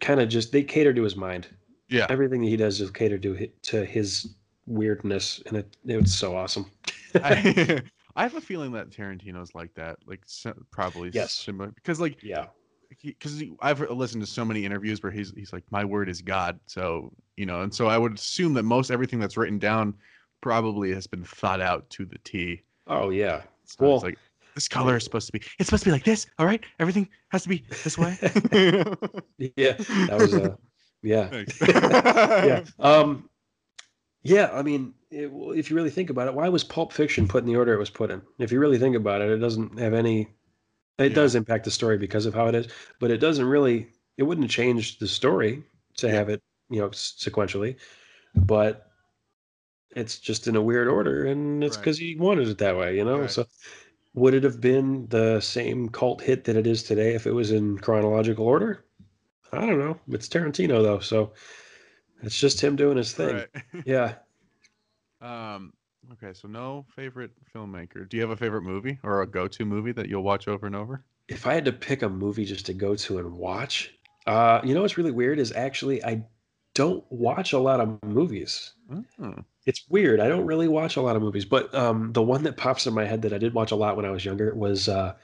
kind 0.00 0.20
of 0.20 0.28
just 0.28 0.52
they 0.52 0.62
cater 0.62 0.92
to 0.92 1.02
his 1.02 1.16
mind. 1.16 1.48
yeah. 1.88 2.06
Everything 2.08 2.42
that 2.42 2.48
he 2.48 2.56
does 2.56 2.80
is 2.80 2.90
cater 2.90 3.18
to 3.18 3.46
to 3.62 3.84
his 3.84 4.34
weirdness, 4.66 5.42
and 5.46 5.58
it 5.58 5.76
it's 5.84 6.14
so 6.14 6.36
awesome. 6.36 6.70
I, 7.16 7.82
I 8.16 8.22
have 8.22 8.34
a 8.34 8.40
feeling 8.40 8.72
that 8.72 8.90
Tarantino's 8.90 9.54
like 9.54 9.72
that, 9.74 9.98
like 10.06 10.24
probably 10.70 11.10
Yes. 11.12 11.34
similar, 11.34 11.70
because 11.70 12.00
like 12.00 12.22
yeah, 12.22 12.46
because 13.02 13.42
I've 13.60 13.80
listened 13.90 14.22
to 14.24 14.30
so 14.30 14.44
many 14.44 14.64
interviews 14.64 15.02
where 15.02 15.12
he's 15.12 15.32
he's 15.36 15.52
like, 15.52 15.64
my 15.70 15.84
word 15.84 16.08
is 16.08 16.20
God. 16.22 16.58
So 16.66 17.12
you 17.36 17.46
know, 17.46 17.60
and 17.62 17.72
so 17.74 17.86
I 17.86 17.98
would 17.98 18.14
assume 18.14 18.54
that 18.54 18.62
most 18.64 18.90
everything 18.90 19.18
that's 19.20 19.36
written 19.36 19.58
down 19.58 19.94
probably 20.42 20.92
has 20.94 21.06
been 21.06 21.24
thought 21.24 21.60
out 21.60 21.88
to 21.90 22.04
the 22.04 22.18
T. 22.24 22.62
oh 22.86 23.10
yeah. 23.10 23.42
So 23.64 23.76
Well- 23.84 23.94
it's 23.96 24.04
like 24.04 24.18
this 24.56 24.66
color 24.66 24.96
is 24.96 25.04
supposed 25.04 25.26
to 25.26 25.32
be. 25.32 25.40
It's 25.60 25.68
supposed 25.68 25.84
to 25.84 25.88
be 25.88 25.92
like 25.92 26.02
this. 26.04 26.26
All 26.40 26.46
right, 26.46 26.64
everything 26.80 27.08
has 27.28 27.44
to 27.44 27.48
be 27.48 27.64
this 27.84 27.96
way. 27.96 28.18
Yeah, 29.38 29.74
that 30.08 30.16
was 30.18 30.34
a 30.34 30.58
yeah. 31.02 31.44
Yeah. 31.60 32.64
Um, 32.80 33.28
yeah. 34.22 34.50
I 34.52 34.62
mean, 34.62 34.94
it, 35.10 35.30
if 35.54 35.70
you 35.70 35.76
really 35.76 35.90
think 35.90 36.10
about 36.10 36.26
it, 36.26 36.34
why 36.34 36.48
was 36.48 36.64
Pulp 36.64 36.92
Fiction 36.92 37.28
put 37.28 37.44
in 37.44 37.46
the 37.48 37.54
order 37.56 37.74
it 37.74 37.78
was 37.78 37.90
put 37.90 38.10
in? 38.10 38.22
If 38.38 38.50
you 38.50 38.58
really 38.58 38.78
think 38.78 38.96
about 38.96 39.20
it, 39.20 39.30
it 39.30 39.36
doesn't 39.38 39.78
have 39.78 39.94
any. 39.94 40.22
It 40.98 41.10
Yeah. 41.10 41.14
does 41.14 41.34
impact 41.34 41.64
the 41.64 41.70
story 41.70 41.98
because 41.98 42.24
of 42.26 42.32
how 42.34 42.46
it 42.46 42.54
is, 42.54 42.68
but 42.98 43.10
it 43.10 43.18
doesn't 43.18 43.44
really. 43.44 43.88
It 44.16 44.22
wouldn't 44.22 44.50
change 44.50 44.98
the 44.98 45.06
story 45.06 45.62
to 45.98 46.06
Yeah. 46.06 46.14
have 46.14 46.28
it, 46.30 46.42
you 46.70 46.80
know, 46.80 46.88
s- 46.88 47.14
sequentially, 47.22 47.76
but 48.34 48.90
it's 49.94 50.18
just 50.18 50.48
in 50.48 50.56
a 50.56 50.62
weird 50.62 50.88
order, 50.88 51.26
and 51.26 51.62
it's 51.62 51.76
Right. 51.76 51.82
because 51.84 51.98
he 51.98 52.16
wanted 52.16 52.48
it 52.48 52.58
that 52.58 52.76
way, 52.76 52.96
you 52.96 53.04
know. 53.04 53.20
Right. 53.20 53.30
So, 53.30 53.46
would 54.16 54.34
it 54.34 54.42
have 54.42 54.60
been 54.60 55.06
the 55.08 55.40
same 55.40 55.90
cult 55.90 56.22
hit 56.22 56.44
that 56.44 56.56
it 56.56 56.66
is 56.66 56.82
today 56.82 57.14
if 57.14 57.26
it 57.26 57.32
was 57.32 57.52
in 57.52 57.78
chronological 57.78 58.46
order? 58.46 58.84
I 59.52 59.60
don't 59.60 59.78
know. 59.78 60.00
It's 60.08 60.28
Tarantino 60.28 60.82
though, 60.82 60.98
so 60.98 61.34
it's 62.22 62.38
just 62.38 62.60
him 62.60 62.76
doing 62.76 62.96
his 62.96 63.12
thing. 63.12 63.36
Right. 63.36 63.48
Yeah. 63.86 64.14
Um. 65.20 65.72
Okay, 66.12 66.32
so 66.32 66.48
no 66.48 66.86
favorite 66.94 67.32
filmmaker. 67.54 68.08
Do 68.08 68.16
you 68.16 68.22
have 68.22 68.30
a 68.30 68.36
favorite 68.36 68.62
movie 68.62 68.98
or 69.02 69.22
a 69.22 69.26
go-to 69.26 69.64
movie 69.64 69.92
that 69.92 70.08
you'll 70.08 70.22
watch 70.22 70.46
over 70.46 70.66
and 70.66 70.76
over? 70.76 71.04
If 71.28 71.46
I 71.46 71.54
had 71.54 71.64
to 71.64 71.72
pick 71.72 72.02
a 72.02 72.08
movie 72.08 72.44
just 72.44 72.64
to 72.66 72.74
go 72.74 72.94
to 72.94 73.18
and 73.18 73.32
watch, 73.32 73.92
uh, 74.26 74.60
you 74.62 74.74
know 74.74 74.82
what's 74.82 74.96
really 74.96 75.10
weird 75.10 75.38
is 75.38 75.52
actually 75.52 76.02
I 76.04 76.24
don't 76.74 77.04
watch 77.10 77.52
a 77.52 77.58
lot 77.58 77.80
of 77.80 77.98
movies. 78.04 78.72
Oh, 79.20 79.34
It's 79.66 79.84
weird. 79.88 80.20
I 80.20 80.28
don't 80.28 80.46
really 80.46 80.68
watch 80.68 80.96
a 80.96 81.02
lot 81.02 81.16
of 81.16 81.22
movies, 81.22 81.44
but 81.44 81.74
um, 81.74 82.12
the 82.12 82.22
one 82.22 82.44
that 82.44 82.56
pops 82.56 82.86
in 82.86 82.94
my 82.94 83.04
head 83.04 83.22
that 83.22 83.32
I 83.32 83.38
did 83.38 83.52
watch 83.52 83.72
a 83.72 83.76
lot 83.76 83.96
when 83.96 84.04
I 84.06 84.10
was 84.10 84.24
younger 84.24 84.54
was 84.54 84.88
uh, 84.88 85.14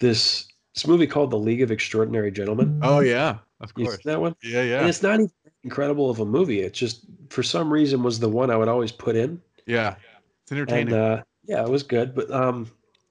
this 0.00 0.48
this 0.74 0.86
movie 0.86 1.06
called 1.06 1.30
The 1.30 1.38
League 1.38 1.60
of 1.62 1.70
Extraordinary 1.70 2.30
Gentlemen. 2.32 2.80
oh 2.82 3.00
yeah, 3.00 3.38
of 3.60 3.72
You 3.76 3.84
course. 3.84 3.98
that 4.04 4.20
one? 4.20 4.34
Yeah, 4.42 4.62
yeah. 4.62 4.80
And 4.80 4.88
it's 4.88 5.02
not 5.02 5.14
even 5.16 5.30
incredible 5.62 6.08
of 6.10 6.18
a 6.20 6.24
movie. 6.24 6.60
It 6.60 6.72
just 6.72 7.04
for 7.28 7.42
some 7.42 7.72
reason 7.72 8.02
was 8.02 8.18
the 8.18 8.28
one 8.28 8.50
I 8.50 8.56
would 8.56 8.68
always 8.68 8.90
put 8.92 9.14
in. 9.14 9.40
yeah. 9.66 9.96
It's 10.42 10.50
and 10.50 10.58
entertaining. 10.60 10.94
uh, 10.94 11.22
yeah, 11.44 11.62
it 11.62 11.68
was 11.68 11.82
good. 11.82 12.14
But 12.14 12.30
um, 12.30 12.68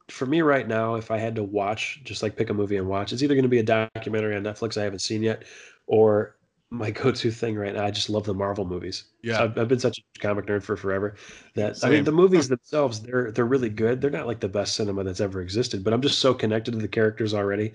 for 0.10 0.26
me 0.26 0.42
right 0.42 0.68
now, 0.68 0.96
if 0.96 1.12
I 1.12 1.18
had 1.18 1.36
to 1.36 1.44
watch, 1.44 2.02
just 2.04 2.24
like 2.24 2.36
pick 2.36 2.50
a 2.50 2.54
movie 2.54 2.76
and 2.78 2.88
watch, 2.88 3.14
it's 3.14 3.22
either 3.24 3.36
going 3.36 3.44
to 3.44 3.50
be 3.50 3.60
a 3.60 3.64
documentary 3.64 4.36
on 4.36 4.44
Netflix 4.44 4.76
I 4.76 4.84
haven't 4.84 5.00
seen 5.00 5.22
yet, 5.24 5.44
or 5.88 6.36
my 6.74 6.90
go-to 6.90 7.30
thing 7.30 7.56
right 7.58 7.74
now. 7.76 7.84
I 7.86 7.92
just 7.92 8.10
love 8.10 8.24
the 8.24 8.34
Marvel 8.34 8.66
movies. 8.66 9.04
yeah, 9.22 9.44
I've, 9.44 9.58
I've 9.58 9.68
been 9.68 9.80
such 9.80 10.00
a 10.00 10.20
comic 10.20 10.46
nerd 10.46 10.64
for 10.64 10.78
forever 10.78 11.16
that 11.56 11.84
I 11.84 11.90
mean 11.90 12.06
the 12.06 12.14
movies 12.14 12.48
themselves 12.48 13.02
they're 13.02 13.32
they're 13.32 13.46
really 13.46 13.70
good. 13.70 14.00
They're 14.02 14.10
not 14.10 14.26
like 14.26 14.40
the 14.40 14.48
best 14.50 14.76
cinema 14.76 15.04
that's 15.04 15.20
ever 15.20 15.42
existed, 15.42 15.84
but 15.84 15.94
I'm 15.94 16.02
just 16.02 16.20
so 16.20 16.34
connected 16.34 16.72
to 16.72 16.78
the 16.78 16.88
characters 16.88 17.34
already, 17.34 17.74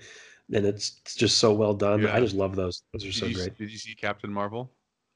and 0.51 0.65
it's, 0.65 0.99
it's 1.05 1.15
just 1.15 1.37
so 1.37 1.53
well 1.53 1.73
done. 1.75 2.01
Yeah. 2.01 2.15
I 2.15 2.19
just 2.19 2.35
love 2.35 2.55
those. 2.55 2.81
Those 2.91 3.03
are 3.03 3.07
did, 3.07 3.15
so 3.15 3.25
you, 3.27 3.35
great. 3.35 3.57
did 3.57 3.71
you 3.71 3.77
see 3.77 3.93
Captain 3.93 4.33
Marvel? 4.33 4.71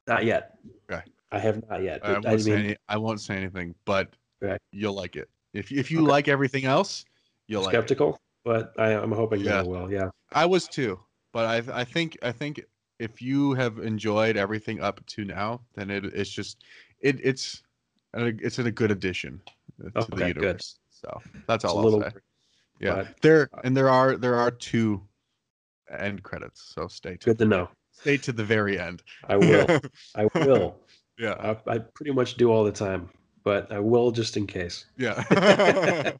Not 0.07 0.25
yet. 0.25 0.57
Okay. 0.91 1.01
I 1.31 1.39
have 1.39 1.67
not 1.69 1.81
yet. 1.81 2.05
I 2.05 2.13
won't, 2.13 2.25
I 2.27 2.37
say 2.37 2.49
mean, 2.55 2.65
any, 2.65 2.75
I 2.89 2.97
won't 2.97 3.19
say 3.21 3.35
anything, 3.35 3.73
but 3.85 4.09
Right. 4.41 4.59
you'll 4.71 4.93
like 4.93 5.15
it. 5.15 5.29
If 5.53 5.71
if 5.71 5.89
you 5.89 5.99
Okay. 6.01 6.07
like 6.11 6.27
everything 6.27 6.65
else, 6.65 7.03
you'll 7.47 7.61
like 7.63 7.73
skeptical, 7.73 8.19
but 8.45 8.73
I, 8.77 8.93
I'm 8.93 9.11
hoping 9.11 9.41
Yeah. 9.41 9.57
that 9.63 9.67
will. 9.67 9.91
Yeah. 9.91 10.09
I 10.33 10.45
was 10.45 10.67
too, 10.67 10.99
but 11.33 11.45
I 11.45 11.81
I 11.81 11.83
think 11.83 12.17
I 12.21 12.31
think 12.31 12.63
if 13.01 13.21
you 13.21 13.53
have 13.53 13.79
enjoyed 13.79 14.37
everything 14.37 14.79
up 14.81 15.03
to 15.07 15.25
now, 15.25 15.61
then 15.75 15.89
it 15.89 16.05
it's 16.05 16.29
just 16.29 16.63
it 16.99 17.19
it's 17.23 17.63
it's 18.13 18.59
in 18.59 18.67
a 18.67 18.71
good 18.71 18.91
addition 18.91 19.41
to 19.79 19.89
the 19.89 19.99
Okay, 19.99 20.15
good. 20.17 20.27
universe. 20.37 20.79
So 20.91 21.19
that's 21.47 21.65
all 21.65 21.81
little. 21.81 22.03
I'll 22.03 22.11
say. 22.11 22.17
Yeah, 22.79 22.95
but- 22.95 23.21
there 23.21 23.49
and 23.63 23.75
there 23.75 23.89
are 23.89 24.15
there 24.17 24.35
are 24.35 24.51
two 24.51 25.01
end 25.89 26.21
credits, 26.23 26.71
so 26.75 26.87
stay 26.87 27.11
tuned. 27.17 27.25
Good 27.25 27.39
to 27.39 27.45
know. 27.45 27.69
Stay 27.91 28.17
to 28.17 28.31
the 28.31 28.43
very 28.43 28.79
end. 28.79 29.03
I 29.27 29.35
will. 29.37 29.65
I 30.15 30.25
will. 30.35 30.75
yeah, 31.17 31.33
I, 31.67 31.73
I 31.75 31.77
pretty 31.79 32.11
much 32.13 32.35
do 32.35 32.51
all 32.51 32.63
the 32.63 32.71
time, 32.71 33.09
but 33.43 33.71
I 33.71 33.79
will 33.79 34.11
just 34.11 34.37
in 34.37 34.47
case. 34.47 34.85
yeah, 34.97 35.23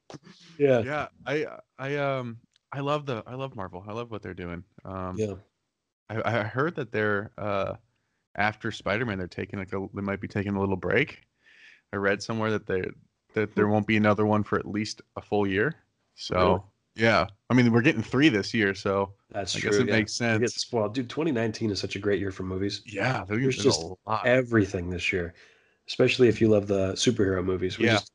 Yeah. 0.57 0.79
yeah. 0.81 1.07
I 1.25 1.45
I 1.79 1.95
um 1.97 2.37
I 2.71 2.79
love 2.81 3.05
the 3.05 3.23
I 3.25 3.35
love 3.35 3.55
Marvel. 3.55 3.83
I 3.87 3.93
love 3.93 4.11
what 4.11 4.21
they're 4.21 4.33
doing. 4.33 4.63
Um, 4.85 5.15
Yeah. 5.17 5.33
I, 6.11 6.39
I 6.39 6.43
heard 6.43 6.75
that 6.75 6.91
they're 6.91 7.31
uh 7.37 7.75
after 8.35 8.71
Spider-Man 8.71 9.17
they're 9.17 9.27
taking 9.27 9.59
like 9.59 9.73
a 9.73 9.87
they 9.93 10.01
might 10.01 10.21
be 10.21 10.27
taking 10.27 10.55
a 10.55 10.59
little 10.59 10.77
break. 10.77 11.21
I 11.93 11.97
read 11.97 12.21
somewhere 12.23 12.51
that 12.51 12.65
they 12.67 12.83
that 13.33 13.55
there 13.55 13.67
won't 13.67 13.87
be 13.87 13.97
another 13.97 14.25
one 14.25 14.43
for 14.43 14.59
at 14.59 14.65
least 14.65 15.01
a 15.15 15.21
full 15.21 15.47
year. 15.47 15.75
So 16.15 16.35
Really? 16.35 16.61
yeah, 16.95 17.27
I 17.49 17.53
mean 17.53 17.71
we're 17.71 17.81
getting 17.81 18.03
three 18.03 18.29
this 18.29 18.53
year, 18.53 18.73
so 18.75 19.13
That's 19.31 19.55
I 19.55 19.59
true. 19.59 19.69
guess 19.71 19.79
it 19.79 19.87
yeah. 19.87 19.93
makes 19.93 20.19
We 20.19 20.39
get 20.39 20.51
sense. 20.51 20.71
well, 20.71 20.89
Dude, 20.89 21.09
2019 21.09 21.71
is 21.71 21.79
such 21.79 21.95
a 21.95 21.99
great 21.99 22.19
year 22.19 22.31
for 22.31 22.43
movies. 22.43 22.81
Yeah, 22.85 23.23
there's, 23.27 23.57
just 23.57 23.81
a 23.83 23.95
lot. 24.05 24.25
Everything 24.25 24.89
this 24.89 25.11
year, 25.13 25.33
especially 25.87 26.27
if 26.27 26.41
you 26.41 26.49
love 26.49 26.67
the 26.67 26.93
superhero 26.93 27.43
movies. 27.43 27.77
We 27.77 27.85
Yeah. 27.85 27.93
Just, 27.93 28.11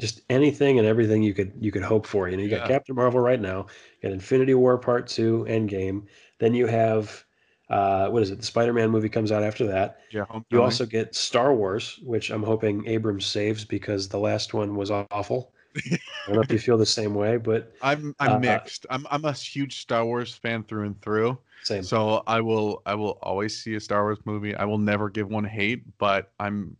just 0.00 0.22
anything 0.30 0.78
and 0.78 0.86
everything 0.88 1.22
you 1.22 1.34
could 1.34 1.52
you 1.60 1.70
could 1.70 1.82
hope 1.82 2.06
for. 2.06 2.28
You 2.28 2.36
know, 2.36 2.42
you 2.42 2.48
got 2.50 2.66
Captain 2.66 2.94
Marvel 2.94 3.20
right 3.20 3.40
now. 3.40 3.66
You 4.00 4.08
got 4.08 4.12
Infinity 4.12 4.54
War 4.54 4.78
Part 4.78 5.06
Two, 5.06 5.44
Endgame. 5.48 6.06
Then 6.38 6.54
you 6.54 6.66
have 6.66 7.24
uh, 7.72 8.08
what 8.08 8.22
is 8.22 8.30
it? 8.30 8.38
The 8.38 8.44
Spider-Man 8.44 8.90
movie 8.90 9.08
comes 9.08 9.32
out 9.32 9.42
after 9.42 9.66
that. 9.66 10.00
yeah, 10.12 10.26
You 10.50 10.62
also 10.62 10.84
get 10.84 11.14
Star 11.14 11.54
Wars, 11.54 11.98
which 12.02 12.30
I'm 12.30 12.42
hoping 12.42 12.86
Abrams 12.86 13.24
saves 13.24 13.64
because 13.64 14.08
the 14.08 14.18
last 14.18 14.52
one 14.52 14.76
was 14.76 14.90
awful. 14.90 15.52
I 15.76 15.98
don't 16.26 16.36
know 16.36 16.42
if 16.42 16.52
you 16.52 16.58
feel 16.58 16.76
the 16.76 16.86
same 16.86 17.14
way, 17.14 17.38
but 17.38 17.72
I'm 17.82 18.14
I'm 18.20 18.32
uh, 18.32 18.38
mixed. 18.38 18.86
I'm 18.90 19.06
I'm 19.10 19.24
a 19.24 19.32
huge 19.32 19.80
Star 19.80 20.04
Wars 20.04 20.34
fan 20.34 20.62
through 20.64 20.86
and 20.86 21.00
through. 21.00 21.38
same. 21.64 21.82
So 21.82 22.22
I 22.26 22.40
will 22.40 22.82
I 22.84 22.94
will 22.94 23.18
always 23.22 23.56
see 23.56 23.74
a 23.74 23.80
Star 23.80 24.02
Wars 24.02 24.18
movie. 24.26 24.54
I 24.54 24.64
will 24.64 24.78
never 24.78 25.08
give 25.08 25.28
one 25.30 25.44
hate, 25.44 25.82
but 25.98 26.30
I'm 26.38 26.76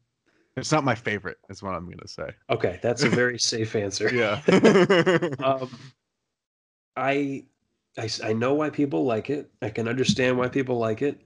it's 0.56 0.70
not 0.70 0.84
my 0.84 0.94
favorite, 0.94 1.38
is 1.48 1.62
what 1.62 1.74
I'm 1.74 1.86
gonna 1.88 2.06
say. 2.06 2.28
Okay, 2.50 2.78
that's 2.82 3.02
a 3.02 3.08
very 3.08 3.38
safe 3.38 3.74
answer. 3.74 4.10
Yeah. 4.14 4.40
um, 5.42 5.70
I, 6.94 7.44
I 7.98 8.08
I 8.22 8.32
know 8.32 8.54
why 8.54 8.70
people 8.70 9.04
like 9.04 9.30
it. 9.30 9.50
I 9.60 9.70
can 9.70 9.88
understand 9.88 10.38
why 10.38 10.48
people 10.48 10.78
like 10.78 11.02
it, 11.02 11.20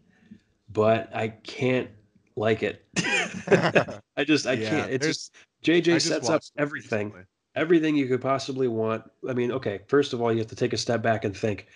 but 0.72 1.14
I 1.14 1.28
can't 1.28 1.90
like 2.36 2.62
it. 2.62 2.84
I 4.16 4.24
just 4.24 4.46
I 4.46 4.56
Yeah, 4.56 4.70
can't. 4.70 4.92
It's 4.92 5.06
just 5.06 5.34
JJ 5.62 5.94
just 5.94 6.08
sets 6.08 6.30
up 6.30 6.42
everything, 6.58 7.06
recently. 7.06 7.26
everything 7.54 7.96
you 7.96 8.08
could 8.08 8.20
possibly 8.20 8.68
want. 8.68 9.04
I 9.28 9.32
mean, 9.34 9.52
okay, 9.52 9.80
first 9.88 10.12
of 10.12 10.20
all, 10.20 10.32
you 10.32 10.38
have 10.38 10.48
to 10.48 10.56
take 10.56 10.72
a 10.72 10.76
step 10.78 11.02
back 11.02 11.24
and 11.24 11.36
think. 11.36 11.66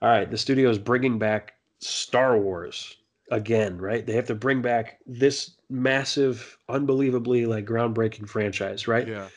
All 0.00 0.08
right, 0.08 0.30
the 0.30 0.38
studio 0.38 0.70
is 0.70 0.78
bringing 0.78 1.18
back 1.18 1.54
Star 1.80 2.38
Wars 2.38 2.96
again, 3.30 3.78
right? 3.78 4.04
They 4.04 4.14
have 4.14 4.26
to 4.26 4.34
bring 4.34 4.62
back 4.62 4.98
this 5.06 5.52
massive, 5.70 6.58
unbelievably 6.68 7.46
like 7.46 7.64
groundbreaking 7.64 8.28
franchise, 8.28 8.88
right? 8.88 9.08
Yeah. 9.08 9.28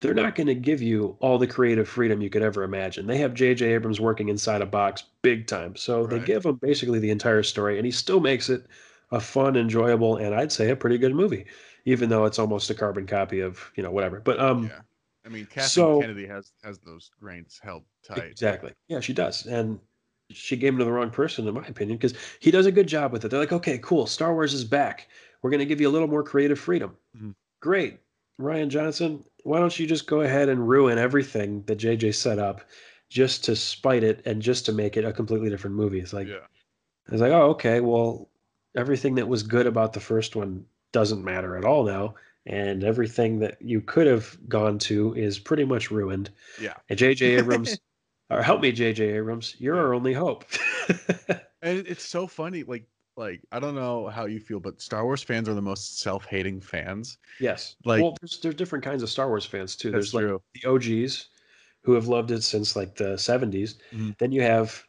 They're 0.00 0.14
not 0.14 0.34
going 0.34 0.46
to 0.46 0.54
give 0.54 0.80
you 0.80 1.16
all 1.20 1.36
the 1.36 1.46
creative 1.46 1.86
freedom 1.88 2.22
you 2.22 2.30
could 2.30 2.42
ever 2.42 2.62
imagine. 2.62 3.06
They 3.06 3.18
have 3.18 3.34
J.J. 3.34 3.74
Abrams 3.74 4.00
working 4.00 4.30
inside 4.30 4.62
a 4.62 4.66
box 4.66 5.04
big 5.22 5.46
time. 5.46 5.76
So 5.76 6.06
they 6.06 6.18
give 6.20 6.46
him 6.46 6.54
basically 6.56 6.98
the 7.00 7.10
entire 7.10 7.42
story, 7.42 7.76
and 7.76 7.84
he 7.84 7.92
still 7.92 8.20
makes 8.20 8.48
it 8.48 8.66
a 9.12 9.20
fun, 9.20 9.56
enjoyable, 9.56 10.16
and 10.16 10.34
I'd 10.34 10.52
say 10.52 10.70
a 10.70 10.76
pretty 10.76 10.96
good 10.96 11.14
movie, 11.14 11.44
even 11.84 12.08
though 12.08 12.24
it's 12.24 12.38
almost 12.38 12.70
a 12.70 12.74
carbon 12.74 13.06
copy 13.06 13.40
of, 13.40 13.70
you 13.76 13.82
know, 13.82 13.90
whatever. 13.90 14.20
But 14.20 14.40
um, 14.40 14.64
yeah. 14.64 14.80
I 15.26 15.28
mean, 15.28 15.44
Kathleen 15.46 15.68
so- 15.68 16.00
Kennedy 16.00 16.26
has 16.26 16.52
has 16.64 16.78
those 16.78 17.10
reins 17.20 17.60
held 17.62 17.82
tight. 18.02 18.24
Exactly. 18.24 18.72
Yeah, 18.88 19.00
she 19.00 19.12
does. 19.12 19.44
And 19.44 19.78
she 20.30 20.56
gave 20.56 20.72
him 20.72 20.78
to 20.78 20.84
the 20.84 20.92
wrong 20.92 21.10
person, 21.10 21.46
in 21.46 21.52
my 21.52 21.66
opinion, 21.66 21.98
because 21.98 22.14
he 22.38 22.50
does 22.50 22.64
a 22.64 22.72
good 22.72 22.86
job 22.86 23.12
with 23.12 23.24
it. 23.24 23.28
They're 23.28 23.40
like, 23.40 23.52
okay, 23.52 23.78
cool. 23.82 24.06
Star 24.06 24.32
Wars 24.32 24.54
is 24.54 24.64
back. 24.64 25.08
We're 25.42 25.50
going 25.50 25.58
to 25.60 25.66
give 25.66 25.80
you 25.80 25.88
a 25.88 25.90
little 25.92 26.08
more 26.08 26.22
creative 26.22 26.58
freedom. 26.58 26.96
Mhm. 27.14 27.34
Great. 27.60 27.98
Rian 28.40 28.68
Johnson, 28.68 29.22
why 29.44 29.58
don't 29.58 29.78
you 29.78 29.86
just 29.86 30.06
go 30.06 30.20
ahead 30.20 30.48
and 30.48 30.68
ruin 30.68 30.98
everything 30.98 31.62
that 31.66 31.78
JJ 31.78 32.14
set 32.14 32.38
up 32.38 32.62
just 33.08 33.44
to 33.44 33.56
spite 33.56 34.04
it 34.04 34.22
and 34.24 34.40
just 34.40 34.66
to 34.66 34.72
make 34.72 34.96
it 34.96 35.04
a 35.04 35.12
completely 35.12 35.50
different 35.50 35.76
movie? 35.76 36.00
It's 36.00 36.12
like, 36.12 36.28
yeah. 36.28 36.46
I 37.08 37.12
was 37.12 37.20
like, 37.20 37.32
oh, 37.32 37.50
okay. 37.50 37.80
Well, 37.80 38.28
everything 38.76 39.16
that 39.16 39.28
was 39.28 39.42
good 39.42 39.66
about 39.66 39.92
the 39.92 40.00
first 40.00 40.36
one 40.36 40.64
doesn't 40.92 41.24
matter 41.24 41.56
at 41.56 41.64
all 41.64 41.84
now. 41.84 42.14
And 42.46 42.84
everything 42.84 43.38
that 43.40 43.60
you 43.60 43.80
could 43.80 44.06
have 44.06 44.38
gone 44.48 44.78
to 44.80 45.14
is 45.14 45.38
pretty 45.38 45.64
much 45.64 45.90
ruined. 45.90 46.30
Yeah. 46.60 46.74
And 46.88 46.98
J.J. 46.98 47.36
Abrams, 47.36 47.78
or 48.30 48.42
help 48.42 48.60
me, 48.60 48.72
J.J. 48.72 49.04
Abrams, 49.16 49.56
you're 49.58 49.78
our 49.78 49.94
only 49.94 50.12
hope. 50.12 50.44
And 51.62 51.86
it's 51.86 52.04
so 52.04 52.26
funny, 52.26 52.62
like 52.62 52.84
like 53.20 53.40
I 53.52 53.60
don't 53.60 53.74
know 53.74 54.08
how 54.08 54.24
you 54.26 54.40
feel, 54.40 54.58
but 54.58 54.80
Star 54.80 55.04
Wars 55.04 55.22
fans 55.22 55.48
are 55.48 55.54
the 55.54 55.62
most 55.62 56.00
self-hating 56.00 56.60
fans. 56.60 57.18
yes. 57.38 57.76
Like- 57.84 58.02
well, 58.02 58.16
there's, 58.20 58.40
there's 58.40 58.54
different 58.56 58.84
kinds 58.84 59.02
of 59.02 59.10
Star 59.10 59.28
Wars 59.28 59.44
fans 59.44 59.76
too. 59.76 59.90
There's 59.90 60.14
like 60.14 60.24
true. 60.24 60.42
the 60.54 60.68
OGs 60.68 61.28
who 61.82 61.92
have 61.92 62.08
loved 62.08 62.30
it 62.30 62.42
since 62.42 62.74
like 62.76 62.96
the 62.96 63.14
70s. 63.16 63.76
Mhm. 63.92 64.18
Then 64.18 64.32
you 64.32 64.42
have 64.42 64.82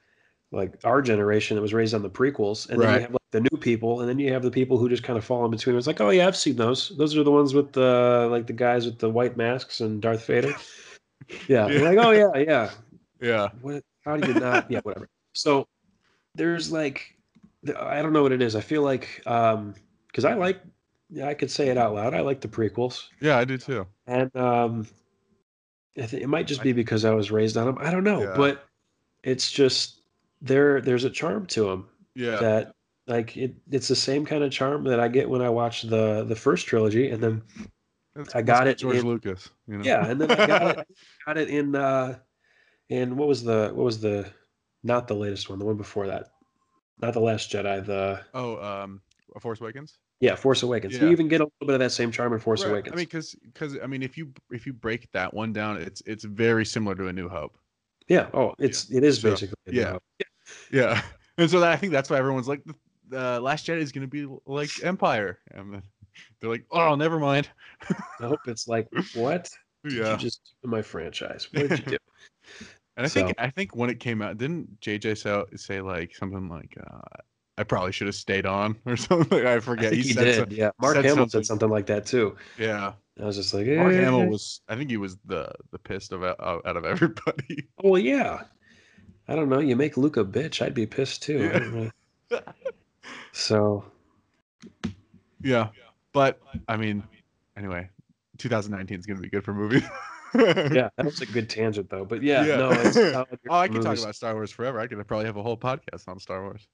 like 0.52 0.74
our 0.84 1.02
generation 1.02 1.56
that 1.56 1.62
was 1.62 1.74
raised 1.74 1.94
on 1.94 2.02
the 2.02 2.10
prequels, 2.10 2.70
and 2.70 2.82
then 2.82 2.96
you 2.96 3.02
have 3.02 3.12
like 3.12 3.32
the 3.32 3.42
new 3.42 3.58
people, 3.58 4.02
and 4.02 4.10
then 4.10 4.20
you 4.20 4.34
have 4.34 4.44
the 4.44 4.52
people 4.52 4.78
who 4.78 4.90
just 4.90 5.04
kind 5.04 5.18
of 5.18 5.24
fall 5.24 5.46
in 5.46 5.52
between. 5.52 5.78
It's 5.78 5.88
like, 5.88 6.02
oh 6.02 6.10
yeah, 6.10 6.28
I've 6.28 6.36
seen 6.36 6.56
those. 6.58 6.90
Those 6.98 7.16
are 7.16 7.24
the 7.24 7.32
ones 7.32 7.54
with 7.54 7.72
the 7.74 8.28
like 8.30 8.48
the 8.48 8.54
guys 8.54 8.86
with 8.86 9.00
the 9.00 9.10
white 9.10 9.38
masks 9.38 9.80
and 9.82 10.02
Darth 10.02 10.26
Vader. 10.26 10.54
Yeah, 11.48 11.68
Yeah. 11.68 11.82
Like, 11.88 11.98
oh 12.00 12.12
yeah, 12.12 12.36
yeah. 12.36 12.72
Yeah. 13.22 13.50
What? 13.62 13.84
How 14.04 14.18
do 14.18 14.28
you 14.28 14.40
not? 14.40 14.70
Yeah, 14.72 14.80
whatever. 14.84 15.08
So 15.34 15.68
there's 16.36 16.72
like, 16.72 17.16
I 17.80 18.02
don't 18.02 18.14
know 18.14 18.24
what 18.24 18.32
it 18.32 18.42
is. 18.42 18.56
I 18.56 18.62
feel 18.62 18.82
like 18.82 19.22
um 19.26 19.76
because 20.08 20.26
I 20.26 20.34
like, 20.34 20.62
yeah, 21.10 21.28
I 21.28 21.34
could 21.34 21.52
say 21.52 21.70
it 21.70 21.78
out 21.78 21.94
loud. 21.94 22.14
I 22.14 22.22
like 22.22 22.42
the 22.42 22.48
prequels, 22.48 23.08
Yeah, 23.22 23.38
I 23.38 23.46
do 23.46 23.58
too. 23.58 23.88
and 24.08 24.36
um, 24.36 24.88
I 25.98 26.06
think 26.06 26.24
it 26.24 26.28
might 26.28 26.48
just 26.48 26.64
be 26.64 26.74
because 26.74 27.06
I 27.06 27.14
was 27.14 27.32
raised 27.32 27.58
on 27.58 27.66
them. 27.66 27.78
I 27.80 27.92
don't 27.92 28.04
know, 28.04 28.22
Yeah. 28.24 28.34
but 28.36 28.66
it's 29.24 29.52
just 29.52 30.02
there. 30.42 30.82
There's 30.82 31.04
a 31.04 31.10
charm 31.10 31.46
to 31.48 31.64
them 31.66 31.88
Yeah. 32.16 32.38
that 32.38 32.76
like 33.08 33.38
it. 33.38 33.56
It's 33.72 33.88
the 33.88 33.96
same 33.96 34.26
kind 34.26 34.44
of 34.44 34.52
charm 34.52 34.84
that 34.86 35.00
I 35.00 35.08
get 35.08 35.30
when 35.30 35.42
I 35.42 35.50
watch 35.50 35.84
the 35.84 36.24
the 36.24 36.36
first 36.36 36.66
trilogy, 36.68 37.10
and 37.12 37.22
then 37.22 37.42
That's- 38.16 38.36
I 38.36 38.42
got 38.42 38.68
it 38.68 38.78
George 38.80 38.98
in- 38.98 39.06
Lucas. 39.08 39.50
You 39.68 39.78
know? 39.78 39.84
yeah, 39.84 40.06
and 40.08 40.20
then 40.20 40.32
I 40.32 40.48
got 40.48 40.78
it. 40.80 40.88
got 41.26 41.38
it 41.38 41.50
in 41.50 41.76
uh, 41.76 42.18
in 42.90 43.16
what 43.18 43.28
was 43.28 43.44
the 43.44 43.72
what 43.74 43.84
was 43.86 44.00
the 44.02 44.30
not 44.84 45.08
the 45.08 45.16
latest 45.16 45.50
one, 45.50 45.60
the 45.60 45.66
one 45.66 45.78
before 45.78 46.08
that, 46.08 46.31
not 47.02 47.14
the 47.14 47.20
Last 47.20 47.52
Jedi. 47.52 47.86
The 47.86 48.22
Oh, 48.34 48.62
um, 48.62 49.02
Force 49.40 49.62
Awakens. 49.62 49.98
yeah, 50.20 50.36
Force 50.36 50.64
Awakens. 50.64 51.00
You 51.00 51.08
even 51.10 51.28
get 51.28 51.42
a 51.42 51.46
little 51.46 51.68
bit 51.68 51.74
of 51.74 51.80
that 51.80 51.92
same 51.92 52.12
charm 52.12 52.34
in 52.34 52.40
Force 52.40 52.64
Right. 52.64 52.72
Awakens. 52.72 52.94
I 52.94 52.96
mean, 52.98 53.06
because 53.06 53.36
because 53.46 53.78
I 53.82 53.88
mean, 53.88 54.04
if 54.04 54.18
you 54.18 54.32
if 54.52 54.66
you 54.66 54.74
break 54.74 55.12
that 55.12 55.34
one 55.34 55.54
down, 55.54 55.78
it's 55.82 56.02
it's 56.06 56.24
very 56.24 56.66
similar 56.66 56.96
to 56.96 57.08
A 57.08 57.14
New 57.14 57.28
Hope. 57.30 57.58
yeah. 58.08 58.30
Oh, 58.34 58.54
it's 58.60 58.90
it 58.92 59.04
is 59.04 59.20
So, 59.20 59.30
basically 59.30 59.56
a 59.68 59.72
new 59.72 59.80
yeah. 59.82 59.92
hope. 59.92 60.04
Yeah, 60.72 61.02
and 61.38 61.50
so 61.50 61.60
that, 61.62 61.72
I 61.72 61.76
think 61.78 61.92
that's 61.94 62.10
why 62.10 62.18
everyone's 62.18 62.48
like, 62.48 62.62
the, 63.10 63.40
Last 63.40 63.66
Jedi 63.68 63.78
is 63.80 63.92
going 63.92 64.02
to 64.02 64.08
be 64.08 64.28
like 64.46 64.70
Empire, 64.84 65.40
and 65.52 65.82
they're 66.40 66.50
like, 66.50 66.66
oh, 66.72 66.96
never 66.96 67.20
mind. 67.20 67.50
I 68.22 68.28
hope 68.28 68.40
it's 68.48 68.68
like 68.68 68.88
what 69.16 69.50
did 69.88 69.98
Yeah, 69.98 70.12
you 70.12 70.18
just 70.18 70.56
do 70.64 70.70
my 70.70 70.82
franchise? 70.82 71.48
What 71.54 71.70
did 71.70 71.80
you 71.80 71.86
do? 71.86 71.98
And 72.98 73.06
I 73.06 73.10
think 73.10 73.30
so- 73.30 73.34
I 73.38 73.50
think 73.50 73.76
when 73.76 73.90
it 73.90 74.00
came 74.00 74.22
out, 74.22 74.38
didn't 74.38 74.80
JJ 74.82 75.18
say, 75.18 75.44
say 75.58 75.82
like 75.82 76.16
something 76.16 76.50
like, 76.50 76.78
uh, 76.86 77.00
I 77.58 77.64
probably 77.64 77.92
should 77.92 78.08
have 78.08 78.16
stayed 78.16 78.46
on 78.46 78.78
or 78.86 78.96
something. 78.98 79.46
I 79.46 79.56
I 79.56 79.60
forget. 79.60 79.92
think 79.92 80.04
he, 80.06 80.14
said 80.14 80.24
did. 80.24 80.36
some- 80.36 80.52
yeah, 80.52 80.72
Mark 80.80 80.96
Hamill 80.96 81.10
something. 81.16 81.30
said 81.30 81.46
something 81.46 81.70
like 81.70 81.86
that 81.88 82.06
too. 82.06 82.36
yeah. 82.58 82.94
I 83.20 83.26
was 83.26 83.36
just 83.36 83.54
like, 83.54 83.68
Mark 83.68 83.94
eh. 83.94 84.02
Hamill 84.02 84.28
was. 84.28 84.62
I 84.68 84.76
think 84.76 84.90
he 84.90 84.98
was 84.98 85.18
the 85.26 85.52
the 85.72 85.78
pissed 85.78 86.12
of 86.12 86.24
out 86.24 86.40
out 86.66 86.78
of 86.78 86.86
everybody. 86.94 87.68
Oh 87.84 87.90
well, 87.92 88.02
yeah. 88.02 88.44
I 89.28 89.36
don't 89.36 89.48
know. 89.50 89.60
You 89.60 89.76
make 89.76 89.96
Luke 89.98 90.18
a 90.18 90.26
bitch, 90.26 90.62
I'd 90.62 90.74
be 90.74 90.86
pissed 90.88 91.22
too. 91.24 91.92
Yeah. 92.32 92.40
So 93.34 93.86
Yeah, 95.44 95.70
but 96.14 96.40
I 96.68 96.78
mean, 96.78 97.04
anyway, 97.58 97.90
2019 98.38 99.00
is 99.00 99.06
going 99.06 99.18
to 99.18 99.24
be 99.24 99.30
good 99.30 99.44
for 99.44 99.54
movies. 99.54 99.84
Yeah, 100.36 100.90
that 100.98 101.06
was 101.06 101.22
a 101.22 101.26
good 101.26 101.50
tangent 101.50 101.90
though. 101.90 102.06
But 102.06 102.24
yeah, 102.24 102.46
Yeah. 102.46 102.56
no, 102.58 102.72
it's 102.72 102.98
Oh, 103.50 103.56
I 103.56 103.68
could 103.68 103.82
talk 103.82 103.98
about 104.00 104.16
Star 104.16 104.34
Wars 104.34 104.52
forever. 104.52 104.80
I 104.80 104.88
could 104.88 105.06
probably 105.08 105.26
have 105.26 105.38
a 105.38 105.44
whole 105.44 105.58
podcast 105.58 106.08
on 106.08 106.20
Star 106.20 106.42
Wars. 106.44 106.68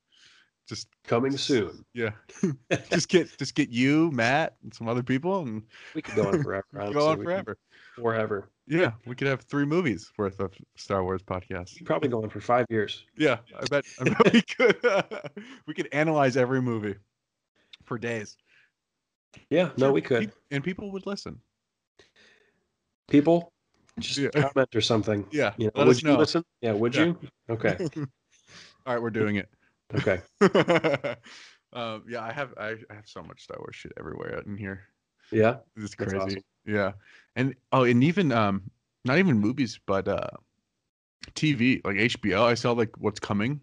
just 0.67 0.87
Coming 1.05 1.35
soon. 1.37 1.85
yeah, 1.93 2.11
just 2.91 3.09
get 3.09 3.35
just 3.37 3.55
get 3.55 3.69
you, 3.69 4.11
Matt, 4.11 4.55
and 4.63 4.73
some 4.73 4.87
other 4.87 5.03
people, 5.03 5.41
and 5.41 5.63
We 5.95 6.01
could 6.01 6.15
go 6.15 6.27
on 6.27 6.43
forever. 6.43 6.65
go 6.93 7.09
on 7.09 7.23
forever. 7.23 7.57
Forever. 7.95 8.49
Yeah, 8.67 8.91
we 9.05 9.15
could 9.15 9.27
have 9.27 9.41
three 9.41 9.65
movies 9.65 10.11
worth 10.17 10.39
of 10.41 10.53
Star 10.75 11.03
Wars 11.03 11.23
podcasts. 11.23 11.83
Probably 11.85 12.09
going 12.09 12.29
for 12.29 12.41
five 12.41 12.65
years. 12.69 13.05
Yeah, 13.17 13.37
I 13.59 13.65
bet, 13.65 13.85
I 13.99 14.03
bet 14.09 14.33
we 14.33 14.41
could. 14.41 14.75
we 15.65 15.73
could 15.73 15.87
analyze 15.93 16.35
every 16.37 16.61
movie 16.61 16.95
for 17.85 17.97
days. 17.97 18.35
Yeah, 19.49 19.69
no, 19.77 19.91
we 19.91 20.01
could. 20.01 20.31
And 20.51 20.63
people 20.63 20.91
would 20.91 21.05
listen. 21.05 21.39
People, 23.07 23.53
just 23.99 24.17
Yeah. 24.17 24.29
comment 24.29 24.75
or 24.75 24.81
something. 24.81 25.25
Yeah, 25.31 25.53
You 25.57 25.65
know, 25.67 25.71
let 25.75 25.87
would 25.87 25.95
us 25.97 26.03
you 26.03 26.09
know. 26.09 26.17
listen? 26.17 26.43
Yeah, 26.61 26.73
would 26.73 26.95
Yeah. 26.95 27.05
you? 27.05 27.19
Okay. 27.49 27.77
All 28.85 28.93
right, 28.93 29.01
we're 29.01 29.09
doing 29.09 29.37
it. 29.37 29.49
Okay. 29.95 30.21
um, 31.73 32.03
yeah, 32.07 32.21
I 32.23 32.31
have 32.33 32.53
I, 32.57 32.71
I 32.89 32.93
have 32.93 33.07
so 33.07 33.21
much 33.23 33.43
Star 33.43 33.57
Wars 33.59 33.75
shit 33.75 33.93
everywhere 33.97 34.37
out 34.37 34.45
in 34.45 34.57
here. 34.57 34.83
Yeah. 35.31 35.57
It's 35.75 35.95
That's 35.95 36.11
crazy. 36.11 36.17
awesome. 36.17 36.41
Yeah, 36.65 36.91
and 37.37 37.55
oh, 37.71 37.83
and 37.83 38.03
even 38.03 38.31
um, 38.33 38.69
not 39.05 39.17
even 39.19 39.39
movies, 39.39 39.79
but 39.85 40.07
uh, 40.09 40.27
TV 41.33 41.81
like 41.85 41.95
HBO. 41.95 42.43
I 42.43 42.55
saw 42.55 42.73
like 42.73 42.91
what's 42.97 43.19
coming. 43.21 43.61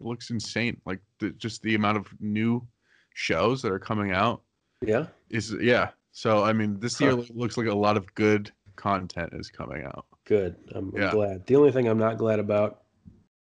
It 0.00 0.04
looks 0.06 0.30
insane. 0.30 0.80
Like 0.86 1.00
the, 1.20 1.30
just 1.32 1.60
the 1.62 1.74
amount 1.74 1.98
of 1.98 2.06
new 2.20 2.66
shows 3.14 3.60
that 3.62 3.72
are 3.72 3.78
coming 3.78 4.12
out 4.12 4.42
Yeah. 4.80 5.06
is 5.28 5.54
yeah. 5.60 5.90
So 6.12 6.44
I 6.44 6.54
mean, 6.54 6.80
this 6.80 6.98
year 7.00 7.14
Huh. 7.14 7.22
looks 7.34 7.58
like 7.58 7.66
a 7.66 7.74
lot 7.74 7.98
of 7.98 8.12
good 8.14 8.50
content 8.76 9.30
is 9.32 9.50
coming 9.50 9.84
out. 9.84 10.06
Good. 10.24 10.56
I'm, 10.74 10.92
I'm 10.96 11.10
glad. 11.10 11.46
The 11.46 11.56
only 11.56 11.72
thing 11.72 11.88
I'm 11.88 11.98
not 11.98 12.18
glad 12.18 12.38
about 12.38 12.82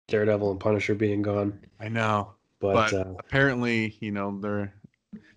Daredevil 0.08 0.50
and 0.50 0.60
Punisher 0.60 0.94
being 0.94 1.22
gone, 1.22 1.58
I 1.80 1.88
know, 1.88 2.34
but, 2.60 2.74
but 2.74 2.92
uh, 2.92 3.14
apparently, 3.18 3.96
you 4.00 4.10
know, 4.12 4.38
they're. 4.40 4.74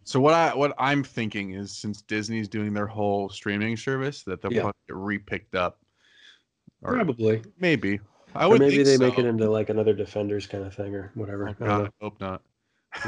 So 0.04 0.20
what 0.20 0.34
I 0.34 0.56
what 0.56 0.74
I'm 0.78 1.04
thinking 1.04 1.52
is 1.52 1.72
since 1.72 2.02
Disney's 2.02 2.48
doing 2.48 2.74
their 2.74 2.88
whole 2.88 3.28
streaming 3.30 3.76
service, 3.76 4.24
that 4.24 4.42
they'll 4.42 4.54
Yeah. 4.54 4.62
probably 4.62 4.80
get 4.88 4.96
re-picked 4.96 5.56
up. 5.56 5.80
Probably. 6.82 7.42
maybe. 7.60 8.00
I 8.36 8.46
Or 8.46 8.52
would 8.52 8.60
maybe 8.60 8.84
they 8.84 8.98
so. 8.98 9.04
make 9.04 9.18
it 9.20 9.26
into 9.26 9.50
like 9.50 9.70
another 9.70 9.94
Defenders 9.94 10.48
kind 10.48 10.64
of 10.66 10.74
thing 10.74 10.96
or 10.96 11.12
whatever. 11.16 11.50
Oh, 11.50 11.52
I 11.64 11.68
God, 11.68 11.88
I 11.88 12.04
hope 12.04 12.20
not. 12.22 12.42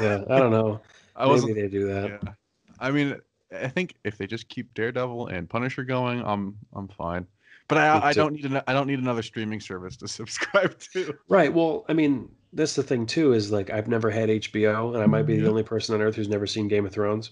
Yeah, 0.00 0.24
I 0.28 0.38
don't 0.38 0.50
know. 0.50 0.80
I 1.16 1.26
maybe 1.26 1.52
they 1.52 1.68
do 1.68 1.86
that. 1.86 2.20
Yeah. 2.22 2.32
I 2.78 2.90
mean, 2.90 3.20
I 3.52 3.68
think 3.68 3.94
if 4.04 4.16
they 4.18 4.26
just 4.26 4.48
keep 4.48 4.72
Daredevil 4.74 5.28
and 5.28 5.48
Punisher 5.48 5.84
going, 5.84 6.22
I'm 6.24 6.56
I'm 6.74 6.88
fine. 6.88 7.26
But 7.68 7.78
I 7.78 8.08
I 8.10 8.12
don't 8.12 8.34
need 8.34 8.44
an, 8.46 8.62
I 8.66 8.72
don't 8.72 8.86
need 8.86 8.98
another 8.98 9.22
streaming 9.22 9.60
service 9.60 9.96
to 9.98 10.08
subscribe 10.08 10.78
to. 10.94 11.14
Right. 11.28 11.52
Well, 11.52 11.84
I 11.88 11.92
mean, 11.92 12.34
that's 12.52 12.74
the 12.74 12.82
thing 12.82 13.06
too. 13.06 13.32
Is 13.32 13.50
like 13.52 13.70
I've 13.70 13.88
never 13.88 14.10
had 14.10 14.28
HBO, 14.28 14.94
and 14.94 15.02
I 15.02 15.06
might 15.06 15.24
be 15.24 15.38
the 15.38 15.48
only 15.48 15.62
person 15.62 15.94
on 15.94 16.02
earth 16.02 16.16
who's 16.16 16.28
never 16.28 16.46
seen 16.46 16.68
Game 16.68 16.86
of 16.86 16.92
Thrones. 16.92 17.30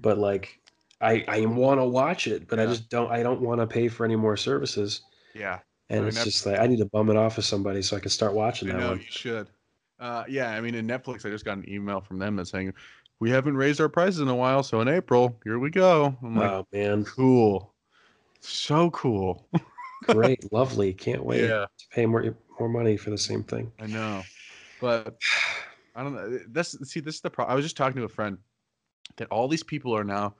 But 0.00 0.18
like, 0.18 0.60
I 1.00 1.24
I 1.28 1.46
want 1.46 1.80
to 1.80 1.84
watch 1.86 2.26
it, 2.26 2.48
but 2.48 2.60
I 2.60 2.66
just 2.66 2.90
don't. 2.90 3.10
I 3.10 3.22
don't 3.22 3.40
want 3.42 3.60
to 3.60 3.66
pay 3.66 3.88
for 3.88 4.04
any 4.04 4.16
more 4.16 4.36
services, 4.36 5.02
Yeah, 5.34 5.60
and 5.88 6.00
I 6.00 6.04
mean, 6.04 6.08
it's 6.08 6.22
just 6.24 6.46
like 6.46 6.58
I 6.60 6.66
need 6.66 6.78
to 6.78 6.86
bum 6.86 7.10
it 7.10 7.16
off 7.16 7.38
of 7.38 7.44
somebody 7.44 7.82
so 7.82 7.96
I 7.96 8.00
can 8.00 8.10
start 8.10 8.34
watching 8.34 8.70
I 8.70 8.72
that 8.72 8.78
know 8.78 8.88
one. 8.88 8.98
you 8.98 9.06
should. 9.08 9.50
Uh, 9.98 10.24
yeah, 10.28 10.52
I 10.52 10.60
mean, 10.60 10.74
in 10.76 10.86
Netflix, 10.86 11.26
I 11.26 11.30
just 11.30 11.44
got 11.44 11.58
an 11.58 11.68
email 11.68 12.00
from 12.00 12.18
them 12.18 12.36
that's 12.36 12.50
saying 12.50 12.72
we 13.20 13.30
haven't 13.30 13.56
raised 13.56 13.80
our 13.80 13.88
prices 13.88 14.20
in 14.20 14.28
a 14.28 14.34
while, 14.34 14.62
so 14.62 14.80
in 14.80 14.88
April, 14.88 15.38
here 15.44 15.58
we 15.58 15.70
go. 15.70 16.16
I'm 16.22 16.36
like, 16.36 16.50
Oh 16.50 16.66
man, 16.72 17.04
cool, 17.04 17.74
so 18.40 18.90
cool. 18.90 19.48
great, 20.04 20.40
lovely. 20.52 20.92
Can't 20.92 21.24
wait 21.24 21.42
yeah, 21.42 21.66
to 21.78 21.88
pay 21.90 22.06
more 22.06 22.36
more 22.58 22.68
money 22.68 22.96
for 22.96 23.10
the 23.10 23.18
same 23.18 23.42
thing. 23.44 23.72
I 23.80 23.86
know, 23.86 24.22
but 24.80 25.18
I 25.94 26.02
don't 26.02 26.14
know. 26.14 26.38
That's 26.48 26.88
see, 26.88 27.00
this 27.00 27.16
is 27.16 27.20
the 27.20 27.30
problem. 27.30 27.52
I 27.52 27.56
was 27.56 27.64
just 27.64 27.76
talking 27.76 27.96
to 27.96 28.04
a 28.04 28.08
friend 28.08 28.38
that 29.16 29.28
all 29.30 29.48
these 29.48 29.64
people 29.64 29.96
are 29.96 30.04
now, 30.04 30.36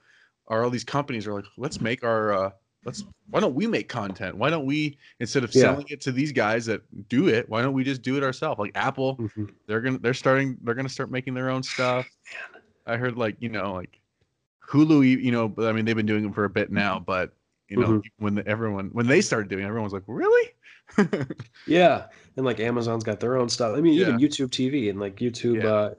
or 0.46 0.62
all 0.62 0.70
these 0.70 0.84
companies 0.84 1.26
are 1.26 1.34
like, 1.34 1.46
let's 1.56 1.80
make 1.80 2.04
our, 2.04 2.32
uh, 2.32 2.50
let's. 2.84 3.04
Why 3.30 3.40
don't 3.40 3.54
we 3.54 3.66
make 3.66 3.90
content? 3.90 4.38
Why 4.38 4.48
don't 4.48 4.64
we 4.64 4.96
instead 5.20 5.44
of 5.44 5.54
Yeah. 5.54 5.62
selling 5.62 5.84
it 5.90 6.00
to 6.02 6.12
these 6.12 6.32
guys 6.32 6.64
that 6.66 6.80
do 7.10 7.28
it? 7.28 7.46
Why 7.48 7.60
don't 7.60 7.74
we 7.74 7.84
just 7.84 8.00
do 8.00 8.16
it 8.16 8.22
ourselves? 8.22 8.58
Like 8.58 8.72
Apple, 8.74 9.16
Mhm. 9.16 9.50
they're 9.66 9.82
gonna 9.82 9.98
they're 9.98 10.14
starting 10.14 10.56
they're 10.62 10.74
gonna 10.74 10.88
start 10.88 11.10
making 11.10 11.34
their 11.34 11.50
own 11.50 11.62
stuff. 11.62 12.06
I 12.88 12.96
heard 12.96 13.16
like 13.16 13.36
you 13.40 13.48
know 13.48 13.72
like 13.74 14.00
Hulu, 14.68 15.06
you 15.22 15.30
know, 15.30 15.48
but 15.48 15.66
I 15.68 15.72
mean 15.72 15.84
they've 15.84 15.96
been 15.96 16.06
doing 16.06 16.24
it 16.26 16.34
for 16.34 16.44
a 16.44 16.50
bit 16.50 16.70
now, 16.72 16.98
but 16.98 17.32
you 17.68 17.76
know 17.76 17.88
Mhm. 17.88 18.02
when 18.18 18.34
the, 18.36 18.46
everyone 18.46 18.90
when 18.92 19.06
they 19.06 19.20
started 19.20 19.48
doing, 19.48 19.62
it, 19.64 19.66
everyone 19.66 19.84
was 19.84 19.92
like, 19.92 20.04
really? 20.06 20.50
Yeah, 21.66 22.06
and 22.36 22.44
like 22.46 22.60
Amazon's 22.60 23.04
got 23.04 23.20
their 23.20 23.36
own 23.36 23.48
stuff. 23.48 23.76
I 23.76 23.80
mean, 23.80 23.94
even 23.94 24.18
YouTube 24.18 24.48
TV 24.50 24.88
and 24.90 24.98
like 24.98 25.16
YouTube. 25.16 25.62
Yeah. 25.62 25.68
uh 25.70 25.94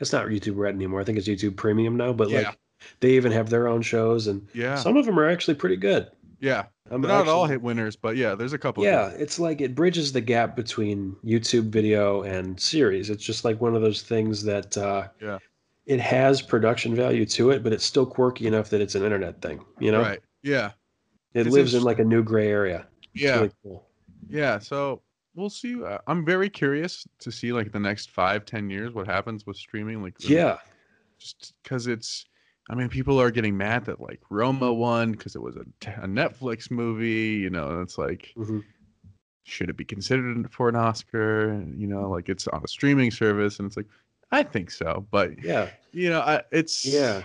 It's 0.00 0.12
not 0.12 0.26
YouTube 0.26 0.56
Red 0.56 0.74
anymore. 0.74 1.00
I 1.00 1.04
think 1.04 1.18
it's 1.18 1.28
YouTube 1.28 1.56
Premium 1.56 1.96
now. 1.96 2.12
But 2.12 2.28
Yeah. 2.30 2.38
like, 2.48 2.58
they 3.00 3.12
even 3.12 3.32
have 3.32 3.48
their 3.48 3.66
own 3.68 3.80
shows, 3.82 4.26
and 4.26 4.46
yeah, 4.52 4.74
some 4.76 4.96
of 4.96 5.06
them 5.06 5.18
are 5.18 5.28
actually 5.28 5.54
pretty 5.54 5.76
good. 5.76 6.10
yeah. 6.40 6.64
I'm 6.90 7.00
not 7.00 7.26
all 7.28 7.46
hit 7.46 7.62
winners, 7.62 7.96
but 7.96 8.16
yeah, 8.18 8.34
there's 8.34 8.52
a 8.52 8.58
couple. 8.58 8.84
Yeah, 8.84 9.08
it's 9.16 9.38
like 9.38 9.62
it 9.62 9.74
bridges 9.74 10.12
the 10.12 10.20
gap 10.20 10.54
between 10.54 11.16
YouTube 11.24 11.70
video 11.70 12.22
and 12.24 12.60
series. 12.60 13.08
It's 13.08 13.24
just 13.24 13.42
like 13.42 13.58
one 13.62 13.74
of 13.74 13.80
those 13.80 14.02
things 14.02 14.42
that 14.44 14.76
uh, 14.76 15.08
Yeah. 15.22 15.38
It 15.86 16.00
has 16.00 16.40
production 16.42 16.94
value 16.94 17.26
to 17.26 17.50
it, 17.50 17.62
but 17.62 17.72
it's 17.72 17.84
still 17.84 18.06
quirky 18.06 18.46
enough 18.46 18.70
that 18.70 18.80
it's 18.80 18.94
an 18.94 19.02
internet 19.04 19.40
thing. 19.42 19.64
You 19.78 19.92
know, 19.92 20.02
right. 20.02 20.20
Yeah, 20.42 20.72
it 21.34 21.46
It's 21.46 21.54
lives 21.54 21.74
in 21.74 21.82
like 21.82 21.98
a 21.98 22.04
new 22.04 22.22
gray 22.22 22.48
area. 22.48 22.86
It's 23.14 23.22
yeah, 23.22 23.36
really 23.36 23.50
cool. 23.62 23.86
yeah. 24.28 24.58
So 24.58 25.02
we'll 25.34 25.50
see. 25.50 25.82
Uh, 25.82 25.98
I'm 26.06 26.24
very 26.24 26.48
curious 26.50 27.06
to 27.20 27.30
see 27.32 27.52
like 27.52 27.72
the 27.72 27.80
next 27.80 28.10
five, 28.10 28.44
ten 28.44 28.70
years 28.70 28.94
what 28.94 29.06
happens 29.06 29.46
with 29.46 29.56
streaming. 29.56 30.02
Like 30.02 30.16
Yeah, 30.20 30.58
just 31.18 31.54
because 31.62 31.86
it's 31.86 32.26
i 32.70 32.74
mean 32.74 32.88
people 32.88 33.20
are 33.20 33.30
getting 33.30 33.56
mad 33.56 33.84
that 33.84 34.00
like 34.00 34.20
roma 34.30 34.72
won 34.72 35.12
because 35.12 35.36
it 35.36 35.42
was 35.42 35.56
a, 35.56 35.60
a 36.02 36.06
netflix 36.06 36.70
movie 36.70 37.38
you 37.42 37.50
know 37.50 37.80
it's 37.80 37.98
like 37.98 38.34
Mhm. 38.36 38.64
should 39.44 39.68
it 39.68 39.76
be 39.76 39.84
considered 39.84 40.50
for 40.50 40.68
an 40.68 40.76
oscar 40.76 41.62
you 41.76 41.86
know 41.86 42.08
like 42.10 42.28
it's 42.28 42.48
on 42.48 42.62
a 42.64 42.68
streaming 42.68 43.10
service 43.10 43.58
and 43.58 43.66
it's 43.66 43.76
like 43.76 43.88
i 44.34 44.42
think 44.42 44.70
so 44.70 45.06
but 45.10 45.30
yeah, 45.42 45.70
you 45.92 46.10
know 46.10 46.20
I, 46.20 46.42
it's 46.52 46.84
yeah. 46.84 47.22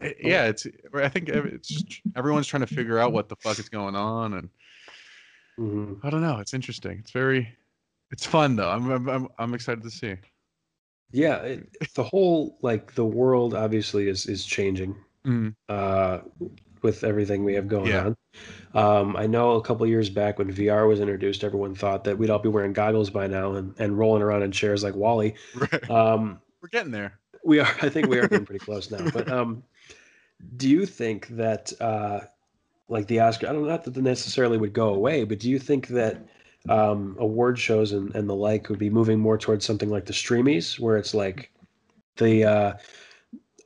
it- 0.00 0.16
yeah 0.20 0.44
it's 0.46 0.66
i 0.94 1.08
think 1.08 1.28
it's 1.28 1.84
everyone's 2.16 2.46
trying 2.46 2.66
to 2.66 2.66
figure 2.66 2.98
out 2.98 3.12
what 3.12 3.28
the 3.28 3.36
fuck 3.36 3.58
is 3.58 3.68
going 3.68 3.94
on 3.94 4.34
and 4.34 4.48
hmm 5.56 5.94
i 6.02 6.10
don't 6.10 6.22
know 6.22 6.38
it's 6.38 6.54
interesting. 6.54 6.98
It's 6.98 7.10
very 7.12 7.48
it's 8.10 8.26
fun 8.26 8.56
though. 8.56 8.68
I'm 8.70 8.90
i'm, 8.90 9.08
I'm, 9.08 9.28
I'm 9.38 9.54
excited 9.54 9.82
to 9.84 9.90
see. 9.90 10.16
Yeah, 11.12 11.36
it, 11.42 11.94
the 11.94 12.02
whole 12.02 12.58
like 12.62 12.94
the 12.94 13.04
world 13.04 13.54
obviously 13.54 14.08
is 14.08 14.26
is 14.26 14.44
changing. 14.44 14.96
Mm, 15.26 15.54
uh, 15.68 16.18
with 16.82 17.04
everything 17.04 17.44
we 17.44 17.54
have 17.54 17.68
going 17.68 17.90
Yeah. 17.90 18.06
on. 18.06 18.16
Um, 18.74 19.16
I 19.16 19.26
know 19.26 19.52
a 19.52 19.62
couple 19.62 19.86
years 19.86 20.08
back 20.10 20.38
when 20.38 20.52
VR 20.52 20.88
was 20.88 21.00
introduced, 21.00 21.44
everyone 21.44 21.74
thought 21.74 22.04
that 22.04 22.16
we'd 22.18 22.30
all 22.30 22.38
be 22.38 22.48
wearing 22.48 22.72
goggles 22.72 23.10
by 23.10 23.26
now 23.26 23.52
and, 23.52 23.74
and 23.78 23.98
rolling 23.98 24.22
around 24.22 24.42
in 24.42 24.52
chairs 24.52 24.82
like 24.82 24.94
WALL-E. 24.94 25.34
right 25.54 25.90
Um, 25.90 26.40
we're 26.62 26.68
getting 26.68 26.92
there 26.92 27.18
we 27.44 27.60
are, 27.60 27.74
I 27.82 27.88
think, 27.88 28.08
we 28.08 28.18
are 28.18 28.28
getting 28.28 28.46
pretty 28.46 28.64
close 28.64 28.90
now. 28.90 29.10
But 29.10 29.30
um, 29.30 29.62
do 30.56 30.68
you 30.68 30.86
think 30.86 31.28
that 31.28 31.72
uh, 31.80 32.20
like 32.88 33.06
the 33.06 33.20
Oscar, 33.20 33.48
I 33.48 33.52
don't 33.52 33.62
know 33.62 33.68
not 33.68 33.84
that 33.84 33.94
they 33.94 34.00
necessarily 34.00 34.58
would 34.58 34.72
go 34.72 34.94
away, 34.94 35.24
but 35.24 35.38
do 35.38 35.50
you 35.50 35.58
think 35.58 35.88
that 35.88 36.24
um, 36.68 37.16
award 37.18 37.58
shows 37.58 37.92
and, 37.92 38.14
and 38.14 38.28
the 38.28 38.34
like 38.34 38.68
would 38.68 38.78
be 38.78 38.90
moving 38.90 39.18
more 39.18 39.38
towards 39.38 39.64
something 39.64 39.90
like 39.90 40.06
the 40.06 40.12
Streamys, 40.12 40.78
where 40.78 40.96
it's 40.96 41.14
like 41.14 41.50
the 42.16 42.44
uh, 42.44 42.72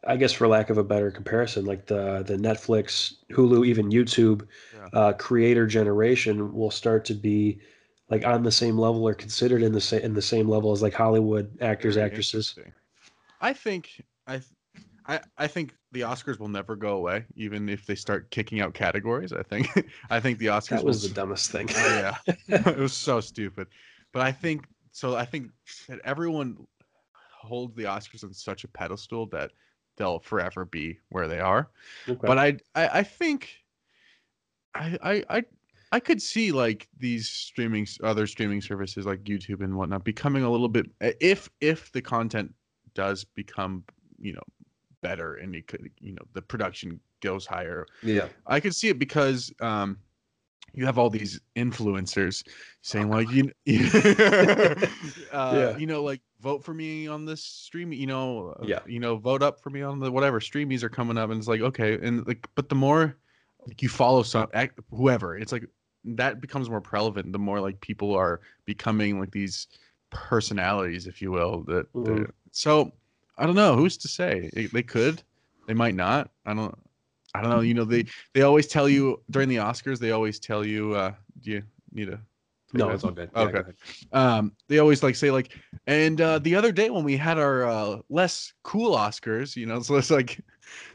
I 0.06 0.16
guess 0.16 0.32
for 0.32 0.48
lack 0.48 0.70
of 0.70 0.78
a 0.78 0.84
better 0.84 1.10
comparison, 1.10 1.64
like 1.64 1.86
the 1.86 2.22
the 2.22 2.36
Netflix, 2.36 3.14
Hulu, 3.30 3.66
even 3.66 3.90
YouTube 3.90 4.46
Yeah. 4.72 4.90
uh, 4.92 5.12
creator 5.14 5.66
generation 5.66 6.52
will 6.54 6.70
start 6.70 7.04
to 7.06 7.14
be 7.14 7.60
like 8.08 8.24
on 8.24 8.42
the 8.44 8.52
same 8.52 8.78
level 8.78 9.02
or 9.06 9.14
considered 9.14 9.62
in 9.62 9.72
the 9.72 9.80
same 9.80 10.02
in 10.02 10.14
the 10.14 10.22
same 10.22 10.48
level 10.48 10.72
as 10.72 10.82
like 10.82 10.94
Hollywood 10.94 11.60
actors, 11.60 11.96
Very 11.96 12.06
actresses. 12.06 12.56
I 13.40 13.52
think 13.52 14.00
I, 14.26 14.40
I 15.06 15.20
I 15.36 15.46
think 15.46 15.74
the 15.92 16.02
Oscars 16.02 16.38
will 16.38 16.48
never 16.48 16.76
go 16.76 16.96
away, 16.96 17.26
even 17.36 17.68
if 17.68 17.86
they 17.86 17.94
start 17.94 18.30
kicking 18.30 18.60
out 18.60 18.74
categories. 18.74 19.32
I 19.32 19.42
think 19.42 19.68
I 20.10 20.20
think 20.20 20.38
the 20.38 20.46
Oscars 20.46 20.70
That 20.70 20.84
was 20.84 21.02
will 21.02 21.08
the 21.08 21.14
dumbest 21.14 21.50
thing. 21.50 21.68
Oh, 21.74 21.88
yeah, 21.88 22.16
it 22.48 22.76
was 22.78 22.92
so 22.94 23.20
stupid. 23.20 23.68
But 24.12 24.22
I 24.22 24.32
think 24.32 24.66
so. 24.92 25.16
I 25.16 25.24
think 25.24 25.52
that 25.88 26.00
everyone 26.04 26.66
holds 27.32 27.74
the 27.76 27.84
Oscars 27.84 28.24
on 28.24 28.32
such 28.32 28.64
a 28.64 28.68
pedestal 28.68 29.26
that 29.28 29.52
they'll 29.96 30.18
forever 30.18 30.64
be 30.64 30.98
where 31.08 31.28
they 31.28 31.40
are. 31.40 31.68
Okay. 32.08 32.26
But 32.26 32.38
I, 32.38 32.58
I, 32.74 32.88
I 32.98 33.02
think, 33.02 33.50
I, 34.74 34.98
I, 35.02 35.24
I, 35.38 35.44
I 35.92 36.00
could 36.00 36.20
see 36.20 36.52
like 36.52 36.88
these 36.98 37.28
streaming, 37.28 37.86
other 38.02 38.26
streaming 38.26 38.60
services 38.60 39.06
like 39.06 39.24
YouTube 39.24 39.62
and 39.62 39.76
whatnot 39.76 40.04
becoming 40.04 40.42
a 40.42 40.50
little 40.50 40.68
bit, 40.68 40.86
if 41.00 41.48
if 41.60 41.92
the 41.92 42.02
content 42.02 42.52
does 42.94 43.24
become, 43.24 43.84
you 44.18 44.32
know, 44.32 44.42
better 45.00 45.34
and 45.36 45.54
it 45.54 45.68
could, 45.68 45.88
you 46.00 46.12
know, 46.12 46.22
the 46.32 46.42
production 46.42 47.00
goes 47.20 47.46
higher 47.46 47.86
yeah. 48.02 48.28
I 48.46 48.60
could 48.60 48.74
see 48.74 48.88
it 48.88 48.98
because 48.98 49.52
um, 49.60 49.98
you 50.74 50.84
have 50.84 50.98
all 50.98 51.10
these 51.10 51.40
influencers 51.56 52.46
saying 52.82 53.08
like 53.08 53.30
you, 53.30 53.44
uh, 55.32 55.52
Yeah. 55.54 55.76
you 55.76 55.86
know, 55.86 56.02
like 56.02 56.20
vote 56.46 56.62
for 56.64 56.72
me 56.72 57.08
on 57.08 57.24
this 57.24 57.42
stream. 57.42 57.92
You 57.92 58.06
know, 58.06 58.54
uh, 58.60 58.64
Yeah. 58.66 58.78
You 58.86 59.00
know, 59.00 59.16
vote 59.16 59.42
up 59.42 59.60
for 59.60 59.70
me 59.70 59.82
on 59.82 59.98
the 59.98 60.10
whatever 60.12 60.38
Streamys 60.40 60.82
are 60.84 60.88
coming 60.88 61.18
up, 61.18 61.30
and 61.30 61.38
it's 61.38 61.48
like 61.48 61.60
okay, 61.60 61.98
and 62.00 62.24
like, 62.26 62.46
but 62.54 62.68
the 62.68 62.74
more 62.76 63.16
like 63.66 63.82
you 63.82 63.88
follow 63.88 64.22
some 64.22 64.46
whoever, 64.90 65.36
it's 65.36 65.50
like 65.52 65.66
that 66.04 66.40
becomes 66.40 66.70
more 66.70 66.80
prevalent. 66.80 67.32
The 67.32 67.38
more 67.38 67.60
like 67.60 67.80
people 67.80 68.14
are 68.14 68.40
becoming 68.64 69.18
like 69.18 69.32
these 69.32 69.66
personalities, 70.10 71.06
if 71.08 71.20
you 71.20 71.32
will. 71.32 71.64
That 71.64 71.86
that- 71.94 72.30
so 72.52 72.92
I 73.38 73.44
don't 73.46 73.56
know. 73.56 73.74
Who's 73.76 73.96
to 73.98 74.08
say 74.08 74.48
They- 74.54 74.66
they 74.66 74.82
could, 74.84 75.22
they 75.66 75.74
might 75.74 75.94
not. 75.96 76.30
I 76.46 76.54
don't. 76.54 76.74
I 77.34 77.42
don't 77.42 77.50
know. 77.50 77.60
You 77.60 77.74
know, 77.74 77.84
they 77.84 78.06
they 78.34 78.42
always 78.42 78.66
tell 78.68 78.88
you 78.88 79.20
during 79.30 79.48
the 79.48 79.56
Oscars. 79.56 79.98
They 79.98 80.12
always 80.12 80.38
tell 80.38 80.64
you. 80.64 80.94
uh 80.94 81.12
Do 81.42 81.50
you 81.50 81.62
need 81.92 82.08
a 82.08 82.20
No, 82.78 82.90
it's 82.90 83.04
all 83.04 83.10
good. 83.10 83.30
Yeah, 83.34 83.42
Okay. 83.42 83.72
um 84.12 84.52
they 84.68 84.78
always 84.78 85.02
like 85.02 85.16
say 85.16 85.30
like 85.30 85.52
and 85.86 86.20
uh 86.20 86.38
the 86.38 86.54
other 86.54 86.72
day 86.72 86.90
when 86.90 87.04
we 87.04 87.16
had 87.16 87.38
our 87.38 87.64
uh 87.64 87.98
less 88.08 88.52
cool 88.62 88.96
oscars 88.96 89.56
you 89.56 89.66
know 89.66 89.80
so 89.86 89.96
it's 89.96 90.10
like 90.10 90.40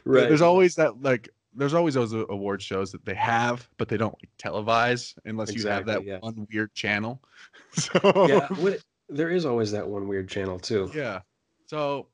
Right. 0.04 0.28
there's 0.28 0.42
always 0.42 0.74
that 0.76 1.00
like 1.02 1.28
there's 1.54 1.74
always 1.74 1.94
those 1.94 2.14
uh, 2.14 2.26
award 2.28 2.62
shows 2.62 2.92
that 2.92 3.04
they 3.04 3.14
have 3.14 3.68
but 3.78 3.88
they 3.88 3.96
don't 3.96 4.14
like, 4.14 4.30
televise 4.38 5.14
unless 5.24 5.54
you 5.54 5.66
have 5.68 5.86
that 5.86 6.04
yeah. 6.04 6.18
one 6.20 6.46
weird 6.52 6.72
channel 6.74 7.22
so 7.72 8.26
yeah. 8.28 8.48
What, 8.48 8.78
there 9.08 9.30
is 9.30 9.44
always 9.44 9.70
that 9.72 9.86
one 9.86 10.08
weird 10.08 10.28
channel 10.28 10.58
too. 10.58 10.90
yeah 10.94 11.20
so 11.66 12.08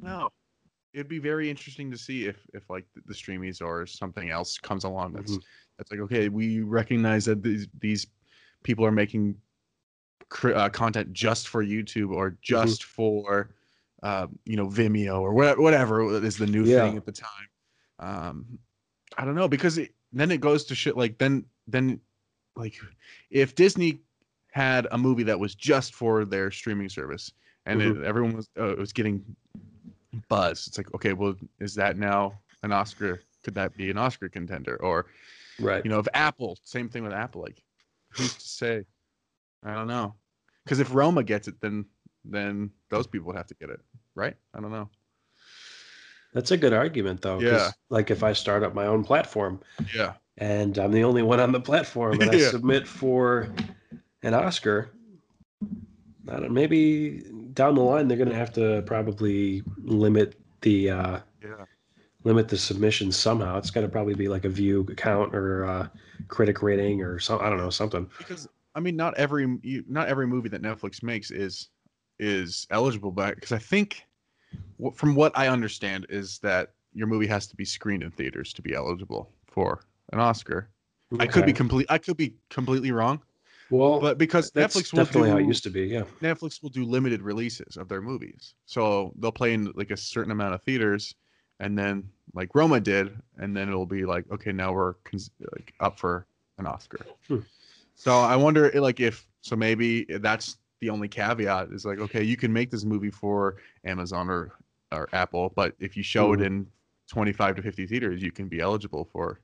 no 0.00 0.28
it'd 0.92 1.08
be 1.08 1.18
very 1.18 1.48
interesting 1.48 1.90
to 1.90 1.98
see 1.98 2.26
if 2.26 2.36
if 2.54 2.68
like 2.68 2.84
the, 3.06 3.14
Streamys 3.14 3.62
or 3.62 3.86
something 3.86 4.30
else 4.30 4.58
comes 4.58 4.84
along 4.84 5.12
that's 5.14 5.32
Mhm. 5.32 5.42
that's 5.78 5.90
like 5.90 6.00
okay 6.00 6.28
we 6.28 6.60
recognize 6.60 7.24
that 7.26 7.42
these 7.42 7.66
these 7.80 8.06
people 8.62 8.84
are 8.84 8.92
making 8.92 9.36
cr- 10.28 10.54
uh, 10.54 10.68
content 10.68 11.12
just 11.12 11.48
for 11.48 11.64
youtube 11.64 12.10
or 12.10 12.36
just 12.42 12.84
for 12.84 13.54
uh, 14.02 14.26
you 14.44 14.56
know 14.56 14.66
vimeo 14.66 15.20
or 15.20 15.32
wha- 15.32 15.54
whatever 15.54 16.22
is 16.24 16.36
the 16.36 16.46
new 16.46 16.64
Yeah. 16.64 16.82
thing 16.82 16.96
at 16.96 17.06
the 17.06 17.12
time. 17.12 17.48
Um 17.98 18.58
i 19.18 19.24
don't 19.24 19.34
know 19.34 19.48
because 19.48 19.78
it, 19.78 19.94
then 20.12 20.30
it 20.30 20.40
goes 20.40 20.64
to 20.64 20.74
shit 20.74 20.96
like 20.96 21.18
then 21.18 21.44
then 21.68 22.00
like 22.56 22.74
if 23.30 23.54
disney 23.54 24.00
had 24.50 24.86
a 24.90 24.98
movie 24.98 25.22
that 25.22 25.38
was 25.38 25.54
just 25.54 25.94
for 25.94 26.24
their 26.24 26.50
streaming 26.50 26.88
service 26.88 27.30
and 27.66 27.80
it, 27.80 28.02
everyone 28.02 28.34
was 28.34 28.48
uh, 28.58 28.68
it 28.72 28.78
was 28.78 28.92
getting 28.92 29.22
buzz 30.28 30.66
it's 30.66 30.78
like 30.78 30.92
okay 30.94 31.12
well 31.12 31.34
is 31.60 31.74
that 31.74 31.96
now 31.96 32.38
an 32.64 32.72
oscar? 32.72 33.20
Could 33.42 33.54
that 33.56 33.76
be 33.76 33.90
an 33.90 33.98
oscar 33.98 34.28
contender? 34.28 34.76
Or 34.82 35.06
Right. 35.60 35.84
you 35.84 35.90
know 35.90 35.98
if 35.98 36.08
apple 36.14 36.58
same 36.64 36.88
thing 36.88 37.02
with 37.04 37.12
apple 37.12 37.42
like 37.42 37.62
who's 38.16 38.34
to 38.34 38.48
say 38.48 38.84
i 39.64 39.74
don't 39.74 39.86
know 39.88 40.14
because 40.64 40.80
if 40.80 40.94
roma 40.94 41.22
gets 41.22 41.48
it 41.48 41.60
then 41.60 41.84
then 42.24 42.70
those 42.90 43.06
people 43.06 43.26
would 43.26 43.36
have 43.36 43.46
to 43.46 43.54
get 43.54 43.70
it 43.70 43.80
right 44.14 44.36
i 44.54 44.60
don't 44.60 44.70
know 44.70 44.88
That's 46.34 46.50
a 46.50 46.56
good 46.56 46.72
argument 46.72 47.20
though. 47.20 47.40
Yeah. 47.40 47.70
Like 47.90 48.10
if 48.10 48.22
I 48.22 48.32
start 48.32 48.62
up 48.62 48.74
my 48.74 48.86
own 48.86 49.04
platform 49.04 49.60
yeah 49.94 50.14
and 50.38 50.78
I'm 50.78 50.92
the 50.92 51.04
only 51.04 51.22
one 51.22 51.40
on 51.40 51.52
the 51.52 51.60
platform 51.60 52.20
and 52.20 52.30
I 52.30 52.36
Yeah. 52.40 52.48
submit 52.50 52.88
for 52.88 53.52
an 54.22 54.32
Oscar, 54.32 54.92
I 56.30 56.40
don't, 56.40 56.52
maybe 56.52 57.24
down 57.52 57.74
the 57.74 57.82
line 57.82 58.08
they're 58.08 58.16
going 58.16 58.30
to 58.30 58.34
have 58.44 58.52
to 58.54 58.82
probably 58.86 59.62
limit 59.84 60.36
the 60.62 60.90
uh, 60.90 61.18
yeah 61.42 61.64
limit 62.24 62.48
the 62.48 62.56
submissions 62.56 63.16
somehow. 63.16 63.58
It's 63.58 63.70
going 63.70 63.86
to 63.86 63.90
probably 63.90 64.14
be 64.14 64.28
like 64.28 64.44
a 64.44 64.48
view 64.48 64.84
count 64.96 65.34
or 65.34 65.64
uh, 65.66 65.88
critic 66.28 66.62
rating 66.62 67.02
or 67.02 67.18
some 67.18 67.40
I 67.40 67.48
don't 67.48 67.58
know 67.58 67.70
something. 67.70 68.08
because 68.18 68.48
i 68.74 68.80
mean 68.80 68.96
not 68.96 69.14
every 69.18 69.58
you, 69.62 69.84
not 69.88 70.08
every 70.08 70.26
movie 70.26 70.48
that 70.48 70.62
netflix 70.62 71.02
makes 71.02 71.30
is 71.30 71.68
is 72.18 72.66
eligible 72.70 73.10
but 73.10 73.34
because 73.34 73.52
i 73.52 73.58
think 73.58 74.06
from 74.94 75.14
what 75.14 75.36
i 75.36 75.48
understand 75.48 76.06
is 76.08 76.38
that 76.38 76.70
your 76.94 77.06
movie 77.06 77.26
has 77.26 77.46
to 77.46 77.56
be 77.56 77.64
screened 77.64 78.02
in 78.02 78.10
theaters 78.10 78.52
to 78.52 78.62
be 78.62 78.74
eligible 78.74 79.30
for 79.46 79.84
an 80.12 80.20
oscar 80.20 80.70
i 81.18 81.26
could 81.26 81.44
be 81.44 81.52
complete 81.52 81.86
i 81.90 81.98
could 81.98 82.16
be 82.16 82.34
completely 82.48 82.92
wrong. 82.92 83.20
well, 83.70 84.00
but 84.00 84.16
because 84.16 84.50
netflix 84.52 84.92
will 84.92 85.04
definitely 85.04 85.28
do 85.28 85.32
how 85.32 85.38
it 85.38 85.46
used 85.46 85.62
to 85.64 85.70
be. 85.70 85.82
Yeah. 85.82 86.04
Netflix 86.22 86.62
will 86.62 86.70
do 86.70 86.84
limited 86.84 87.20
releases 87.20 87.76
of 87.76 87.88
their 87.88 88.00
movies. 88.00 88.54
So 88.66 89.12
they'll 89.18 89.32
play 89.32 89.52
in 89.52 89.70
like 89.74 89.90
a 89.90 89.96
certain 89.96 90.32
amount 90.32 90.54
of 90.54 90.62
theaters 90.62 91.14
and 91.62 91.78
then 91.78 92.08
like 92.34 92.54
Roma 92.54 92.80
did 92.80 93.16
and 93.38 93.56
then 93.56 93.68
it'll 93.68 93.86
be 93.86 94.04
like 94.04 94.24
okay, 94.32 94.52
now 94.52 94.72
we're 94.72 94.94
cons- 95.04 95.30
like 95.56 95.72
up 95.80 95.98
for 95.98 96.26
an 96.58 96.66
Oscar. 96.66 97.06
Hmm. 97.28 97.38
So 97.94 98.12
I 98.18 98.36
wonder 98.36 98.70
like 98.74 99.00
if 99.00 99.26
so 99.40 99.56
maybe 99.56 100.04
that's 100.04 100.58
the 100.80 100.90
only 100.90 101.08
caveat 101.08 101.68
is 101.72 101.84
like 101.84 102.00
okay, 102.00 102.22
you 102.22 102.36
can 102.36 102.52
make 102.52 102.70
this 102.70 102.84
movie 102.84 103.10
for 103.10 103.56
Amazon 103.84 104.28
or 104.28 104.52
or 104.90 105.08
Apple, 105.14 105.52
but 105.56 105.74
if 105.78 105.96
you 105.96 106.02
show 106.02 106.34
it 106.34 106.42
in 106.42 106.66
25 107.08 107.56
to 107.56 107.62
50 107.62 107.86
theaters, 107.86 108.22
you 108.22 108.30
can 108.32 108.46
be 108.48 108.60
eligible 108.60 109.08
for 109.10 109.40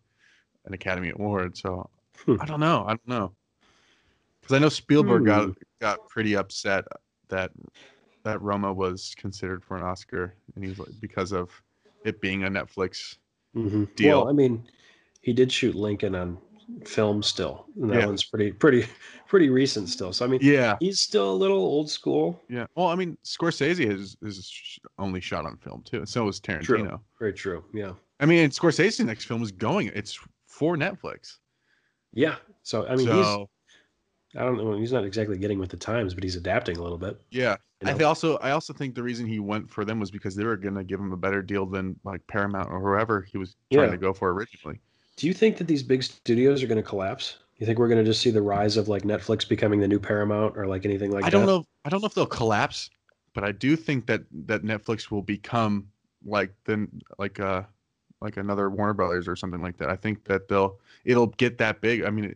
an 0.67 0.75
Academy 0.75 1.11
Award. 1.11 1.57
So 1.57 1.89
Hmm. 2.25 2.37
I 2.41 2.47
don't 2.47 2.59
know. 2.61 2.85
I 2.85 2.91
don't 2.91 3.09
know. 3.09 3.33
Because 4.41 4.57
I 4.57 4.59
know 4.59 4.69
Spielberg 4.69 5.25
got 5.25 5.45
Hmm. 5.45 5.53
got 5.81 6.09
pretty 6.09 6.35
upset 6.37 6.85
that 7.29 7.53
that 8.25 8.43
Roma 8.43 8.73
was 8.73 9.15
considered 9.17 9.63
for 9.63 9.77
an 9.77 9.85
Oscar, 9.85 10.35
and 10.55 10.65
he 10.65 10.69
was 10.69 10.81
like 10.81 11.01
because 11.01 11.33
of 11.33 11.51
it 12.05 12.21
being 12.21 12.45
a 12.45 12.49
Netflix. 12.51 13.17
hmm 13.55 13.85
Deal. 13.97 14.21
Well, 14.21 14.29
I 14.29 14.33
mean, 14.33 14.67
he 15.23 15.33
did 15.33 15.51
shoot 15.53 15.75
Lincoln 15.75 16.15
on 16.15 16.39
film 16.85 17.23
still, 17.23 17.67
and 17.81 17.91
that 17.91 18.01
Yeah. 18.01 18.07
one's 18.07 18.25
pretty, 18.25 18.53
pretty, 18.53 18.87
pretty 19.29 19.49
recent 19.51 19.89
still. 19.89 20.13
So 20.13 20.25
I 20.25 20.29
mean, 20.29 20.41
Yeah, 20.43 20.77
he's 20.81 21.01
still 21.01 21.31
a 21.33 21.35
little 21.35 21.59
old 21.59 21.91
school. 21.91 22.41
yeah. 22.49 22.67
Well, 22.77 22.89
I 22.89 22.95
mean, 22.95 23.17
Scorsese 23.25 23.81
is 23.91 24.17
is 24.23 24.79
only 24.99 25.21
shot 25.21 25.45
on 25.47 25.57
film 25.59 25.83
too. 25.83 26.05
So 26.07 26.29
is 26.29 26.41
Tarantino. 26.41 26.63
True. 26.65 27.01
Very 27.19 27.33
true. 27.33 27.65
Yeah. 27.75 27.93
I 28.21 28.27
mean, 28.27 28.45
and 28.45 28.53
Scorsese's 28.53 29.01
next 29.01 29.25
film 29.27 29.43
is 29.43 29.53
going. 29.53 29.91
It's 29.95 30.19
for 30.47 30.77
Netflix. 30.77 31.37
Yeah. 32.13 32.37
So 32.63 32.87
I 32.87 32.97
mean, 32.97 33.07
so 33.07 33.17
he's 33.17 33.47
I 34.37 34.41
don't 34.45 34.59
know. 34.59 34.77
He's 34.79 34.93
not 34.93 35.05
exactly 35.05 35.39
getting 35.39 35.59
with 35.59 35.71
the 35.71 35.77
times, 35.77 36.15
but 36.15 36.23
he's 36.23 36.37
adapting 36.37 36.77
a 36.77 36.83
little 36.83 36.99
bit. 36.99 37.21
yeah, 37.31 37.57
you 37.83 37.89
I 37.89 37.93
know? 37.93 37.99
th- 37.99 38.07
also 38.07 38.37
I 38.39 38.51
also 38.51 38.73
think 38.73 38.95
the 38.95 39.03
reason 39.03 39.27
he 39.27 39.39
went 39.41 39.71
for 39.71 39.85
them 39.85 39.99
was 40.01 40.11
because 40.11 40.35
they 40.37 40.45
were 40.45 40.57
gonna 40.57 40.85
give 40.85 41.01
him 41.01 41.13
a 41.13 41.17
better 41.17 41.43
deal 41.43 41.65
than 41.67 41.97
like 42.05 42.27
Paramount 42.27 42.71
or 42.71 42.81
whoever 42.81 43.23
he 43.23 43.39
was 43.39 43.57
trying 43.73 43.87
Yeah. 43.87 43.93
to 43.93 43.97
go 43.99 44.13
for 44.13 44.31
originally. 44.33 44.81
Do 45.17 45.27
you 45.27 45.35
think 45.35 45.57
that 45.57 45.67
these 45.67 45.83
big 45.83 46.03
studios 46.03 46.63
are 46.63 46.67
going 46.69 46.77
to 46.81 46.89
collapse? 46.89 47.39
You 47.57 47.67
think 47.67 47.81
we're 47.81 47.89
going 47.89 47.99
to 47.99 48.09
just 48.09 48.21
see 48.23 48.31
the 48.31 48.41
rise 48.41 48.77
of 48.77 48.87
like 48.87 49.03
Netflix 49.03 49.49
becoming 49.49 49.81
the 49.81 49.89
new 49.89 49.99
Paramount 49.99 50.57
or 50.57 50.69
like 50.69 50.85
anything 50.85 51.11
like 51.11 51.23
that? 51.23 51.27
I 51.27 51.31
don't 51.31 51.45
know. 51.45 51.65
I 51.85 51.89
don't 51.89 52.01
know 52.01 52.07
if 52.07 52.15
they'll 52.15 52.25
collapse, 52.25 52.89
but 53.35 53.43
I 53.43 53.51
do 53.51 53.75
think 53.75 54.07
that 54.07 54.23
that 54.47 54.63
Netflix 54.63 55.11
will 55.11 55.23
become 55.23 55.89
like 56.25 56.53
then 56.67 56.89
like 57.19 57.41
uh 57.41 57.63
like 58.21 58.37
another 58.37 58.69
Warner 58.71 58.95
Brothers 58.95 59.27
or 59.27 59.35
something 59.35 59.61
like 59.63 59.77
that. 59.79 59.89
I 59.89 59.97
think 59.97 60.25
that 60.27 60.47
they'll 60.49 60.79
it'll 61.05 61.29
get 61.29 61.59
that 61.59 61.81
big. 61.81 62.05
I 62.05 62.11
mean, 62.11 62.33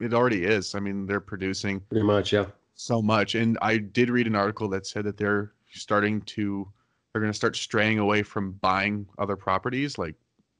it, 0.00 0.14
already 0.14 0.44
is. 0.44 0.74
I 0.74 0.80
mean, 0.80 1.06
they're 1.06 1.20
producing 1.20 1.80
Pretty 1.88 2.04
much, 2.06 2.32
yeah. 2.32 2.46
so 2.74 3.02
much, 3.02 3.34
and 3.34 3.58
I 3.62 3.78
did 3.78 4.10
read 4.10 4.26
an 4.26 4.34
article 4.36 4.68
that 4.70 4.86
said 4.86 5.04
that 5.04 5.16
they're 5.16 5.52
starting 5.72 6.22
to 6.22 6.70
they're 7.12 7.22
going 7.22 7.32
to 7.32 7.36
start 7.36 7.56
straying 7.56 7.98
away 7.98 8.22
from 8.22 8.52
buying 8.52 9.06
other 9.18 9.36
properties, 9.36 9.98
like 9.98 10.14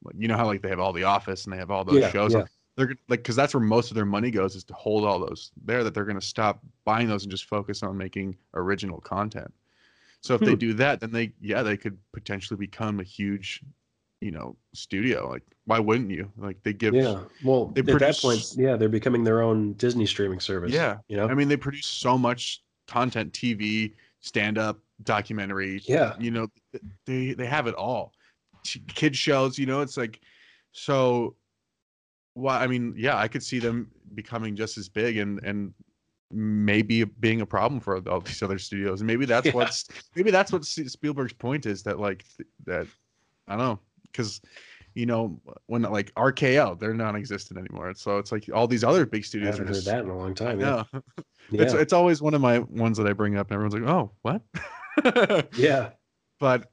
like 0.05 0.15
you 0.19 0.29
know 0.29 0.37
how 0.37 0.47
like 0.47 0.63
they 0.63 0.69
have 0.69 0.81
all 0.81 0.93
the 0.93 1.05
Office 1.05 1.45
and 1.45 1.53
they 1.53 1.59
have 1.59 1.71
all 1.71 1.85
those 1.85 2.01
Yeah, 2.01 2.11
shows. 2.11 2.33
yeah. 2.33 2.45
They're 2.77 2.95
like 3.09 3.21
because 3.21 3.37
that's 3.37 3.55
where 3.55 3.63
most 3.63 3.91
of 3.91 3.95
their 3.97 4.07
money 4.07 4.31
goes 4.31 4.55
is 4.57 4.65
to 4.65 4.75
hold 4.75 5.05
all 5.05 5.19
those 5.19 5.51
there. 5.65 5.83
That 5.85 5.95
they're 5.95 6.05
going 6.05 6.21
to 6.21 6.27
stop 6.27 6.61
buying 6.85 7.09
those 7.09 7.25
and 7.25 7.31
just 7.31 7.45
focus 7.47 7.83
on 7.83 7.97
making 7.97 8.37
original 8.55 9.01
content. 9.01 9.53
So 10.23 10.35
if 10.35 10.43
they 10.43 10.55
Hmm. 10.55 10.59
do 10.59 10.75
that, 10.75 11.01
then 11.01 11.13
they 11.13 11.33
yeah 11.41 11.63
they 11.63 11.77
could 11.77 11.99
potentially 12.13 12.57
become 12.59 13.01
a 13.01 13.05
huge, 13.05 13.63
you 14.21 14.31
know, 14.31 14.57
studio. 14.75 15.29
Like 15.29 15.43
why 15.67 15.79
wouldn't 15.79 16.11
you? 16.11 16.31
Like 16.37 16.63
they 16.63 16.73
give 16.73 16.95
Yeah. 16.95 17.21
Well, 17.45 17.67
they 17.67 17.81
at 17.81 17.87
that 17.87 17.93
produce- 17.99 18.21
point, 18.21 18.55
yeah, 18.57 18.77
they're 18.77 18.89
becoming 18.89 19.25
their 19.25 19.43
own 19.43 19.75
Disney 19.75 20.07
streaming 20.07 20.41
service. 20.41 20.73
Yeah. 20.73 20.99
You 21.09 21.17
know? 21.17 21.29
I 21.29 21.35
mean, 21.35 21.49
they 21.49 21.57
produce 21.57 21.87
so 21.87 22.17
much 22.19 22.63
content, 22.87 23.33
TV, 23.33 23.93
stand 24.21 24.59
up, 24.59 24.79
documentary. 25.03 25.81
yeah. 25.85 26.15
You 26.19 26.31
know, 26.31 26.49
they 27.07 27.35
they 27.35 27.47
have 27.47 27.67
it 27.67 27.75
all. 27.75 28.13
Kid 28.89 29.15
shows, 29.17 29.59
you 29.59 29.67
know, 29.67 29.81
it's 29.83 29.97
like 29.97 30.21
so. 30.73 31.35
Why? 32.35 32.63
I 32.63 32.67
mean, 32.67 32.95
yeah, 32.97 33.17
I 33.17 33.27
could 33.29 33.43
see 33.43 33.59
them 33.59 33.91
becoming 34.15 34.57
just 34.57 34.79
as 34.79 34.89
big 34.89 35.17
and 35.19 35.41
and 35.45 35.73
maybe 36.31 37.05
being 37.05 37.41
a 37.41 37.47
problem 37.47 37.81
for 37.81 37.97
all 38.09 38.21
these 38.21 38.43
other 38.43 38.59
studios. 38.59 39.01
And 39.01 39.07
maybe 39.07 39.25
that's 39.27 39.47
Yeah. 39.49 39.53
what's 39.53 39.89
maybe 40.15 40.31
that's 40.31 40.53
what 40.53 40.65
Spielberg's 40.65 41.33
point 41.33 41.67
is 41.67 41.83
that 41.85 41.99
like 41.99 42.25
th- 42.37 42.49
that 42.67 42.87
I 43.47 43.57
don't 43.57 43.65
know 43.65 43.79
because 44.13 44.41
you 44.95 45.07
know 45.07 45.41
when 45.67 45.83
like 45.83 46.13
RKO 46.15 46.79
they're 46.79 46.95
non-existent 46.95 47.59
anymore. 47.59 47.95
So 47.95 48.19
it's 48.19 48.33
like 48.33 48.49
all 48.53 48.67
these 48.67 48.85
other 48.85 49.07
big 49.07 49.23
I 49.23 49.27
studios 49.27 49.55
haven't 49.55 49.65
are 49.65 49.67
heard 49.69 49.75
just 49.75 49.87
that 49.87 50.05
in 50.05 50.11
a 50.11 50.17
long 50.17 50.35
time. 50.35 50.61
Yeah. 50.61 50.85
yeah. 50.93 51.01
Yeah. 51.51 51.63
It's 51.63 51.73
it's 51.75 51.93
always 51.93 52.21
one 52.21 52.35
of 52.35 52.41
my 52.41 52.59
ones 52.59 52.99
that 52.99 53.07
I 53.07 53.13
bring 53.13 53.37
up, 53.37 53.51
and 53.51 53.55
everyone's 53.55 53.75
like, 53.75 53.89
"Oh, 53.91 54.11
what?" 54.23 55.49
yeah. 55.57 55.91
but 56.39 56.71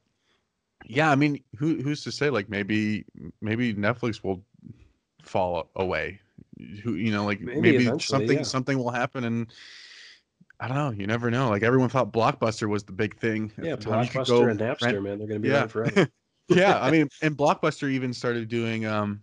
yeah, 0.86 1.10
I 1.10 1.16
mean, 1.16 1.42
who 1.58 1.82
who's 1.82 2.04
to 2.04 2.12
say? 2.12 2.30
Like 2.30 2.50
maybe 2.50 3.06
maybe 3.42 3.74
Netflix 3.74 4.24
will 4.24 4.44
fall 5.22 5.70
away. 5.76 6.20
Who 6.84 6.96
you 6.96 7.12
know, 7.12 7.26
like 7.26 7.42
Maybe 7.42 7.86
maybe, 7.86 8.00
something 8.00 8.38
yeah. 8.40 8.44
something 8.44 8.78
will 8.78 8.92
happen, 8.92 9.24
and 9.24 9.54
I 10.60 10.68
don't 10.68 10.78
know. 10.78 10.92
You 10.92 11.08
never 11.08 11.30
know. 11.32 11.50
Like 11.50 11.64
everyone 11.64 11.90
thought 11.90 12.12
Blockbuster 12.12 12.68
was 12.70 12.84
the 12.84 12.94
big 12.94 13.18
thing. 13.18 13.52
Yeah, 13.62 13.64
the. 13.64 13.70
You 13.70 13.76
could 13.78 13.88
Blockbuster 13.92 14.52
and 14.52 14.60
Napster, 14.60 14.82
rent- 14.82 15.04
man, 15.04 15.18
they're 15.20 15.28
gonna 15.28 15.40
be 15.40 15.50
Yeah. 15.50 15.60
around 15.60 15.70
forever. 15.70 16.08
yeah, 16.48 16.80
I 16.82 16.92
mean, 16.92 17.10
and 17.22 17.36
Blockbuster 17.38 17.90
even 17.90 18.14
started 18.14 18.48
doing 18.48 18.86
um, 18.86 19.22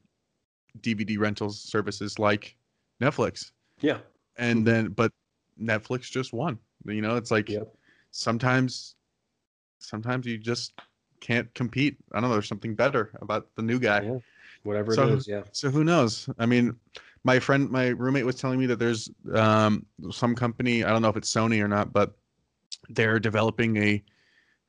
DVD 0.81 1.19
rentals 1.19 1.61
services 1.61 2.19
like 2.19 2.57
Netflix, 3.01 3.53
Yeah. 3.81 3.99
and 4.37 4.67
then 4.67 4.89
but 4.89 5.13
Netflix 5.61 6.11
just 6.11 6.33
won. 6.33 6.59
You 6.87 7.01
know, 7.03 7.17
it's 7.17 7.31
like 7.31 7.49
Yep. 7.49 7.73
sometimes, 8.11 8.97
sometimes 9.79 10.27
you 10.27 10.39
just 10.39 10.73
can't 11.21 11.53
compete. 11.55 11.97
I 12.13 12.21
don't 12.21 12.29
know. 12.31 12.35
There's 12.35 12.49
something 12.49 12.75
better 12.75 13.11
about 13.21 13.55
the 13.55 13.63
new 13.63 13.79
guy. 13.79 14.03
Yeah. 14.03 14.19
Whatever 14.65 14.95
So- 14.95 15.09
it 15.09 15.15
is, 15.15 15.29
yeah. 15.29 15.43
So 15.53 15.71
who 15.71 15.85
knows? 15.85 16.29
I 16.39 16.47
mean, 16.47 16.75
my 17.25 17.39
friend, 17.39 17.71
my 17.71 17.89
roommate 17.89 18.25
was 18.27 18.37
telling 18.37 18.59
me 18.59 18.67
that 18.67 18.79
there's 18.81 19.09
um, 19.35 19.87
some 20.11 20.35
company. 20.35 20.83
I 20.85 20.91
don't 20.91 21.03
know 21.03 21.09
if 21.09 21.17
it's 21.17 21.33
Sony 21.33 21.63
or 21.63 21.69
not, 21.69 21.93
but 21.93 22.17
they're 22.89 23.21
developing 23.21 23.77
a 23.77 24.03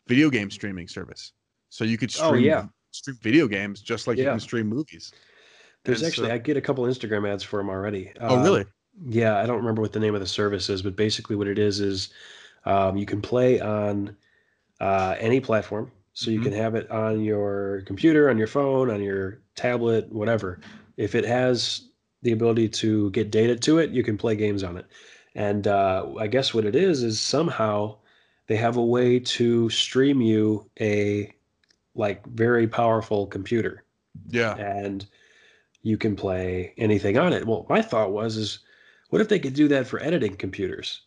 video 0.08 0.30
game 0.30 0.52
streaming 0.52 0.88
service. 0.88 1.34
So 1.74 1.84
you 1.86 1.98
could 1.98 2.12
stream, 2.12 2.32
Oh, 2.32 2.36
yeah. 2.36 2.66
stream 2.92 3.18
video 3.24 3.48
games 3.48 3.82
just 3.82 4.06
like 4.06 4.20
you 4.20 4.26
can 4.26 4.40
stream 4.40 4.68
movies. 4.68 5.12
There's 5.84 6.02
And 6.04 6.08
actually 6.08 6.28
so- 6.30 6.34
I 6.36 6.38
get 6.38 6.56
a 6.56 6.62
couple 6.62 6.84
Instagram 6.84 7.28
ads 7.28 7.42
for 7.42 7.58
them 7.58 7.68
already. 7.68 8.12
oh, 8.22 8.38
Uh, 8.38 8.44
really? 8.44 8.66
Yeah, 9.10 9.40
I 9.40 9.48
don't 9.48 9.58
remember 9.58 9.82
what 9.82 9.92
the 9.92 10.00
name 10.00 10.14
of 10.14 10.22
the 10.22 10.28
service 10.28 10.70
is, 10.70 10.84
but 10.84 10.96
basically 10.96 11.36
what 11.36 11.48
it 11.48 11.58
is 11.58 11.80
is 11.80 12.10
um, 12.66 12.96
you 12.96 13.08
can 13.08 13.22
play 13.24 13.60
on 13.60 14.16
uh, 14.82 15.16
any 15.20 15.40
platform. 15.40 15.92
So 16.14 16.30
you 16.30 16.40
Mhm. 16.40 16.44
can 16.44 16.54
have 16.54 16.76
it 16.76 16.92
on 16.92 17.22
your 17.24 17.82
computer, 17.88 18.30
on 18.30 18.38
your 18.38 18.46
phone, 18.48 18.92
on 18.92 19.02
your 19.02 19.42
tablet, 19.56 20.12
whatever. 20.12 20.60
If 20.98 21.16
it 21.16 21.26
has 21.26 21.90
the 22.22 22.34
ability 22.34 22.70
to 22.70 23.10
get 23.12 23.32
data 23.32 23.56
to 23.56 23.80
it, 23.80 23.90
you 23.90 24.04
can 24.04 24.16
play 24.18 24.36
games 24.36 24.62
on 24.64 24.78
it. 24.78 24.86
And 25.34 25.68
uh, 25.68 26.06
I 26.20 26.28
guess 26.28 26.54
what 26.54 26.66
it 26.66 26.76
is 26.76 27.02
is 27.02 27.20
somehow 27.20 27.98
they 28.48 28.58
have 28.58 28.78
a 28.78 28.86
way 28.86 29.20
to 29.20 29.70
stream 29.72 30.22
you 30.22 30.70
a 30.80 31.34
like 31.96 32.26
very 32.28 32.68
powerful 32.68 33.28
computer 33.28 33.84
Yeah. 34.30 34.56
and 34.56 35.06
you 35.82 35.98
can 35.98 36.16
play 36.16 36.74
anything 36.78 37.18
on 37.18 37.34
it. 37.34 37.46
Well, 37.46 37.66
my 37.70 37.82
thought 37.82 38.12
was 38.12 38.38
is 38.38 38.60
what 39.10 39.22
if 39.22 39.30
they 39.30 39.40
could 39.40 39.54
do 39.54 39.68
that 39.68 39.86
for 39.88 40.02
editing 40.02 40.36
computers? 40.36 41.02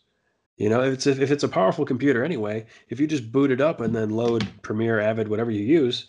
You 0.57 0.69
know, 0.69 0.81
if 0.81 0.93
it's 0.93 1.07
if 1.07 1.29
it's 1.31 1.43
a 1.43 1.47
powerful 1.49 1.85
computer 1.85 2.23
anyway, 2.23 2.65
if 2.89 2.99
you 2.99 3.05
just 3.07 3.31
boot 3.31 3.51
it 3.51 3.61
up 3.61 3.79
and 3.81 3.95
then 3.95 4.09
load 4.11 4.47
Premiere, 4.63 4.99
Avid, 4.99 5.27
whatever 5.27 5.51
you 5.51 5.63
use, 5.63 6.07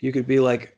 you 0.00 0.12
could 0.12 0.26
be 0.26 0.40
like, 0.40 0.76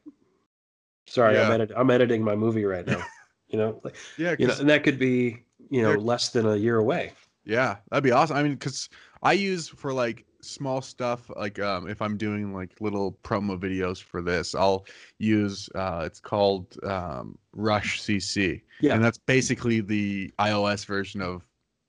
"Sorry, 1.06 1.38
I'm 1.38 1.52
edit- 1.52 1.72
I'm 1.76 1.90
editing 1.90 2.22
my 2.22 2.34
movie 2.34 2.64
right 2.64 2.86
now." 2.86 3.02
you 3.48 3.58
know, 3.58 3.80
like, 3.82 3.96
Yeah. 4.18 4.36
you 4.38 4.46
know, 4.46 4.54
and 4.58 4.68
that 4.68 4.84
could 4.84 4.98
be 4.98 5.42
you 5.70 5.82
know 5.82 5.94
less 5.94 6.30
than 6.30 6.46
a 6.46 6.56
year 6.56 6.76
away. 6.78 7.12
Yeah, 7.44 7.76
that'd 7.90 8.04
be 8.04 8.10
awesome. 8.10 8.36
I 8.36 8.42
mean, 8.42 8.52
because 8.54 8.90
I 9.22 9.32
use 9.32 9.68
for 9.68 9.92
like 9.94 10.26
small 10.40 10.80
stuff, 10.80 11.30
like 11.36 11.58
um, 11.58 11.88
if 11.88 12.00
I'm 12.00 12.16
doing 12.16 12.52
like 12.54 12.80
little 12.80 13.18
promo 13.24 13.58
videos 13.58 14.02
for 14.02 14.22
this, 14.22 14.54
I'll 14.54 14.86
use 15.18 15.68
uh, 15.74 16.02
it's 16.04 16.20
called 16.20 16.76
um, 16.84 17.38
Rush 17.52 18.00
CC, 18.02 18.62
Yeah, 18.80 18.94
and 18.94 19.04
that's 19.04 19.18
basically 19.18 19.80
the 19.80 20.32
iOS 20.38 20.84
version 20.86 21.20
of 21.20 21.42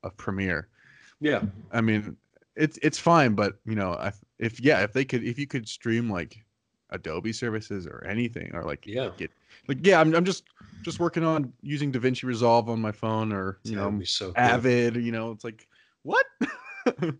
of 0.03 0.15
Premiere. 0.17 0.67
yeah, 1.19 1.41
I 1.71 1.81
mean, 1.81 2.15
it's 2.55 2.79
it's 2.81 2.97
fine, 2.97 3.35
but 3.35 3.59
you 3.65 3.75
know, 3.75 3.93
I, 3.93 4.11
if 4.39 4.59
yeah, 4.59 4.83
if 4.83 4.93
they 4.93 5.05
could, 5.05 5.23
if 5.23 5.37
you 5.37 5.47
could 5.47 5.67
stream 5.67 6.09
like 6.09 6.37
Adobe 6.91 7.33
services 7.33 7.85
or 7.85 8.03
anything, 8.05 8.51
or 8.55 8.63
like 8.63 8.85
yeah. 8.87 9.09
get 9.17 9.31
like 9.67 9.85
yeah, 9.85 9.99
I'm 9.99 10.15
I'm 10.15 10.25
just 10.25 10.45
just 10.81 10.99
working 10.99 11.23
on 11.23 11.53
using 11.61 11.91
DaVinci 11.91 12.23
Resolve 12.23 12.69
on 12.69 12.81
my 12.81 12.91
phone, 12.91 13.31
or 13.31 13.59
you 13.63 13.75
That 13.75 13.91
know, 13.91 14.01
so. 14.03 14.33
Avid. 14.35 14.95
You 14.95 15.11
know, 15.11 15.31
it's 15.31 15.43
like 15.43 15.67
what? 16.03 16.25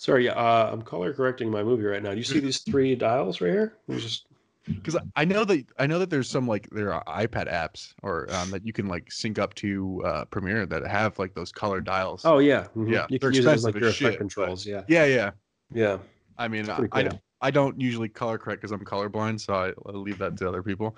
Sorry, 0.00 0.24
yeah, 0.24 0.32
uh, 0.32 0.70
I'm 0.72 0.80
color 0.80 1.12
correcting 1.12 1.50
my 1.50 1.62
movie 1.62 1.84
right 1.84 2.02
now. 2.02 2.12
Do 2.12 2.16
you 2.16 2.24
see 2.24 2.40
these 2.40 2.60
three 2.70 2.94
dials 2.94 3.42
right 3.42 3.50
here? 3.52 3.74
Just 3.90 4.24
because 4.66 4.96
I 5.14 5.26
know 5.26 5.44
that 5.44 5.66
I 5.78 5.86
know 5.86 5.98
that 5.98 6.08
there's 6.08 6.26
some 6.26 6.48
like 6.48 6.70
there 6.70 6.90
are 6.94 7.04
iPad 7.04 7.52
apps 7.52 7.92
or 8.02 8.26
um, 8.32 8.50
that 8.50 8.66
you 8.66 8.72
can 8.72 8.88
like 8.88 9.12
sync 9.12 9.38
up 9.38 9.52
to 9.56 10.02
uh, 10.06 10.24
Premiere 10.24 10.64
that 10.64 10.86
have 10.86 11.18
like 11.18 11.34
those 11.34 11.52
color 11.52 11.82
dials. 11.82 12.24
Oh 12.24 12.38
yeah, 12.38 12.68
mhm. 12.74 12.90
Yeah, 12.90 13.04
You 13.10 13.18
can 13.18 13.34
use 13.34 13.44
it 13.44 13.50
as 13.50 13.62
like 13.62 13.74
your 13.74 13.90
effect 13.90 13.96
shit, 13.98 14.12
but- 14.12 14.18
controls. 14.18 14.64
Yeah, 14.66 14.84
yeah, 14.88 15.04
yeah. 15.04 15.30
yeah. 15.70 15.98
I 16.38 16.48
mean, 16.48 16.70
I, 16.70 16.76
pretty 16.76 16.92
I 16.92 17.02
don't 17.02 17.20
I 17.42 17.50
don't 17.50 17.78
usually 17.78 18.08
color 18.08 18.38
correct 18.38 18.62
because 18.62 18.72
I'm 18.72 18.82
colorblind, 18.82 19.38
so 19.40 19.52
I, 19.52 19.68
I 19.86 19.92
leave 19.92 20.16
that 20.16 20.34
to 20.38 20.48
other 20.48 20.62
people. 20.62 20.96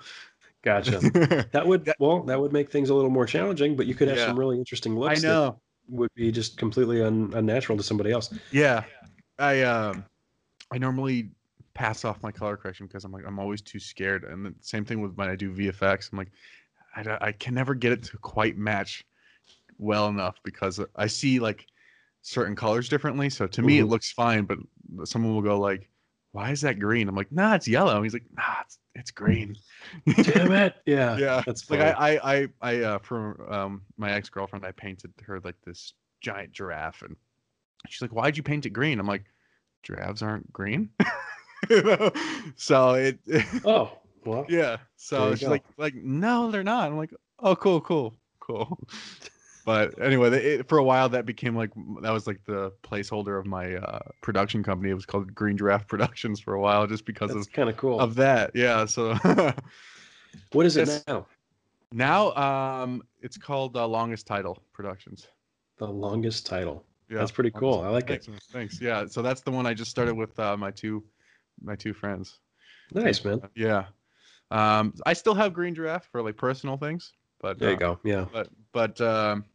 Gotcha. 0.61 1.01
That 1.51 1.67
would 1.67 1.91
well, 1.99 2.23
that 2.23 2.39
would 2.39 2.53
make 2.53 2.71
things 2.71 2.89
a 2.89 2.93
little 2.95 3.09
more 3.11 3.25
challenging, 3.25 3.75
but 3.75 3.85
you 3.85 3.95
could 3.95 4.07
have 4.07 4.15
Yeah. 4.17 4.27
some 4.27 4.39
really 4.39 4.57
interesting 4.57 4.93
I 4.93 4.95
looks 4.95 5.21
that 5.23 5.27
know. 5.27 5.59
Would 5.89 6.09
be 6.15 6.31
just 6.31 6.57
completely 6.57 7.01
un, 7.01 7.31
unnatural 7.35 7.77
to 7.77 7.83
somebody 7.83 8.11
else. 8.11 8.33
Yeah, 8.51 8.83
I 9.39 9.61
um, 9.63 10.05
I 10.71 10.77
normally 10.77 11.31
pass 11.73 12.05
off 12.05 12.21
my 12.21 12.31
color 12.31 12.55
correction 12.57 12.87
because 12.87 13.03
I'm 13.03 13.11
like 13.11 13.25
I'm 13.25 13.39
always 13.39 13.61
too 13.61 13.79
scared, 13.79 14.23
and 14.23 14.45
the 14.45 14.53
same 14.61 14.85
thing 14.85 15.01
with 15.01 15.13
when 15.15 15.29
I 15.29 15.35
do 15.35 15.53
VFX. 15.53 16.11
I'm 16.11 16.17
like, 16.17 16.31
I, 16.95 17.27
I 17.27 17.31
can 17.31 17.53
never 17.53 17.73
get 17.75 17.91
it 17.91 18.03
to 18.03 18.17
quite 18.17 18.57
match 18.57 19.03
well 19.77 20.07
enough 20.07 20.37
because 20.43 20.79
I 20.95 21.07
see 21.07 21.39
like 21.39 21.67
certain 22.21 22.55
colors 22.55 22.89
differently. 22.89 23.29
So 23.29 23.47
to 23.47 23.61
me, 23.61 23.79
it 23.79 23.85
Mhm. 23.85 23.89
looks 23.89 24.11
fine, 24.11 24.45
but 24.45 24.59
someone 25.05 25.33
will 25.33 25.41
go 25.41 25.59
like, 25.59 25.89
"Why 26.31 26.51
is 26.51 26.61
that 26.61 26.79
green?" 26.79 27.09
I'm 27.09 27.15
like, 27.15 27.31
"Nah, 27.31 27.55
it's 27.55 27.67
yellow." 27.67 27.95
And 27.95 28.05
he's 28.05 28.13
like, 28.13 28.25
"Nah, 28.35 28.61
it's 28.61 28.79
it's 28.95 29.11
green." 29.11 29.55
Damn 30.23 30.51
it! 30.51 30.75
Yeah, 30.85 31.17
yeah, 31.17 31.43
that's 31.45 31.69
like. 31.69 31.79
I 31.81 31.91
I 31.91 32.33
I, 32.33 32.47
I 32.61 32.81
uh, 32.81 32.99
for 32.99 33.51
um 33.51 33.81
my 33.97 34.11
ex 34.11 34.29
girlfriend, 34.29 34.65
I 34.65 34.71
painted 34.71 35.13
her 35.25 35.39
like 35.39 35.55
this 35.65 35.93
giant 36.21 36.51
giraffe, 36.51 37.01
and 37.01 37.15
she's 37.87 38.01
like, 38.01 38.13
"Why'd 38.13 38.37
you 38.37 38.43
paint 38.43 38.65
it 38.65 38.71
green?" 38.71 38.99
I'm 38.99 39.07
like, 39.07 39.25
"Giraffes 39.83 40.21
aren't 40.21 40.51
green." 40.51 40.89
You 41.69 41.81
know? 41.81 42.11
so 42.57 42.93
it, 42.95 43.19
Oh 43.65 43.97
well, 44.25 44.45
yeah. 44.49 44.77
So 44.97 45.33
she's 45.33 45.45
go. 45.45 45.51
like, 45.51 45.63
like 45.77 45.95
no, 45.95 46.51
they're 46.51 46.63
not. 46.63 46.89
I'm 46.89 46.97
like, 46.97 47.13
oh, 47.39 47.55
cool, 47.55 47.81
cool, 47.81 48.15
cool. 48.39 48.79
But 49.65 49.99
anyway, 50.01 50.29
it, 50.31 50.67
for 50.67 50.77
a 50.77 50.83
while 50.83 51.07
that 51.09 51.25
became 51.25 51.55
like 51.55 51.71
that 52.01 52.11
was 52.11 52.27
like 52.27 52.43
the 52.45 52.71
placeholder 52.83 53.39
of 53.39 53.45
my 53.45 53.75
uh, 53.75 53.99
production 54.21 54.63
company. 54.63 54.89
It 54.89 54.95
was 54.95 55.05
called 55.05 55.33
Green 55.33 55.57
Giraffe 55.57 55.87
Productions 55.93 56.39
for 56.39 56.53
a 56.53 56.59
while, 56.59 56.85
just 56.87 57.05
because 57.05 57.31
of 57.31 57.51
kind 57.51 57.69
of 57.69 57.77
cool. 57.77 57.99
of 57.99 58.15
that. 58.15 58.51
Yeah. 58.53 58.85
So 58.85 59.15
what 60.51 60.65
is 60.65 60.77
it 60.77 61.03
now? 61.07 61.27
now 61.91 62.33
um 62.33 63.03
it's 63.21 63.37
called 63.37 63.77
uh, 63.77 63.87
Longest 63.87 64.27
Title 64.27 64.61
Productions. 64.73 65.27
The 65.77 65.87
longest 65.87 66.45
title. 66.45 66.85
Yeah, 67.09 67.19
That's 67.19 67.31
pretty 67.31 67.51
cool. 67.51 67.81
I 67.81 67.89
like 67.89 68.09
it. 68.09 68.23
thanks, 68.23 68.47
Thanks. 68.51 68.81
Yeah. 68.81 69.05
So 69.05 69.21
that's 69.21 69.41
the 69.41 69.51
one 69.51 69.65
I 69.65 69.73
just 69.73 69.91
started 69.91 70.15
with 70.15 70.37
uh, 70.39 70.57
my 70.57 70.71
two 70.71 71.03
my 71.61 71.75
two 71.75 71.93
friends. 71.93 72.39
Nice 72.93 73.23
man. 73.23 73.41
Yeah. 73.55 73.85
Um, 74.51 74.93
I 75.05 75.13
still 75.13 75.33
have 75.33 75.53
Green 75.53 75.73
Giraffe 75.73 76.07
for 76.11 76.21
like 76.21 76.37
personal 76.37 76.77
things, 76.77 77.13
but 77.41 77.59
There 77.59 77.69
uh, 77.69 77.71
you 77.71 77.77
go. 77.77 77.99
Yeah. 78.03 78.25
But 78.31 78.49
but 78.71 79.01
um, 79.01 79.45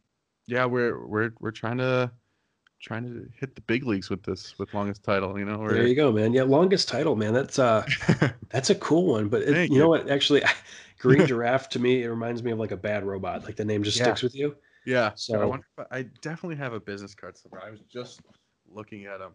yeah, 0.49 0.65
we're 0.65 1.05
we're 1.05 1.31
we're 1.39 1.51
trying 1.51 1.77
to 1.77 2.11
trying 2.81 3.03
to 3.03 3.29
hit 3.37 3.55
the 3.55 3.61
big 3.61 3.85
leagues 3.85 4.09
with 4.09 4.23
this 4.23 4.57
with 4.57 4.73
longest 4.73 5.03
title. 5.03 5.37
You 5.37 5.45
know, 5.45 5.67
There 5.67 5.85
you 5.85 5.95
go, 5.95 6.11
man. 6.11 6.33
Yeah, 6.33 6.43
longest 6.43 6.87
title, 6.87 7.15
man. 7.15 7.33
That's 7.33 7.59
uh, 7.59 7.85
that's 8.49 8.69
a 8.69 8.75
cool 8.75 9.05
one. 9.05 9.29
But 9.29 9.43
it, 9.43 9.53
Thank 9.53 9.71
you 9.71 9.79
know 9.79 9.89
what? 9.89 10.09
Actually, 10.09 10.41
green 10.99 11.25
giraffe 11.27 11.69
to 11.69 11.79
me, 11.79 12.03
it 12.03 12.07
reminds 12.09 12.41
me 12.41 12.51
of 12.51 12.59
like 12.59 12.71
a 12.71 12.77
bad 12.77 13.05
robot. 13.05 13.45
Like 13.45 13.55
the 13.55 13.65
name 13.65 13.83
just 13.83 13.97
Yeah. 13.97 14.05
sticks 14.05 14.23
with 14.23 14.35
you. 14.35 14.55
yeah. 14.85 15.11
So 15.15 15.39
I, 15.41 15.45
wonder 15.45 15.65
if 15.77 15.85
I, 15.91 15.97
I 15.99 16.01
definitely 16.21 16.55
have 16.57 16.73
a 16.73 16.79
business 16.79 17.13
card 17.13 17.37
somewhere. 17.37 17.61
I 17.63 17.69
was 17.69 17.81
just 17.81 18.21
looking 18.71 19.05
at 19.05 19.19
them 19.19 19.31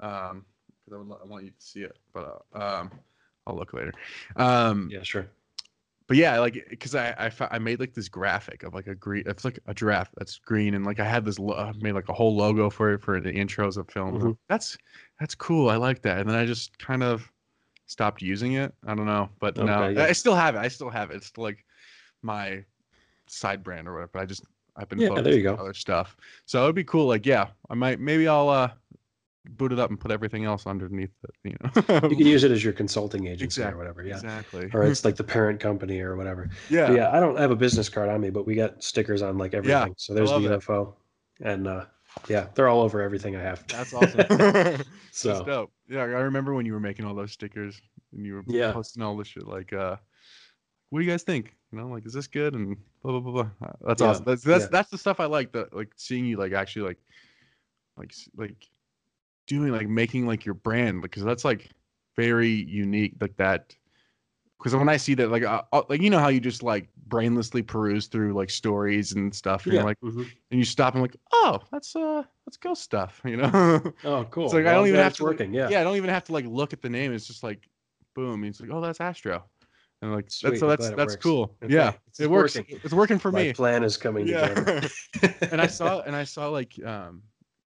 um 0.00 0.44
because 0.84 0.98
I, 0.98 1.02
would, 1.02 1.18
I 1.22 1.26
want 1.26 1.44
you 1.44 1.50
to 1.50 1.56
see 1.64 1.80
it, 1.82 1.96
but 2.12 2.42
uh, 2.54 2.80
um, 2.80 2.90
I'll 3.46 3.56
look 3.56 3.72
later. 3.72 3.92
Um, 4.36 4.88
Yeah, 4.90 5.02
sure. 5.02 5.26
But 6.12 6.18
yeah, 6.18 6.38
like 6.40 6.66
because 6.68 6.94
I 6.94 7.14
I, 7.18 7.48
I 7.52 7.58
made 7.58 7.80
like 7.80 7.94
this 7.94 8.10
graphic 8.10 8.64
of 8.64 8.74
like 8.74 8.86
a 8.86 8.94
green. 8.94 9.24
It's 9.26 9.46
like 9.46 9.58
a 9.66 9.72
giraffe 9.72 10.10
that's 10.18 10.36
green, 10.36 10.74
and 10.74 10.84
like 10.84 11.00
I 11.00 11.06
had 11.06 11.24
this 11.24 11.38
lo- 11.38 11.56
I 11.56 11.72
made 11.80 11.92
like 11.92 12.10
a 12.10 12.12
whole 12.12 12.36
logo 12.36 12.68
for 12.68 12.92
it 12.92 12.98
for 13.00 13.18
the 13.18 13.32
intros 13.32 13.78
of 13.78 13.88
films. 13.88 14.22
Mhm. 14.22 14.36
That's 14.46 14.76
that's 15.18 15.34
cool. 15.34 15.70
I 15.70 15.76
like 15.76 16.02
that. 16.02 16.18
And 16.18 16.28
then 16.28 16.36
I 16.36 16.44
just 16.44 16.78
kind 16.78 17.02
of 17.02 17.32
stopped 17.86 18.20
using 18.20 18.52
it. 18.52 18.74
I 18.86 18.94
don't 18.94 19.06
know, 19.06 19.30
but 19.40 19.56
no, 19.56 19.88
yeah. 19.88 20.04
I 20.04 20.12
still 20.12 20.34
have 20.34 20.54
it. 20.54 20.58
I 20.58 20.68
still 20.68 20.90
have 20.90 21.10
it. 21.10 21.14
It's 21.14 21.28
still 21.28 21.44
like 21.44 21.64
my 22.20 22.62
side 23.26 23.62
brand 23.62 23.88
or 23.88 23.94
whatever. 23.94 24.10
But 24.12 24.20
I 24.20 24.26
just 24.26 24.44
I've 24.76 24.90
been 24.90 25.00
Yeah, 25.00 25.18
there 25.22 25.32
you 25.32 25.48
on 25.48 25.56
go. 25.56 25.62
other 25.62 25.72
stuff. 25.72 26.14
So 26.44 26.64
it'd 26.64 26.74
be 26.74 26.84
cool. 26.84 27.06
Like 27.06 27.24
yeah, 27.24 27.46
I 27.70 27.74
might 27.74 28.00
maybe 28.00 28.28
I'll 28.28 28.50
uh 28.50 28.68
boot 29.44 29.72
it 29.72 29.78
up 29.78 29.90
and 29.90 29.98
put 29.98 30.10
everything 30.10 30.44
else 30.44 30.66
underneath 30.66 31.10
it. 31.24 31.50
You 31.50 31.56
know. 31.60 32.08
You 32.08 32.16
can 32.16 32.26
use 32.26 32.44
it 32.44 32.50
as 32.50 32.62
your 32.62 32.72
consulting 32.72 33.26
agency 33.26 33.44
Exactly, 33.44 33.74
or 33.74 33.78
whatever. 33.78 34.02
Yeah. 34.04 34.14
Exactly. 34.14 34.70
Or 34.72 34.84
it's 34.84 35.04
like 35.04 35.16
the 35.16 35.24
parent 35.24 35.58
company 35.60 36.00
or 36.00 36.16
whatever. 36.16 36.48
yeah. 36.70 36.86
But 36.88 36.96
yeah, 36.96 37.10
I 37.16 37.20
don't 37.20 37.36
have 37.38 37.50
a 37.50 37.56
business 37.56 37.88
card 37.88 38.08
on 38.08 38.20
me, 38.20 38.30
but 38.30 38.46
we 38.46 38.54
got 38.54 38.82
stickers 38.82 39.22
on 39.22 39.38
like 39.38 39.54
everything. 39.54 39.88
Yeah, 39.88 39.94
so 39.96 40.14
there's 40.14 40.30
the 40.30 40.38
love 40.38 40.44
it. 40.44 40.60
UFO, 40.60 40.94
and 41.40 41.66
uh, 41.66 41.84
yeah, 42.28 42.46
they're 42.54 42.68
all 42.68 42.82
over 42.82 43.00
everything 43.00 43.36
I 43.36 43.42
have. 43.42 43.66
That's 43.68 43.92
awesome. 43.94 44.16
That's 44.28 44.84
so 45.10 45.44
dope. 45.44 45.72
Yeah, 45.88 46.00
I 46.02 46.04
remember 46.04 46.54
when 46.54 46.64
you 46.66 46.72
were 46.72 46.80
making 46.80 47.04
all 47.04 47.14
those 47.14 47.32
stickers 47.32 47.80
and 48.12 48.24
you 48.24 48.34
were 48.34 48.44
Yeah. 48.46 48.72
posting 48.72 49.02
all 49.02 49.16
this 49.16 49.28
shit. 49.28 49.46
Like, 49.46 49.72
uh, 49.72 49.96
what 50.90 51.00
do 51.00 51.04
you 51.04 51.10
guys 51.10 51.22
think? 51.22 51.54
You 51.72 51.78
know, 51.78 51.88
like, 51.88 52.06
is 52.06 52.12
this 52.12 52.26
good? 52.26 52.54
And 52.54 52.76
blah 53.02 53.18
blah 53.18 53.20
blah 53.20 53.32
blah. 53.60 53.70
That's 53.86 54.00
Yeah, 54.02 54.08
awesome. 54.08 54.24
That's 54.24 54.42
that's 54.42 54.64
yeah. 54.64 54.68
that's 54.70 54.90
the 54.90 54.98
stuff 54.98 55.20
I 55.20 55.24
like. 55.26 55.52
That 55.52 55.74
like 55.74 55.92
seeing 55.96 56.24
you 56.26 56.36
like 56.36 56.52
actually 56.52 56.82
like 56.88 56.98
like 57.96 58.12
like 58.36 58.56
doing 59.46 59.72
like 59.72 59.88
making 59.88 60.26
like 60.26 60.44
your 60.44 60.54
brand 60.54 61.02
because 61.02 61.24
that's 61.24 61.44
like 61.44 61.70
very 62.16 62.50
unique 62.50 63.14
like 63.20 63.36
that 63.36 63.74
because 64.58 64.76
when 64.76 64.88
I 64.88 64.96
see 64.96 65.14
that 65.14 65.30
like 65.30 65.44
I, 65.44 65.62
like 65.88 66.00
you 66.00 66.10
know 66.10 66.18
how 66.18 66.28
you 66.28 66.40
just 66.40 66.62
like 66.62 66.88
brainlessly 67.08 67.66
peruse 67.66 68.06
through 68.06 68.32
like 68.34 68.50
stories 68.50 69.12
and 69.12 69.34
stuff 69.34 69.64
and 69.64 69.72
Yeah. 69.72 69.80
you're 69.80 69.88
like 69.88 69.98
Mhm. 70.02 70.30
and 70.50 70.58
you 70.58 70.64
stop 70.64 70.94
and 70.94 71.02
like 71.02 71.16
oh 71.32 71.60
that's 71.72 71.96
uh 71.96 72.22
that's 72.46 72.56
ghost 72.56 72.82
stuff 72.82 73.20
you 73.24 73.36
know 73.36 73.48
Oh, 74.04 74.24
cool. 74.30 74.44
it's 74.44 74.54
like 74.54 74.66
I 74.66 74.72
don't 74.74 74.86
even 74.88 75.00
have 75.00 75.14
to 75.14 75.24
working. 75.24 75.52
Yeah. 75.52 75.68
yeah 75.70 75.80
I 75.80 75.84
don't 75.84 75.96
even 75.96 76.10
have 76.10 76.24
to 76.24 76.32
like 76.32 76.46
look 76.46 76.72
at 76.72 76.82
the 76.82 76.90
name 76.90 77.12
it's 77.12 77.26
just 77.26 77.42
like 77.42 77.68
boom 78.14 78.44
it's 78.44 78.60
like 78.60 78.70
oh 78.72 78.80
that's 78.80 79.00
Astro 79.00 79.42
and 80.02 80.12
like 80.12 80.30
Sweet, 80.30 80.50
that's 80.50 80.60
so 80.60 80.68
that's 80.68 80.88
that's 80.90 81.12
works. 81.14 81.24
cool 81.24 81.56
Okay, 81.64 81.72
yeah 81.74 81.92
it's 82.08 82.20
it 82.20 82.30
works 82.30 82.56
working. 82.56 82.78
it's 82.84 82.94
working 82.94 83.18
for 83.18 83.32
My 83.32 83.44
me 83.44 83.52
plan 83.52 83.82
is 83.84 83.96
coming 83.96 84.26
together. 84.26 84.80
yeah 85.22 85.28
and 85.50 85.60
I 85.60 85.66
saw 85.66 86.00
and 86.06 86.14
I 86.14 86.24
saw 86.24 86.48
like 86.48 86.72
um 86.84 87.22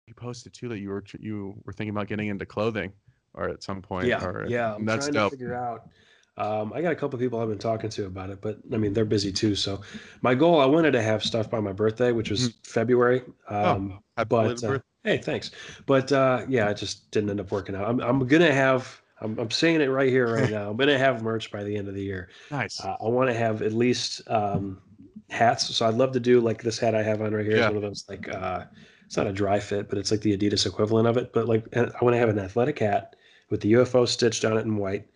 you 0.08 0.14
posted 0.14 0.54
too 0.54 0.70
that 0.70 0.80
you 0.80 0.90
were 0.90 1.04
you 1.20 1.56
were 1.66 1.74
thinking 1.74 1.92
about 1.92 2.08
getting 2.08 2.28
into 2.28 2.46
clothing 2.46 2.92
or 3.34 3.50
at 3.50 3.64
some 3.64 3.82
point 3.82 4.08
yeah, 4.08 4.24
or 4.24 4.46
yeah. 4.48 4.76
I'm 4.76 4.86
that's 4.86 5.06
trying 5.06 5.14
dope 5.14 5.32
to 5.32 5.38
figure 5.38 5.56
out. 5.56 5.90
Um, 6.36 6.74
I 6.74 6.82
got 6.82 6.92
a 6.92 6.96
couple 6.96 7.20
people 7.20 7.40
I've 7.40 7.50
been 7.50 7.60
talking 7.60 7.92
to 7.92 8.06
about 8.06 8.32
it, 8.32 8.42
but 8.42 8.58
I 8.74 8.78
mean 8.78 8.94
they're 8.94 9.06
busy 9.06 9.32
too. 9.32 9.56
So 9.56 9.82
my 10.22 10.34
goal, 10.34 10.60
I 10.60 10.66
wanted 10.66 10.92
to 10.92 11.02
have 11.02 11.24
stuff 11.24 11.50
by 11.50 11.60
my 11.60 11.74
birthday, 11.74 12.12
which 12.12 12.30
was 12.30 12.54
February. 12.64 13.22
Um, 13.50 14.00
Happy 14.18 14.30
but 14.30 14.64
uh, 14.64 14.80
hey, 15.04 15.18
thanks. 15.18 15.52
But 15.86 16.12
uh, 16.12 16.46
yeah, 16.50 16.70
it 16.70 16.78
just 16.78 17.12
didn't 17.12 17.30
end 17.30 17.40
up 17.40 17.52
working 17.52 17.76
out. 17.76 17.88
I'm 17.88 18.00
I'm 18.02 18.28
gonna 18.28 18.54
have. 18.54 19.02
I'm, 19.22 19.40
I'm 19.40 19.52
saying 19.52 19.80
it 19.80 19.88
right 19.88 20.10
here, 20.10 20.34
right 20.34 20.50
now. 20.50 20.70
I'm 20.72 20.76
gonna 20.76 20.98
have 20.98 21.22
merch 21.22 21.52
by 21.52 21.64
the 21.64 21.76
end 21.76 21.88
of 21.88 21.94
the 21.94 22.04
year. 22.04 22.30
nice 22.52 22.84
Uh, 22.84 22.98
I 23.00 23.08
want 23.08 23.30
to 23.30 23.36
have 23.36 23.62
at 23.62 23.72
least 23.72 24.22
um, 24.28 24.82
hats. 25.30 25.74
So 25.74 25.88
I'd 25.88 25.94
love 25.94 26.12
to 26.14 26.20
do 26.20 26.42
like 26.42 26.64
this 26.64 26.80
hat 26.80 26.96
I 26.96 27.04
have 27.04 27.22
on 27.22 27.34
right 27.34 27.46
here. 27.46 27.58
Yeah. 27.58 27.68
one 27.68 27.78
of 27.78 27.84
those 27.84 28.06
like 28.10 28.28
uh, 28.28 28.66
it's 29.06 29.18
not 29.18 29.28
a 29.28 29.34
dry 29.34 29.60
fit, 29.60 29.90
but 29.90 29.98
it's 29.98 30.12
like 30.12 30.22
the 30.22 30.38
Adidas 30.38 30.66
equivalent 30.66 31.08
of 31.08 31.18
it. 31.18 31.34
But 31.34 31.48
like 31.48 31.66
I 31.76 31.82
want 32.02 32.14
to 32.14 32.20
have 32.20 32.30
an 32.30 32.40
athletic 32.40 32.80
hat 32.80 33.16
with 33.50 33.62
the 33.62 33.74
UFO 33.74 34.06
stitched 34.06 34.46
on 34.46 34.58
it 34.58 34.66
in 34.66 34.78
white, 34.78 35.08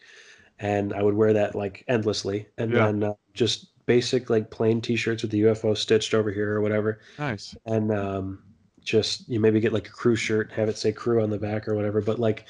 and 0.60 0.94
I 0.94 1.04
would 1.04 1.16
wear 1.16 1.34
that 1.34 1.56
like 1.56 1.84
endlessly. 1.88 2.48
And 2.58 2.74
Yeah. 2.74 2.76
then 2.76 3.04
uh, 3.04 3.14
just 3.34 3.86
basic 3.86 4.30
like 4.30 4.52
plain 4.52 4.82
T-shirts 4.82 5.22
with 5.24 5.32
the 5.32 5.42
UFO 5.42 5.74
stitched 5.76 6.14
over 6.14 6.32
here 6.32 6.54
or 6.54 6.62
whatever. 6.62 7.00
nice 7.18 7.58
And 7.66 7.92
um, 7.92 8.44
just 8.84 9.28
you 9.30 9.40
maybe 9.40 9.60
get 9.60 9.74
like 9.74 9.88
a 9.88 9.92
crew 9.92 10.16
shirt, 10.16 10.52
have 10.54 10.70
it 10.70 10.78
say 10.78 10.92
crew 10.92 11.22
on 11.24 11.30
the 11.30 11.40
back 11.40 11.68
or 11.68 11.76
whatever. 11.76 12.02
But 12.02 12.20
like 12.20 12.46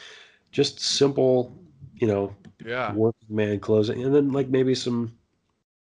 just 0.51 0.80
simple, 0.80 1.57
you 1.95 2.07
know, 2.07 2.35
yeah 2.65 2.95
working 2.95 3.35
man 3.35 3.59
clothes 3.59 3.89
and 3.89 4.15
then 4.15 4.31
like 4.31 4.47
maybe 4.49 4.73
some 4.76 5.18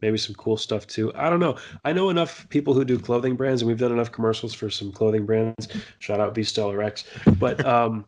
maybe 0.02 0.18
some 0.18 0.36
cool 0.36 0.58
stuff 0.58 0.88
too. 0.88 1.14
I 1.16 1.30
don't 1.30 1.40
know. 1.40 1.58
I 1.86 1.94
know 1.94 2.10
enough 2.10 2.48
people 2.50 2.74
who 2.74 2.84
do 2.84 2.98
clothing 3.00 3.36
brands 3.36 3.62
and 3.62 3.68
we've 3.70 3.80
done 3.80 3.92
enough 3.92 4.12
commercials 4.12 4.54
for 4.54 4.70
some 4.70 4.92
clothing 4.92 5.26
brands. 5.26 5.68
Shout 6.00 6.20
out 6.20 6.34
b 6.34 6.44
stellar 6.44 6.82
x. 6.82 7.06
But 7.40 7.66
um 7.66 8.06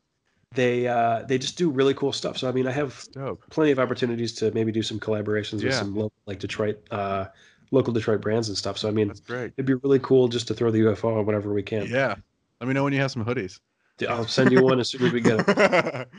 they 0.53 0.87
uh 0.87 1.23
they 1.23 1.37
just 1.37 1.57
do 1.57 1.69
really 1.69 1.93
cool 1.93 2.11
stuff. 2.11 2.37
So 2.37 2.49
i 2.49 2.51
mean 2.51 2.67
i 2.67 2.71
have 2.71 3.05
plenty 3.49 3.71
of 3.71 3.79
opportunities 3.79 4.33
to 4.33 4.51
maybe 4.51 4.71
do 4.71 4.81
some 4.83 4.99
collaborations 4.99 5.63
with 5.63 5.73
some 5.73 5.95
local 5.95 6.13
like 6.25 6.39
detroit 6.39 6.83
uh 6.91 7.25
local 7.71 7.93
detroit 7.93 8.21
brands 8.21 8.49
and 8.49 8.57
stuff. 8.57 8.77
So 8.77 8.87
i 8.87 8.91
mean 8.91 9.11
it'd 9.29 9.65
be 9.65 9.75
really 9.75 9.99
cool 9.99 10.27
just 10.27 10.47
to 10.47 10.53
throw 10.53 10.71
the 10.71 10.79
ufo 10.79 11.17
on 11.17 11.25
whatever 11.25 11.53
we 11.53 11.63
can. 11.63 11.87
Yeah. 11.87 12.15
Let 12.59 12.67
me 12.67 12.73
know 12.73 12.83
when 12.83 12.93
you 12.93 13.01
have 13.01 13.11
some 13.11 13.25
hoodies. 13.25 13.59
I'll 14.07 14.27
send 14.27 14.51
you 14.51 14.63
one 14.63 14.79
as 14.79 14.89
soon 14.89 15.03
as 15.03 15.13
we 15.13 15.21
get 15.21 15.45
it 15.47 16.09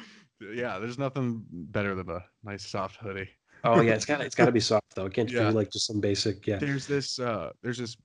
yeah 0.54 0.78
there's 0.78 0.98
nothing 0.98 1.44
better 1.50 1.94
than 1.94 2.08
a 2.08 2.24
nice 2.44 2.64
soft 2.64 2.96
hoodie 2.96 3.28
oh 3.64 3.80
yeah 3.80 3.92
it's 3.94 4.04
got 4.04 4.20
it's 4.20 4.34
got 4.34 4.46
to 4.46 4.52
be 4.52 4.60
soft 4.60 4.94
though. 4.94 5.06
It 5.06 5.14
can't 5.14 5.30
Yeah. 5.30 5.48
be 5.48 5.54
like 5.54 5.70
just 5.70 5.86
some 5.86 6.00
basic 6.00 6.46
yeah. 6.46 6.56
There's 6.58 6.86
this 6.86 7.18
uh 7.18 7.50
there's 7.62 7.78
this 7.78 7.96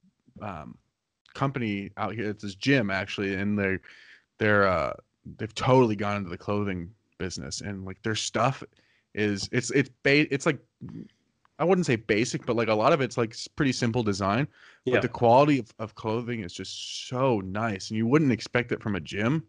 um 0.41 0.77
company 1.34 1.91
out 1.98 2.14
here 2.15 2.30
it's 2.30 2.44
this 2.44 2.56
gym 2.56 2.90
actually 2.90 3.36
and 3.36 3.57
they're 3.57 3.80
they're 4.40 4.68
uh 4.68 4.94
they've 5.38 5.53
totally 5.53 5.95
gone 5.95 6.18
into 6.18 6.30
the 6.30 6.38
clothing 6.38 6.90
business 7.18 7.61
and 7.61 7.86
like 7.86 8.02
their 8.02 8.15
stuff 8.15 8.64
is 9.14 9.48
it's 9.52 9.69
it's 9.72 9.90
ba- 10.03 10.34
it's 10.34 10.45
like 10.45 10.57
i 11.60 11.64
wouldn't 11.64 11.86
say 11.86 11.95
basic 11.95 12.45
but 12.45 12.56
like 12.56 12.68
a 12.68 12.73
lot 12.73 12.94
of 12.94 13.02
it's 13.02 13.18
like 13.18 13.36
pretty 13.56 13.72
simple 13.72 14.02
design 14.02 14.48
yeah. 14.86 14.94
but 14.95 15.02
the 15.02 15.07
quality 15.07 15.60
of, 15.60 15.72
of 15.77 15.94
clothing 15.95 16.41
is 16.44 16.53
just 16.53 17.07
so 17.07 17.41
nice 17.41 17.90
and 17.90 17.98
you 17.98 18.07
wouldn't 18.07 18.31
expect 18.31 18.72
it 18.72 18.81
from 18.81 18.95
a 18.95 18.99
gym 18.99 19.44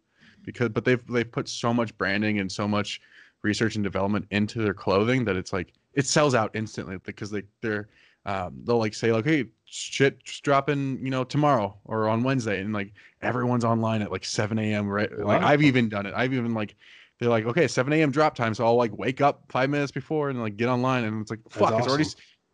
because 0.44 0.68
but 0.68 0.84
they've 0.84 1.06
they've 1.06 1.32
put 1.32 1.48
so 1.48 1.72
much 1.72 1.96
branding 1.96 2.40
and 2.40 2.50
so 2.50 2.68
much 2.68 3.00
research 3.42 3.76
and 3.76 3.84
development 3.84 4.26
into 4.30 4.60
their 4.62 4.74
clothing 4.74 5.24
that 5.24 5.36
it's 5.36 5.52
like 5.52 5.72
it 5.94 6.06
sells 6.06 6.34
out 6.34 6.50
instantly 6.54 6.98
because 7.04 7.30
they 7.30 7.42
they're 7.62 7.88
um, 8.26 8.60
they'll 8.64 8.78
like 8.78 8.94
say 8.94 9.12
like 9.12 9.24
hey 9.24 9.46
shit 9.64 10.22
just 10.24 10.42
dropping 10.42 11.02
you 11.02 11.10
know 11.10 11.24
tomorrow 11.24 11.74
or 11.84 12.08
on 12.08 12.22
wednesday 12.22 12.60
and 12.60 12.72
like 12.72 12.92
everyone's 13.22 13.64
online 13.64 14.02
at 14.02 14.12
like 14.12 14.24
7 14.24 14.58
a.m 14.58 14.88
right? 14.88 15.10
Like 15.18 15.42
i've 15.42 15.62
even 15.62 15.88
done 15.88 16.06
it. 16.06 16.12
I've 16.14 16.32
even 16.34 16.52
like 16.52 16.76
they're 17.18 17.30
like 17.30 17.46
okay 17.46 17.66
7 17.66 17.92
a.m 17.92 18.10
drop 18.10 18.34
time 18.34 18.52
so 18.54 18.64
i'll 18.66 18.76
like 18.76 18.96
wake 18.98 19.20
up 19.20 19.44
five 19.48 19.70
minutes 19.70 19.92
before 19.92 20.28
and 20.30 20.40
like 20.40 20.56
get 20.56 20.68
online 20.68 21.04
and 21.04 21.22
it's 21.22 21.30
like 21.30 21.40
fuck 21.50 21.78
it's 21.78 21.88
already 21.88 22.04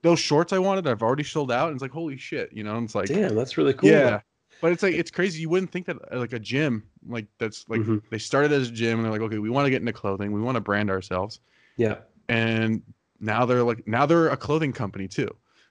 those 0.02 0.20
shorts 0.20 0.52
i 0.52 0.58
wanted 0.58 0.86
i've 0.86 1.02
already 1.02 1.24
sold 1.24 1.50
out 1.50 1.68
and 1.68 1.74
it's 1.76 1.82
like 1.82 1.90
holy 1.90 2.16
shit 2.16 2.52
you 2.52 2.62
know 2.62 2.76
and 2.76 2.84
it's 2.84 2.94
like 2.94 3.08
damn 3.08 3.34
that's 3.34 3.58
really 3.58 3.72
cool. 3.74 3.88
Yeah 3.90 4.20
but 4.62 4.72
it's 4.72 4.82
like 4.82 4.94
it's 4.94 5.10
crazy. 5.10 5.40
You 5.42 5.50
wouldn't 5.50 5.70
think 5.70 5.86
that 5.86 5.96
uh, 6.10 6.18
like 6.18 6.32
a 6.32 6.38
gym 6.38 6.84
like 7.06 7.26
that's 7.38 7.68
like 7.68 7.80
Mhm. 7.82 8.02
they 8.10 8.18
started 8.18 8.52
as 8.52 8.68
a 8.68 8.72
gym 8.72 8.98
and 8.98 9.04
they're 9.04 9.12
like 9.12 9.20
okay 9.20 9.38
we 9.38 9.50
want 9.50 9.66
to 9.66 9.70
get 9.70 9.80
into 9.80 9.92
clothing 9.92 10.32
we 10.32 10.40
want 10.40 10.56
to 10.56 10.60
brand 10.60 10.90
ourselves 10.90 11.40
yeah. 11.76 11.98
and 12.28 12.82
now 13.20 13.44
they're 13.46 13.62
like 13.62 13.86
now 13.86 14.06
they're 14.06 14.28
a 14.28 14.36
clothing 14.36 14.72
company 14.72 15.08
too 15.08 15.28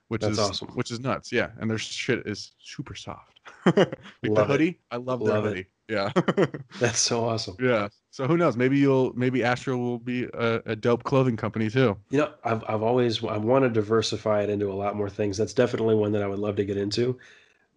which 0.08 0.22
That's 0.22 0.32
is 0.34 0.38
awesome. 0.38 0.68
which 0.74 0.90
is 0.90 1.00
nuts 1.00 1.32
yeah 1.32 1.50
and 1.60 1.70
their 1.70 1.78
shit 1.78 2.26
is 2.26 2.52
super 2.58 2.94
soft 2.94 3.40
like 3.66 3.76
the 4.22 4.30
Love 4.30 4.48
it. 4.50 4.52
hoodie 4.52 4.78
i 4.90 4.96
love 4.96 5.20
Love 5.22 5.46
it. 5.46 5.48
hoodie 5.48 5.66
yeah 5.88 6.10
That's 6.80 6.98
so 6.98 7.24
awesome. 7.24 7.56
yeah 7.60 7.88
so 8.10 8.26
who 8.26 8.36
knows 8.36 8.56
maybe 8.56 8.76
you'll 8.78 9.12
maybe 9.14 9.44
astro 9.44 9.76
will 9.76 9.98
be 9.98 10.24
a, 10.34 10.62
a 10.66 10.76
dope 10.76 11.04
clothing 11.04 11.36
company 11.36 11.70
too 11.70 11.96
You 12.10 12.18
know, 12.18 12.32
I've 12.44 12.64
I've 12.68 12.82
always 12.82 13.22
I 13.24 13.36
want 13.36 13.64
to 13.64 13.68
diversify 13.70 14.42
it 14.42 14.50
into 14.50 14.70
a 14.70 14.74
lot 14.74 14.96
more 14.96 15.08
things. 15.10 15.36
That's 15.36 15.52
definitely 15.54 15.94
one 15.94 16.12
that 16.12 16.22
I 16.22 16.26
would 16.26 16.38
love 16.40 16.56
to 16.56 16.64
get 16.64 16.76
into, 16.76 17.18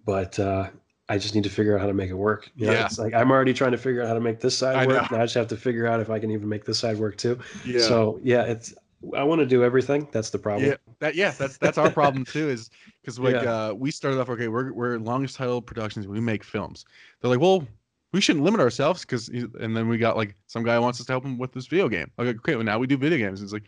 but 0.06 0.40
uh, 0.40 0.70
I 1.08 1.18
just 1.18 1.36
need 1.36 1.44
to 1.44 1.50
figure 1.50 1.76
out 1.76 1.82
how 1.82 1.88
to 1.88 1.94
make 1.94 2.10
it 2.10 2.14
work. 2.16 2.50
You 2.56 2.68
know, 2.68 2.74
Yeah. 2.74 2.86
it's 2.86 2.98
like 3.00 3.14
I'm 3.14 3.32
already 3.32 3.54
trying 3.54 3.72
to 3.74 3.78
figure 3.78 4.02
out 4.02 4.08
how 4.08 4.14
to 4.16 4.20
make 4.22 4.40
this 4.40 4.58
side 4.58 4.76
I 4.76 4.88
work. 4.88 5.12
I 5.12 5.24
just 5.24 5.36
have 5.36 5.48
to 5.50 5.58
figure 5.58 5.86
out 5.88 6.00
if 6.00 6.10
I 6.10 6.20
can 6.20 6.32
even 6.32 6.48
make 6.50 6.66
this 6.66 6.80
side 6.80 6.98
work 6.98 7.18
too. 7.18 7.38
yeah 7.66 7.80
So 7.82 8.20
yeah, 8.24 8.44
it's 8.44 8.74
I 9.16 9.24
want 9.24 9.40
to 9.40 9.46
do 9.46 9.64
everything. 9.64 10.08
That's 10.12 10.30
the 10.30 10.40
problem. 10.40 10.70
Yeah, 10.70 10.76
that 11.00 11.16
yeah, 11.16 11.32
that's 11.32 11.58
that's 11.58 11.78
our 11.78 11.90
problem 11.90 12.26
too. 12.26 12.50
Is 12.50 12.70
because 13.02 13.18
like 13.20 13.36
Yeah. 13.42 13.68
uh, 13.70 13.74
we 13.74 13.92
started 13.92 14.20
off 14.20 14.30
okay, 14.30 14.48
we're 14.48 14.74
we're 14.74 14.98
longest 14.98 15.36
title 15.36 15.62
productions. 15.62 16.08
We 16.08 16.20
make 16.20 16.44
films. 16.44 16.86
They're 17.22 17.32
like, 17.32 17.40
well, 17.40 17.66
we 18.12 18.22
shouldn't 18.22 18.44
limit 18.44 18.60
ourselves 18.60 19.02
because, 19.02 19.30
and 19.30 19.76
then 19.76 19.88
we 19.88 19.98
got 19.98 20.18
like 20.18 20.36
some 20.48 20.64
guy 20.64 20.78
wants 20.80 21.00
us 21.00 21.06
to 21.06 21.14
help 21.14 21.24
him 21.24 21.38
with 21.38 21.54
this 21.54 21.68
video 21.68 21.88
game. 21.88 22.12
Okay, 22.20 22.30
okay, 22.38 22.56
well 22.56 22.66
now 22.66 22.78
we 22.80 22.88
do 22.88 22.98
video 22.98 23.18
games. 23.18 23.42
It's 23.42 23.54
like, 23.54 23.66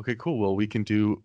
okay, 0.00 0.14
cool. 0.18 0.38
Well, 0.40 0.56
we 0.56 0.66
can 0.66 0.82
do, 0.82 1.22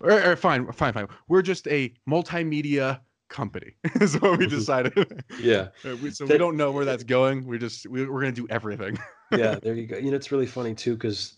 or, 0.00 0.10
or 0.32 0.36
fine, 0.36 0.70
fine, 0.72 0.92
fine. 0.92 1.06
We're 1.28 1.42
just 1.42 1.66
a 1.68 1.94
multimedia 2.08 3.00
company. 3.28 3.74
is 4.00 4.20
what 4.20 4.38
we 4.38 4.46
Mhm. 4.46 4.50
decided. 4.50 5.24
Yeah, 5.40 5.68
Uh, 5.84 5.96
so 6.10 6.26
we 6.26 6.36
don't 6.36 6.56
know 6.56 6.70
where 6.72 6.84
that's 6.84 7.04
going. 7.04 7.46
We're 7.46 7.58
just 7.58 7.86
we, 7.86 8.04
we're 8.06 8.20
gonna 8.20 8.32
do 8.32 8.46
everything. 8.50 8.98
yeah. 9.30 9.54
There 9.62 9.74
you 9.74 9.86
go. 9.86 9.96
You 9.96 10.10
know, 10.10 10.16
it's 10.16 10.30
really 10.32 10.46
funny 10.46 10.74
too 10.74 10.94
because 10.94 11.34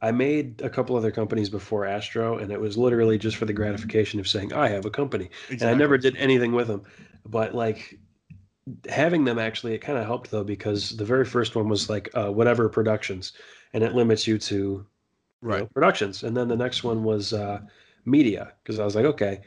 I 0.00 0.12
made 0.12 0.60
a 0.62 0.70
couple 0.70 0.96
other 0.96 1.10
companies 1.10 1.50
before 1.50 1.84
Astro, 1.84 2.38
and 2.38 2.52
it 2.52 2.60
was 2.60 2.76
literally 2.78 3.18
just 3.18 3.36
for 3.36 3.46
the 3.46 3.52
gratification 3.52 4.20
of 4.20 4.28
saying 4.28 4.52
I 4.52 4.68
have 4.68 4.86
a 4.86 4.90
company. 4.90 5.30
and 5.50 5.64
I 5.64 5.74
never 5.74 5.98
did 5.98 6.16
anything 6.16 6.52
with 6.52 6.68
them. 6.68 6.82
But 7.26 7.54
like 7.54 7.98
having 8.88 9.24
them 9.24 9.38
actually, 9.38 9.74
it 9.74 9.78
kind 9.78 9.98
of 9.98 10.04
helped 10.06 10.30
though 10.30 10.44
because 10.44 10.96
the 10.96 11.04
very 11.04 11.24
first 11.24 11.56
one 11.56 11.68
was 11.68 11.88
like 11.90 12.08
uh, 12.14 12.30
whatever 12.30 12.68
productions, 12.68 13.32
and 13.72 13.82
it 13.82 13.94
limits 13.94 14.26
you 14.26 14.38
to 14.38 14.56
you 15.48 15.56
know, 15.56 15.62
Right. 15.62 15.74
productions. 15.74 16.22
And 16.24 16.36
then 16.36 16.48
the 16.48 16.56
next 16.56 16.84
one 16.84 17.04
was 17.04 17.32
uh, 17.32 17.60
media 18.04 18.54
because 18.62 18.78
I 18.78 18.84
was 18.84 18.94
like, 18.96 19.04
okay, 19.06 19.40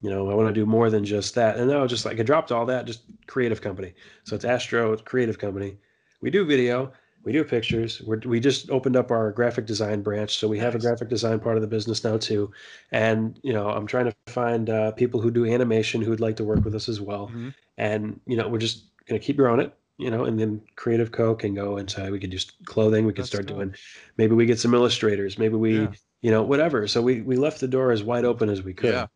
you 0.00 0.10
know, 0.10 0.30
I 0.30 0.34
want 0.34 0.48
to 0.48 0.52
do 0.54 0.66
more 0.66 0.90
than 0.90 1.04
just 1.04 1.34
that. 1.36 1.56
And 1.56 1.70
then 1.70 1.76
I 1.76 1.82
was 1.82 1.90
just 1.90 2.04
like, 2.04 2.18
I 2.18 2.22
dropped 2.24 2.50
all 2.50 2.66
that, 2.66 2.86
just 2.86 3.02
creative 3.26 3.60
company. 3.60 3.94
So 4.24 4.34
it's 4.34 4.44
Astro, 4.44 4.92
it's 4.92 5.02
creative 5.02 5.38
company. 5.38 5.78
We 6.20 6.30
do 6.30 6.44
video, 6.44 6.92
we 7.24 7.32
do 7.32 7.44
pictures. 7.44 8.02
We're, 8.02 8.18
we 8.24 8.40
just 8.40 8.70
opened 8.70 8.96
up 8.96 9.10
our 9.10 9.30
graphic 9.32 9.66
design 9.66 10.02
branch, 10.02 10.36
so 10.38 10.48
we 10.48 10.58
have 10.58 10.74
a 10.74 10.78
graphic 10.78 11.08
design 11.08 11.38
part 11.40 11.56
of 11.56 11.62
the 11.62 11.68
business 11.68 12.02
now 12.04 12.16
too. 12.16 12.50
And 12.90 13.38
you 13.42 13.52
know, 13.52 13.68
I'm 13.68 13.86
trying 13.86 14.06
to 14.06 14.14
find 14.26 14.68
uh, 14.68 14.92
people 14.92 15.20
who 15.20 15.30
do 15.30 15.46
animation 15.46 16.02
who'd 16.02 16.20
like 16.20 16.36
to 16.36 16.44
work 16.44 16.64
with 16.64 16.74
us 16.74 16.88
as 16.88 17.00
well. 17.00 17.28
Mhm. 17.28 17.54
And 17.78 18.20
you 18.26 18.36
know, 18.36 18.48
we're 18.48 18.58
just 18.58 18.84
gonna 19.06 19.20
keep 19.20 19.36
growing 19.36 19.60
it. 19.60 19.72
You 19.98 20.10
know, 20.10 20.24
and 20.24 20.38
then 20.40 20.60
Creative 20.74 21.12
Co 21.12 21.34
can 21.34 21.54
go 21.54 21.76
into 21.76 22.10
we 22.10 22.18
could 22.18 22.30
do 22.30 22.38
clothing. 22.64 23.06
We 23.06 23.12
could 23.12 23.22
That's 23.22 23.28
start 23.28 23.46
dope. 23.46 23.58
doing. 23.58 23.74
Maybe 24.16 24.34
we 24.34 24.46
get 24.46 24.58
some 24.58 24.74
illustrators. 24.74 25.38
Maybe 25.38 25.54
we, 25.54 25.80
Yeah. 25.82 25.92
you 26.22 26.30
know, 26.30 26.42
whatever. 26.42 26.88
So 26.88 27.00
we 27.00 27.20
we 27.20 27.36
left 27.36 27.60
the 27.60 27.68
door 27.68 27.92
as 27.92 28.02
wide 28.02 28.24
open 28.24 28.48
as 28.48 28.62
we 28.62 28.74
could. 28.74 28.94
Yeah. 28.94 29.06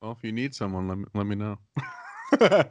Well, 0.00 0.12
if 0.12 0.22
you 0.22 0.30
need 0.30 0.54
someone, 0.54 0.86
let 0.86 0.98
me, 0.98 1.04
let 1.14 1.26
me 1.26 1.34
know. 1.34 1.58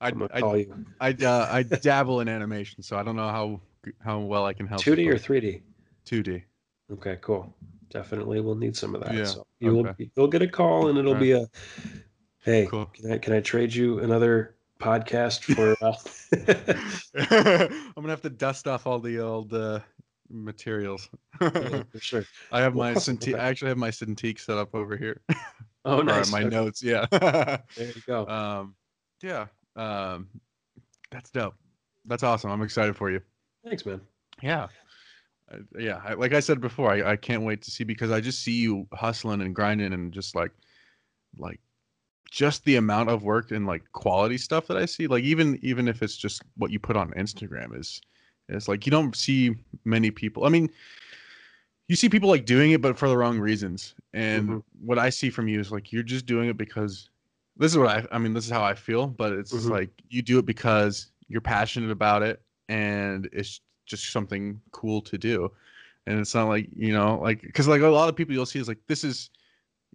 I 0.00 0.10
you 0.10 0.86
I 1.00 1.10
uh, 1.10 1.48
I 1.50 1.62
dabble 1.64 2.20
in 2.20 2.28
animation, 2.28 2.82
so 2.84 2.96
I 2.96 3.02
don't 3.02 3.16
know 3.16 3.28
how 3.28 3.60
how 4.00 4.18
well 4.20 4.44
I 4.46 4.52
can 4.52 4.66
help. 4.66 4.82
2D 4.82 5.08
or 5.08 5.14
3D. 5.14 5.62
two 6.04 6.22
D? 6.22 6.44
Okay, 6.92 7.18
cool. 7.20 7.54
Definitely, 7.90 8.40
we'll 8.40 8.54
need 8.54 8.76
some 8.76 8.94
of 8.94 9.02
that. 9.02 9.14
Yeah, 9.14 9.24
So 9.24 9.46
you 9.60 9.72
will 9.74 9.88
okay. 9.88 10.10
you'll 10.16 10.28
get 10.28 10.42
a 10.42 10.48
call, 10.48 10.88
and 10.88 10.98
it'll 10.98 11.14
be 11.14 11.32
a, 11.32 11.46
hey, 12.44 12.66
Cool. 12.66 12.86
can 12.86 13.12
I 13.12 13.18
can 13.18 13.32
I 13.32 13.40
trade 13.40 13.74
you 13.74 14.00
another 14.00 14.56
podcast 14.80 15.42
for. 15.44 15.74
Uh... 15.82 15.94
I'm 17.96 18.02
gonna 18.02 18.08
have 18.10 18.22
to 18.22 18.30
dust 18.30 18.68
off 18.68 18.86
all 18.86 18.98
the 18.98 19.18
old 19.20 19.52
uh, 19.54 19.80
materials. 20.30 21.08
yeah, 21.40 21.82
for 21.90 21.98
sure. 22.00 22.24
I 22.52 22.60
have 22.60 22.74
my 22.74 22.92
Cintiq. 22.94 23.34
okay. 23.34 23.38
I 23.40 23.48
actually 23.48 23.68
have 23.68 23.78
my 23.78 23.90
Cintiq 23.90 24.38
set 24.38 24.58
up 24.58 24.74
over 24.74 24.96
here. 24.96 25.20
Oh, 25.84 26.02
nice. 26.02 26.30
my 26.30 26.40
Okay, 26.42 26.48
notes. 26.54 26.82
Yeah. 26.82 27.06
There 27.10 27.60
you 27.78 28.02
go. 28.06 28.26
um, 28.28 28.74
yeah. 29.22 29.46
Um, 29.76 30.28
that's 31.10 31.30
dope. 31.30 31.54
That's 32.04 32.22
awesome. 32.22 32.50
I'm 32.50 32.62
excited 32.62 32.96
for 32.96 33.10
you. 33.10 33.20
Thanks, 33.68 33.84
man. 33.84 34.00
Yeah. 34.42 34.68
Uh, 35.52 35.58
yeah. 35.78 36.00
I, 36.04 36.14
like 36.14 36.32
I 36.32 36.40
said 36.40 36.60
before, 36.60 36.90
I, 36.90 37.12
I 37.12 37.16
can't 37.16 37.42
wait 37.42 37.62
to 37.62 37.70
see 37.70 37.84
because 37.84 38.10
I 38.10 38.20
just 38.20 38.42
see 38.42 38.52
you 38.52 38.86
hustling 38.94 39.42
and 39.42 39.54
grinding 39.54 39.92
and 39.92 40.12
just 40.12 40.34
like, 40.34 40.52
like, 41.36 41.60
just 42.30 42.64
the 42.64 42.76
amount 42.76 43.08
of 43.08 43.22
work 43.22 43.50
and 43.52 43.66
like 43.66 43.82
quality 43.92 44.38
stuff 44.38 44.66
that 44.66 44.76
I 44.76 44.84
see. 44.84 45.06
Like 45.06 45.24
even 45.24 45.58
even 45.62 45.88
if 45.88 46.02
it's 46.02 46.16
just 46.16 46.42
what 46.56 46.70
you 46.70 46.78
put 46.78 46.96
on 46.96 47.10
Instagram 47.12 47.78
is 47.78 48.02
is 48.50 48.68
like 48.68 48.84
you 48.84 48.90
don't 48.90 49.16
see 49.16 49.54
many 49.86 50.10
people. 50.10 50.44
I 50.44 50.50
mean, 50.50 50.68
you 51.88 51.96
see 51.96 52.10
people 52.10 52.28
like 52.28 52.44
doing 52.44 52.72
it, 52.72 52.82
but 52.82 52.98
for 52.98 53.08
the 53.08 53.16
wrong 53.16 53.38
reasons. 53.38 53.94
And 54.12 54.48
Mhm. 54.48 54.62
what 54.80 54.98
I 54.98 55.08
see 55.08 55.30
from 55.30 55.48
you 55.48 55.58
is 55.58 55.72
like 55.72 55.90
you're 55.90 56.02
just 56.02 56.26
doing 56.26 56.50
it 56.50 56.58
because 56.58 57.08
this 57.56 57.72
is 57.72 57.78
what 57.78 57.88
I 57.88 58.06
I 58.12 58.18
mean, 58.18 58.34
this 58.34 58.44
is 58.44 58.50
how 58.50 58.62
I 58.62 58.74
feel, 58.74 59.06
but 59.06 59.32
it's 59.32 59.54
Mhm. 59.54 59.70
like 59.70 59.90
you 60.10 60.20
do 60.20 60.38
it 60.38 60.44
because 60.44 61.10
you're 61.28 61.40
passionate 61.40 61.90
about 61.90 62.22
it 62.22 62.42
and 62.68 63.28
it's 63.32 63.60
just 63.86 64.12
something 64.12 64.60
cool 64.72 65.00
to 65.02 65.18
do. 65.18 65.50
And 66.06 66.18
it's 66.18 66.34
not 66.34 66.48
like, 66.48 66.68
you 66.74 66.92
know, 66.92 67.18
like 67.20 67.42
because 67.42 67.68
like 67.68 67.82
a 67.82 67.86
lot 67.88 68.08
of 68.08 68.16
people 68.16 68.34
you'll 68.34 68.46
see 68.46 68.58
is 68.58 68.68
like 68.68 68.78
this 68.86 69.04
is 69.04 69.30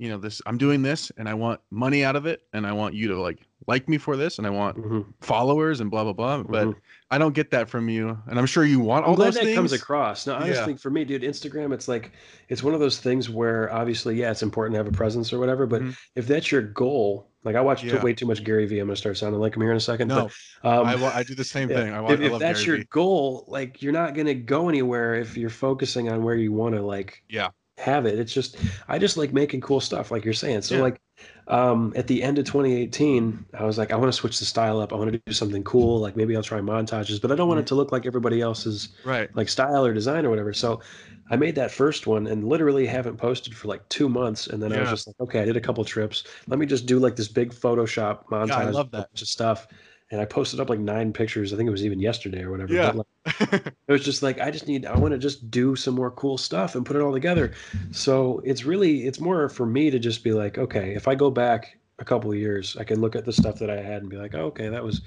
you 0.03 0.09
know, 0.09 0.17
this 0.17 0.41
I'm 0.45 0.57
doing 0.57 0.81
this 0.81 1.13
and 1.17 1.29
I 1.29 1.33
want 1.33 1.61
money 1.71 2.03
out 2.03 2.17
of 2.17 2.25
it 2.25 2.41
and 2.51 2.67
I 2.67 2.73
want 2.73 2.93
you 2.93 3.07
to 3.07 3.21
like 3.21 3.39
like 3.67 3.87
me 3.87 3.97
for 3.97 4.17
this 4.17 4.37
and 4.37 4.45
I 4.45 4.49
want 4.49 4.75
Mhm, 4.75 5.05
followers 5.21 5.79
and 5.79 5.89
blah 5.89 6.03
blah 6.03 6.11
blah. 6.11 6.43
But 6.43 6.67
mhm. 6.67 6.75
I 7.09 7.17
don't 7.17 7.33
get 7.33 7.51
that 7.51 7.69
from 7.69 7.87
you. 7.87 8.17
And 8.27 8.37
I'm 8.37 8.45
sure 8.45 8.65
you 8.65 8.81
want 8.81 9.05
all 9.05 9.15
glad 9.15 9.27
those 9.27 9.35
that 9.35 9.43
things. 9.45 9.55
comes 9.55 9.71
across. 9.71 10.27
No, 10.27 10.35
I 10.35 10.45
just 10.49 10.65
think 10.65 10.81
for 10.81 10.89
me, 10.89 11.05
dude, 11.05 11.21
Instagram, 11.21 11.73
it's 11.73 11.87
like 11.87 12.11
it's 12.49 12.61
one 12.61 12.73
of 12.73 12.81
those 12.81 12.99
things 12.99 13.29
where 13.29 13.71
obviously, 13.71 14.15
yeah, 14.15 14.29
it's 14.31 14.43
important 14.43 14.73
to 14.73 14.79
have 14.79 14.87
a 14.87 14.91
presence 14.91 15.31
or 15.31 15.39
whatever. 15.39 15.65
But 15.65 15.83
Mhm. 15.83 15.95
if 16.15 16.27
that's 16.27 16.51
your 16.51 16.63
goal, 16.63 17.29
like 17.45 17.55
I 17.55 17.61
watch 17.61 17.85
Yeah. 17.85 18.03
way 18.03 18.13
too 18.13 18.25
much 18.25 18.43
Gary 18.43 18.65
Vee. 18.65 18.79
I'm 18.79 18.87
gonna 18.87 18.97
start 18.97 19.15
sounding 19.17 19.39
like 19.39 19.55
him 19.55 19.61
here 19.61 19.71
in 19.71 19.77
a 19.77 19.79
second. 19.79 20.09
No, 20.09 20.29
but, 20.63 20.79
um, 20.79 20.85
I, 20.85 21.19
I 21.19 21.23
do 21.23 21.33
the 21.33 21.45
same 21.45 21.69
yeah, 21.69 21.77
thing. 21.77 21.93
I, 21.93 22.03
if, 22.11 22.19
I 22.19 22.23
if 22.25 22.39
that's 22.39 22.59
Gary 22.65 22.65
your 22.65 22.77
Vee. 22.79 22.87
goal, 22.91 23.45
like 23.47 23.81
you're 23.81 23.93
not 23.93 24.15
gonna 24.15 24.33
go 24.33 24.67
anywhere 24.67 25.15
if 25.15 25.37
you're 25.37 25.49
focusing 25.49 26.09
on 26.09 26.23
where 26.23 26.35
you 26.35 26.51
want 26.51 26.75
to 26.75 26.81
like 26.81 27.23
Yeah. 27.29 27.51
Have 27.77 28.05
it. 28.05 28.19
It's 28.19 28.33
just 28.33 28.57
I 28.87 28.99
just 28.99 29.17
like 29.17 29.33
making 29.33 29.61
cool 29.61 29.79
stuff, 29.79 30.11
like 30.11 30.23
you're 30.23 30.33
saying. 30.33 30.61
So 30.61 30.75
Yeah. 30.75 30.81
like 30.81 30.99
um 31.47 31.93
at 31.95 32.07
the 32.07 32.21
end 32.23 32.37
of 32.37 32.45
2018, 32.45 33.45
I 33.57 33.65
was 33.65 33.77
like, 33.77 33.91
I 33.91 33.95
want 33.95 34.09
to 34.11 34.17
switch 34.17 34.39
the 34.39 34.45
style 34.45 34.79
up. 34.79 34.93
I 34.93 34.95
want 34.95 35.11
to 35.11 35.21
do 35.25 35.33
something 35.33 35.63
cool. 35.63 35.99
Like 35.99 36.15
maybe 36.15 36.35
I'll 36.35 36.43
try 36.43 36.59
montages, 36.59 37.21
but 37.21 37.31
I 37.31 37.35
don't 37.35 37.47
want 37.47 37.59
it 37.59 37.67
to 37.67 37.75
look 37.75 37.91
like 37.91 38.05
everybody 38.05 38.41
else's 38.41 38.89
Right. 39.03 39.29
like 39.35 39.49
style 39.49 39.85
or 39.85 39.93
design 39.93 40.25
or 40.25 40.29
whatever. 40.29 40.53
So 40.53 40.81
I 41.29 41.35
made 41.35 41.55
that 41.55 41.71
first 41.71 42.05
one 42.05 42.27
and 42.27 42.43
literally 42.47 42.85
haven't 42.85 43.17
posted 43.17 43.55
for 43.55 43.67
like 43.69 43.87
two 43.89 44.07
months. 44.09 44.47
And 44.47 44.61
then 44.61 44.71
I 44.73 44.79
was 44.81 44.89
just 44.89 45.07
like, 45.07 45.15
okay, 45.21 45.41
I 45.41 45.45
did 45.45 45.57
a 45.57 45.61
couple 45.61 45.83
trips. 45.85 46.25
Let 46.47 46.59
me 46.59 46.65
just 46.65 46.85
do 46.85 46.99
like 46.99 47.15
this 47.15 47.27
big 47.29 47.53
Photoshop 47.53 48.25
montage. 48.27 48.49
Yeah, 48.49 48.57
I 48.59 48.69
love 48.69 48.91
that. 48.91 49.09
of 49.19 49.27
stuff. 49.27 49.67
And 50.13 50.21
I 50.21 50.25
posted 50.25 50.59
up 50.59 50.69
like 50.69 50.77
nine 50.79 51.11
pictures. 51.11 51.51
I 51.53 51.57
think 51.57 51.67
it 51.67 51.71
was 51.71 51.83
even 51.83 51.99
yesterday 51.99 52.43
or 52.43 52.51
whatever. 52.51 52.71
Yeah. 52.71 52.91
Like, 52.91 53.07
it 53.87 53.91
was 53.91 54.05
just 54.05 54.21
like 54.21 54.39
I 54.39 54.51
just 54.51 54.67
need 54.67 54.85
I 54.85 54.95
want 54.95 55.11
to 55.11 55.17
just 55.17 55.49
do 55.49 55.75
some 55.75 55.95
more 55.95 56.11
cool 56.11 56.37
stuff 56.37 56.75
and 56.75 56.85
put 56.85 56.95
it 56.95 57.01
all 57.01 57.11
together. 57.11 57.51
So 57.91 58.39
it's 58.45 58.63
really 58.63 59.07
it's 59.07 59.19
more 59.19 59.49
for 59.49 59.65
me 59.65 59.89
to 59.89 59.97
just 59.97 60.23
be 60.23 60.31
like, 60.31 60.59
okay, 60.59 60.93
if 60.93 61.07
I 61.07 61.15
go 61.15 61.31
back 61.31 61.79
a 61.97 62.05
couple 62.05 62.31
of 62.31 62.37
years, 62.37 62.77
I 62.77 62.83
can 62.83 63.01
look 63.01 63.15
at 63.15 63.25
the 63.25 63.33
stuff 63.33 63.57
that 63.57 63.71
I 63.71 63.77
had 63.81 64.03
and 64.03 64.09
be 64.09 64.17
like, 64.17 64.35
oh, 64.35 64.45
okay, 64.45 64.69
that 64.69 64.83
was 64.83 65.01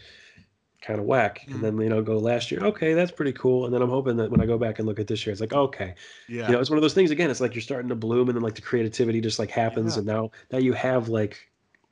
kind 0.82 0.98
of 0.98 1.06
whack. 1.06 1.42
Mhm. 1.46 1.54
And 1.54 1.62
then 1.64 1.80
you 1.80 1.88
know 1.88 2.02
go 2.02 2.18
last 2.18 2.50
year, 2.50 2.60
okay, 2.64 2.94
that's 2.94 3.12
pretty 3.12 3.32
cool. 3.32 3.64
And 3.64 3.72
then 3.72 3.82
I'm 3.82 3.90
hoping 3.90 4.16
that 4.16 4.30
when 4.32 4.40
I 4.40 4.46
go 4.46 4.58
back 4.58 4.80
and 4.80 4.88
look 4.88 4.98
at 4.98 5.06
this 5.06 5.24
year, 5.24 5.30
it's 5.32 5.40
like, 5.40 5.52
okay, 5.52 5.94
yeah. 6.28 6.46
you 6.46 6.52
know, 6.52 6.60
it's 6.60 6.70
one 6.70 6.78
of 6.78 6.82
those 6.82 6.94
things 6.94 7.12
again. 7.12 7.30
It's 7.30 7.40
like 7.40 7.54
you're 7.54 7.62
starting 7.62 7.88
to 7.90 7.94
bloom, 7.96 8.28
and 8.28 8.36
then 8.36 8.42
like 8.42 8.56
the 8.56 8.60
creativity 8.62 9.20
just 9.20 9.38
like 9.38 9.50
happens, 9.50 9.94
Yeah. 9.94 9.98
and 9.98 10.06
now 10.06 10.30
now 10.50 10.58
you 10.58 10.72
have 10.72 11.08
like, 11.08 11.38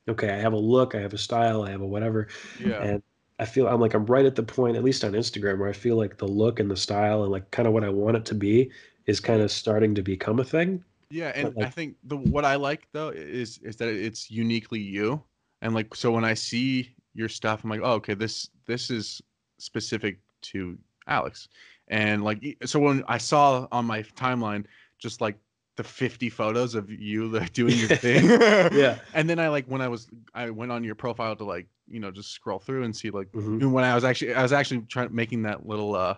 okay, 0.08 0.30
I 0.30 0.36
have 0.36 0.52
a 0.52 0.58
look, 0.58 0.94
I 0.94 1.00
have 1.00 1.14
a 1.14 1.18
style, 1.18 1.62
I 1.62 1.70
have 1.70 1.80
a 1.80 1.86
whatever, 1.86 2.28
yeah. 2.60 2.82
and 2.82 3.02
I 3.38 3.44
feel 3.44 3.66
I'm 3.66 3.80
like 3.80 3.94
I'm 3.94 4.06
right 4.06 4.26
at 4.26 4.34
the 4.34 4.42
point, 4.42 4.76
at 4.76 4.84
least 4.84 5.04
on 5.04 5.12
Instagram, 5.12 5.58
where 5.58 5.68
I 5.68 5.72
feel 5.72 5.96
like 5.96 6.18
the 6.18 6.28
look 6.28 6.60
and 6.60 6.70
the 6.70 6.76
style 6.76 7.22
and 7.22 7.32
like 7.32 7.50
kind 7.50 7.66
of 7.66 7.74
what 7.74 7.84
I 7.84 7.88
want 7.88 8.16
it 8.16 8.24
to 8.26 8.34
be 8.34 8.70
is 9.06 9.20
kind 9.20 9.42
of 9.42 9.50
starting 9.50 9.94
to 9.94 10.02
become 10.02 10.38
a 10.38 10.44
thing. 10.44 10.84
Yeah, 11.10 11.32
and 11.34 11.54
like- 11.56 11.66
I 11.66 11.70
think 11.70 11.96
the 12.04 12.16
what 12.16 12.44
I 12.44 12.56
like 12.56 12.88
though 12.92 13.10
is 13.10 13.58
is 13.58 13.76
that 13.76 13.88
it's 13.88 14.30
uniquely 14.30 14.80
you, 14.80 15.22
and 15.62 15.74
like 15.74 15.94
so 15.94 16.12
when 16.12 16.24
I 16.24 16.34
see 16.34 16.94
your 17.14 17.28
stuff, 17.28 17.64
I'm 17.64 17.70
like, 17.70 17.80
oh, 17.82 17.94
okay, 17.94 18.14
this 18.14 18.50
this 18.66 18.90
is 18.90 19.20
specific 19.58 20.18
to 20.42 20.78
Alex, 21.06 21.48
and 21.88 22.22
like 22.22 22.56
so 22.64 22.78
when 22.78 23.04
I 23.08 23.18
saw 23.18 23.66
on 23.72 23.84
my 23.84 24.02
timeline 24.02 24.64
just 24.98 25.20
like 25.20 25.36
the 25.76 25.84
50 25.84 26.30
photos 26.30 26.74
of 26.74 26.88
you 26.90 27.26
like 27.28 27.52
doing 27.52 27.76
your 27.76 27.88
thing, 27.96 28.26
Yeah. 28.72 28.98
and 29.12 29.28
then 29.28 29.38
I 29.38 29.48
like 29.48 29.66
when 29.66 29.80
I 29.80 29.88
was 29.88 30.08
I 30.34 30.50
went 30.50 30.70
on 30.72 30.84
your 30.84 30.94
profile 30.94 31.34
to 31.36 31.44
like 31.44 31.66
you 31.88 32.00
know 32.00 32.10
just 32.10 32.30
scroll 32.30 32.58
through 32.58 32.84
and 32.84 32.94
see 32.94 33.10
like 33.10 33.30
Mhm. 33.32 33.60
and 33.60 33.72
when 33.72 33.84
I 33.84 33.94
was 33.94 34.04
actually 34.04 34.34
I 34.34 34.42
was 34.42 34.52
actually 34.52 34.82
trying 34.82 35.14
making 35.14 35.42
that 35.42 35.66
little 35.66 35.94
uh 35.96 36.16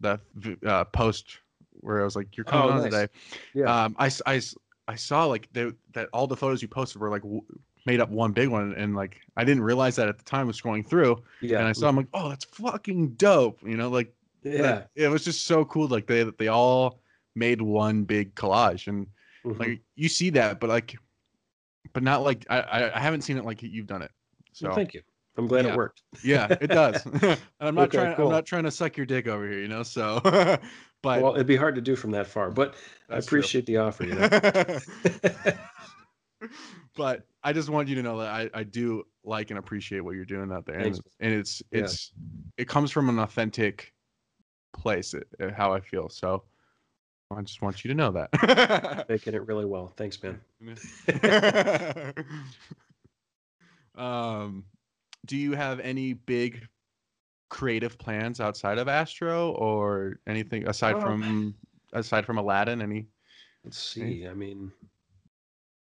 that 0.00 0.20
uh 0.66 0.84
post 0.84 1.38
where 1.80 2.00
I 2.00 2.04
was 2.04 2.14
like 2.16 2.36
you're 2.36 2.44
coming 2.44 2.68
Oh, 2.68 2.72
on 2.72 2.82
nice. 2.82 2.92
today 2.92 3.08
Yeah. 3.54 3.84
um 3.84 3.96
I, 3.98 4.10
I, 4.26 4.40
I 4.86 4.94
saw 4.96 5.24
like 5.24 5.48
they, 5.52 5.72
that 5.94 6.08
all 6.12 6.26
the 6.26 6.36
photos 6.36 6.62
you 6.62 6.68
posted 6.68 7.00
were 7.00 7.10
like 7.10 7.22
w- 7.22 7.42
made 7.86 8.00
up 8.00 8.10
one 8.10 8.32
big 8.32 8.48
one 8.48 8.72
and 8.74 8.94
like 8.94 9.20
I 9.36 9.44
didn't 9.44 9.62
realize 9.62 9.96
that 9.96 10.08
at 10.08 10.18
the 10.18 10.24
time 10.24 10.46
was 10.46 10.60
scrolling 10.60 10.86
through 10.86 11.22
yeah. 11.40 11.58
and 11.58 11.66
I 11.68 11.72
saw 11.72 11.88
I'm 11.88 11.96
like 11.96 12.08
oh 12.14 12.28
that's 12.28 12.44
fucking 12.44 13.10
dope 13.14 13.58
you 13.66 13.76
know 13.76 13.88
like 13.88 14.14
yeah. 14.42 14.60
like, 14.74 14.86
it 14.94 15.08
was 15.08 15.24
just 15.24 15.46
so 15.46 15.64
cool 15.64 15.88
like 15.88 16.06
they 16.06 16.22
that 16.22 16.38
they 16.38 16.48
all 16.48 17.00
made 17.34 17.60
one 17.60 18.04
big 18.04 18.34
collage 18.34 18.86
and 18.86 19.06
Mhm. 19.44 19.58
like 19.58 19.80
you 19.96 20.08
see 20.08 20.30
that 20.30 20.60
but 20.60 20.68
like 20.70 20.96
but 21.92 22.02
not 22.02 22.22
like 22.22 22.46
I 22.48 22.90
I, 22.94 22.98
haven't 23.00 23.22
seen 23.22 23.36
it 23.36 23.44
like 23.44 23.62
you've 23.62 23.86
done 23.86 24.02
it 24.02 24.10
so 24.52 24.68
Well, 24.68 24.76
thank 24.76 24.94
you. 24.94 25.02
I'm 25.36 25.46
glad 25.48 25.64
Yeah. 25.64 25.72
it 25.72 25.76
worked. 25.76 26.02
yeah 26.22 26.56
it 26.60 26.68
does 26.68 27.04
and 27.06 27.38
I'm 27.60 27.74
not 27.74 27.84
Okay, 27.84 27.98
trying 27.98 28.16
cool. 28.16 28.26
I'm 28.26 28.32
not 28.32 28.46
trying 28.46 28.64
to 28.64 28.70
suck 28.70 28.96
your 28.96 29.06
dick 29.06 29.26
over 29.26 29.48
here 29.48 29.60
you 29.60 29.68
know 29.68 29.82
so 29.82 30.20
but 31.02 31.22
well, 31.22 31.34
it'd 31.34 31.46
be 31.46 31.56
hard 31.56 31.74
to 31.74 31.82
do 31.82 31.96
from 31.96 32.12
that 32.12 32.26
far, 32.26 32.50
but 32.50 32.74
I 33.10 33.16
That's 33.16 33.26
true. 33.26 33.40
appreciate 33.40 33.66
the 33.66 33.76
offer. 33.76 34.06
You 34.06 34.14
know? 34.14 34.28
but 36.96 37.26
I 37.42 37.52
just 37.52 37.68
want 37.68 37.88
you 37.88 37.94
to 37.96 38.02
know 38.02 38.18
that 38.20 38.28
I, 38.28 38.50
I 38.54 38.62
do 38.62 39.04
like 39.22 39.50
and 39.50 39.58
appreciate 39.58 40.00
what 40.00 40.14
you're 40.14 40.24
doing 40.24 40.50
out 40.50 40.64
there, 40.64 40.76
and 40.76 40.84
Thanks. 40.84 40.98
it's, 40.98 41.16
and 41.20 41.32
it's 41.34 41.62
Yeah. 41.70 41.80
it's 41.80 42.12
it 42.56 42.68
comes 42.68 42.90
from 42.90 43.10
an 43.10 43.18
authentic 43.18 43.92
place, 44.72 45.14
uh, 45.14 45.20
how 45.54 45.74
I 45.74 45.80
feel. 45.80 46.08
So 46.08 46.44
I 47.30 47.42
just 47.42 47.62
want 47.62 47.84
you 47.84 47.88
to 47.88 47.94
know 47.94 48.12
that. 48.12 49.06
Making 49.08 49.34
it 49.34 49.46
really 49.46 49.64
well. 49.64 49.92
Thanks, 49.96 50.18
man. 50.22 50.40
um, 53.96 54.64
do 55.26 55.36
you 55.36 55.52
have 55.52 55.80
any 55.80 56.12
big 56.12 56.66
creative 57.50 57.98
plans 57.98 58.40
outside 58.40 58.78
of 58.78 58.88
Astro 58.88 59.52
or 59.52 60.18
anything 60.26 60.68
aside 60.68 60.96
Um, 60.96 61.02
from 61.02 61.54
aside 61.92 62.26
from 62.26 62.38
Aladdin? 62.38 62.82
Any 62.82 63.06
Let's 63.64 63.78
see. 63.78 64.26
I 64.28 64.34
mean, 64.34 64.70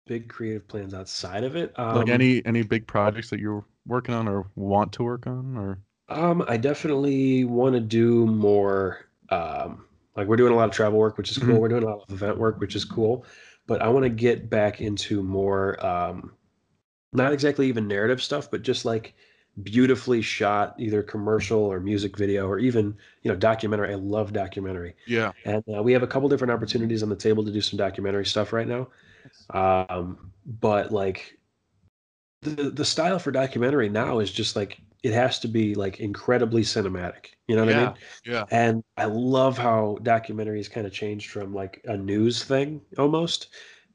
big 0.07 0.28
creative 0.28 0.66
plans 0.66 0.93
outside 0.93 1.44
of 1.44 1.55
it. 1.55 1.73
Um, 1.78 1.97
like 1.97 2.09
any 2.09 2.44
any 2.44 2.62
big 2.62 2.86
projects 2.86 3.31
that 3.31 3.39
you're 3.39 3.65
working 3.86 4.15
on 4.15 4.27
or 4.27 4.47
want 4.57 4.93
to 4.94 5.05
work 5.05 5.27
on 5.27 5.57
or 5.57 5.78
Um, 6.09 6.44
I 6.48 6.57
definitely 6.57 7.44
want 7.44 7.74
to 7.74 7.81
do 7.81 8.27
more. 8.27 9.07
Um, 9.28 9.85
like 10.16 10.28
we're 10.28 10.37
doing 10.37 10.53
a 10.53 10.57
lot 10.57 10.69
of 10.69 10.74
travel 10.74 10.99
work, 10.99 11.16
which 11.19 11.31
is 11.31 11.39
cool. 11.39 11.59
Mhm. 11.59 11.61
We're 11.61 11.69
doing 11.69 11.82
a 11.85 11.87
lot 11.87 12.05
of 12.09 12.15
event 12.15 12.39
work, 12.39 12.61
which 12.61 12.77
is 12.77 12.85
cool. 12.85 13.24
But 13.66 13.82
I 13.82 13.89
want 13.89 14.05
to 14.05 14.11
get 14.11 14.51
back 14.51 14.81
into 14.81 15.23
more, 15.23 15.85
um, 15.85 16.32
not 17.12 17.32
exactly 17.32 17.69
even 17.69 17.89
narrative 17.89 18.23
stuff, 18.23 18.51
but 18.51 18.62
just 18.62 18.85
like 18.85 19.15
beautifully 19.62 20.23
shot, 20.23 20.74
either 20.78 21.03
commercial 21.03 21.61
or 21.61 21.81
music 21.81 22.16
video, 22.16 22.49
or 22.49 22.59
even 22.59 22.97
you 23.23 23.31
know 23.31 23.37
documentary. 23.37 23.93
I 23.93 23.97
love 23.97 24.32
documentary, 24.32 24.97
yeah 25.07 25.32
and 25.45 25.65
uh, 25.77 25.82
we 25.82 25.93
have 25.93 26.03
a 26.03 26.07
couple 26.07 26.28
different 26.28 26.53
opportunities 26.53 27.03
on 27.03 27.09
the 27.09 27.16
table 27.16 27.45
to 27.45 27.53
do 27.53 27.61
some 27.61 27.77
documentary 27.78 28.27
stuff 28.27 28.53
right 28.53 28.69
now. 28.69 28.89
Um, 29.51 30.32
but 30.47 30.93
like 30.93 31.40
the 32.43 32.71
the 32.71 32.85
style 32.85 33.19
for 33.19 33.31
documentary 33.31 33.89
now 33.89 34.19
is 34.19 34.31
just 34.31 34.57
like 34.57 34.81
it 35.03 35.12
has 35.12 35.39
to 35.41 35.49
be 35.49 35.75
like 35.75 36.01
incredibly 36.01 36.62
cinematic. 36.62 37.27
You 37.49 37.57
know 37.57 37.65
what 37.65 37.75
I 37.75 37.87
mean? 37.87 37.95
yeah 38.25 38.45
And 38.51 38.85
I 38.97 39.07
love 39.07 39.57
how 39.57 39.99
documentaries 40.03 40.71
kind 40.71 40.87
of 40.87 40.93
changed 40.93 41.31
from 41.31 41.55
like 41.55 41.81
a 41.87 41.97
news 41.97 42.45
thing 42.45 42.83
almost 42.99 43.49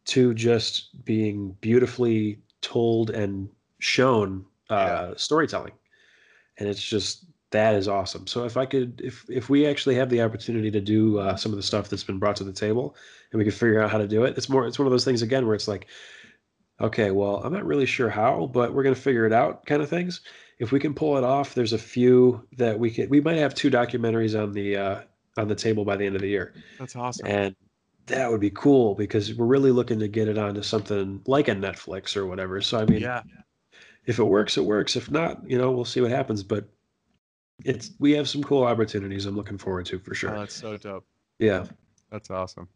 to 0.06 0.34
just 0.34 1.04
being 1.06 1.56
beautifully 1.62 2.40
told 2.62 3.10
and 3.12 3.50
shown 3.80 4.46
uh, 4.70 5.14
storytelling. 5.16 5.74
And 6.58 6.70
it's 6.70 6.84
just 6.84 7.26
that 7.52 7.76
is 7.76 7.88
awesome. 7.88 8.28
So 8.28 8.46
if 8.46 8.58
I 8.58 8.66
could, 8.66 9.02
if 9.04 9.26
if 9.30 9.50
we 9.50 9.66
actually 9.66 9.96
have 9.96 10.10
the 10.10 10.22
opportunity 10.22 10.72
to 10.72 10.82
do 10.82 11.20
uh, 11.20 11.36
some 11.36 11.52
of 11.52 11.58
the 11.58 11.64
stuff 11.64 11.90
that's 11.90 12.04
been 12.04 12.20
brought 12.20 12.36
to 12.38 12.44
the 12.44 12.54
table, 12.54 12.96
and 13.32 13.38
we 13.38 13.46
can 13.46 13.54
figure 13.54 13.82
out 13.82 13.92
how 13.92 13.98
to 13.98 14.08
do 14.08 14.24
it, 14.24 14.38
it's 14.38 14.50
more. 14.50 14.68
It's 14.68 14.80
one 14.80 14.88
of 14.88 14.92
those 14.92 15.06
things 15.06 15.22
again 15.22 15.46
where 15.46 15.56
it's 15.56 15.68
like, 15.68 15.88
okay, 16.82 17.12
well, 17.12 17.38
I'm 17.44 17.54
not 17.54 17.66
really 17.66 17.86
sure 17.86 18.10
how, 18.10 18.48
but 18.54 18.74
we're 18.74 18.84
gonna 18.84 18.96
figure 18.96 19.26
it 19.26 19.34
out, 19.34 19.66
kind 19.66 19.82
of 19.82 19.90
things. 19.90 20.22
if 20.60 20.72
we 20.72 20.80
can 20.80 20.94
pull 20.94 21.18
it 21.18 21.24
off, 21.24 21.54
there's 21.54 21.74
a 21.74 21.78
few 21.78 22.48
that 22.58 22.80
we 22.80 22.90
could. 22.92 23.10
We 23.10 23.20
might 23.22 23.38
have 23.38 23.54
two 23.56 23.70
documentaries 23.70 24.42
on 24.42 24.54
the 24.54 24.78
uh, 24.78 25.02
on 25.38 25.48
the 25.50 25.56
table 25.56 25.84
by 25.86 25.98
the 25.98 26.06
end 26.06 26.16
of 26.16 26.22
the 26.22 26.30
year, 26.30 26.54
That's 26.80 26.96
awesome. 26.96 27.28
and 27.28 27.56
that 28.08 28.30
would 28.32 28.40
be 28.40 28.52
cool 28.52 28.94
because 28.96 29.34
we're 29.34 29.46
really 29.48 29.72
looking 29.72 30.00
to 30.00 30.08
get 30.08 30.28
it 30.28 30.38
onto 30.38 30.62
something 30.62 31.22
like 31.26 31.48
a 31.50 31.56
Netflix 31.56 32.16
or 32.16 32.26
whatever. 32.26 32.62
So 32.62 32.80
I 32.80 32.86
mean, 32.86 33.02
yeah. 33.02 33.24
if 34.06 34.20
it 34.20 34.24
works, 34.24 34.58
it 34.58 34.64
works. 34.64 34.96
If 34.96 35.10
not, 35.12 35.42
you 35.50 35.58
know, 35.58 35.72
we'll 35.72 35.86
see 35.86 36.00
what 36.02 36.12
happens. 36.12 36.44
But 36.44 36.70
it's 37.66 37.92
we 38.00 38.12
have 38.14 38.30
some 38.30 38.44
cool 38.44 38.64
opportunities. 38.64 39.26
I'm 39.26 39.36
looking 39.36 39.58
forward 39.58 39.86
to 39.88 40.00
for 40.00 40.12
Oh, 40.12 40.14
sure. 40.14 40.32
that's 40.32 40.54
so 40.56 40.78
dope. 40.78 41.06
yeah, 41.40 41.66
That's 42.12 42.30
awesome. 42.30 42.68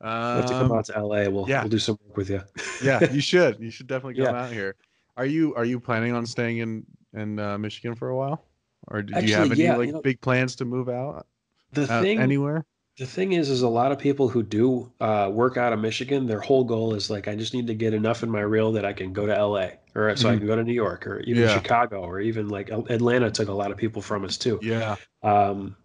We'll 0.00 0.10
have 0.10 0.46
to 0.46 0.52
come 0.52 0.72
Um, 0.72 0.78
out 0.78 0.84
to 0.86 1.02
LA. 1.04 1.28
We'll 1.28 1.48
yeah. 1.48 1.62
we'll 1.62 1.70
do 1.70 1.78
some 1.78 1.98
work 2.06 2.16
with 2.16 2.30
you. 2.30 2.42
yeah, 2.82 3.10
you 3.12 3.20
should. 3.20 3.58
You 3.60 3.70
should 3.70 3.86
definitely 3.86 4.22
come 4.22 4.34
Yeah. 4.34 4.42
out 4.44 4.52
here. 4.52 4.74
Are 5.16 5.26
you 5.26 5.54
are 5.56 5.64
you 5.64 5.80
planning 5.80 6.12
on 6.12 6.26
staying 6.26 6.58
in 6.58 6.86
in 7.14 7.38
uh, 7.38 7.58
Michigan 7.58 7.94
for 7.94 8.08
a 8.10 8.16
while, 8.16 8.44
or 8.88 9.02
do 9.02 9.12
you 9.26 9.34
have 9.34 9.50
any 9.50 9.62
yeah, 9.62 9.76
like 9.76 9.86
you 9.88 9.92
know- 9.94 10.02
big 10.02 10.20
plans 10.20 10.56
to 10.56 10.64
move 10.64 10.88
out 10.88 11.26
The 11.72 11.86
thing 11.86 12.20
anywhere? 12.20 12.64
The 12.98 13.06
thing 13.06 13.30
is, 13.32 13.48
is 13.48 13.62
a 13.62 13.68
lot 13.68 13.92
of 13.92 13.98
people 14.00 14.28
who 14.28 14.42
do 14.42 14.92
uh, 15.00 15.30
work 15.32 15.56
out 15.56 15.72
of 15.72 15.78
Michigan, 15.78 16.26
their 16.26 16.40
whole 16.40 16.64
goal 16.64 16.94
is 16.94 17.08
like, 17.08 17.28
I 17.28 17.36
just 17.36 17.54
need 17.54 17.68
to 17.68 17.74
get 17.74 17.94
enough 17.94 18.24
in 18.24 18.28
my 18.30 18.40
reel 18.40 18.72
that 18.72 18.84
I 18.84 18.92
can 18.92 19.12
go 19.12 19.24
to 19.24 19.32
LA, 19.32 19.68
or 19.94 20.16
so 20.16 20.28
I 20.28 20.34
Mhm. 20.34 20.38
can 20.38 20.46
go 20.48 20.56
to 20.56 20.64
New 20.64 20.72
York, 20.72 21.06
or 21.06 21.20
even 21.20 21.44
Yeah. 21.44 21.54
Chicago, 21.54 22.00
or 22.00 22.18
even 22.18 22.48
like 22.48 22.70
Atlanta 22.70 23.30
took 23.30 23.46
a 23.48 23.52
lot 23.52 23.70
of 23.70 23.76
people 23.76 24.02
from 24.02 24.24
us 24.24 24.36
too. 24.36 24.58
Yeah, 24.62 24.96
Um, 25.22 25.76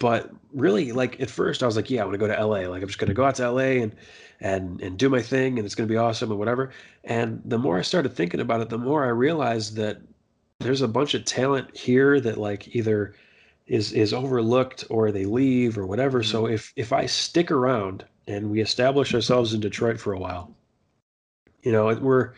but 0.00 0.30
really, 0.52 0.90
like 0.90 1.20
at 1.20 1.30
first, 1.30 1.62
I 1.62 1.66
was 1.66 1.76
like, 1.76 1.90
yeah, 1.90 2.00
I 2.00 2.04
want 2.04 2.14
to 2.14 2.18
go 2.18 2.26
to 2.26 2.44
LA. 2.44 2.68
Like 2.68 2.82
I'm 2.82 2.88
just 2.88 2.98
going 2.98 3.08
to 3.08 3.14
go 3.14 3.24
out 3.24 3.36
to 3.36 3.48
LA 3.48 3.82
and 3.82 3.94
and 4.40 4.80
and 4.80 4.98
do 4.98 5.08
my 5.08 5.22
thing, 5.22 5.58
and 5.58 5.66
it's 5.66 5.76
going 5.76 5.86
to 5.86 5.92
be 5.92 5.98
awesome 5.98 6.30
and 6.30 6.38
whatever. 6.38 6.70
And 7.04 7.40
the 7.44 7.58
more 7.58 7.78
I 7.78 7.82
started 7.82 8.14
thinking 8.14 8.40
about 8.40 8.62
it, 8.62 8.70
the 8.70 8.78
more 8.78 9.04
I 9.04 9.10
realized 9.10 9.76
that 9.76 10.00
there's 10.58 10.80
a 10.80 10.88
bunch 10.88 11.14
of 11.14 11.24
talent 11.26 11.76
here 11.76 12.18
that 12.20 12.38
like 12.38 12.74
either 12.74 13.14
is 13.66 13.92
is 13.92 14.14
overlooked 14.14 14.84
or 14.88 15.12
they 15.12 15.26
leave 15.26 15.78
or 15.78 15.86
whatever. 15.86 16.22
So 16.22 16.44
mm-hmm. 16.44 16.54
if 16.54 16.72
if 16.76 16.92
I 16.92 17.04
stick 17.04 17.50
around 17.50 18.04
and 18.26 18.50
we 18.50 18.60
establish 18.60 19.14
ourselves 19.14 19.52
in 19.52 19.60
Detroit 19.60 20.00
for 20.00 20.14
a 20.14 20.18
while, 20.18 20.54
you 21.62 21.72
know, 21.72 21.94
we're 21.94 22.32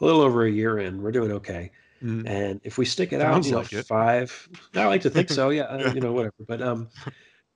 a 0.00 0.04
little 0.04 0.22
over 0.22 0.46
a 0.46 0.50
year 0.50 0.78
in, 0.78 1.02
we're 1.02 1.12
doing 1.12 1.32
okay. 1.32 1.72
Mhm. 2.02 2.24
And 2.24 2.60
if 2.64 2.78
we 2.78 2.84
stick 2.84 3.12
it 3.12 3.20
out, 3.20 3.42
Sounds 3.42 3.46
you 3.46 3.52
know, 3.52 3.62
like 3.62 3.72
five, 3.88 4.48
I 4.76 4.86
like 4.86 5.02
to 5.02 5.10
think 5.10 5.30
so. 5.30 5.50
Yeah, 5.50 5.64
uh, 5.64 5.84
Yeah. 5.84 5.92
you 5.94 6.00
know, 6.00 6.12
whatever. 6.12 6.34
But 6.46 6.62
um, 6.62 6.90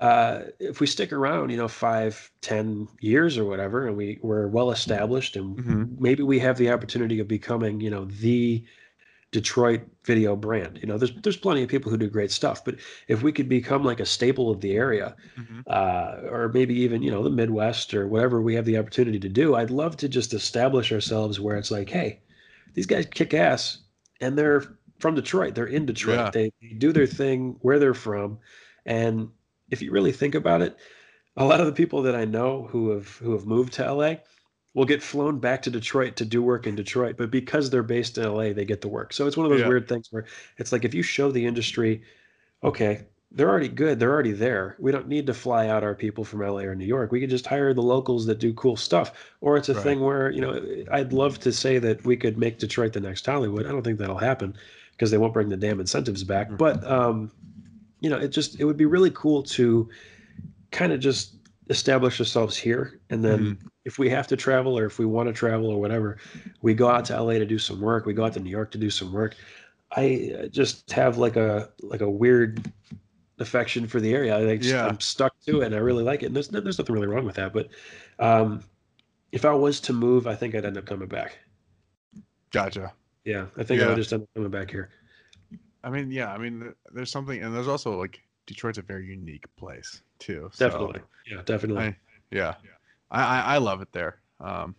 uh, 0.01 0.45
if 0.61 0.81
we 0.81 0.87
stick 0.87 1.13
around, 1.13 1.51
you 1.51 1.57
know, 1.59 1.69
five, 1.69 2.31
ten 2.43 2.89
years 3.01 3.39
or 3.39 3.45
whatever, 3.47 3.87
and 3.87 3.97
we 3.97 4.19
we're 4.23 4.49
well 4.49 4.71
established, 4.73 5.37
and 5.37 5.59
Mhm. 5.59 5.91
maybe 5.99 6.23
we 6.23 6.39
have 6.41 6.59
the 6.59 6.71
opportunity 6.71 7.21
of 7.21 7.29
becoming, 7.29 7.81
you 7.81 7.91
know, 7.91 8.07
the 8.07 8.65
Detroit 9.33 9.83
video 10.05 10.37
brand. 10.37 10.79
You 10.81 10.87
know, 10.87 10.99
there's 10.99 11.15
there's 11.23 11.37
plenty 11.37 11.63
of 11.63 11.69
people 11.69 11.91
who 11.91 11.99
do 11.99 12.09
great 12.09 12.31
stuff, 12.31 12.65
but 12.65 12.77
if 13.09 13.23
we 13.23 13.33
could 13.33 13.49
become 13.49 13.85
like 13.85 14.01
a 14.01 14.07
staple 14.07 14.51
of 14.51 14.61
the 14.61 14.73
area, 14.77 15.17
Mhm. 15.37 15.67
uh, 15.69 16.21
or 16.31 16.51
maybe 16.55 16.75
even 16.75 17.03
you 17.03 17.11
know 17.11 17.23
the 17.23 17.31
Midwest 17.31 17.93
or 17.95 18.09
whatever 18.09 18.41
we 18.41 18.55
have 18.55 18.65
the 18.65 18.79
opportunity 18.79 19.19
to 19.21 19.29
do, 19.29 19.55
I'd 19.57 19.71
love 19.71 19.97
to 19.99 20.09
just 20.09 20.33
establish 20.33 20.93
ourselves 20.93 21.41
where 21.41 21.57
it's 21.57 21.71
like, 21.73 21.91
hey, 21.91 22.23
these 22.75 22.87
guys 22.87 23.07
kick 23.07 23.35
ass, 23.35 23.79
and 24.21 24.37
they're 24.39 24.63
from 24.99 25.15
Detroit. 25.15 25.55
They're 25.55 25.67
in 25.67 25.87
Detroit. 25.87 26.19
Yeah. 26.19 26.31
They 26.31 26.53
do 26.79 26.93
their 26.93 27.07
thing 27.07 27.57
where 27.61 27.79
they're 27.79 27.95
from, 27.95 28.39
and 28.85 29.31
if 29.71 29.83
you 29.83 29.91
really 29.91 30.13
think 30.13 30.35
about 30.35 30.63
it, 30.63 30.77
a 31.37 31.45
lot 31.45 31.61
of 31.61 31.67
the 31.67 31.73
people 31.73 32.03
that 32.03 32.15
I 32.17 32.25
know 32.25 32.67
who 32.71 32.91
have 32.91 33.09
who 33.17 33.33
have 33.33 33.47
moved 33.47 33.75
to 33.75 33.93
LA 33.93 34.15
will 34.75 34.85
get 34.85 35.03
flown 35.03 35.39
back 35.39 35.63
to 35.63 35.71
Detroit 35.71 36.17
to 36.17 36.25
do 36.27 36.43
work 36.43 36.67
in 36.67 36.75
Detroit, 36.75 37.17
but 37.17 37.31
because 37.31 37.71
they're 37.71 37.83
based 37.83 38.19
in 38.19 38.25
LA, 38.25 38.53
they 38.53 38.65
get 38.65 38.83
the 38.83 38.89
work. 38.89 39.13
So 39.13 39.27
it's 39.27 39.37
one 39.37 39.47
of 39.47 39.51
those 39.51 39.63
Yeah. 39.63 39.69
weird 39.69 39.89
things 39.89 40.09
where 40.11 40.27
it's 40.59 40.71
like 40.71 40.85
if 40.85 40.93
you 40.95 41.03
show 41.03 41.31
the 41.31 41.47
industry, 41.47 42.03
okay, 42.63 43.07
they're 43.37 43.51
already 43.51 43.69
good, 43.69 44.01
they're 44.01 44.11
already 44.13 44.33
there. 44.33 44.77
We 44.79 44.91
don't 44.91 45.09
need 45.09 45.27
to 45.27 45.35
fly 45.35 45.69
out 45.69 45.85
our 45.85 45.95
people 45.95 46.25
from 46.25 46.41
LA 46.41 46.61
or 46.63 46.75
New 46.75 46.87
York. 46.87 47.13
We 47.13 47.21
can 47.21 47.29
just 47.29 47.47
hire 47.47 47.75
the 47.75 47.83
locals 47.83 48.25
that 48.27 48.39
do 48.39 48.55
cool 48.55 48.77
stuff. 48.77 49.13
Or 49.43 49.59
it's 49.59 49.69
a 49.69 49.75
Right. 49.75 49.83
thing 49.83 50.01
where, 50.01 50.31
you 50.31 50.41
know, 50.41 50.59
I'd 50.91 51.13
love 51.13 51.39
to 51.41 51.53
say 51.53 51.79
that 51.79 52.03
we 52.07 52.17
could 52.17 52.39
make 52.39 52.59
Detroit 52.59 52.95
the 52.95 53.01
next 53.01 53.27
Hollywood. 53.27 53.67
I 53.67 53.73
don't 53.73 53.83
think 53.83 53.99
that'll 53.99 54.17
happen 54.17 54.55
because 54.93 55.11
they 55.11 55.19
won't 55.19 55.35
bring 55.35 55.51
the 55.51 55.57
damn 55.57 55.81
incentives 55.81 56.25
back. 56.25 56.49
Mhm. 56.51 56.57
But 56.57 56.83
um, 56.91 57.31
you 58.01 58.09
know, 58.09 58.17
it 58.17 58.29
just 58.29 58.59
it 58.59 58.65
would 58.65 58.79
be 58.79 58.87
really 58.87 59.11
cool 59.11 59.43
to 59.43 59.87
kind 60.71 60.93
of 60.95 61.01
just 61.01 61.35
establish 61.69 62.19
ourselves 62.21 62.57
here 62.57 63.01
and 63.11 63.25
then 63.25 63.39
Mhm. 63.41 63.59
if 63.85 63.99
we 63.99 64.09
have 64.09 64.27
to 64.29 64.37
travel 64.37 64.79
or 64.79 64.87
if 64.87 64.99
we 65.01 65.05
want 65.05 65.29
to 65.29 65.33
travel 65.33 65.67
or 65.67 65.81
whatever 65.81 66.17
we 66.63 66.75
go 66.75 66.89
out 66.89 67.05
to 67.07 67.21
la 67.21 67.33
to 67.33 67.45
do 67.45 67.59
some 67.59 67.81
work 67.81 68.07
we 68.07 68.15
go 68.15 68.25
out 68.25 68.33
to 68.35 68.39
new 68.41 68.51
york 68.51 68.71
to 68.71 68.79
do 68.79 68.89
some 68.89 69.13
work 69.13 69.35
i 69.97 70.31
uh, 70.39 70.47
just 70.47 70.93
have 70.93 71.19
like 71.19 71.35
a 71.35 71.69
like 71.83 72.03
a 72.03 72.09
weird 72.09 72.71
affection 73.39 73.87
for 73.87 74.01
the 74.01 74.13
area 74.15 74.37
I 74.37 74.57
just, 74.57 74.71
Yeah. 74.71 74.87
i'm 74.87 74.99
stuck 75.01 75.39
to 75.47 75.61
it 75.61 75.67
and 75.67 75.75
i 75.75 75.79
really 75.79 76.03
like 76.05 76.23
it 76.23 76.27
and 76.27 76.35
there's, 76.37 76.49
there's 76.49 76.79
nothing 76.79 76.95
really 76.95 77.07
wrong 77.07 77.25
with 77.27 77.37
that 77.37 77.53
but 77.53 77.69
um 78.19 78.63
if 79.33 79.45
i 79.45 79.53
was 79.53 79.79
to 79.81 79.93
move 79.93 80.27
i 80.27 80.35
think 80.35 80.55
i'd 80.55 80.65
end 80.65 80.79
up 80.79 80.87
coming 80.87 81.09
back 81.09 81.39
Gotcha. 82.51 82.93
yeah 83.25 83.47
i 83.59 83.63
think 83.63 83.81
i 83.81 83.85
Yeah. 83.85 83.89
would 83.91 83.97
just 83.97 84.13
end 84.13 84.23
up 84.23 84.29
coming 84.35 84.51
back 84.51 84.71
here 84.71 84.91
I 85.85 85.89
mean, 85.91 86.11
yeah. 86.11 86.33
I 86.33 86.39
mean, 86.39 86.75
there's 86.93 87.13
something, 87.13 87.41
and 87.45 87.55
there's 87.55 87.69
also 87.69 87.97
like 87.97 88.21
Detroit's 88.49 88.79
a 88.79 88.83
very 88.83 89.07
unique 89.07 89.45
place 89.57 90.03
too. 90.19 90.51
so, 90.53 90.69
definitely 90.69 91.01
yeah 91.31 91.43
definitely 91.45 91.85
I- 91.85 91.97
yeah, 92.33 92.55
I, 93.13 93.23
I 93.23 93.41
I 93.55 93.59
love 93.59 93.83
it 93.83 93.93
there. 93.93 94.19
Um, 94.41 94.75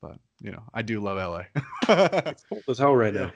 but 0.00 0.18
you 0.40 0.52
know, 0.52 0.62
I 0.72 0.82
do 0.82 1.00
love 1.00 1.16
LA. 1.18 1.42
it's 2.28 2.44
cold 2.44 2.62
as 2.68 2.78
hell 2.78 2.94
right 2.94 3.12
Yeah. 3.14 3.30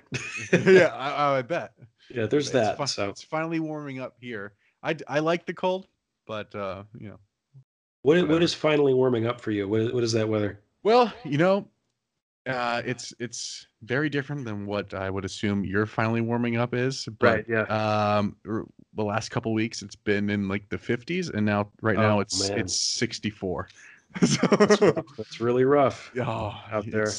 now 0.53 0.59
yeah, 0.71 0.95
I, 0.95 1.39
I 1.39 1.43
bet. 1.43 1.73
yeah 2.11 2.27
there's 2.27 2.45
It's 2.47 2.53
that 2.53 2.79
fi- 2.79 2.85
so 2.85 3.09
it's 3.09 3.25
finally 3.25 3.59
warming 3.59 3.99
up 3.99 4.15
here. 4.21 4.53
I, 4.87 4.97
I 5.09 5.19
like 5.19 5.45
the 5.47 5.53
cold, 5.53 5.89
but 6.27 6.55
uh, 6.55 6.85
you 6.99 7.09
know, 7.09 7.19
what, 8.03 8.15
whatever. 8.15 8.33
what 8.35 8.43
is 8.43 8.55
finally 8.55 8.95
warming 8.95 9.27
up 9.27 9.41
for 9.41 9.51
you 9.51 9.69
what 9.69 9.81
is, 9.81 9.93
what 9.93 10.05
is 10.05 10.13
that 10.13 10.29
weather 10.29 10.61
well, 10.87 11.13
you 11.25 11.37
know, 11.37 11.67
uh, 12.47 12.81
it's 12.87 13.13
it's 13.19 13.67
very 13.83 14.09
different 14.09 14.45
than 14.45 14.67
what 14.67 14.95
I 14.95 15.11
would 15.11 15.25
assume 15.25 15.65
you're 15.65 15.85
finally 15.85 16.21
warming 16.21 16.57
up 16.57 16.75
is. 16.75 17.09
But 17.19 17.49
yeah 17.49 17.63
um, 17.63 18.37
the 18.45 19.03
last 19.03 19.31
couple 19.31 19.53
weeks 19.53 19.83
it's 19.83 19.97
been 19.97 20.31
in 20.31 20.47
like 20.47 20.69
the 20.69 20.79
50s, 20.79 21.35
and 21.35 21.45
now 21.45 21.71
right 21.83 21.97
now 21.97 22.19
Oh, 22.19 22.21
it's 22.21 22.49
man. 22.49 22.61
it's 22.61 22.81
64. 22.81 23.69
That's, 24.21 24.35
so, 24.39 24.47
rough. 24.93 25.05
That's 25.17 25.41
really 25.41 25.65
rough. 25.65 26.13
oh, 26.21 26.55
out 26.71 26.89
there. 26.89 27.11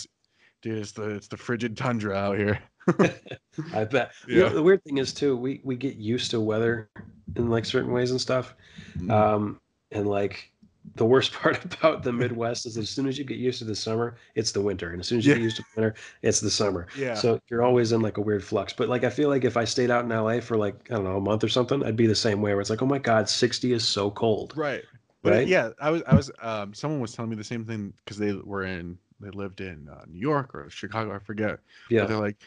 dude, 0.62 0.78
it's 0.78 0.94
the 0.94 1.10
it's 1.10 1.28
the 1.28 1.36
frigid 1.36 1.76
tundra 1.76 2.16
out 2.16 2.38
here. 2.38 2.60
I 3.74 3.84
bet. 3.86 4.12
You 4.32 4.42
know, 4.42 4.50
the 4.54 4.64
weird 4.64 4.84
thing 4.84 4.98
is 4.98 5.14
too, 5.14 5.36
we 5.36 5.62
we 5.64 5.76
get 5.76 5.96
used 5.96 6.32
to 6.32 6.40
weather 6.40 6.90
in 7.36 7.50
like 7.50 7.66
certain 7.66 7.92
ways 7.92 8.12
and 8.12 8.22
stuff. 8.22 8.56
Mm. 8.98 9.12
Um, 9.12 9.62
and 9.92 10.08
like 10.08 10.52
the 10.96 11.06
worst 11.06 11.34
part 11.34 11.64
about 11.66 12.04
the 12.04 12.14
Midwest 12.14 12.66
is 12.66 12.78
as 12.78 12.90
soon 12.90 13.08
as 13.08 13.18
you 13.18 13.24
get 13.26 13.38
used 13.38 13.60
to 13.60 13.66
the 13.66 13.76
summer, 13.76 14.16
it's 14.36 14.52
the 14.52 14.62
winter, 14.62 14.92
and 14.92 15.00
as 15.02 15.08
soon 15.08 15.18
as 15.20 15.26
you 15.28 15.32
Yeah. 15.32 15.36
get 15.36 15.44
used 15.44 15.58
to 15.58 15.64
winter, 15.76 15.96
it's 16.22 16.40
the 16.40 16.50
summer. 16.50 16.88
yeah. 16.94 17.14
So 17.14 17.40
you're 17.50 17.64
always 17.64 17.92
in 17.92 18.02
like 18.02 18.18
a 18.18 18.22
weird 18.22 18.44
flux. 18.44 18.74
But 18.74 18.90
like 18.90 19.04
I 19.04 19.10
feel 19.10 19.30
like 19.30 19.44
if 19.44 19.58
I 19.58 19.66
stayed 19.66 19.92
out 19.92 20.06
in 20.06 20.12
LA 20.12 20.40
for 20.42 20.58
like 20.58 20.90
I 20.92 20.96
don't 20.96 21.04
know 21.04 21.18
a 21.18 21.22
month 21.22 21.44
or 21.44 21.50
something, 21.50 21.84
I'd 21.84 21.96
be 21.98 22.08
the 22.08 22.16
same 22.16 22.42
way. 22.42 22.54
Where 22.54 22.62
it's 22.62 22.70
like, 22.70 22.82
oh 22.82 22.86
my 22.86 23.00
god, 23.00 23.30
60 23.30 23.74
is 23.74 23.86
so 23.86 24.12
cold. 24.12 24.56
Right. 24.56 24.84
But 25.24 25.34
Right? 25.34 25.48
yeah, 25.48 25.72
I 25.80 25.90
was 25.92 26.04
I 26.08 26.16
was 26.16 26.32
um 26.42 26.74
someone 26.74 27.00
was 27.00 27.14
telling 27.14 27.30
me 27.30 27.36
the 27.36 27.44
same 27.44 27.66
thing 27.66 27.94
because 28.04 28.18
they 28.18 28.34
were 28.34 28.64
in 28.64 28.98
they 29.20 29.30
lived 29.32 29.62
in 29.62 29.90
uh, 29.90 30.06
New 30.08 30.20
York 30.20 30.54
or 30.56 30.70
Chicago, 30.70 31.14
I 31.14 31.20
forget. 31.20 31.60
But 31.98 32.06
Yeah. 32.06 32.08
they're 32.08 32.20
like, 32.20 32.38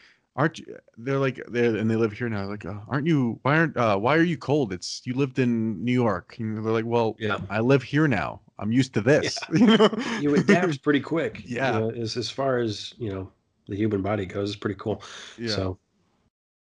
aren't 0.41 0.59
you? 0.59 0.77
They're 0.97 1.19
like 1.19 1.39
they're 1.49 1.77
and 1.77 1.91
they 1.91 1.97
live 1.97 2.13
here 2.13 2.29
now. 2.29 2.47
Like, 2.47 2.65
uh, 2.65 2.79
aren't 2.89 3.07
you? 3.07 3.39
Why 3.43 3.59
aren't? 3.59 3.77
Uh, 3.77 3.97
why 3.99 4.17
are 4.17 4.23
you 4.23 4.39
cold? 4.39 4.73
It's 4.73 5.03
you 5.05 5.15
lived 5.15 5.39
in 5.39 5.85
New 5.85 5.93
York. 5.93 6.37
And 6.39 6.57
they're 6.65 6.73
like, 6.73 6.87
well, 6.87 7.15
Yeah. 7.19 7.39
I 7.51 7.61
live 7.61 7.83
here 7.83 8.09
now. 8.09 8.41
I'm 8.59 8.73
used 8.73 8.95
to 8.95 9.01
this. 9.01 9.39
you 9.55 9.67
know? 9.67 9.89
You 10.21 10.35
adapt 10.35 10.83
pretty 10.83 11.01
quick. 11.01 11.43
you 11.45 11.57
Yeah. 11.57 11.73
know, 11.79 11.91
as 11.91 12.17
as 12.17 12.31
far 12.31 12.59
as 12.59 12.95
you 12.99 13.13
know 13.13 13.31
the 13.69 13.77
human 13.77 14.03
body 14.03 14.27
goes, 14.27 14.51
it's 14.51 14.59
pretty 14.59 14.79
cool. 14.81 15.03
yeah. 15.39 15.55
So 15.55 15.79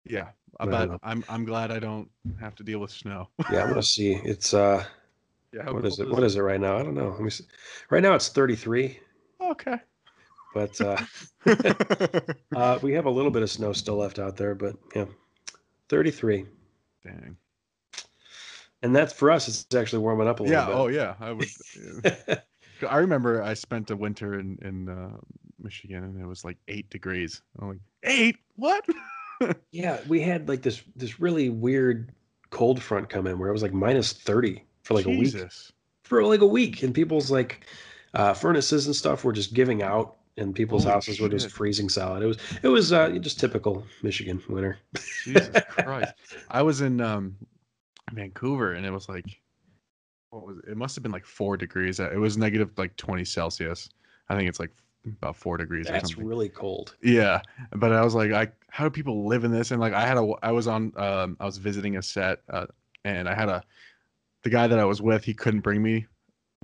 yeah. 0.05 0.29
But. 0.59 0.99
I'm 1.03 1.23
I'm 1.29 1.45
glad 1.45 1.71
I 1.71 1.79
don't 1.79 2.09
have 2.41 2.55
to 2.57 2.65
deal 2.65 2.79
with 2.79 2.91
snow. 2.91 3.29
yeah, 3.53 3.63
I'm 3.63 3.69
gonna 3.69 3.83
see. 3.97 4.13
It's 4.25 4.55
uh 4.55 4.83
yeah. 5.53 5.71
what 5.71 5.85
is 5.85 5.99
it? 6.01 6.09
What 6.09 6.25
is 6.25 6.37
it 6.37 6.41
right 6.41 6.61
now? 6.61 6.79
I 6.79 6.83
don't 6.83 6.95
know. 6.95 7.11
Let 7.11 7.21
me 7.21 7.31
see. 7.31 7.45
Right 7.91 8.03
now 8.03 8.15
it's 8.15 8.29
33, 8.29 8.99
Okay. 9.41 9.77
But 10.57 10.81
uh, 10.81 10.97
uh, 12.57 12.79
we 12.81 12.95
have 12.95 13.05
a 13.05 13.11
little 13.11 13.31
bit 13.31 13.43
of 13.43 13.51
snow 13.51 13.75
still 13.75 13.97
left 13.97 14.19
out 14.19 14.39
there. 14.39 14.55
But 14.55 14.77
yeah, 14.95 15.05
33, 15.91 16.47
Dang. 17.05 17.37
and 18.83 18.97
that's 18.97 19.13
for 19.13 19.31
us. 19.31 19.49
It's 19.49 19.75
actually 19.75 19.99
warming 19.99 20.29
up 20.29 20.41
a 20.41 20.45
little 20.45 20.57
bit. 20.57 20.63
Yeah. 20.63 20.67
little 20.69 20.83
Oh 20.83 20.89
yeah. 20.89 21.15
I 21.21 21.33
would. 21.33 21.49
yeah. 22.05 22.39
I 22.89 22.97
remember 22.97 23.43
I 23.43 23.53
spent 23.53 23.91
a 23.91 23.97
winter 23.97 24.41
in 24.41 24.59
in 24.63 24.89
uh, 24.89 25.19
Michigan 25.63 26.05
and 26.05 26.19
it 26.19 26.27
was 26.27 26.43
like 26.43 26.57
eight 26.69 26.89
degrees. 26.89 27.43
I'm 27.61 27.69
like 27.69 27.81
eight? 28.05 28.39
What? 28.57 28.87
yeah, 29.73 30.01
we 30.09 30.23
had 30.23 30.49
like 30.49 30.63
this 30.63 30.83
this 30.97 31.21
really 31.21 31.51
weird 31.51 32.13
cold 32.49 32.83
front 32.83 33.11
come 33.11 33.27
in 33.27 33.39
where 33.39 33.51
it 33.51 33.53
was 33.53 33.63
like 33.63 33.75
minus 33.75 34.15
30 34.15 34.65
for 34.85 34.95
like 34.95 35.05
a 35.05 35.11
week. 35.11 35.33
Jesus. 35.33 35.71
For 36.05 36.25
like 36.25 36.41
a 36.41 36.47
week, 36.47 36.83
and 36.83 36.95
people's 36.95 37.31
like 37.31 37.67
uh, 38.15 38.33
furnaces 38.33 38.87
and 38.87 38.97
stuff 38.97 39.23
were 39.23 39.33
just 39.35 39.53
giving 39.53 39.83
out. 39.83 40.17
And 40.37 40.55
people's 40.55 40.85
Holy 40.85 40.95
houses 40.95 41.21
were 41.21 41.29
just 41.29 41.47
shit. 41.47 41.53
freezing 41.53 41.89
solid. 41.89 42.23
It 42.23 42.27
was 42.27 42.39
it 42.63 42.69
was 42.69 42.93
uh, 42.93 43.11
just 43.19 43.41
typical 43.41 43.85
Michigan 44.03 44.43
winter. 44.49 44.79
Jesus 45.25 45.51
Christ. 45.69 46.15
I 46.51 46.63
was 46.63 46.81
in 46.81 47.01
um 47.01 47.37
Vancouver 48.13 48.75
and 48.75 48.85
it 48.87 48.91
was 48.91 49.09
like 49.09 49.41
what 50.31 50.47
was 50.47 50.59
it? 50.59 50.71
It 50.71 50.77
must 50.77 50.95
have 50.97 51.03
been 51.03 51.13
like 51.13 51.25
four 51.25 51.57
degrees. 51.57 52.01
It 52.01 52.19
was 52.19 52.37
negative 52.37 52.71
like 52.77 52.97
20 52.97 53.25
Celsius. 53.25 53.89
I 54.29 54.37
think 54.37 54.49
it's 54.49 54.61
like 54.61 54.73
about 55.07 55.37
four 55.37 55.57
degrees 55.57 55.89
or 55.89 56.01
something. 56.01 56.27
really 56.27 56.49
cold. 56.49 56.97
Yeah, 57.03 57.41
but 57.75 57.93
I 57.93 58.03
was 58.05 58.15
like, 58.15 58.33
I 58.33 58.49
how 58.69 58.85
do 58.85 58.91
people 58.91 59.27
live 59.27 59.45
in 59.45 59.53
this? 59.53 59.71
And 59.71 59.81
like, 59.81 59.93
I 59.93 60.07
had 60.07 60.19
a, 60.19 60.33
I 60.43 60.53
was 60.53 60.67
on, 60.67 60.93
um, 60.97 61.37
I 61.41 61.47
was 61.47 61.57
visiting 61.59 61.97
a 61.97 62.03
set, 62.03 62.41
uh, 62.51 62.67
and 63.05 63.29
I 63.29 63.35
had 63.35 63.49
a, 63.49 63.63
the 64.43 64.51
guy 64.51 64.67
that 64.67 64.79
I 64.79 64.85
was 64.85 65.01
with, 65.01 65.25
he 65.25 65.33
couldn't 65.33 65.61
bring 65.61 65.83
me 65.83 66.07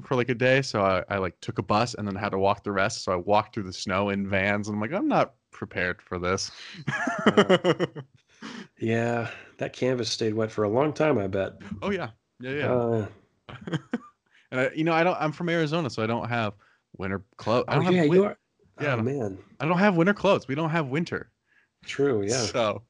for 0.03 0.17
like 0.17 0.29
a 0.31 0.35
day, 0.35 0.63
so 0.63 0.83
I, 0.83 1.05
I 1.09 1.19
like 1.19 1.39
took 1.41 1.59
a 1.59 1.63
bus 1.63 1.95
and 1.95 2.07
then 2.07 2.15
had 2.15 2.31
to 2.31 2.39
walk 2.39 2.65
the 2.65 2.73
rest. 2.73 3.05
So 3.05 3.13
I 3.13 3.17
walked 3.17 3.55
through 3.55 3.65
the 3.65 3.73
snow 3.73 4.09
in 4.09 4.29
vans. 4.29 4.69
And 4.69 4.77
I'm 4.77 4.81
like, 4.81 4.93
I'm 4.93 5.09
not 5.09 5.35
prepared 5.51 6.01
for 6.03 6.19
this. 6.19 6.51
Yeah, 8.79 9.31
that 9.59 9.73
canvas 9.73 10.11
stayed 10.11 10.35
wet 10.35 10.51
for 10.51 10.65
a 10.65 10.69
long 10.69 10.93
time. 10.93 11.19
I 11.19 11.27
bet. 11.27 11.53
oh 11.83 11.91
yeah, 11.91 12.11
yeah, 12.41 12.51
yeah. 12.51 12.67
Uh, 12.73 13.07
and 14.51 14.61
I, 14.61 14.71
you 14.75 14.85
know, 14.85 14.93
I 14.93 15.05
don't. 15.05 15.17
I'm 15.21 15.33
from 15.33 15.49
Arizona, 15.49 15.91
so 15.91 16.03
I 16.03 16.07
don't 16.07 16.29
have 16.29 16.55
winter 16.97 17.23
clothes. 17.37 17.65
I 17.69 17.75
oh 17.75 17.77
don't 17.77 17.85
have 17.85 17.95
yeah, 17.95 18.03
win- 18.05 18.13
you 18.19 18.25
are. 18.25 18.39
yeah, 18.81 18.93
I 18.95 18.97
Oh 18.97 19.03
man, 19.03 19.39
I 19.61 19.67
don't 19.67 19.79
have 19.79 19.97
winter 19.97 20.15
clothes. 20.15 20.49
We 20.49 20.55
don't 20.55 20.71
have 20.71 20.89
winter. 20.89 21.31
true. 21.85 22.23
Yeah, 22.27 22.47
So 22.47 22.83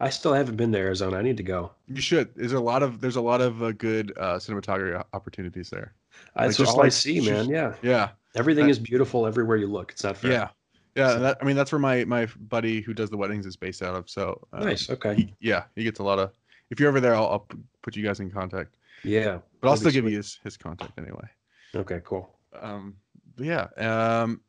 I 0.00 0.10
still 0.10 0.34
haven't 0.34 0.56
been 0.56 0.72
to 0.72 0.78
Arizona. 0.78 1.18
I 1.18 1.22
need 1.22 1.36
to 1.38 1.42
go. 1.42 1.72
you 1.86 2.00
should. 2.00 2.34
There's 2.34 2.52
a 2.52 2.60
lot 2.60 2.82
of 2.82 3.00
there's 3.00 3.16
a 3.16 3.20
lot 3.20 3.40
of 3.40 3.62
uh, 3.62 3.72
good 3.72 4.12
uh, 4.18 4.36
cinematography 4.36 5.02
opportunities 5.12 5.70
there. 5.70 5.94
That's 6.34 6.56
just 6.56 6.72
all 6.72 6.80
I 6.80 6.84
like- 6.84 6.92
see, 6.92 7.16
just- 7.20 7.30
man. 7.30 7.48
Yeah, 7.48 7.74
Yeah. 7.82 8.10
everything 8.34 8.66
I- 8.66 8.70
is 8.70 8.78
beautiful 8.78 9.26
everywhere 9.26 9.56
you 9.56 9.66
look. 9.66 9.92
It's 9.92 10.04
not 10.04 10.16
fair. 10.16 10.30
Yeah. 10.32 10.48
Yeah. 10.94 11.08
So- 11.14 11.20
That, 11.20 11.38
I 11.40 11.44
mean, 11.44 11.56
that's 11.56 11.72
where 11.72 11.78
my, 11.78 12.04
my 12.04 12.26
buddy 12.48 12.80
who 12.80 12.92
does 12.94 13.10
the 13.10 13.16
weddings 13.16 13.46
is 13.46 13.56
based 13.56 13.82
out 13.82 13.94
of. 13.94 14.08
So, 14.10 14.46
uh, 14.52 14.64
Nice. 14.64 14.88
Okay. 14.90 15.14
he- 15.14 15.34
yeah, 15.40 15.64
he 15.74 15.84
gets 15.84 15.98
a 16.00 16.02
lot 16.02 16.18
of, 16.18 16.32
if 16.70 16.80
you're 16.80 16.88
ever 16.88 17.00
there, 17.00 17.14
I'll, 17.14 17.26
I'll 17.26 17.48
put 17.82 17.96
you 17.96 18.02
guys 18.04 18.20
in 18.20 18.30
contact, 18.30 18.74
Yeah. 19.04 19.38
but 19.60 19.68
I'll 19.70 19.76
still 19.76 19.90
give 19.92 20.04
sweet. 20.04 20.10
you 20.12 20.16
his, 20.18 20.38
his 20.44 20.56
contact 20.56 20.98
anyway. 20.98 21.28
Okay. 21.74 22.00
Cool. 22.04 22.28
Um, 22.60 22.96
yeah. 23.38 23.68
Um, 23.76 24.40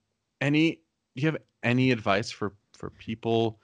any, 0.42 0.72
do 1.16 1.22
you 1.22 1.26
have 1.28 1.38
any 1.64 1.92
advice 1.92 2.32
for, 2.32 2.54
for 2.74 2.90
people 2.92 3.60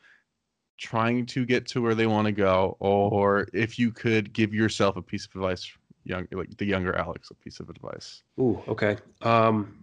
trying 0.78 1.26
to 1.28 1.46
get 1.46 1.66
to 1.68 1.82
where 1.82 1.96
they 1.96 2.08
want 2.08 2.26
to 2.26 2.32
go? 2.32 2.76
Or 2.80 3.48
if 3.54 3.80
you 3.80 3.92
could 3.92 4.34
give 4.34 4.54
yourself 4.54 4.98
a 4.98 5.02
piece 5.02 5.26
of 5.26 5.36
advice, 5.36 5.72
young, 6.04 6.28
like 6.32 6.56
the 6.58 6.66
younger 6.66 6.96
Alex, 6.96 7.32
a 7.32 7.36
piece 7.36 7.60
of 7.60 7.70
advice. 7.70 8.24
Ooh. 8.40 8.62
Okay. 8.68 8.98
Um. 9.22 9.78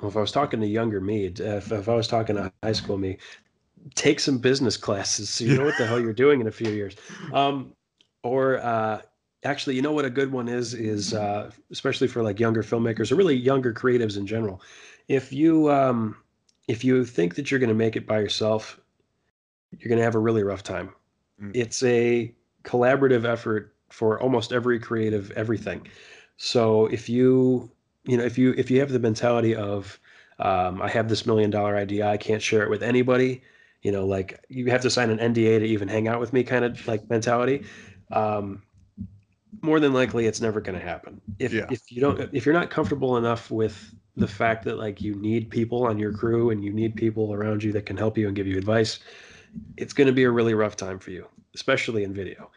Well, 0.00 0.10
if 0.10 0.16
I 0.16 0.20
was 0.20 0.30
talking 0.30 0.60
to 0.60 0.66
younger 0.66 1.00
me, 1.00 1.26
if, 1.26 1.72
if 1.72 1.88
I 1.88 1.94
was 1.94 2.06
talking 2.06 2.36
to 2.36 2.52
high 2.62 2.72
school 2.72 2.98
me, 2.98 3.18
take 3.94 4.20
some 4.20 4.38
business 4.38 4.76
classes 4.76 5.28
so 5.28 5.44
you 5.44 5.56
know 5.56 5.64
what 5.64 5.76
the 5.76 5.86
hell 5.86 6.00
you're 6.00 6.12
doing 6.24 6.40
in 6.40 6.46
a 6.46 6.52
few 6.52 6.70
years. 6.70 6.94
Um, 7.32 7.72
or 8.22 8.58
uh, 8.58 9.00
actually, 9.44 9.76
you 9.76 9.82
know 9.82 9.92
what 9.92 10.04
a 10.04 10.10
good 10.10 10.30
one 10.30 10.48
is 10.48 10.74
is 10.74 11.14
uh, 11.14 11.50
especially 11.70 12.08
for 12.08 12.22
like 12.22 12.38
younger 12.38 12.62
filmmakers 12.62 13.10
or 13.10 13.16
really 13.16 13.36
younger 13.36 13.72
creatives 13.72 14.16
in 14.16 14.26
general. 14.26 14.60
If 15.08 15.32
you 15.32 15.70
um, 15.70 16.16
if 16.68 16.84
you 16.84 17.04
think 17.04 17.34
that 17.36 17.50
you're 17.50 17.60
going 17.60 17.68
to 17.68 17.74
make 17.74 17.96
it 17.96 18.06
by 18.06 18.20
yourself, 18.20 18.78
you're 19.78 19.88
going 19.88 19.98
to 19.98 20.04
have 20.04 20.14
a 20.14 20.20
really 20.20 20.42
rough 20.42 20.62
time. 20.62 20.94
Mm. 21.42 21.52
It's 21.54 21.82
a 21.82 22.32
collaborative 22.64 23.24
effort 23.24 23.74
for 23.90 24.20
almost 24.20 24.52
every 24.52 24.78
creative 24.78 25.30
everything. 25.32 25.86
So 26.36 26.86
if 26.86 27.08
you 27.08 27.70
you 28.04 28.16
know 28.16 28.24
if 28.24 28.38
you 28.38 28.54
if 28.56 28.70
you 28.70 28.80
have 28.80 28.90
the 28.90 28.98
mentality 28.98 29.54
of 29.54 29.98
um, 30.38 30.80
I 30.80 30.88
have 30.88 31.08
this 31.08 31.26
million 31.26 31.50
dollar 31.50 31.76
idea, 31.76 32.08
I 32.08 32.16
can't 32.16 32.42
share 32.42 32.62
it 32.62 32.70
with 32.70 32.82
anybody. 32.82 33.42
You 33.82 33.92
know, 33.92 34.06
like 34.06 34.44
you 34.48 34.66
have 34.70 34.82
to 34.82 34.90
sign 34.90 35.10
an 35.10 35.18
NDA 35.18 35.60
to 35.60 35.66
even 35.66 35.88
hang 35.88 36.08
out 36.08 36.20
with 36.20 36.32
me, 36.32 36.42
kind 36.44 36.64
of 36.64 36.86
like 36.86 37.08
mentality. 37.08 37.64
Um, 38.10 38.62
more 39.62 39.80
than 39.80 39.92
likely, 39.92 40.26
it's 40.26 40.40
never 40.40 40.60
going 40.60 40.78
to 40.78 40.84
happen. 40.84 41.20
If 41.38 41.52
Yeah. 41.52 41.66
if 41.68 41.90
you 41.90 42.00
don't, 42.00 42.20
if 42.32 42.46
you're 42.46 42.52
not 42.52 42.70
comfortable 42.70 43.16
enough 43.16 43.50
with 43.50 43.94
the 44.16 44.28
fact 44.28 44.64
that 44.64 44.78
like 44.78 45.00
you 45.00 45.14
need 45.14 45.50
people 45.50 45.86
on 45.86 45.98
your 45.98 46.12
crew 46.12 46.50
and 46.50 46.64
you 46.64 46.72
need 46.72 46.96
people 46.96 47.32
around 47.32 47.62
you 47.62 47.72
that 47.72 47.86
can 47.86 47.96
help 47.96 48.18
you 48.18 48.26
and 48.26 48.36
give 48.36 48.46
you 48.46 48.58
advice, 48.58 48.98
it's 49.76 49.92
going 49.92 50.06
to 50.06 50.12
be 50.12 50.24
a 50.24 50.30
really 50.30 50.54
rough 50.54 50.76
time 50.76 50.98
for 50.98 51.10
you, 51.10 51.26
especially 51.54 52.04
in 52.04 52.12
video, 52.12 52.50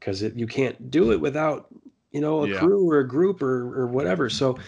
because 0.00 0.22
you 0.22 0.46
can't 0.48 0.90
do 0.90 1.12
it 1.12 1.20
without 1.20 1.68
you 2.10 2.20
know 2.20 2.42
a 2.42 2.48
Yeah. 2.48 2.58
crew 2.58 2.90
or 2.90 2.98
a 3.00 3.08
group 3.08 3.42
or 3.42 3.78
or 3.80 3.86
whatever. 3.86 4.28
So 4.30 4.58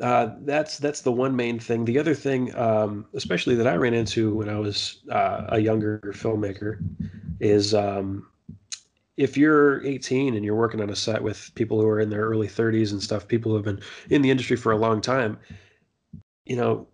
uh, 0.00 0.30
that's 0.42 0.78
that's 0.78 1.02
the 1.02 1.12
one 1.12 1.36
main 1.36 1.58
thing. 1.58 1.84
The 1.84 1.98
other 1.98 2.14
thing, 2.14 2.54
um, 2.56 3.06
especially 3.14 3.54
that 3.56 3.66
I 3.66 3.76
ran 3.76 3.94
into 3.94 4.34
when 4.34 4.48
I 4.48 4.58
was 4.58 5.02
uh, 5.10 5.46
a 5.50 5.60
younger 5.60 6.00
filmmaker, 6.14 6.78
is 7.40 7.74
um, 7.74 8.26
if 9.16 9.36
you're 9.36 9.84
18 9.84 10.34
and 10.34 10.44
you're 10.44 10.54
working 10.54 10.80
on 10.80 10.90
a 10.90 10.96
set 10.96 11.22
with 11.22 11.50
people 11.54 11.80
who 11.80 11.86
are 11.88 12.00
in 12.00 12.10
their 12.10 12.24
early 12.24 12.48
30s 12.48 12.92
and 12.92 13.02
stuff, 13.02 13.28
people 13.28 13.50
who 13.52 13.56
have 13.56 13.64
been 13.64 13.80
in 14.10 14.22
the 14.22 14.30
industry 14.30 14.56
for 14.56 14.72
a 14.72 14.78
long 14.78 15.00
time, 15.02 15.38
you 16.46 16.56
know, 16.56 16.88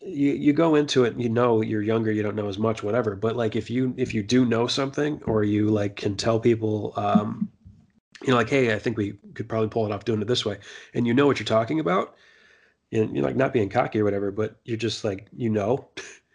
you, 0.00 0.32
you 0.32 0.52
go 0.52 0.74
into 0.74 1.04
it, 1.04 1.14
and 1.14 1.22
you 1.22 1.28
know, 1.28 1.60
you're 1.60 1.82
younger, 1.82 2.12
you 2.12 2.22
don't 2.22 2.36
know 2.36 2.48
as 2.48 2.58
much, 2.58 2.82
whatever. 2.82 3.16
But 3.16 3.36
like 3.36 3.56
if 3.56 3.70
you 3.70 3.94
if 3.96 4.14
you 4.14 4.22
do 4.22 4.44
know 4.44 4.66
something 4.66 5.20
or 5.24 5.44
you 5.44 5.68
like 5.68 5.96
can 5.96 6.16
tell 6.16 6.38
people, 6.38 6.92
um, 6.96 7.50
you 8.22 8.28
know, 8.28 8.36
like, 8.36 8.50
hey, 8.50 8.74
I 8.74 8.78
think 8.78 8.96
we 8.96 9.14
could 9.34 9.48
probably 9.48 9.68
pull 9.68 9.86
it 9.86 9.92
off 9.92 10.04
doing 10.04 10.22
it 10.22 10.28
this 10.28 10.44
way, 10.44 10.58
and 10.94 11.06
you 11.06 11.14
know 11.14 11.26
what 11.26 11.38
you're 11.38 11.46
talking 11.46 11.80
about, 11.80 12.14
and 12.92 13.14
you're 13.14 13.24
like 13.24 13.36
not 13.36 13.52
being 13.52 13.68
cocky 13.68 14.00
or 14.00 14.04
whatever, 14.04 14.30
but 14.30 14.56
you're 14.64 14.76
just 14.76 15.04
like 15.04 15.28
you 15.36 15.50
know, 15.50 15.88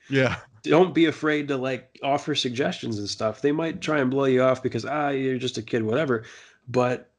Yeah. 0.09 0.37
don't 0.63 0.93
be 0.93 1.05
afraid 1.05 1.49
to 1.49 1.57
like 1.57 1.99
offer 2.03 2.35
suggestions 2.35 2.97
and 2.99 3.09
stuff. 3.09 3.41
They 3.41 3.51
might 3.51 3.81
try 3.81 3.99
and 3.99 4.09
blow 4.09 4.25
you 4.25 4.43
off 4.43 4.63
because 4.63 4.85
ah, 4.85 5.09
you're 5.09 5.37
just 5.37 5.57
a 5.57 5.61
kid, 5.61 5.83
whatever. 5.83 6.23
But 6.67 7.11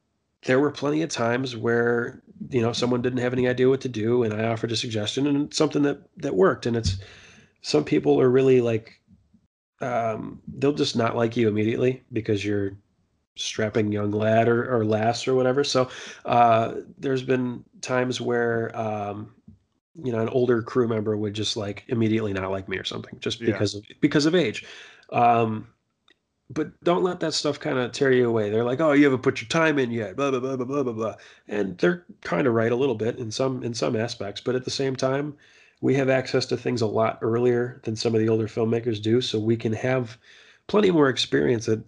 there 0.44 0.60
were 0.60 0.70
plenty 0.70 1.02
of 1.02 1.10
times 1.10 1.56
where 1.56 2.22
you 2.50 2.60
know 2.60 2.72
someone 2.72 3.02
didn't 3.02 3.20
have 3.20 3.32
any 3.32 3.48
idea 3.48 3.68
what 3.68 3.80
to 3.82 3.88
do, 3.88 4.22
and 4.22 4.34
I 4.34 4.46
offered 4.46 4.72
a 4.72 4.76
suggestion 4.76 5.26
and 5.26 5.46
it's 5.46 5.56
something 5.56 5.82
that 5.82 6.02
that 6.18 6.34
worked. 6.34 6.66
And 6.66 6.76
it's 6.76 6.98
some 7.62 7.84
people 7.84 8.20
are 8.20 8.30
really 8.30 8.60
like 8.60 9.00
um, 9.80 10.40
they'll 10.58 10.72
just 10.72 10.96
not 10.96 11.16
like 11.16 11.36
you 11.36 11.48
immediately 11.48 12.02
because 12.12 12.44
you're 12.44 12.76
strapping 13.36 13.90
young 13.90 14.12
lad 14.12 14.48
or, 14.48 14.72
or 14.72 14.84
lass 14.84 15.26
or 15.26 15.34
whatever. 15.34 15.64
So 15.64 15.88
uh, 16.24 16.74
there's 16.98 17.22
been 17.22 17.64
times 17.80 18.20
where 18.20 18.76
um, 18.78 19.34
you 20.02 20.12
know 20.12 20.20
an 20.20 20.28
older 20.28 20.62
crew 20.62 20.88
member 20.88 21.16
would 21.16 21.34
just 21.34 21.56
like 21.56 21.84
immediately 21.88 22.32
not 22.32 22.50
like 22.50 22.68
me 22.68 22.78
or 22.78 22.84
something 22.84 23.18
just 23.20 23.40
Yeah. 23.40 23.52
because 23.52 23.74
of 23.74 23.84
because 24.00 24.26
of 24.26 24.34
age. 24.34 24.64
Um, 25.10 25.68
but 26.50 26.78
don't 26.84 27.02
let 27.02 27.20
that 27.20 27.34
stuff 27.34 27.58
kind 27.60 27.78
of 27.78 27.92
tear 27.92 28.12
you 28.12 28.28
away. 28.28 28.50
They're 28.50 28.64
like, 28.64 28.80
"Oh, 28.80 28.92
you 28.92 29.04
haven't 29.04 29.22
put 29.22 29.40
your 29.40 29.48
time 29.48 29.78
in 29.78 29.90
yet," 29.90 30.16
blah 30.16 30.30
blah 30.30 30.40
blah 30.40 30.56
blah 30.56 30.66
blah 30.66 30.82
blah 30.82 30.92
blah, 30.92 31.14
and 31.48 31.78
they're 31.78 32.04
kind 32.22 32.46
of 32.46 32.54
right 32.54 32.72
a 32.72 32.76
little 32.76 32.94
bit 32.94 33.18
in 33.18 33.30
some 33.30 33.62
in 33.62 33.74
some 33.74 33.96
aspects. 33.96 34.40
But 34.40 34.54
at 34.54 34.64
the 34.64 34.70
same 34.70 34.96
time, 34.96 35.36
we 35.80 35.94
have 35.94 36.08
access 36.10 36.46
to 36.46 36.56
things 36.56 36.82
a 36.82 36.86
lot 36.86 37.18
earlier 37.22 37.80
than 37.84 37.96
some 37.96 38.14
of 38.14 38.20
the 38.20 38.28
older 38.28 38.46
filmmakers 38.46 39.00
do, 39.02 39.20
so 39.20 39.38
we 39.40 39.56
can 39.56 39.72
have 39.72 40.18
plenty 40.66 40.90
more 40.90 41.08
experience 41.08 41.68
at 41.68 41.80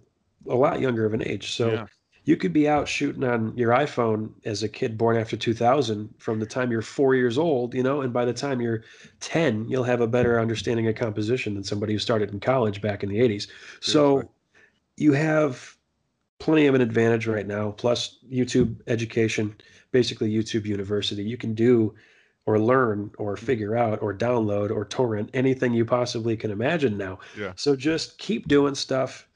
a 0.49 0.55
lot 0.55 0.79
younger 0.81 1.05
of 1.05 1.13
an 1.13 1.23
age. 1.27 1.51
So 1.51 1.81
Yeah. 1.81 1.87
you 2.25 2.35
could 2.37 2.53
be 2.53 2.67
out 2.67 2.87
shooting 2.87 3.23
on 3.23 3.55
your 3.57 3.71
iPhone 3.71 4.33
as 4.45 4.61
a 4.63 4.69
kid 4.69 4.97
born 4.97 5.17
after 5.17 5.37
2000 5.37 6.13
from 6.19 6.39
the 6.39 6.45
time 6.45 6.71
you're 6.71 6.81
four 6.81 7.15
years 7.15 7.37
old, 7.37 7.73
you 7.73 7.83
know, 7.83 8.01
and 8.01 8.11
by 8.13 8.25
the 8.25 8.33
time 8.33 8.61
you're 8.61 8.83
10, 9.19 9.67
you'll 9.69 9.83
have 9.83 10.01
a 10.01 10.07
better 10.07 10.39
understanding 10.39 10.87
of 10.87 10.95
composition 10.95 11.53
than 11.53 11.63
somebody 11.63 11.93
who 11.93 11.99
started 11.99 12.31
in 12.31 12.39
college 12.39 12.81
back 12.81 13.03
in 13.03 13.09
the 13.09 13.19
80s. 13.19 13.47
So. 13.81 14.31
You 14.97 15.13
have 15.13 15.75
plenty 16.39 16.67
of 16.67 16.75
an 16.75 16.81
advantage 16.81 17.27
right 17.27 17.47
now, 17.47 17.71
plus 17.71 18.17
YouTube 18.31 18.77
education, 18.87 19.55
basically 19.91 20.31
YouTube 20.31 20.65
University. 20.65 21.23
You 21.23 21.37
can 21.37 21.53
do 21.53 21.95
or 22.45 22.59
learn 22.59 23.11
or 23.17 23.35
figure 23.37 23.75
out 23.75 24.01
or 24.01 24.13
download 24.13 24.71
or 24.71 24.85
torrent 24.85 25.29
anything 25.33 25.73
you 25.73 25.85
possibly 25.85 26.35
can 26.37 26.49
imagine 26.51 26.97
now. 26.97 27.19
Yeah. 27.37 27.53
So 27.55 27.75
just 27.75 28.17
keep 28.17 28.47
doing 28.47 28.73
stuff. 28.75 29.27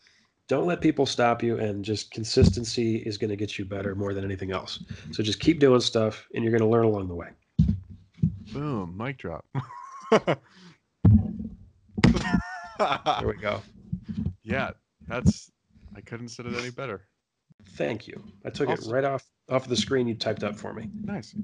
Don't 0.48 0.66
let 0.66 0.82
people 0.82 1.06
stop 1.06 1.42
you, 1.42 1.58
and 1.60 1.86
just 1.86 2.12
consistency 2.12 2.98
is 2.98 3.18
going 3.18 3.30
to 3.30 3.38
get 3.38 3.58
you 3.58 3.64
better 3.64 3.96
more 3.96 4.14
than 4.14 4.26
anything 4.26 4.52
else. 4.52 4.84
So 5.12 5.24
just 5.24 5.40
keep 5.40 5.60
doing 5.60 5.80
stuff, 5.80 6.28
and 6.34 6.44
you're 6.44 6.52
going 6.52 6.62
to 6.62 6.68
learn 6.68 6.84
along 6.84 7.08
the 7.08 7.16
way. 7.16 7.30
Boom. 8.52 8.96
Mic 8.98 9.18
drop. 9.18 9.46
There 12.80 13.28
we 13.28 13.36
go. 13.36 13.62
yeah. 14.44 14.72
That's, 15.12 15.52
I 15.96 16.02
couldn't 16.02 16.30
said 16.30 16.46
it 16.46 16.56
any 16.58 16.72
better. 16.72 17.08
Thank 17.76 18.08
you. 18.08 18.24
I 18.46 18.50
took 18.50 18.70
Awesome. 18.70 18.90
it 18.90 18.94
right 18.94 19.04
off 19.04 19.24
off 19.50 19.68
the 19.68 19.76
screen 19.76 20.08
you 20.08 20.16
typed 20.16 20.44
up 20.44 20.56
for 20.56 20.74
me. 20.74 20.90
Nice. 21.04 21.36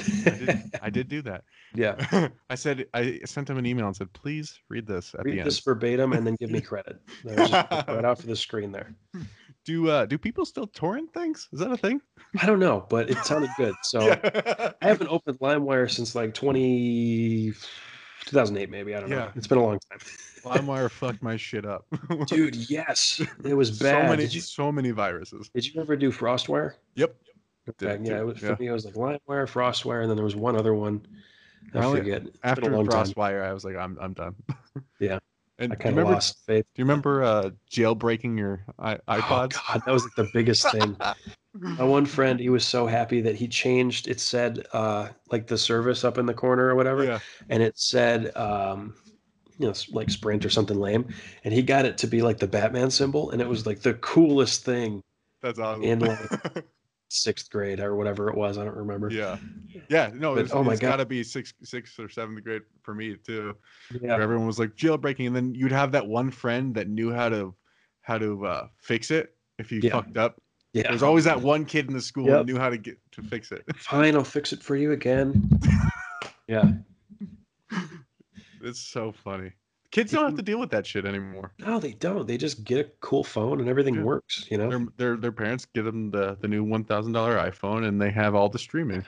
I 0.00 0.30
did, 0.30 0.62
I 0.82 0.90
did 0.90 1.08
do 1.08 1.22
that. 1.22 1.44
yeah. 1.74 2.28
I 2.50 2.54
said 2.56 2.86
I 2.94 3.20
sent 3.26 3.48
him 3.50 3.58
an 3.58 3.66
email 3.66 3.86
and 3.86 3.94
said, 3.94 4.12
"Please 4.12 4.58
read 4.68 4.86
this 4.86 5.14
at 5.14 5.24
the 5.24 5.30
Read 5.30 5.38
end." 5.40 5.46
this 5.46 5.60
verbatim 5.60 6.14
and 6.14 6.26
then 6.26 6.36
give 6.40 6.50
me 6.50 6.60
credit. 6.60 6.98
That 7.24 7.38
was 7.38 7.50
just 7.50 7.88
right 7.88 8.04
off 8.04 8.20
of 8.20 8.26
the 8.26 8.34
screen 8.36 8.72
there. 8.72 8.94
Do 9.64 9.88
uh 9.88 10.06
do 10.06 10.18
people 10.18 10.44
still 10.44 10.66
torrent 10.66 11.12
things? 11.12 11.48
Is 11.52 11.60
that 11.60 11.70
a 11.70 11.76
thing? 11.76 12.00
I 12.40 12.46
don't 12.46 12.58
know, 12.58 12.86
but 12.88 13.10
it 13.10 13.18
sounded 13.18 13.50
good. 13.56 13.74
So 13.84 14.06
yeah. 14.06 14.72
I 14.82 14.88
haven't 14.88 15.08
opened 15.08 15.38
LimeWire 15.38 15.88
since 15.88 16.14
like 16.16 16.34
20, 16.34 17.52
2008 18.26 18.70
maybe. 18.70 18.94
I 18.94 19.00
don't 19.00 19.10
know. 19.10 19.16
Yeah. 19.16 19.30
It's 19.34 19.46
been 19.46 19.58
a 19.58 19.64
long 19.64 19.78
time. 19.90 19.98
LimeWire 20.42 20.90
fucked 20.90 21.22
my 21.22 21.36
shit 21.36 21.64
up. 21.64 21.86
Dude, 22.26 22.56
yes, 22.68 23.20
it 23.44 23.54
was 23.54 23.78
so 23.78 23.84
bad. 23.84 24.10
many, 24.10 24.24
you 24.24 24.40
so 24.40 24.72
many 24.72 24.90
viruses. 24.90 25.48
did 25.54 25.72
you 25.72 25.80
ever 25.80 25.94
do 25.96 26.10
FrostWire? 26.10 26.74
Yep. 26.96 27.14
Okay, 27.68 27.96
Did 27.98 28.06
yeah, 28.08 28.18
it 28.18 28.26
was, 28.26 28.38
for 28.38 28.46
yeah. 28.46 28.56
me, 28.58 28.66
it 28.66 28.72
was 28.72 28.84
like 28.84 28.94
LimeWire, 28.94 29.46
FrostWire, 29.46 30.00
and 30.02 30.10
then 30.10 30.16
there 30.16 30.24
was 30.24 30.34
one 30.34 30.56
other 30.56 30.74
one. 30.74 31.06
I 31.74 31.78
I 31.78 31.96
forget. 31.96 32.24
After 32.42 32.70
long 32.70 32.88
time. 32.88 33.06
Frostwire, 33.06 33.44
I 33.44 33.52
was 33.52 33.64
like, 33.64 33.76
I'm, 33.76 33.96
I'm 34.00 34.12
done. 34.12 34.34
Yeah. 34.98 35.18
And 35.58 35.72
I 35.72 35.76
do 35.76 35.78
you 35.78 35.82
kind 35.82 35.92
of 35.92 35.96
remember? 35.98 36.12
lost 36.14 36.46
faith. 36.46 36.64
Do 36.74 36.80
you 36.80 36.84
remember 36.84 37.22
uh, 37.22 37.50
jailbreaking 37.70 38.38
your 38.38 38.64
I- 38.78 38.98
iPods? 39.08 39.54
Oh, 39.56 39.62
God, 39.68 39.82
that 39.84 39.92
was 39.92 40.02
like 40.04 40.14
the 40.16 40.28
biggest 40.32 40.70
thing. 40.72 40.96
My 41.54 41.84
one 41.84 42.06
friend, 42.06 42.40
he 42.40 42.48
was 42.48 42.66
so 42.66 42.86
happy 42.86 43.20
that 43.20 43.34
he 43.36 43.46
changed. 43.46 44.08
It 44.08 44.20
said 44.20 44.66
uh, 44.72 45.08
like 45.30 45.46
the 45.46 45.58
service 45.58 46.02
up 46.04 46.16
in 46.18 46.24
the 46.26 46.32
corner 46.34 46.66
or 46.68 46.74
whatever, 46.74 47.04
yeah. 47.04 47.18
and 47.50 47.62
it 47.62 47.78
said 47.78 48.34
um, 48.36 48.94
you 49.58 49.66
know 49.66 49.74
like 49.90 50.08
Sprint 50.08 50.44
or 50.46 50.50
something 50.50 50.78
lame, 50.78 51.08
and 51.44 51.52
he 51.52 51.60
got 51.62 51.84
it 51.84 51.98
to 51.98 52.06
be 52.06 52.22
like 52.22 52.38
the 52.38 52.46
Batman 52.46 52.90
symbol, 52.90 53.30
and 53.30 53.42
it 53.42 53.48
was 53.48 53.66
like 53.66 53.80
the 53.82 53.94
coolest 53.94 54.64
thing. 54.64 55.02
That's 55.42 55.58
awesome. 55.58 55.82
In, 55.82 55.98
like, 55.98 56.18
Sixth 57.14 57.50
grade 57.50 57.78
or 57.80 57.94
whatever 57.96 58.30
it 58.30 58.36
was, 58.36 58.56
I 58.56 58.64
don't 58.64 58.74
remember. 58.76 59.10
yeah. 59.10 59.36
Yeah. 59.90 60.10
No, 60.14 60.34
But, 60.34 60.44
it's, 60.44 60.52
oh 60.54 60.62
my 60.64 60.72
it's 60.72 60.80
God. 60.80 60.88
got 60.92 60.96
to 60.96 61.04
be 61.04 61.22
sixth, 61.22 61.52
sixth 61.62 61.98
or 62.00 62.08
seventh 62.08 62.42
grade 62.42 62.62
for 62.82 62.94
me 62.94 63.16
too. 63.16 63.54
Yeah. 64.00 64.12
where 64.12 64.22
everyone 64.22 64.46
was 64.46 64.58
like 64.58 64.74
jailbreaking, 64.76 65.26
and 65.26 65.36
then 65.36 65.54
you'd 65.54 65.72
have 65.72 65.92
that 65.92 66.06
one 66.06 66.30
friend 66.30 66.74
that 66.76 66.88
knew 66.88 67.12
how 67.12 67.28
to 67.28 67.54
how 68.00 68.16
to 68.16 68.46
uh, 68.46 68.68
fix 68.78 69.10
it 69.10 69.36
if 69.58 69.70
you 69.70 69.80
Yeah. 69.82 69.90
fucked 69.90 70.16
up. 70.16 70.40
Yeah. 70.72 70.88
There's 70.88 71.02
always 71.02 71.24
that 71.24 71.40
one 71.40 71.64
kid 71.64 71.86
in 71.88 71.94
the 71.94 72.00
school 72.00 72.26
Yep. 72.26 72.46
that 72.46 72.52
knew 72.52 72.58
how 72.58 72.70
to 72.70 72.78
get 72.78 72.98
to 73.12 73.22
fix 73.22 73.52
it. 73.52 73.64
Fine, 73.76 74.14
I'll 74.16 74.24
fix 74.24 74.52
it 74.52 74.62
for 74.62 74.76
you 74.76 74.92
again. 74.92 75.48
yeah. 76.48 76.72
It's 78.62 78.80
so 78.80 79.12
funny. 79.12 79.52
Kids 79.90 80.12
don't 80.12 80.24
have 80.24 80.36
to 80.36 80.42
deal 80.42 80.58
with 80.58 80.70
that 80.70 80.86
shit 80.86 81.04
anymore. 81.04 81.52
No, 81.58 81.78
they 81.78 81.92
don't. 81.92 82.26
They 82.26 82.38
just 82.38 82.64
get 82.64 82.78
a 82.86 82.90
cool 83.00 83.24
phone 83.24 83.60
and 83.60 83.68
everything 83.68 83.96
Yeah. 83.96 84.02
works. 84.04 84.46
You 84.50 84.56
know. 84.58 84.70
Their 84.70 84.86
their 84.96 85.16
their 85.16 85.32
parents 85.32 85.66
give 85.66 85.84
them 85.84 86.10
the 86.10 86.36
the 86.40 86.48
new 86.48 86.64
one 86.64 86.84
thousand 86.84 87.12
dollar 87.12 87.36
iPhone, 87.36 87.86
and 87.86 88.00
they 88.00 88.10
have 88.10 88.34
all 88.34 88.48
the 88.48 88.58
streaming. 88.58 89.04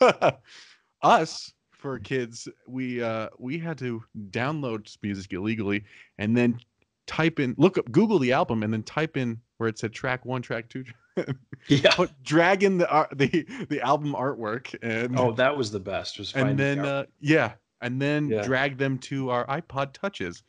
Us 1.02 1.52
for 1.70 1.98
kids, 2.00 2.48
we 2.66 3.00
uh 3.02 3.28
we 3.38 3.58
had 3.58 3.78
to 3.78 4.02
download 4.30 4.92
music 5.02 5.32
illegally, 5.32 5.84
and 6.18 6.36
then 6.36 6.58
type 7.06 7.38
in 7.38 7.54
look 7.58 7.78
up 7.78 7.90
Google 7.92 8.18
the 8.18 8.32
album, 8.32 8.64
and 8.64 8.72
then 8.72 8.82
type 8.82 9.16
in 9.16 9.38
where 9.58 9.68
it 9.68 9.78
said 9.78 9.92
track 9.92 10.24
one, 10.24 10.42
track 10.42 10.68
two, 10.68 10.84
Yeah. 11.68 11.94
put 11.94 12.10
drag 12.22 12.62
in 12.64 12.78
the 12.78 12.88
art 12.90 13.10
the 13.16 13.46
the 13.68 13.80
album 13.80 14.14
artwork, 14.14 14.74
and 14.82 15.16
Oh, 15.16 15.32
that 15.32 15.56
was 15.56 15.70
the 15.70 15.80
best. 15.80 16.18
Was 16.18 16.34
and 16.34 16.58
then 16.58 16.84
uh, 16.84 17.04
yeah, 17.20 17.52
and 17.80 18.00
then 18.00 18.30
Yeah. 18.30 18.42
drag 18.42 18.78
them 18.78 18.98
to 18.98 19.30
our 19.30 19.46
iPod 19.46 19.92
touches, 19.92 20.42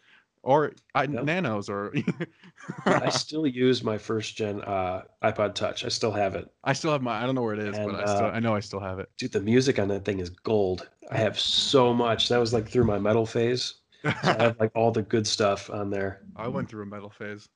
or 0.43 0.71
I, 0.95 1.07
Yep. 1.07 1.23
nanos, 1.23 1.69
or 1.69 1.93
I 2.87 3.09
still 3.09 3.45
use 3.47 3.83
my 3.83 3.97
first 3.97 4.35
gen 4.35 4.61
uh, 4.61 5.03
iPod 5.23 5.55
Touch. 5.55 5.83
I 5.85 5.89
still 5.89 6.11
have 6.11 6.35
it. 6.35 6.49
I 6.63 6.73
still 6.73 6.91
have 6.91 7.01
my 7.01 7.21
I 7.21 7.25
don't 7.25 7.35
know 7.35 7.41
where 7.41 7.53
it 7.53 7.59
is, 7.59 7.77
And, 7.77 7.91
but 7.91 7.99
I 7.99 8.05
still 8.05 8.27
uh, 8.27 8.31
I 8.31 8.39
know 8.39 8.55
I 8.55 8.59
still 8.61 8.79
have 8.79 8.99
it. 8.99 9.09
Dude, 9.17 9.31
the 9.31 9.41
music 9.41 9.79
on 9.79 9.87
that 9.89 10.05
thing 10.05 10.19
is 10.19 10.29
gold. 10.29 10.87
I 11.11 11.17
have 11.17 11.39
so 11.39 11.93
much. 11.93 12.29
That 12.29 12.37
was 12.37 12.53
like 12.53 12.67
through 12.69 12.85
my 12.85 12.99
metal 12.99 13.25
phase. 13.25 13.75
So 14.21 14.37
I 14.39 14.43
have 14.43 14.55
like 14.59 14.71
all 14.75 14.91
the 14.91 15.01
good 15.01 15.27
stuff 15.27 15.69
on 15.69 15.89
there. 15.89 16.21
I 16.35 16.47
went 16.47 16.69
through 16.69 16.83
a 16.83 16.85
metal 16.85 17.09
phase. 17.09 17.49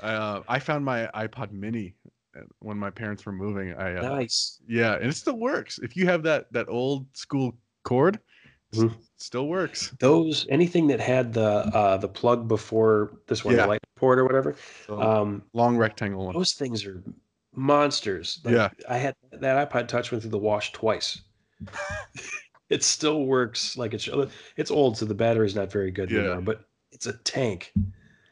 I, 0.00 0.12
uh, 0.14 0.42
I 0.48 0.58
found 0.58 0.84
my 0.84 1.08
iPod 1.14 1.52
Mini 1.52 1.94
uh, 2.36 2.40
when 2.60 2.76
my 2.78 2.90
parents 2.90 3.24
were 3.24 3.32
moving. 3.32 3.72
I 3.74 3.96
uh, 3.96 4.02
Nice. 4.02 4.60
yeah, 4.68 4.94
and 4.94 5.06
it 5.06 5.14
still 5.16 5.38
works. 5.38 5.78
If 5.82 5.96
you 5.96 6.06
have 6.06 6.22
that 6.24 6.52
that 6.52 6.68
old 6.68 7.06
school 7.16 7.56
cord, 7.82 8.18
Mhm. 8.74 8.94
still 9.16 9.48
works. 9.48 9.94
Those 10.00 10.46
anything 10.50 10.86
that 10.88 11.00
had 11.00 11.32
the 11.32 11.42
uh, 11.44 11.96
the 11.96 12.08
plug 12.08 12.46
before 12.48 13.12
this 13.26 13.44
one, 13.44 13.54
Yeah. 13.54 13.62
the 13.62 13.68
light 13.68 13.80
port 13.96 14.18
or 14.18 14.24
whatever. 14.24 14.54
So, 14.86 15.00
Um, 15.00 15.42
long 15.54 15.76
rectangle 15.76 16.26
one. 16.26 16.34
those 16.34 16.52
things 16.52 16.84
are 16.84 17.02
monsters. 17.54 18.40
Like, 18.44 18.54
Yeah. 18.54 18.68
I 18.88 18.98
had 18.98 19.14
that 19.32 19.70
iPod 19.70 19.88
Touch 19.88 20.10
went 20.10 20.22
through 20.22 20.32
the 20.32 20.38
wash 20.38 20.72
twice. 20.72 21.22
it 22.68 22.82
still 22.82 23.24
works 23.24 23.76
like 23.78 23.94
it 23.94 24.00
should. 24.02 24.30
It's 24.56 24.70
old, 24.70 24.98
so 24.98 25.06
the 25.06 25.14
battery's 25.14 25.54
not 25.54 25.70
very 25.72 25.90
good 25.90 26.10
Yeah. 26.10 26.18
anymore, 26.20 26.42
but 26.42 26.64
it's 26.92 27.06
a 27.06 27.14
tank. 27.14 27.72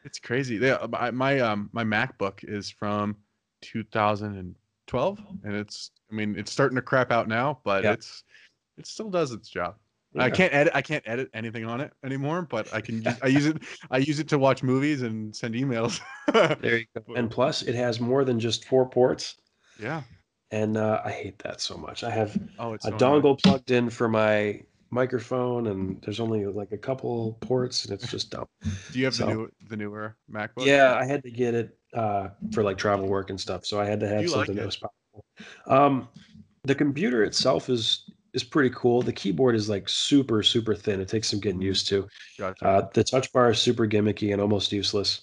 It's 0.05 0.19
crazy. 0.19 0.57
Yeah, 0.57 0.87
my 0.91 1.11
my 1.11 1.41
um 1.41 1.71
my 1.73 1.83
MacBook 1.85 2.45
is 2.45 2.71
from 2.71 3.17
2012, 3.63 5.19
and 5.45 5.55
it's 5.55 5.91
I 6.11 6.15
mean 6.15 6.37
it's 6.39 6.53
starting 6.53 6.77
to 6.77 6.83
crap 6.83 7.11
out 7.11 7.29
now, 7.29 7.61
but 7.65 7.85
Yeah. 7.85 7.93
it's 7.93 8.25
it 8.77 8.87
still 8.87 9.11
does 9.11 9.33
its 9.33 9.49
job. 9.49 9.77
I 10.17 10.31
can't 10.31 10.55
edit. 10.55 10.73
I 10.77 10.81
can't 10.83 11.03
edit 11.07 11.29
anything 11.35 11.65
on 11.65 11.81
it 11.81 11.93
anymore, 12.05 12.43
but 12.43 12.73
I 12.73 12.81
can. 12.81 13.03
Use, 13.03 13.17
I 13.21 13.27
use 13.27 13.47
it. 13.47 13.57
I 13.91 13.99
use 13.99 14.21
it 14.21 14.29
to 14.29 14.39
watch 14.39 14.63
movies 14.63 15.03
and 15.03 15.35
send 15.35 15.55
emails. 15.57 16.01
There 16.61 16.79
you 16.79 16.87
go. 16.95 17.15
And 17.15 17.29
plus, 17.29 17.63
it 17.63 17.75
has 17.75 17.99
more 18.01 18.25
than 18.25 18.39
just 18.39 18.65
four 18.67 18.89
ports, 18.89 19.37
yeah. 19.81 20.03
and 20.53 20.77
uh, 20.77 21.03
I 21.05 21.11
hate 21.11 21.39
that 21.41 21.61
so 21.61 21.77
much. 21.77 22.05
I 22.05 22.11
have 22.11 22.39
Oh, 22.61 22.75
it's 22.75 22.85
a 22.85 22.91
so 22.91 22.97
annoying. 22.97 23.23
dongle 23.23 23.43
plugged 23.43 23.73
in 23.73 23.91
for 23.91 24.09
my 24.09 24.61
microphone, 24.95 25.67
and 25.67 26.01
there's 26.03 26.21
only 26.21 26.47
like 26.47 26.73
a 26.73 26.79
couple 26.79 27.37
ports, 27.41 27.85
and 27.85 27.93
it's 27.93 28.11
just 28.11 28.31
dumb. 28.31 28.47
Do 28.93 28.99
you 28.99 29.05
have 29.05 29.15
so- 29.15 29.27
the 29.27 29.35
new 29.35 29.51
the 29.69 29.77
newer 29.77 30.17
MacBook? 30.33 30.65
Yeah, 30.65 30.95
I 30.95 31.05
had 31.05 31.23
to 31.25 31.31
get 31.31 31.55
it 31.55 31.77
uh, 31.93 32.29
for 32.53 32.63
like 32.63 32.79
travel 32.79 33.07
work 33.07 33.31
and 33.31 33.41
stuff, 33.41 33.67
so 33.67 33.81
I 33.81 33.85
had 33.85 34.01
to 34.01 34.09
have 34.09 34.23
you 34.23 34.29
like 34.29 34.47
something 34.47 34.57
that 34.57 34.67
was 34.67 34.77
powerful. 34.77 35.25
Um, 35.67 36.09
the 36.63 36.75
computer 36.75 37.25
itself 37.25 37.69
is 37.69 38.11
is 38.33 38.45
pretty 38.45 38.71
cool. 38.75 39.03
The 39.03 39.13
keyboard 39.13 39.55
is 39.55 39.69
like 39.69 39.89
super 39.89 40.43
super 40.43 40.75
thin. 40.75 41.01
It 41.01 41.09
takes 41.09 41.29
some 41.29 41.41
getting 41.41 41.61
used 41.61 41.89
to. 41.89 42.09
Gotcha. 42.39 42.65
Uh, 42.65 42.89
the 42.95 43.05
touch 43.05 43.33
bar 43.33 43.51
is 43.51 43.59
super 43.59 43.87
gimmicky 43.87 44.33
and 44.33 44.41
almost 44.41 44.73
useless, 44.73 45.23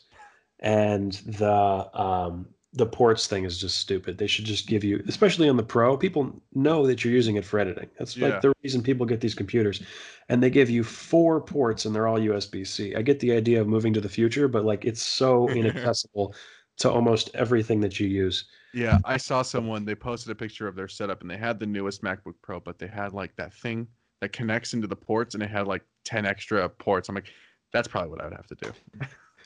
and 0.60 1.14
the 1.26 2.00
um, 2.00 2.48
the 2.74 2.86
ports 2.86 3.28
thing 3.28 3.44
is 3.44 3.58
just 3.60 3.78
stupid. 3.80 4.18
They 4.18 4.28
should 4.28 4.46
just 4.46 4.66
give 4.68 4.84
you, 4.84 5.04
especially 5.08 5.50
on 5.50 5.58
the 5.58 5.64
Pro, 5.64 5.98
people 5.98 6.42
know 6.54 6.88
that 6.88 7.04
you're 7.04 7.14
using 7.14 7.36
it 7.36 7.44
for 7.46 7.60
editing. 7.60 7.90
That's 8.00 8.16
Yeah. 8.16 8.28
like 8.30 8.42
the 8.42 8.54
reason 8.64 8.82
people 8.82 9.06
get 9.06 9.20
these 9.20 9.36
computers, 9.36 9.82
and 10.30 10.42
they 10.42 10.50
give 10.50 10.70
you 10.70 10.84
four 10.84 11.42
ports 11.42 11.86
and 11.86 11.94
they're 11.94 12.08
all 12.08 12.18
USB 12.20 12.64
C. 12.64 12.96
I 12.96 13.02
get 13.02 13.20
the 13.20 13.34
idea 13.34 13.60
of 13.60 13.68
moving 13.68 13.94
to 13.94 14.02
the 14.02 14.08
future, 14.10 14.48
but 14.48 14.64
like 14.64 14.86
it's 14.86 15.02
so 15.02 15.50
inaccessible 15.54 16.34
to 16.78 16.90
almost 16.90 17.30
everything 17.36 17.82
that 17.82 18.00
you 18.00 18.08
use. 18.08 18.46
yeah, 18.74 19.00
I 19.04 19.18
saw 19.18 19.42
someone. 19.42 19.84
They 19.86 19.96
posted 19.96 20.32
a 20.32 20.36
picture 20.36 20.68
of 20.68 20.76
their 20.76 20.88
setup, 20.88 21.22
and 21.22 21.30
they 21.30 21.38
had 21.38 21.60
the 21.60 21.66
newest 21.66 22.02
MacBook 22.04 22.36
Pro, 22.42 22.60
but 22.62 22.80
they 22.80 22.88
had 22.88 23.12
like 23.14 23.36
that 23.36 23.54
thing 23.54 23.88
that 24.22 24.32
connects 24.32 24.74
into 24.74 24.88
the 24.88 24.96
ports, 24.96 25.34
and 25.34 25.44
it 25.44 25.50
had 25.50 25.68
like 25.68 25.84
ten 26.06 26.26
extra 26.26 26.70
ports. 26.70 27.10
I'm 27.10 27.16
like, 27.16 27.28
that's 27.74 27.88
probably 27.90 28.10
what 28.12 28.22
I 28.22 28.26
would 28.26 28.34
have 28.34 28.48
to 28.48 28.56
do. 28.56 28.72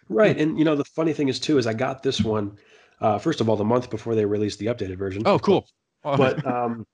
Right, 0.09 0.37
and 0.39 0.57
you 0.59 0.65
know 0.65 0.75
the 0.75 0.85
funny 0.85 1.13
thing 1.13 1.27
is 1.29 1.39
too 1.39 1.57
is 1.57 1.67
I 1.67 1.73
got 1.73 2.03
this 2.03 2.23
one. 2.23 2.57
Uh, 3.01 3.17
first 3.17 3.41
of 3.41 3.49
all, 3.49 3.55
the 3.55 3.63
month 3.63 3.89
before 3.89 4.15
they 4.15 4.25
released 4.25 4.59
the 4.59 4.67
updated 4.67 4.97
version. 4.97 5.23
Oh, 5.25 5.39
cool. 5.39 5.67
But 6.03 6.45
um, 6.45 6.85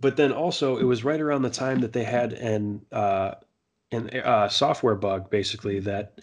but 0.00 0.16
then 0.16 0.32
also 0.32 0.78
it 0.78 0.84
was 0.84 1.04
right 1.04 1.20
around 1.20 1.42
the 1.42 1.50
time 1.50 1.80
that 1.80 1.92
they 1.92 2.04
had 2.04 2.32
an 2.32 2.84
uh, 2.90 3.34
an 3.92 4.10
uh, 4.10 4.48
software 4.48 4.94
bug 4.94 5.30
basically 5.30 5.78
that 5.80 6.18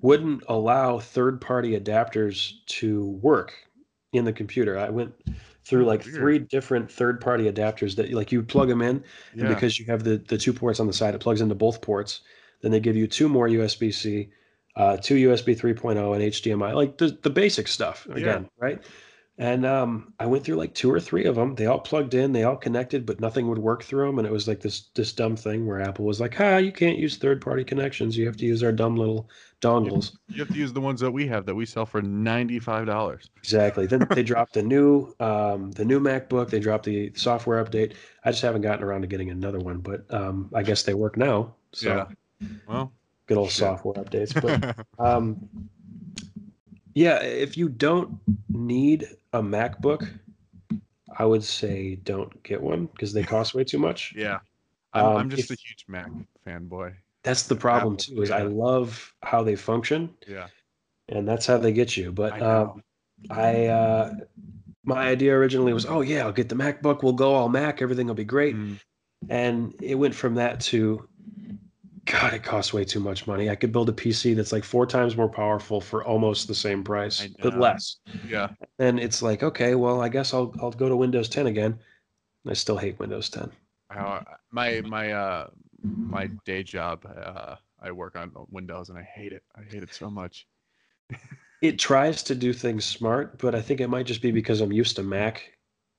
wouldn't 0.00 0.44
allow 0.48 0.98
third 0.98 1.40
party 1.40 1.78
adapters 1.78 2.52
to 2.66 3.06
work 3.22 3.54
in 4.12 4.24
the 4.24 4.32
computer. 4.32 4.78
I 4.78 4.90
went 4.90 5.14
through 5.64 5.86
like 5.86 6.04
Weird. 6.04 6.16
three 6.16 6.38
different 6.38 6.90
third 6.90 7.20
party 7.20 7.50
adapters 7.50 7.96
that 7.96 8.12
like 8.12 8.30
you 8.30 8.42
plug 8.42 8.68
them 8.68 8.82
in 8.82 9.02
yeah. 9.34 9.46
and 9.46 9.54
because 9.54 9.78
you 9.78 9.86
have 9.86 10.04
the 10.04 10.18
the 10.28 10.38
two 10.38 10.52
ports 10.52 10.78
on 10.78 10.86
the 10.86 10.92
side, 10.92 11.14
it 11.14 11.20
plugs 11.20 11.40
into 11.40 11.54
both 11.54 11.80
ports. 11.80 12.20
Then 12.60 12.70
they 12.70 12.80
give 12.80 12.96
you 12.96 13.06
two 13.06 13.28
more 13.28 13.48
USB 13.48 13.92
C, 13.92 14.30
uh, 14.76 14.96
two 14.96 15.28
USB 15.28 15.58
3.0, 15.58 16.14
and 16.14 16.32
HDMI, 16.32 16.74
like 16.74 16.98
the 16.98 17.16
the 17.22 17.30
basic 17.30 17.68
stuff 17.68 18.06
again, 18.10 18.48
right? 18.58 18.82
And 19.36 19.66
um, 19.66 20.14
I 20.20 20.26
went 20.26 20.44
through 20.44 20.54
like 20.56 20.74
two 20.74 20.92
or 20.92 21.00
three 21.00 21.24
of 21.24 21.34
them. 21.34 21.56
They 21.56 21.66
all 21.66 21.80
plugged 21.80 22.14
in, 22.14 22.32
they 22.32 22.44
all 22.44 22.56
connected, 22.56 23.04
but 23.04 23.20
nothing 23.20 23.48
would 23.48 23.58
work 23.58 23.82
through 23.82 24.06
them. 24.06 24.18
And 24.18 24.28
it 24.28 24.32
was 24.32 24.46
like 24.46 24.60
this 24.60 24.90
this 24.94 25.12
dumb 25.12 25.34
thing 25.34 25.66
where 25.66 25.80
Apple 25.80 26.04
was 26.04 26.20
like, 26.20 26.34
"Ha, 26.36 26.58
you 26.58 26.70
can't 26.70 26.98
use 26.98 27.16
third 27.16 27.40
party 27.40 27.64
connections. 27.64 28.16
You 28.16 28.26
have 28.26 28.36
to 28.36 28.44
use 28.44 28.62
our 28.62 28.70
dumb 28.70 28.94
little 28.94 29.28
dongles." 29.60 30.16
you 30.28 30.38
have 30.38 30.48
to 30.48 30.58
use 30.58 30.72
the 30.72 30.80
ones 30.80 31.00
that 31.00 31.10
we 31.10 31.26
have 31.26 31.46
that 31.46 31.54
we 31.56 31.66
sell 31.66 31.84
for 31.84 32.00
ninety 32.00 32.60
five 32.60 32.86
dollars. 32.86 33.28
Exactly. 33.38 33.86
Then 33.86 34.06
they 34.10 34.22
dropped 34.32 34.52
the 34.52 34.62
new 34.62 35.12
um, 35.18 35.72
the 35.72 35.84
new 35.84 35.98
MacBook. 35.98 36.50
They 36.50 36.60
dropped 36.60 36.84
the 36.84 37.12
software 37.16 37.64
update. 37.64 37.94
I 38.24 38.30
just 38.30 38.42
haven't 38.42 38.62
gotten 38.62 38.84
around 38.84 39.00
to 39.00 39.08
getting 39.08 39.30
another 39.30 39.58
one, 39.58 39.78
but 39.78 40.04
um, 40.14 40.48
I 40.54 40.62
guess 40.62 40.84
they 40.84 40.94
work 40.94 41.16
now. 41.16 41.56
So 41.72 41.88
Yeah. 42.40 42.48
Well, 42.68 42.92
good 43.26 43.38
old 43.38 43.50
software 43.50 43.94
updates. 43.94 44.34
But 44.40 44.86
um, 45.04 45.48
yeah, 46.94 47.22
if 47.22 47.56
you 47.56 47.68
don't 47.68 48.18
need 48.48 49.08
a 49.32 49.42
MacBook, 49.42 50.08
I 51.16 51.24
would 51.24 51.44
say 51.44 51.96
don't 51.96 52.42
get 52.42 52.60
one 52.62 52.86
because 52.86 53.12
they 53.12 53.22
cost 53.22 53.54
way 53.54 53.64
too 53.64 53.78
much. 53.78 54.14
yeah. 54.16 54.38
I'm, 54.92 55.04
Um, 55.06 55.16
I'm 55.16 55.30
just 55.30 55.50
if- 55.50 55.58
a 55.58 55.60
huge 55.60 55.84
Mac 55.88 56.10
fanboy. 56.46 56.94
That's 57.24 57.44
the 57.44 57.56
problem 57.56 57.94
Apple, 57.94 58.16
too. 58.16 58.22
Is 58.22 58.30
I 58.30 58.42
love 58.42 59.14
how 59.22 59.42
they 59.42 59.56
function, 59.56 60.10
Yeah. 60.28 60.48
and 61.08 61.26
that's 61.26 61.46
how 61.46 61.56
they 61.56 61.72
get 61.72 61.96
you. 61.96 62.12
But 62.12 62.34
I 62.34 62.40
um, 62.40 62.82
I 63.30 63.66
uh, 63.68 64.14
my 64.84 65.08
idea 65.08 65.34
originally 65.34 65.72
was, 65.72 65.86
oh 65.86 66.02
yeah, 66.02 66.24
I'll 66.26 66.32
get 66.32 66.50
the 66.50 66.54
MacBook. 66.54 67.02
We'll 67.02 67.14
go 67.14 67.32
all 67.34 67.48
Mac. 67.48 67.80
Everything 67.80 68.06
will 68.08 68.14
be 68.14 68.24
great. 68.26 68.54
Mm, 68.54 68.78
and 69.30 69.74
it 69.80 69.94
went 69.94 70.14
from 70.14 70.34
that 70.34 70.60
to 70.68 71.08
God, 72.06 72.34
it 72.34 72.42
costs 72.42 72.72
way 72.72 72.84
too 72.84 73.00
much 73.00 73.26
money. 73.26 73.48
I 73.48 73.54
could 73.54 73.72
build 73.72 73.88
a 73.88 73.92
PC 73.92 74.34
that's 74.36 74.52
like 74.52 74.64
four 74.64 74.86
times 74.86 75.16
more 75.16 75.28
powerful 75.28 75.80
for 75.80 76.04
almost 76.04 76.48
the 76.48 76.54
same 76.54 76.84
price, 76.84 77.26
but 77.40 77.58
less. 77.58 77.96
Yeah. 78.28 78.48
And 78.78 79.00
it's 79.00 79.22
like, 79.22 79.42
okay, 79.42 79.74
well, 79.74 80.00
I 80.02 80.08
guess 80.08 80.34
I'll 80.34 80.54
I'll 80.60 80.70
go 80.70 80.88
to 80.88 80.96
Windows 80.96 81.28
10 81.28 81.46
again. 81.46 81.78
I 82.46 82.52
still 82.52 82.76
hate 82.76 82.98
Windows 82.98 83.30
10. 83.30 83.50
How 83.90 84.24
my 84.50 84.82
my 84.82 85.12
uh 85.12 85.48
my 85.82 86.28
day 86.44 86.62
job 86.62 87.06
uh 87.06 87.56
I 87.80 87.90
work 87.92 88.16
on 88.16 88.32
Windows 88.50 88.88
and 88.88 88.98
I 88.98 89.02
hate 89.02 89.32
it. 89.32 89.42
I 89.56 89.62
hate 89.62 89.82
it 89.82 89.94
so 89.94 90.10
much. 90.10 90.46
It 91.62 91.78
tries 91.78 92.22
to 92.24 92.34
do 92.34 92.52
things 92.52 92.84
smart, 92.84 93.38
but 93.38 93.54
I 93.54 93.62
think 93.62 93.80
it 93.80 93.88
might 93.88 94.04
just 94.04 94.20
be 94.20 94.30
because 94.30 94.60
I'm 94.60 94.72
used 94.72 94.96
to 94.96 95.02
Mac 95.02 95.50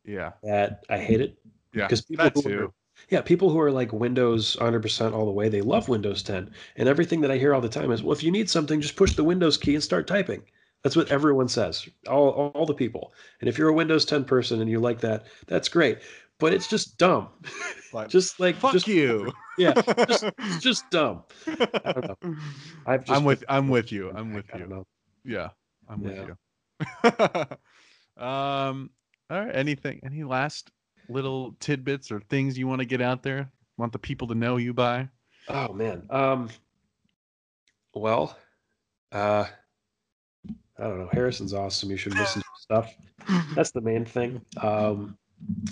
Yeah. 0.04 0.34
that 0.44 0.84
I 0.90 1.00
hate 1.00 1.22
it. 1.22 1.40
Yeah. 1.74 1.88
Because 1.88 2.02
people 2.06 2.26
that 2.26 2.36
too. 2.36 2.66
are, 2.66 2.72
yeah, 3.10 3.22
people 3.22 3.50
who 3.50 3.60
are 3.60 3.72
like 3.72 3.94
Windows 3.94 4.56
100% 4.58 5.14
all 5.14 5.26
the 5.26 5.32
way, 5.32 5.50
they 5.50 5.62
love 5.62 5.90
Windows 5.90 6.24
10. 6.24 6.52
And 6.76 6.90
everything 6.90 7.22
that 7.22 7.32
I 7.32 7.38
hear 7.38 7.54
all 7.54 7.62
the 7.62 7.70
time 7.70 7.92
is, 7.92 8.02
well, 8.02 8.14
if 8.14 8.24
you 8.24 8.32
need 8.32 8.50
something, 8.50 8.82
just 8.82 8.96
push 8.96 9.14
the 9.14 9.24
Windows 9.24 9.58
key 9.58 9.76
and 9.76 9.84
start 9.84 10.08
typing. 10.08 10.44
That's 10.84 10.96
what 10.96 11.12
everyone 11.12 11.48
says, 11.48 11.88
all, 12.08 12.52
all 12.54 12.66
the 12.66 12.74
people. 12.74 13.14
And 13.40 13.50
if 13.50 13.58
you're 13.58 13.70
a 13.70 13.74
Windows 13.74 14.06
10 14.06 14.24
person 14.26 14.62
and 14.62 14.70
you 14.70 14.80
like 14.80 15.02
that, 15.02 15.26
that's 15.48 15.68
great. 15.68 16.00
But 16.38 16.54
it's 16.54 16.68
just 16.68 16.98
dumb. 16.98 17.30
But 17.94 18.10
just 18.10 18.40
like, 18.40 18.56
fuck 18.58 18.74
just, 18.74 18.88
you. 18.88 19.32
yeah, 19.58 19.74
just, 20.08 20.26
just 20.60 20.90
dumb. 20.92 21.24
I 21.48 21.92
don't 21.94 22.08
know. 22.08 22.36
I've 22.86 23.06
just 23.06 23.18
I'm 23.18 23.24
with 23.24 23.44
I'm 23.48 23.70
with 23.70 23.92
you. 23.92 24.12
I'm 24.14 24.34
with 24.34 24.46
you. 24.54 24.68
know. 24.68 24.86
Yeah. 25.24 25.50
I'm 25.88 26.02
with 26.02 26.18
you. 26.18 26.38
um 28.24 28.90
all 29.30 29.46
right. 29.46 29.56
Anything 29.56 30.02
any 30.04 30.24
last 30.24 30.70
little 31.10 31.56
tidbits 31.60 32.12
or 32.12 32.20
things 32.22 32.58
you 32.58 32.68
want 32.68 32.80
to 32.80 32.86
get 32.86 33.02
out 33.02 33.24
there? 33.24 33.50
Want 33.78 33.92
the 33.92 34.00
people 34.00 34.28
to 34.30 34.36
know 34.36 34.58
you 34.58 34.74
by? 34.74 35.10
Oh 35.50 35.74
man. 35.74 36.06
Um 36.10 36.50
well, 37.94 38.38
uh 39.12 39.46
I 40.78 40.84
don't 40.84 41.00
know. 41.00 41.10
Harrison's 41.12 41.54
awesome. 41.54 41.90
You 41.92 41.98
should 41.98 42.16
listen 42.16 42.42
to 42.42 42.48
stuff. 42.60 42.94
That's 43.56 43.72
the 43.72 43.82
main 43.82 44.06
thing. 44.06 44.42
Um 44.62 45.18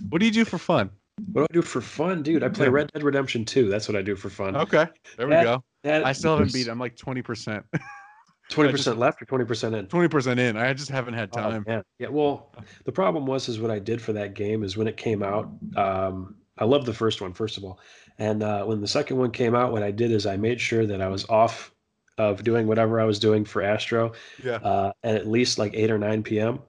What 0.10 0.20
do 0.20 0.26
you 0.26 0.32
do 0.32 0.46
for 0.46 0.58
fun? 0.58 0.90
what 1.32 1.42
do 1.42 1.48
I 1.50 1.54
do 1.54 1.62
for 1.62 1.80
fun, 1.82 2.24
dude? 2.24 2.44
I 2.44 2.50
play 2.50 2.66
Yeah. 2.66 2.72
Red 2.72 2.92
Dead 2.92 3.04
Redemption 3.04 3.46
2. 3.46 3.70
That's 3.70 3.88
what 3.88 3.96
I 3.96 4.02
do 4.02 4.16
for 4.16 4.30
fun. 4.32 4.56
Okay. 4.56 4.88
There 5.18 5.28
we 5.28 5.34
That- 5.34 5.44
go. 5.44 5.64
That 5.84 6.06
I 6.06 6.14
still 6.14 6.38
haven't 6.38 6.54
beat 6.54 6.68
it. 6.68 6.72
I'm 6.72 6.80
like 6.80 6.96
20%. 6.96 7.62
20% 8.52 8.98
left 8.98 9.22
or 9.22 9.26
20% 9.26 9.78
in? 9.78 9.88
20% 9.88 10.40
in. 10.40 10.58
I 10.58 10.74
just 10.74 10.90
haven't 10.90 11.14
had 11.14 11.30
Oh, 11.34 11.42
time. 11.42 11.66
Yeah, 12.00 12.10
well, 12.10 12.54
the 12.86 12.92
problem 12.92 13.26
was 13.26 13.50
is 13.50 13.60
what 13.60 13.72
I 13.72 13.80
did 13.80 14.02
for 14.02 14.14
that 14.14 14.34
game 14.34 14.64
is 14.64 14.78
when 14.78 14.88
it 14.88 14.98
came 14.98 15.24
out. 15.24 15.50
Um, 15.76 16.36
I 16.58 16.66
love 16.66 16.86
the 16.86 16.94
first 16.94 17.22
one, 17.22 17.34
first 17.34 17.58
of 17.58 17.64
all, 17.64 17.80
and 18.20 18.44
uh, 18.44 18.64
when 18.66 18.82
the 18.82 18.88
second 18.88 19.18
one 19.18 19.32
came 19.32 19.56
out, 19.56 19.72
what 19.72 19.82
I 19.82 19.92
did 19.92 20.12
is 20.12 20.26
I 20.26 20.38
made 20.38 20.62
sure 20.62 20.86
that 20.86 21.02
I 21.02 21.08
was 21.08 21.28
off 21.30 21.74
of 22.18 22.44
doing 22.44 22.68
whatever 22.68 23.02
I 23.02 23.06
was 23.06 23.18
doing 23.18 23.44
for 23.44 23.64
Astro 23.64 24.14
yeah. 24.44 24.58
uh, 24.58 24.92
at 25.04 25.16
at 25.16 25.28
least 25.28 25.58
like 25.58 25.74
eight 25.74 25.90
or 25.90 25.98
nine 25.98 26.22
p.m. 26.22 26.60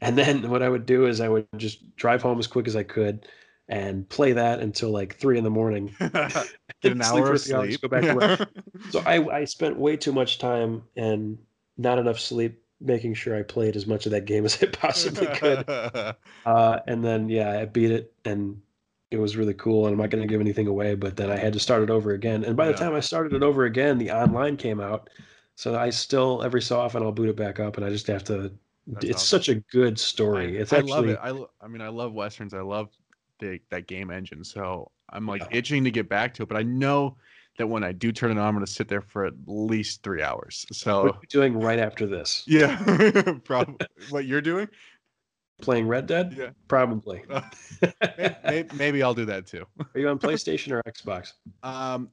And 0.00 0.16
then 0.16 0.48
what 0.50 0.62
I 0.62 0.68
would 0.68 0.86
do 0.86 1.06
is 1.06 1.20
I 1.20 1.28
would 1.28 1.46
just 1.56 1.94
drive 1.96 2.22
home 2.22 2.38
as 2.38 2.46
quick 2.46 2.66
as 2.66 2.76
I 2.76 2.82
could 2.82 3.28
and 3.68 4.08
play 4.08 4.32
that 4.32 4.60
until 4.60 4.90
like 4.90 5.16
three 5.16 5.38
in 5.38 5.44
the 5.44 5.50
morning. 5.50 5.94
Get 6.00 6.92
an 6.92 7.02
hour 7.02 7.32
of 7.32 7.40
sleep. 7.40 7.80
go 7.80 7.88
back 7.88 8.02
to 8.02 8.14
work. 8.14 8.48
So 8.90 9.00
I, 9.04 9.38
I 9.38 9.44
spent 9.44 9.78
way 9.78 9.96
too 9.96 10.12
much 10.12 10.38
time 10.38 10.82
and 10.96 11.38
not 11.76 11.98
enough 11.98 12.20
sleep 12.20 12.62
making 12.80 13.14
sure 13.14 13.34
I 13.34 13.42
played 13.42 13.74
as 13.74 13.86
much 13.86 14.06
of 14.06 14.12
that 14.12 14.26
game 14.26 14.44
as 14.44 14.62
I 14.62 14.66
possibly 14.66 15.26
could. 15.26 15.64
Uh, 15.68 16.78
and 16.86 17.04
then 17.04 17.28
yeah, 17.28 17.58
I 17.58 17.64
beat 17.64 17.90
it 17.90 18.12
and 18.24 18.60
it 19.10 19.18
was 19.18 19.36
really 19.36 19.54
cool. 19.54 19.86
And 19.86 19.94
I'm 19.94 19.98
not 19.98 20.10
going 20.10 20.22
to 20.22 20.28
give 20.28 20.40
anything 20.40 20.66
away, 20.66 20.94
but 20.94 21.16
then 21.16 21.30
I 21.30 21.36
had 21.36 21.52
to 21.54 21.60
start 21.60 21.82
it 21.82 21.90
over 21.90 22.12
again. 22.12 22.44
And 22.44 22.56
by 22.56 22.66
the 22.66 22.74
time 22.74 22.94
I 22.94 23.00
started 23.00 23.32
it 23.32 23.42
over 23.42 23.64
again, 23.64 23.98
the 23.98 24.10
online 24.10 24.56
came 24.56 24.80
out. 24.80 25.08
So 25.54 25.74
I 25.74 25.90
still 25.90 26.42
every 26.44 26.60
so 26.60 26.78
often 26.78 27.02
I'll 27.02 27.12
boot 27.12 27.30
it 27.30 27.36
back 27.36 27.58
up, 27.58 27.76
and 27.76 27.86
I 27.86 27.88
just 27.88 28.06
have 28.08 28.22
to. 28.24 28.52
That's 28.86 29.04
it's 29.04 29.14
awesome. 29.16 29.38
such 29.38 29.48
a 29.48 29.54
good 29.72 29.98
story. 29.98 30.58
I, 30.58 30.60
it's 30.60 30.72
I 30.72 30.78
actually 30.78 30.92
love 30.92 31.08
it. 31.08 31.18
I, 31.22 31.64
I 31.64 31.68
mean, 31.68 31.80
I 31.80 31.88
love 31.88 32.12
westerns. 32.12 32.52
I 32.52 32.60
love 32.60 32.90
the, 33.38 33.60
that 33.70 33.86
game 33.86 34.10
engine. 34.10 34.44
So 34.44 34.90
I'm 35.10 35.26
like 35.26 35.42
Yeah. 35.42 35.58
itching 35.58 35.84
to 35.84 35.90
get 35.90 36.08
back 36.08 36.34
to 36.34 36.42
it. 36.42 36.48
But 36.48 36.56
I 36.58 36.62
know 36.62 37.16
that 37.58 37.66
when 37.66 37.82
I 37.84 37.92
do 37.92 38.12
turn 38.12 38.30
it 38.30 38.38
on, 38.38 38.46
I'm 38.46 38.54
going 38.54 38.64
to 38.66 38.70
sit 38.70 38.88
there 38.88 39.00
for 39.00 39.24
at 39.24 39.34
least 39.46 40.02
three 40.02 40.22
hours. 40.22 40.66
what 40.68 40.76
So 40.76 41.02
are 41.08 41.18
you 41.22 41.28
doing 41.28 41.56
right 41.58 41.78
after 41.78 42.06
this. 42.06 42.42
yeah, 42.46 42.76
probably 43.44 43.76
what 44.10 44.26
you're 44.26 44.40
doing. 44.42 44.68
Playing 45.62 45.88
Red 45.88 46.06
Dead, 46.06 46.34
Yeah, 46.36 46.50
probably. 46.68 47.22
maybe, 48.44 48.68
maybe 48.76 49.02
I'll 49.02 49.14
do 49.14 49.24
that 49.24 49.46
too. 49.46 49.64
Are 49.94 49.98
you 50.00 50.08
on 50.08 50.18
PlayStation 50.18 50.72
or 50.72 50.82
Xbox? 50.82 51.32
Um, 51.62 52.10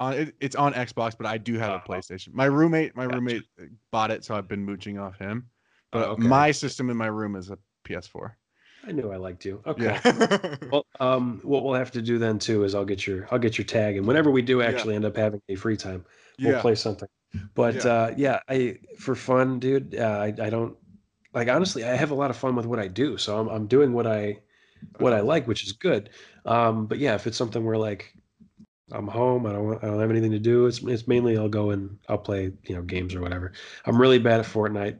on 0.00 0.14
it, 0.14 0.34
it's 0.40 0.56
on 0.56 0.74
Xbox, 0.74 1.16
but 1.16 1.26
I 1.26 1.38
do 1.38 1.56
have 1.56 1.70
a 1.70 1.82
Oh. 1.86 1.88
PlayStation. 1.88 2.32
My 2.34 2.46
roommate, 2.46 2.96
my 2.96 3.04
Gotcha. 3.04 3.14
roommate 3.16 3.42
uh, 3.60 3.66
bought 3.92 4.10
it, 4.10 4.24
so 4.24 4.34
I've 4.34 4.48
been 4.48 4.64
mooching 4.64 4.98
off 4.98 5.18
him. 5.18 5.46
But 5.92 6.08
Oh, 6.08 6.10
okay. 6.12 6.26
my 6.26 6.50
system 6.50 6.90
in 6.90 6.96
my 6.96 7.06
room 7.06 7.36
is 7.36 7.50
a 7.50 7.58
PS4. 7.84 8.32
I 8.86 8.92
knew 8.92 9.10
I 9.10 9.16
liked 9.16 9.44
you. 9.44 9.62
Okay. 9.66 9.98
Yeah. 10.04 10.56
Well, 10.70 10.86
um, 11.00 11.40
what 11.44 11.64
we'll 11.64 11.74
have 11.74 11.92
to 11.92 12.02
do 12.02 12.18
then 12.18 12.38
too 12.38 12.64
is 12.64 12.74
I'll 12.74 12.84
get 12.84 13.06
your 13.06 13.28
I'll 13.30 13.38
get 13.38 13.56
your 13.58 13.64
tag, 13.64 13.96
and 13.96 14.06
whenever 14.06 14.30
we 14.30 14.42
do 14.42 14.60
Yeah. 14.60 14.66
actually 14.68 14.94
end 14.96 15.04
up 15.04 15.16
having 15.16 15.40
a 15.48 15.54
free 15.54 15.76
time, 15.76 16.04
we'll 16.42 16.52
yeah. 16.54 16.60
play 16.60 16.74
something. 16.74 17.08
But 17.54 17.84
Yeah. 17.84 17.90
uh, 17.92 18.14
yeah, 18.16 18.40
I 18.48 18.78
for 18.98 19.14
fun, 19.14 19.58
dude. 19.60 19.94
Uh, 19.94 20.18
I 20.20 20.26
I 20.46 20.50
don't 20.50 20.76
like 21.34 21.48
honestly. 21.48 21.84
I 21.84 21.94
have 21.94 22.10
a 22.10 22.14
lot 22.14 22.30
of 22.30 22.36
fun 22.36 22.56
with 22.56 22.66
what 22.66 22.78
I 22.78 22.88
do, 22.88 23.16
so 23.16 23.38
I'm 23.38 23.48
I'm 23.48 23.66
doing 23.66 23.92
what 23.92 24.06
I 24.06 24.40
what 24.98 25.12
I 25.12 25.20
like, 25.20 25.46
which 25.46 25.64
is 25.64 25.72
good. 25.72 26.10
Um, 26.44 26.86
but 26.86 26.98
yeah, 26.98 27.14
if 27.14 27.26
it's 27.26 27.36
something 27.36 27.64
where 27.64 27.78
like 27.78 28.14
I'm 28.92 29.08
home, 29.08 29.46
I 29.46 29.52
don't 29.52 29.64
want, 29.66 29.84
I 29.84 29.88
don't 29.88 30.00
have 30.00 30.10
anything 30.10 30.30
to 30.32 30.38
do. 30.38 30.66
It's 30.66 30.82
it's 30.82 31.08
mainly 31.08 31.36
I'll 31.36 31.48
go 31.48 31.70
and 31.70 31.98
I'll 32.08 32.18
play 32.18 32.52
you 32.64 32.74
know 32.74 32.82
games 32.82 33.14
or 33.14 33.20
whatever. 33.20 33.52
I'm 33.84 34.00
really 34.00 34.18
bad 34.18 34.40
at 34.40 34.46
Fortnite. 34.46 34.98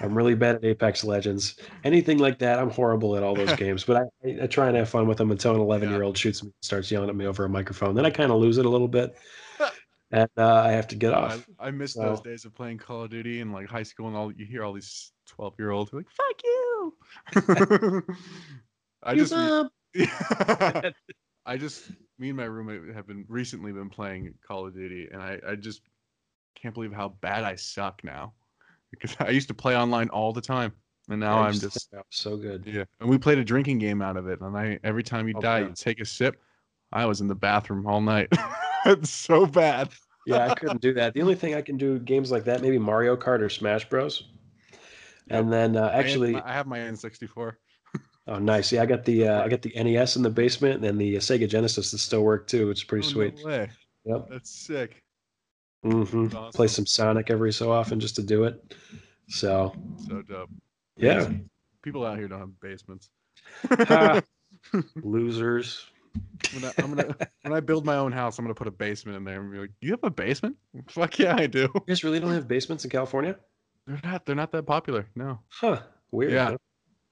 I'm 0.00 0.16
really 0.16 0.34
bad 0.34 0.56
at 0.56 0.64
Apex 0.64 1.02
Legends. 1.02 1.56
Anything 1.84 2.18
like 2.18 2.38
that, 2.40 2.58
I'm 2.58 2.70
horrible 2.70 3.16
at 3.16 3.22
all 3.22 3.34
those 3.34 3.52
games. 3.56 3.84
But 3.84 4.08
I, 4.24 4.42
I, 4.42 4.46
try 4.46 4.68
and 4.68 4.76
have 4.76 4.88
fun 4.88 5.08
with 5.08 5.18
them 5.18 5.30
until 5.30 5.54
an 5.54 5.60
11 5.60 5.90
year 5.90 6.02
old 6.02 6.16
shoots 6.16 6.42
me 6.42 6.48
and 6.48 6.54
starts 6.62 6.90
yelling 6.90 7.08
at 7.08 7.16
me 7.16 7.26
over 7.26 7.44
a 7.44 7.48
microphone. 7.48 7.94
Then 7.94 8.04
I 8.04 8.10
kind 8.10 8.30
of 8.30 8.38
lose 8.38 8.58
it 8.58 8.66
a 8.66 8.68
little 8.68 8.88
bit, 8.88 9.16
and 10.10 10.28
uh, 10.36 10.62
I 10.62 10.72
have 10.72 10.88
to 10.88 10.96
get 10.96 11.14
off. 11.14 11.46
I, 11.58 11.68
I 11.68 11.70
miss 11.70 11.94
So- 11.94 12.02
those 12.02 12.20
days 12.20 12.44
of 12.44 12.54
playing 12.54 12.78
Call 12.78 13.04
of 13.04 13.10
Duty 13.10 13.40
and 13.40 13.52
like 13.52 13.68
high 13.68 13.82
school 13.82 14.08
and 14.08 14.16
all. 14.16 14.32
You 14.32 14.44
hear 14.44 14.64
all 14.64 14.72
these 14.72 15.12
twelve-year-olds 15.26 15.92
like 15.92 16.06
"fuck 16.10 16.42
you." 16.44 16.94
I 19.02 19.14
just, 19.14 19.32
bum. 19.32 19.70
I 21.46 21.56
just, 21.56 21.90
me 22.18 22.28
and 22.28 22.36
my 22.36 22.44
roommate 22.44 22.94
have 22.94 23.06
been 23.06 23.24
recently 23.28 23.72
been 23.72 23.88
playing 23.88 24.34
Call 24.46 24.66
of 24.66 24.74
Duty, 24.74 25.08
and 25.10 25.22
I, 25.22 25.38
I 25.48 25.54
just 25.54 25.80
can't 26.54 26.74
believe 26.74 26.92
how 26.92 27.08
bad 27.08 27.44
I 27.44 27.54
suck 27.54 28.02
now. 28.04 28.34
Because 28.90 29.16
I 29.20 29.30
used 29.30 29.48
to 29.48 29.54
play 29.54 29.76
online 29.76 30.08
all 30.08 30.32
the 30.32 30.40
time, 30.40 30.72
and 31.10 31.20
now 31.20 31.38
I'm 31.38 31.52
just 31.52 31.62
think 31.62 31.82
that 31.92 31.98
was 31.98 32.04
so 32.10 32.36
good. 32.36 32.64
yeah. 32.66 32.84
And 33.00 33.08
we 33.08 33.18
played 33.18 33.38
a 33.38 33.44
drinking 33.44 33.78
game 33.78 34.00
out 34.02 34.16
of 34.16 34.28
it, 34.28 34.40
and 34.40 34.56
I 34.56 34.78
every 34.84 35.02
time 35.02 35.28
you 35.28 35.34
Oh, 35.36 35.40
die, 35.40 35.60
yeah. 35.60 35.66
you 35.68 35.74
take 35.74 36.00
a 36.00 36.04
sip. 36.06 36.40
I 36.92 37.04
was 37.04 37.20
in 37.20 37.28
the 37.28 37.34
bathroom 37.34 37.86
all 37.86 38.00
night. 38.00 38.28
it's 38.86 39.10
so 39.10 39.44
bad. 39.46 39.90
Yeah, 40.26 40.48
I 40.50 40.54
couldn't 40.58 40.80
do 40.80 40.94
that. 40.94 41.12
The 41.14 41.20
only 41.20 41.34
thing 41.34 41.54
I 41.54 41.60
can 41.62 41.76
do 41.76 41.98
games 41.98 42.30
like 42.30 42.44
that, 42.44 42.62
maybe 42.62 42.78
Mario 42.78 43.14
Kart 43.16 43.40
or 43.40 43.48
Smash 43.50 43.88
Bros. 43.88 44.24
And 45.30 45.52
then 45.52 45.76
uh, 45.76 45.90
actually, 45.92 46.36
I 46.36 46.52
have 46.54 46.66
my 46.66 46.78
N64. 46.78 47.52
oh 48.28 48.38
nice. 48.38 48.72
Yeah, 48.72 48.80
I 48.82 48.86
got 48.86 49.04
the 49.04 49.28
uh, 49.28 49.42
I 49.44 49.48
got 49.48 49.60
the 49.60 49.72
NES 49.76 50.16
in 50.16 50.22
the 50.22 50.30
basement, 50.30 50.82
and 50.82 50.98
the 50.98 51.16
Sega 51.16 51.46
Genesis 51.46 51.90
that 51.90 51.98
still 51.98 52.22
work 52.22 52.46
too. 52.46 52.70
It's 52.70 52.82
pretty 52.84 53.06
Oh, 53.08 53.10
sweet. 53.10 53.34
No 53.40 53.46
way. 53.46 53.70
Yep. 54.06 54.28
That's 54.30 54.50
sick. 54.50 55.02
Hmm 55.82 56.26
That's 56.26 56.56
Play 56.56 56.66
some 56.68 56.86
Sonic 56.86 57.30
every 57.30 57.52
so 57.52 57.70
often 57.72 58.00
just 58.00 58.16
to 58.16 58.22
do 58.22 58.44
it. 58.44 58.74
So 59.28 59.74
So 60.08 60.22
dope. 60.22 60.50
yeah, 60.96 61.28
People 61.82 62.04
out 62.04 62.18
here 62.18 62.28
don't 62.28 62.40
have 62.40 62.60
basements. 62.60 63.10
Ha. 63.70 64.20
losers. 65.02 65.86
when, 66.52 66.64
I, 66.64 66.72
am 66.82 66.94
gonna 66.94 67.16
when 67.42 67.52
I 67.52 67.60
build 67.60 67.84
my 67.84 67.96
own 67.96 68.12
house, 68.12 68.38
I'm 68.38 68.44
gonna 68.44 68.54
put 68.54 68.66
a 68.66 68.72
basement 68.72 69.16
in 69.16 69.24
there 69.24 69.40
and 69.40 69.52
be 69.52 69.58
like, 69.58 69.70
"Do 69.80 69.86
"You 69.86 69.92
have 69.92 70.04
a 70.04 70.10
basement? 70.10 70.56
Fuck 70.88 71.18
yeah, 71.18 71.36
I 71.36 71.46
do." 71.46 71.70
You 71.74 71.82
guys 71.86 72.02
really 72.04 72.20
don't 72.20 72.32
have 72.32 72.48
basements 72.48 72.84
in 72.84 72.90
California? 72.90 73.36
They're 73.86 74.00
not. 74.02 74.26
They're 74.26 74.36
not 74.36 74.52
that 74.52 74.64
popular. 74.66 75.06
No. 75.14 75.38
Huh. 75.48 75.80
Weird. 76.10 76.32
Yeah. 76.32 76.50
huh? 76.50 76.56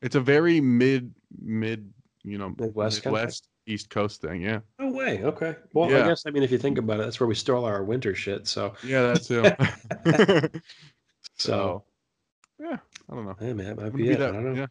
It's 0.02 0.16
a 0.16 0.20
very 0.20 0.60
mid 0.60 1.14
mid. 1.40 1.92
You 2.24 2.38
know, 2.38 2.54
Midwest? 2.58 3.04
Midwest 3.04 3.48
East 3.66 3.90
Coast 3.90 4.20
thing. 4.20 4.40
Yeah. 4.42 4.60
No 4.78 4.90
way. 4.90 5.22
Okay. 5.24 5.56
Well, 5.72 5.90
Yeah. 5.90 6.04
I 6.04 6.08
guess 6.08 6.24
I 6.26 6.30
mean 6.30 6.42
if 6.42 6.50
you 6.50 6.58
think 6.58 6.78
about 6.78 7.00
it, 7.00 7.04
that's 7.04 7.18
where 7.20 7.26
we 7.26 7.34
store 7.34 7.56
all 7.56 7.64
our 7.64 7.82
winter 7.84 8.14
shit. 8.14 8.46
So 8.46 8.74
Yeah, 8.84 9.12
that 9.12 9.22
too. 10.52 10.60
so 11.36 11.84
yeah, 12.58 12.78
I 13.10 13.14
don't 13.14 13.26
know. 13.26 13.36
hey 13.38 13.52
man, 13.52 13.76
that 13.76 13.82
might 13.82 13.94
be, 13.94 14.10
it. 14.10 14.18
be 14.18 14.24
I 14.24 14.32
don't 14.32 14.54
know. 14.54 14.66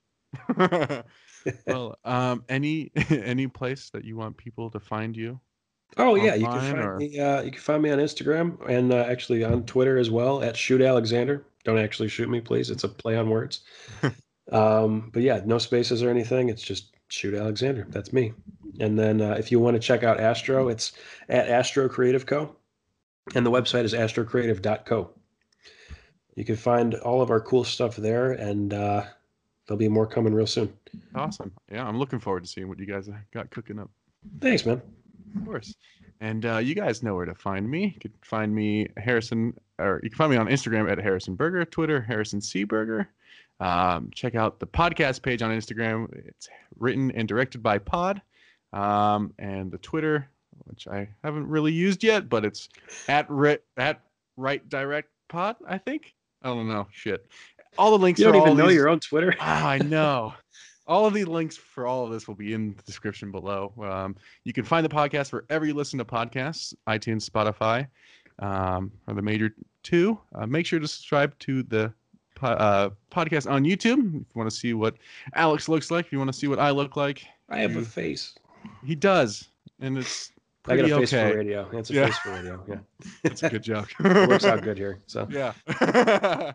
Yeah. 0.58 1.02
well, 1.68 1.98
um, 2.04 2.44
any 2.50 2.92
any 3.10 3.48
place 3.48 3.90
that 3.92 4.04
you 4.04 4.18
want 4.18 4.38
people 4.38 4.70
to 4.72 4.80
find 4.80 5.16
you? 5.16 5.40
Oh 5.98 6.16
yeah, 6.16 6.34
you 6.36 6.46
can 6.48 6.60
find 6.60 6.80
or- 6.80 6.98
me. 6.98 7.20
Uh, 7.20 7.42
you 7.42 7.52
can 7.52 7.62
find 7.62 7.84
me 7.84 7.92
on 7.92 8.00
Instagram 8.00 8.58
and 8.68 8.92
uh, 8.92 9.06
actually 9.08 9.44
on 9.44 9.64
Twitter 9.66 9.98
as 9.98 10.10
well 10.10 10.42
at 10.42 10.58
Shoot 10.58 10.82
Alexander. 10.82 11.46
Don't 11.64 11.78
actually 11.78 12.10
shoot 12.10 12.30
me, 12.30 12.42
please. 12.42 12.70
It's 12.70 12.84
a 12.84 12.90
play 12.90 13.18
on 13.18 13.30
words. 13.30 13.62
Um, 14.52 15.10
but 15.14 15.24
yeah, 15.24 15.42
no 15.46 15.58
spaces 15.58 16.04
or 16.04 16.10
anything. 16.12 16.50
It's 16.50 16.62
just 16.62 16.95
shoot 17.16 17.34
Alexander. 17.34 17.86
That's 17.90 18.14
me. 18.14 18.34
And 18.80 18.98
then 19.00 19.22
uh, 19.22 19.36
if 19.40 19.52
you 19.52 19.60
want 19.60 19.76
to 19.76 19.80
check 19.80 20.04
out 20.04 20.20
Astro, 20.20 20.68
it's 20.68 20.94
at 21.30 21.50
Astro 21.50 21.88
Creative 21.88 22.26
Co. 22.26 22.56
And 23.34 23.46
the 23.46 23.52
website 23.52 23.86
is 23.86 23.94
astrocreative.co. 23.94 25.12
You 26.36 26.46
can 26.46 26.56
find 26.56 26.96
all 26.96 27.22
of 27.22 27.32
our 27.32 27.40
cool 27.40 27.64
stuff 27.64 27.96
there, 27.96 28.34
and 28.34 28.74
uh, 28.74 29.06
there'll 29.66 29.80
be 29.80 29.88
more 29.88 30.06
coming 30.06 30.34
real 30.34 30.46
soon. 30.46 30.72
Awesome. 31.16 31.52
Yeah, 31.72 31.88
I'm 31.88 31.98
looking 31.98 32.20
forward 32.20 32.44
to 32.44 32.50
seeing 32.50 32.68
what 32.68 32.78
you 32.78 32.86
guys 32.86 33.10
got 33.34 33.50
cooking 33.52 33.80
up. 33.80 33.90
Thanks, 34.42 34.66
man. 34.66 34.82
Of 35.36 35.46
course. 35.46 35.76
And 36.22 36.46
uh, 36.46 36.58
you 36.58 36.76
guys 36.76 37.04
know 37.04 37.16
where 37.16 37.26
to 37.26 37.36
find 37.36 37.70
me. 37.70 37.94
You 37.94 38.00
can 38.00 38.14
find 38.22 38.54
me 38.54 38.88
Harrison, 38.98 39.54
or 39.80 40.00
you 40.04 40.10
can 40.10 40.18
find 40.18 40.32
me 40.32 40.38
on 40.38 40.48
Instagram 40.48 40.92
at 40.92 40.98
Harrison 40.98 41.36
Burger, 41.36 41.66
Twitter 41.66 42.02
Harrison 42.02 42.42
C 42.42 42.64
Burger. 42.64 43.10
Um, 43.60 44.10
check 44.14 44.36
out 44.36 44.60
the 44.60 44.68
podcast 44.68 45.22
page 45.22 45.42
on 45.42 45.52
Instagram. 45.52 46.12
It's 46.28 46.50
written 46.78 47.12
and 47.12 47.28
directed 47.28 47.64
by 47.64 47.78
Pod, 47.78 48.22
um, 48.74 49.34
and 49.40 49.72
the 49.72 49.78
Twitter, 49.78 50.28
which 50.66 50.88
I 50.88 51.08
haven't 51.24 51.48
really 51.48 51.72
used 51.72 52.04
yet, 52.04 52.28
but 52.28 52.44
it's 52.44 52.70
at 53.08 53.30
ri- 53.30 53.60
at 53.78 54.02
Right 54.36 54.68
Direct 54.68 55.10
Pod. 55.30 55.56
I 55.68 55.78
think. 55.78 56.14
I 56.44 56.50
don't 56.50 56.68
know. 56.68 56.88
Shit. 56.92 57.26
All 57.78 57.92
the 57.92 57.98
links. 57.98 58.20
You 58.20 58.26
don't 58.26 58.36
even 58.36 58.58
know 58.58 58.68
these... 58.68 58.76
your 58.76 58.90
own 58.90 59.00
Twitter. 59.00 59.34
oh, 59.40 59.44
I 59.44 59.78
know. 59.80 60.34
all 60.88 61.06
of 61.06 61.14
the 61.14 61.26
links 61.26 61.58
for 61.58 61.88
all 61.88 62.06
of 62.06 62.12
this 62.12 62.28
will 62.28 62.36
be 62.36 62.54
in 62.54 62.76
the 62.76 62.84
description 62.84 63.32
below. 63.32 63.74
Um, 63.82 64.16
you 64.44 64.54
can 64.54 64.66
find 64.66 64.86
the 64.86 64.90
podcast 64.90 65.32
wherever 65.32 65.66
you 65.66 65.74
listen 65.74 65.98
to 66.00 66.06
podcasts, 66.06 66.74
iTunes, 66.88 67.28
Spotify, 67.30 67.88
um, 68.40 68.92
are 69.08 69.14
the 69.14 69.22
major 69.22 69.56
two. 69.84 70.20
Uh, 70.34 70.46
make 70.46 70.66
sure 70.66 70.80
to 70.80 70.88
subscribe 70.88 71.38
to 71.40 71.64
the 71.64 71.94
uh, 72.54 72.90
podcast 73.12 73.50
on 73.50 73.64
YouTube 73.64 74.00
if 74.00 74.14
you 74.14 74.26
want 74.36 74.50
to 74.50 74.56
see 74.56 74.74
what 74.74 74.96
Alex 75.34 75.68
looks 75.70 75.92
like. 75.92 76.06
If 76.06 76.12
you 76.12 76.18
want 76.18 76.32
to 76.32 76.38
see 76.38 76.48
what 76.48 76.60
I 76.60 76.72
look 76.72 76.96
like, 76.96 77.26
I 77.50 77.60
have 77.60 77.76
a 77.76 77.84
face. 77.84 78.34
He 78.84 78.96
does, 78.96 79.50
and 79.80 79.98
it's 79.98 80.32
I 80.68 80.76
got 80.78 80.86
a 80.86 80.96
face 81.00 81.14
okay. 81.14 81.32
for 81.32 81.38
radio. 81.38 81.70
It's 81.74 81.90
a 81.90 81.94
Yeah. 81.94 82.06
face 82.06 82.18
for 82.18 82.32
radio. 82.32 82.64
Yeah, 82.68 82.78
That's 83.24 83.44
a 83.44 83.50
good 83.50 83.64
joke. 83.64 83.90
it 84.00 84.30
works 84.30 84.46
out 84.46 84.62
good 84.62 84.78
here. 84.78 85.00
So 85.06 85.28
Yeah. 85.30 85.54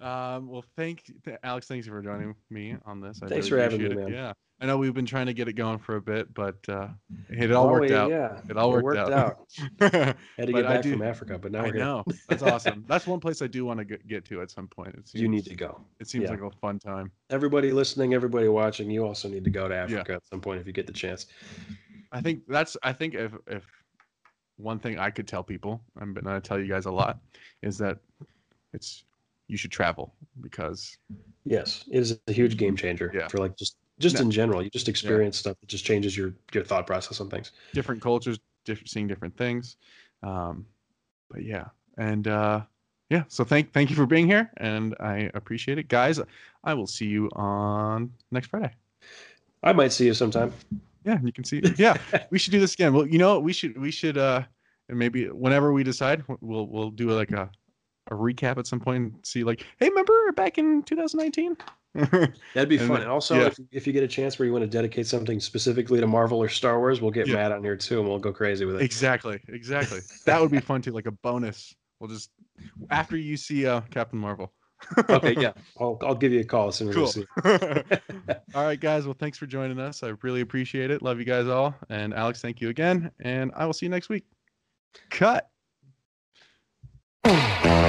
um, 0.00 0.48
well, 0.48 0.64
thank 0.76 1.04
th- 1.24 1.38
Alex. 1.42 1.66
Thanks 1.66 1.86
for 1.86 2.00
joining 2.02 2.34
me 2.50 2.76
on 2.84 3.00
this. 3.00 3.20
I 3.22 3.28
Thanks 3.28 3.50
really 3.50 3.66
for 3.66 3.70
having 3.70 3.88
me, 3.88 3.94
man. 3.94 4.12
Yeah, 4.12 4.32
I 4.60 4.66
know 4.66 4.76
we've 4.78 4.94
been 4.94 5.06
trying 5.06 5.26
to 5.26 5.34
get 5.34 5.48
it 5.48 5.54
going 5.54 5.78
for 5.78 5.96
a 5.96 6.00
bit, 6.00 6.32
but 6.34 6.56
uh, 6.68 6.88
it 7.28 7.52
all 7.52 7.68
worked 7.68 7.90
yeah, 7.90 8.02
out. 8.02 8.10
Yeah, 8.10 8.40
It 8.48 8.56
all 8.56 8.72
worked 8.72 8.98
out. 8.98 9.38
Had 9.80 10.16
to 10.38 10.52
get 10.52 10.64
back 10.64 10.82
do- 10.82 10.92
from 10.92 11.02
Africa, 11.02 11.38
but 11.38 11.52
now 11.52 11.60
I 11.60 11.66
we're 11.66 11.72
here. 11.74 11.84
know 11.84 12.04
that's 12.28 12.42
awesome. 12.42 12.84
That's 12.88 13.06
one 13.06 13.20
place 13.20 13.42
I 13.42 13.46
do 13.46 13.64
want 13.64 13.78
to 13.78 13.84
get, 13.84 14.06
get 14.06 14.24
to 14.26 14.40
at 14.42 14.50
some 14.50 14.68
point. 14.68 14.94
It 14.94 15.08
seems, 15.08 15.22
You 15.22 15.28
need 15.28 15.44
to 15.46 15.54
go. 15.54 15.80
It 16.00 16.08
seems 16.08 16.24
yeah. 16.24 16.30
like 16.30 16.42
a 16.42 16.50
fun 16.60 16.78
time. 16.78 17.10
Everybody 17.30 17.70
listening, 17.72 18.14
everybody 18.14 18.48
watching, 18.48 18.90
you 18.90 19.04
also 19.04 19.28
need 19.28 19.44
to 19.44 19.50
go 19.50 19.68
to 19.68 19.74
Africa 19.74 20.14
at 20.14 20.26
some 20.28 20.40
point 20.40 20.60
if 20.60 20.66
you 20.66 20.72
get 20.72 20.86
the 20.86 20.92
chance. 20.92 21.26
I 22.12 22.20
think 22.20 22.42
that's. 22.46 22.76
I 22.82 22.92
think 22.92 23.14
if 23.14 23.32
if 23.46 23.64
one 24.56 24.78
thing 24.78 24.98
I 24.98 25.10
could 25.10 25.26
tell 25.26 25.42
people, 25.42 25.80
I'm 26.00 26.12
gonna 26.14 26.40
tell 26.40 26.58
you 26.60 26.66
guys 26.68 26.86
a 26.86 26.90
lot, 26.90 27.18
is 27.62 27.78
that 27.78 27.98
it's 28.72 29.04
you 29.48 29.56
should 29.56 29.72
travel 29.72 30.14
because 30.40 30.96
Yes, 31.44 31.84
it 31.90 31.98
is 31.98 32.18
a 32.28 32.32
huge 32.32 32.56
game 32.56 32.76
changer 32.76 33.10
Yeah. 33.14 33.28
for 33.28 33.38
like 33.38 33.56
just 33.56 33.76
just 33.98 34.16
No. 34.16 34.22
in 34.22 34.30
general. 34.30 34.62
You 34.62 34.70
just 34.70 34.88
experience 34.88 35.38
stuff 35.38 35.56
that 35.60 35.68
just 35.68 35.84
changes 35.84 36.16
your 36.16 36.34
your 36.52 36.64
thought 36.64 36.86
process 36.86 37.20
on 37.20 37.28
things. 37.30 37.52
different 37.72 38.00
cultures, 38.02 38.38
different 38.64 38.88
seeing 38.90 39.08
different 39.08 39.36
things. 39.36 39.76
Um, 40.22 40.66
but 41.30 41.42
yeah, 41.44 41.68
and 41.98 42.28
uh, 42.28 42.62
yeah. 43.10 43.24
So 43.28 43.42
thank 43.42 43.72
thank 43.72 43.90
you 43.90 43.96
for 43.96 44.06
being 44.06 44.26
here, 44.26 44.50
and 44.58 44.94
I 45.00 45.30
appreciate 45.34 45.78
it, 45.78 45.88
guys. 45.88 46.20
I 46.62 46.74
will 46.74 46.86
see 46.86 47.06
you 47.06 47.28
on 47.32 48.12
next 48.30 48.48
Friday. 48.48 48.72
I 49.62 49.72
might 49.72 49.92
see 49.92 50.06
you 50.06 50.14
sometime. 50.14 50.52
Yeah, 51.04 51.18
you 51.22 51.32
can 51.32 51.44
see. 51.44 51.62
Yeah, 51.76 51.96
we 52.30 52.38
should 52.38 52.52
do 52.52 52.60
this 52.60 52.74
again. 52.74 52.92
Well, 52.94 53.06
you 53.06 53.18
know, 53.18 53.38
we 53.40 53.52
should 53.52 53.76
we 53.78 53.90
should 53.90 54.16
uh, 54.18 54.42
and 54.88 54.98
maybe 54.98 55.26
whenever 55.26 55.72
we 55.72 55.82
decide, 55.84 56.22
we'll 56.40 56.66
we'll 56.66 56.90
do 56.90 57.10
like 57.10 57.30
a 57.32 57.50
a 58.10 58.14
recap 58.14 58.58
at 58.58 58.66
some 58.66 58.80
point 58.80 58.96
and 59.14 59.14
see 59.26 59.44
like, 59.44 59.64
hey, 59.78 59.88
remember 59.88 60.32
back 60.32 60.58
in 60.58 60.82
2019? 60.82 61.56
That'd 61.94 62.68
be 62.68 62.78
And 62.78 62.88
fun. 62.88 63.00
then- 63.00 63.08
also, 63.08 63.36
yeah. 63.38 63.46
if, 63.46 63.58
if 63.70 63.86
you 63.86 63.92
get 63.92 64.02
a 64.02 64.08
chance 64.08 64.38
where 64.38 64.46
you 64.46 64.52
want 64.52 64.62
to 64.64 64.68
dedicate 64.70 65.06
something 65.06 65.38
specifically 65.40 66.00
to 66.00 66.06
Marvel 66.06 66.38
or 66.42 66.48
Star 66.48 66.78
Wars, 66.78 67.00
we'll 67.00 67.10
get 67.12 67.26
Yeah. 67.28 67.34
Matt 67.34 67.52
on 67.52 67.62
here 67.62 67.76
too, 67.76 68.00
and 68.00 68.08
we'll 68.08 68.18
go 68.18 68.32
crazy 68.32 68.64
with 68.64 68.76
it. 68.76 68.82
exactly, 68.82 69.40
exactly. 69.48 70.00
That 70.26 70.40
would 70.40 70.50
be 70.50 70.58
fun 70.60 70.82
too, 70.82 70.90
like 70.92 71.06
a 71.06 71.12
bonus. 71.12 71.74
We'll 72.00 72.10
just 72.10 72.30
after 72.90 73.16
you 73.16 73.36
see 73.36 73.66
uh, 73.66 73.82
Captain 73.90 74.18
Marvel 74.18 74.52
okay, 75.08 75.34
yeah. 75.40 75.52
I'll, 75.80 75.98
I'll 76.02 76.14
give 76.14 76.32
you 76.32 76.40
a 76.40 76.44
call 76.44 76.68
as 76.68 76.76
soon 76.76 76.88
as 76.88 76.94
cool. 76.94 77.06
see. 77.06 77.26
all 78.54 78.64
right, 78.64 78.80
guys. 78.80 79.04
Well, 79.04 79.16
thanks 79.18 79.38
for 79.38 79.46
joining 79.46 79.78
us. 79.78 80.02
I 80.02 80.14
really 80.22 80.40
appreciate 80.40 80.90
it. 80.90 81.02
Love 81.02 81.18
you 81.18 81.24
guys 81.24 81.46
all. 81.46 81.74
And 81.88 82.14
Alex, 82.14 82.40
thank 82.40 82.60
you 82.60 82.68
again. 82.68 83.10
And 83.20 83.52
I 83.54 83.66
will 83.66 83.72
see 83.72 83.86
you 83.86 83.90
next 83.90 84.08
week. 84.08 84.24
Cut. 85.10 85.48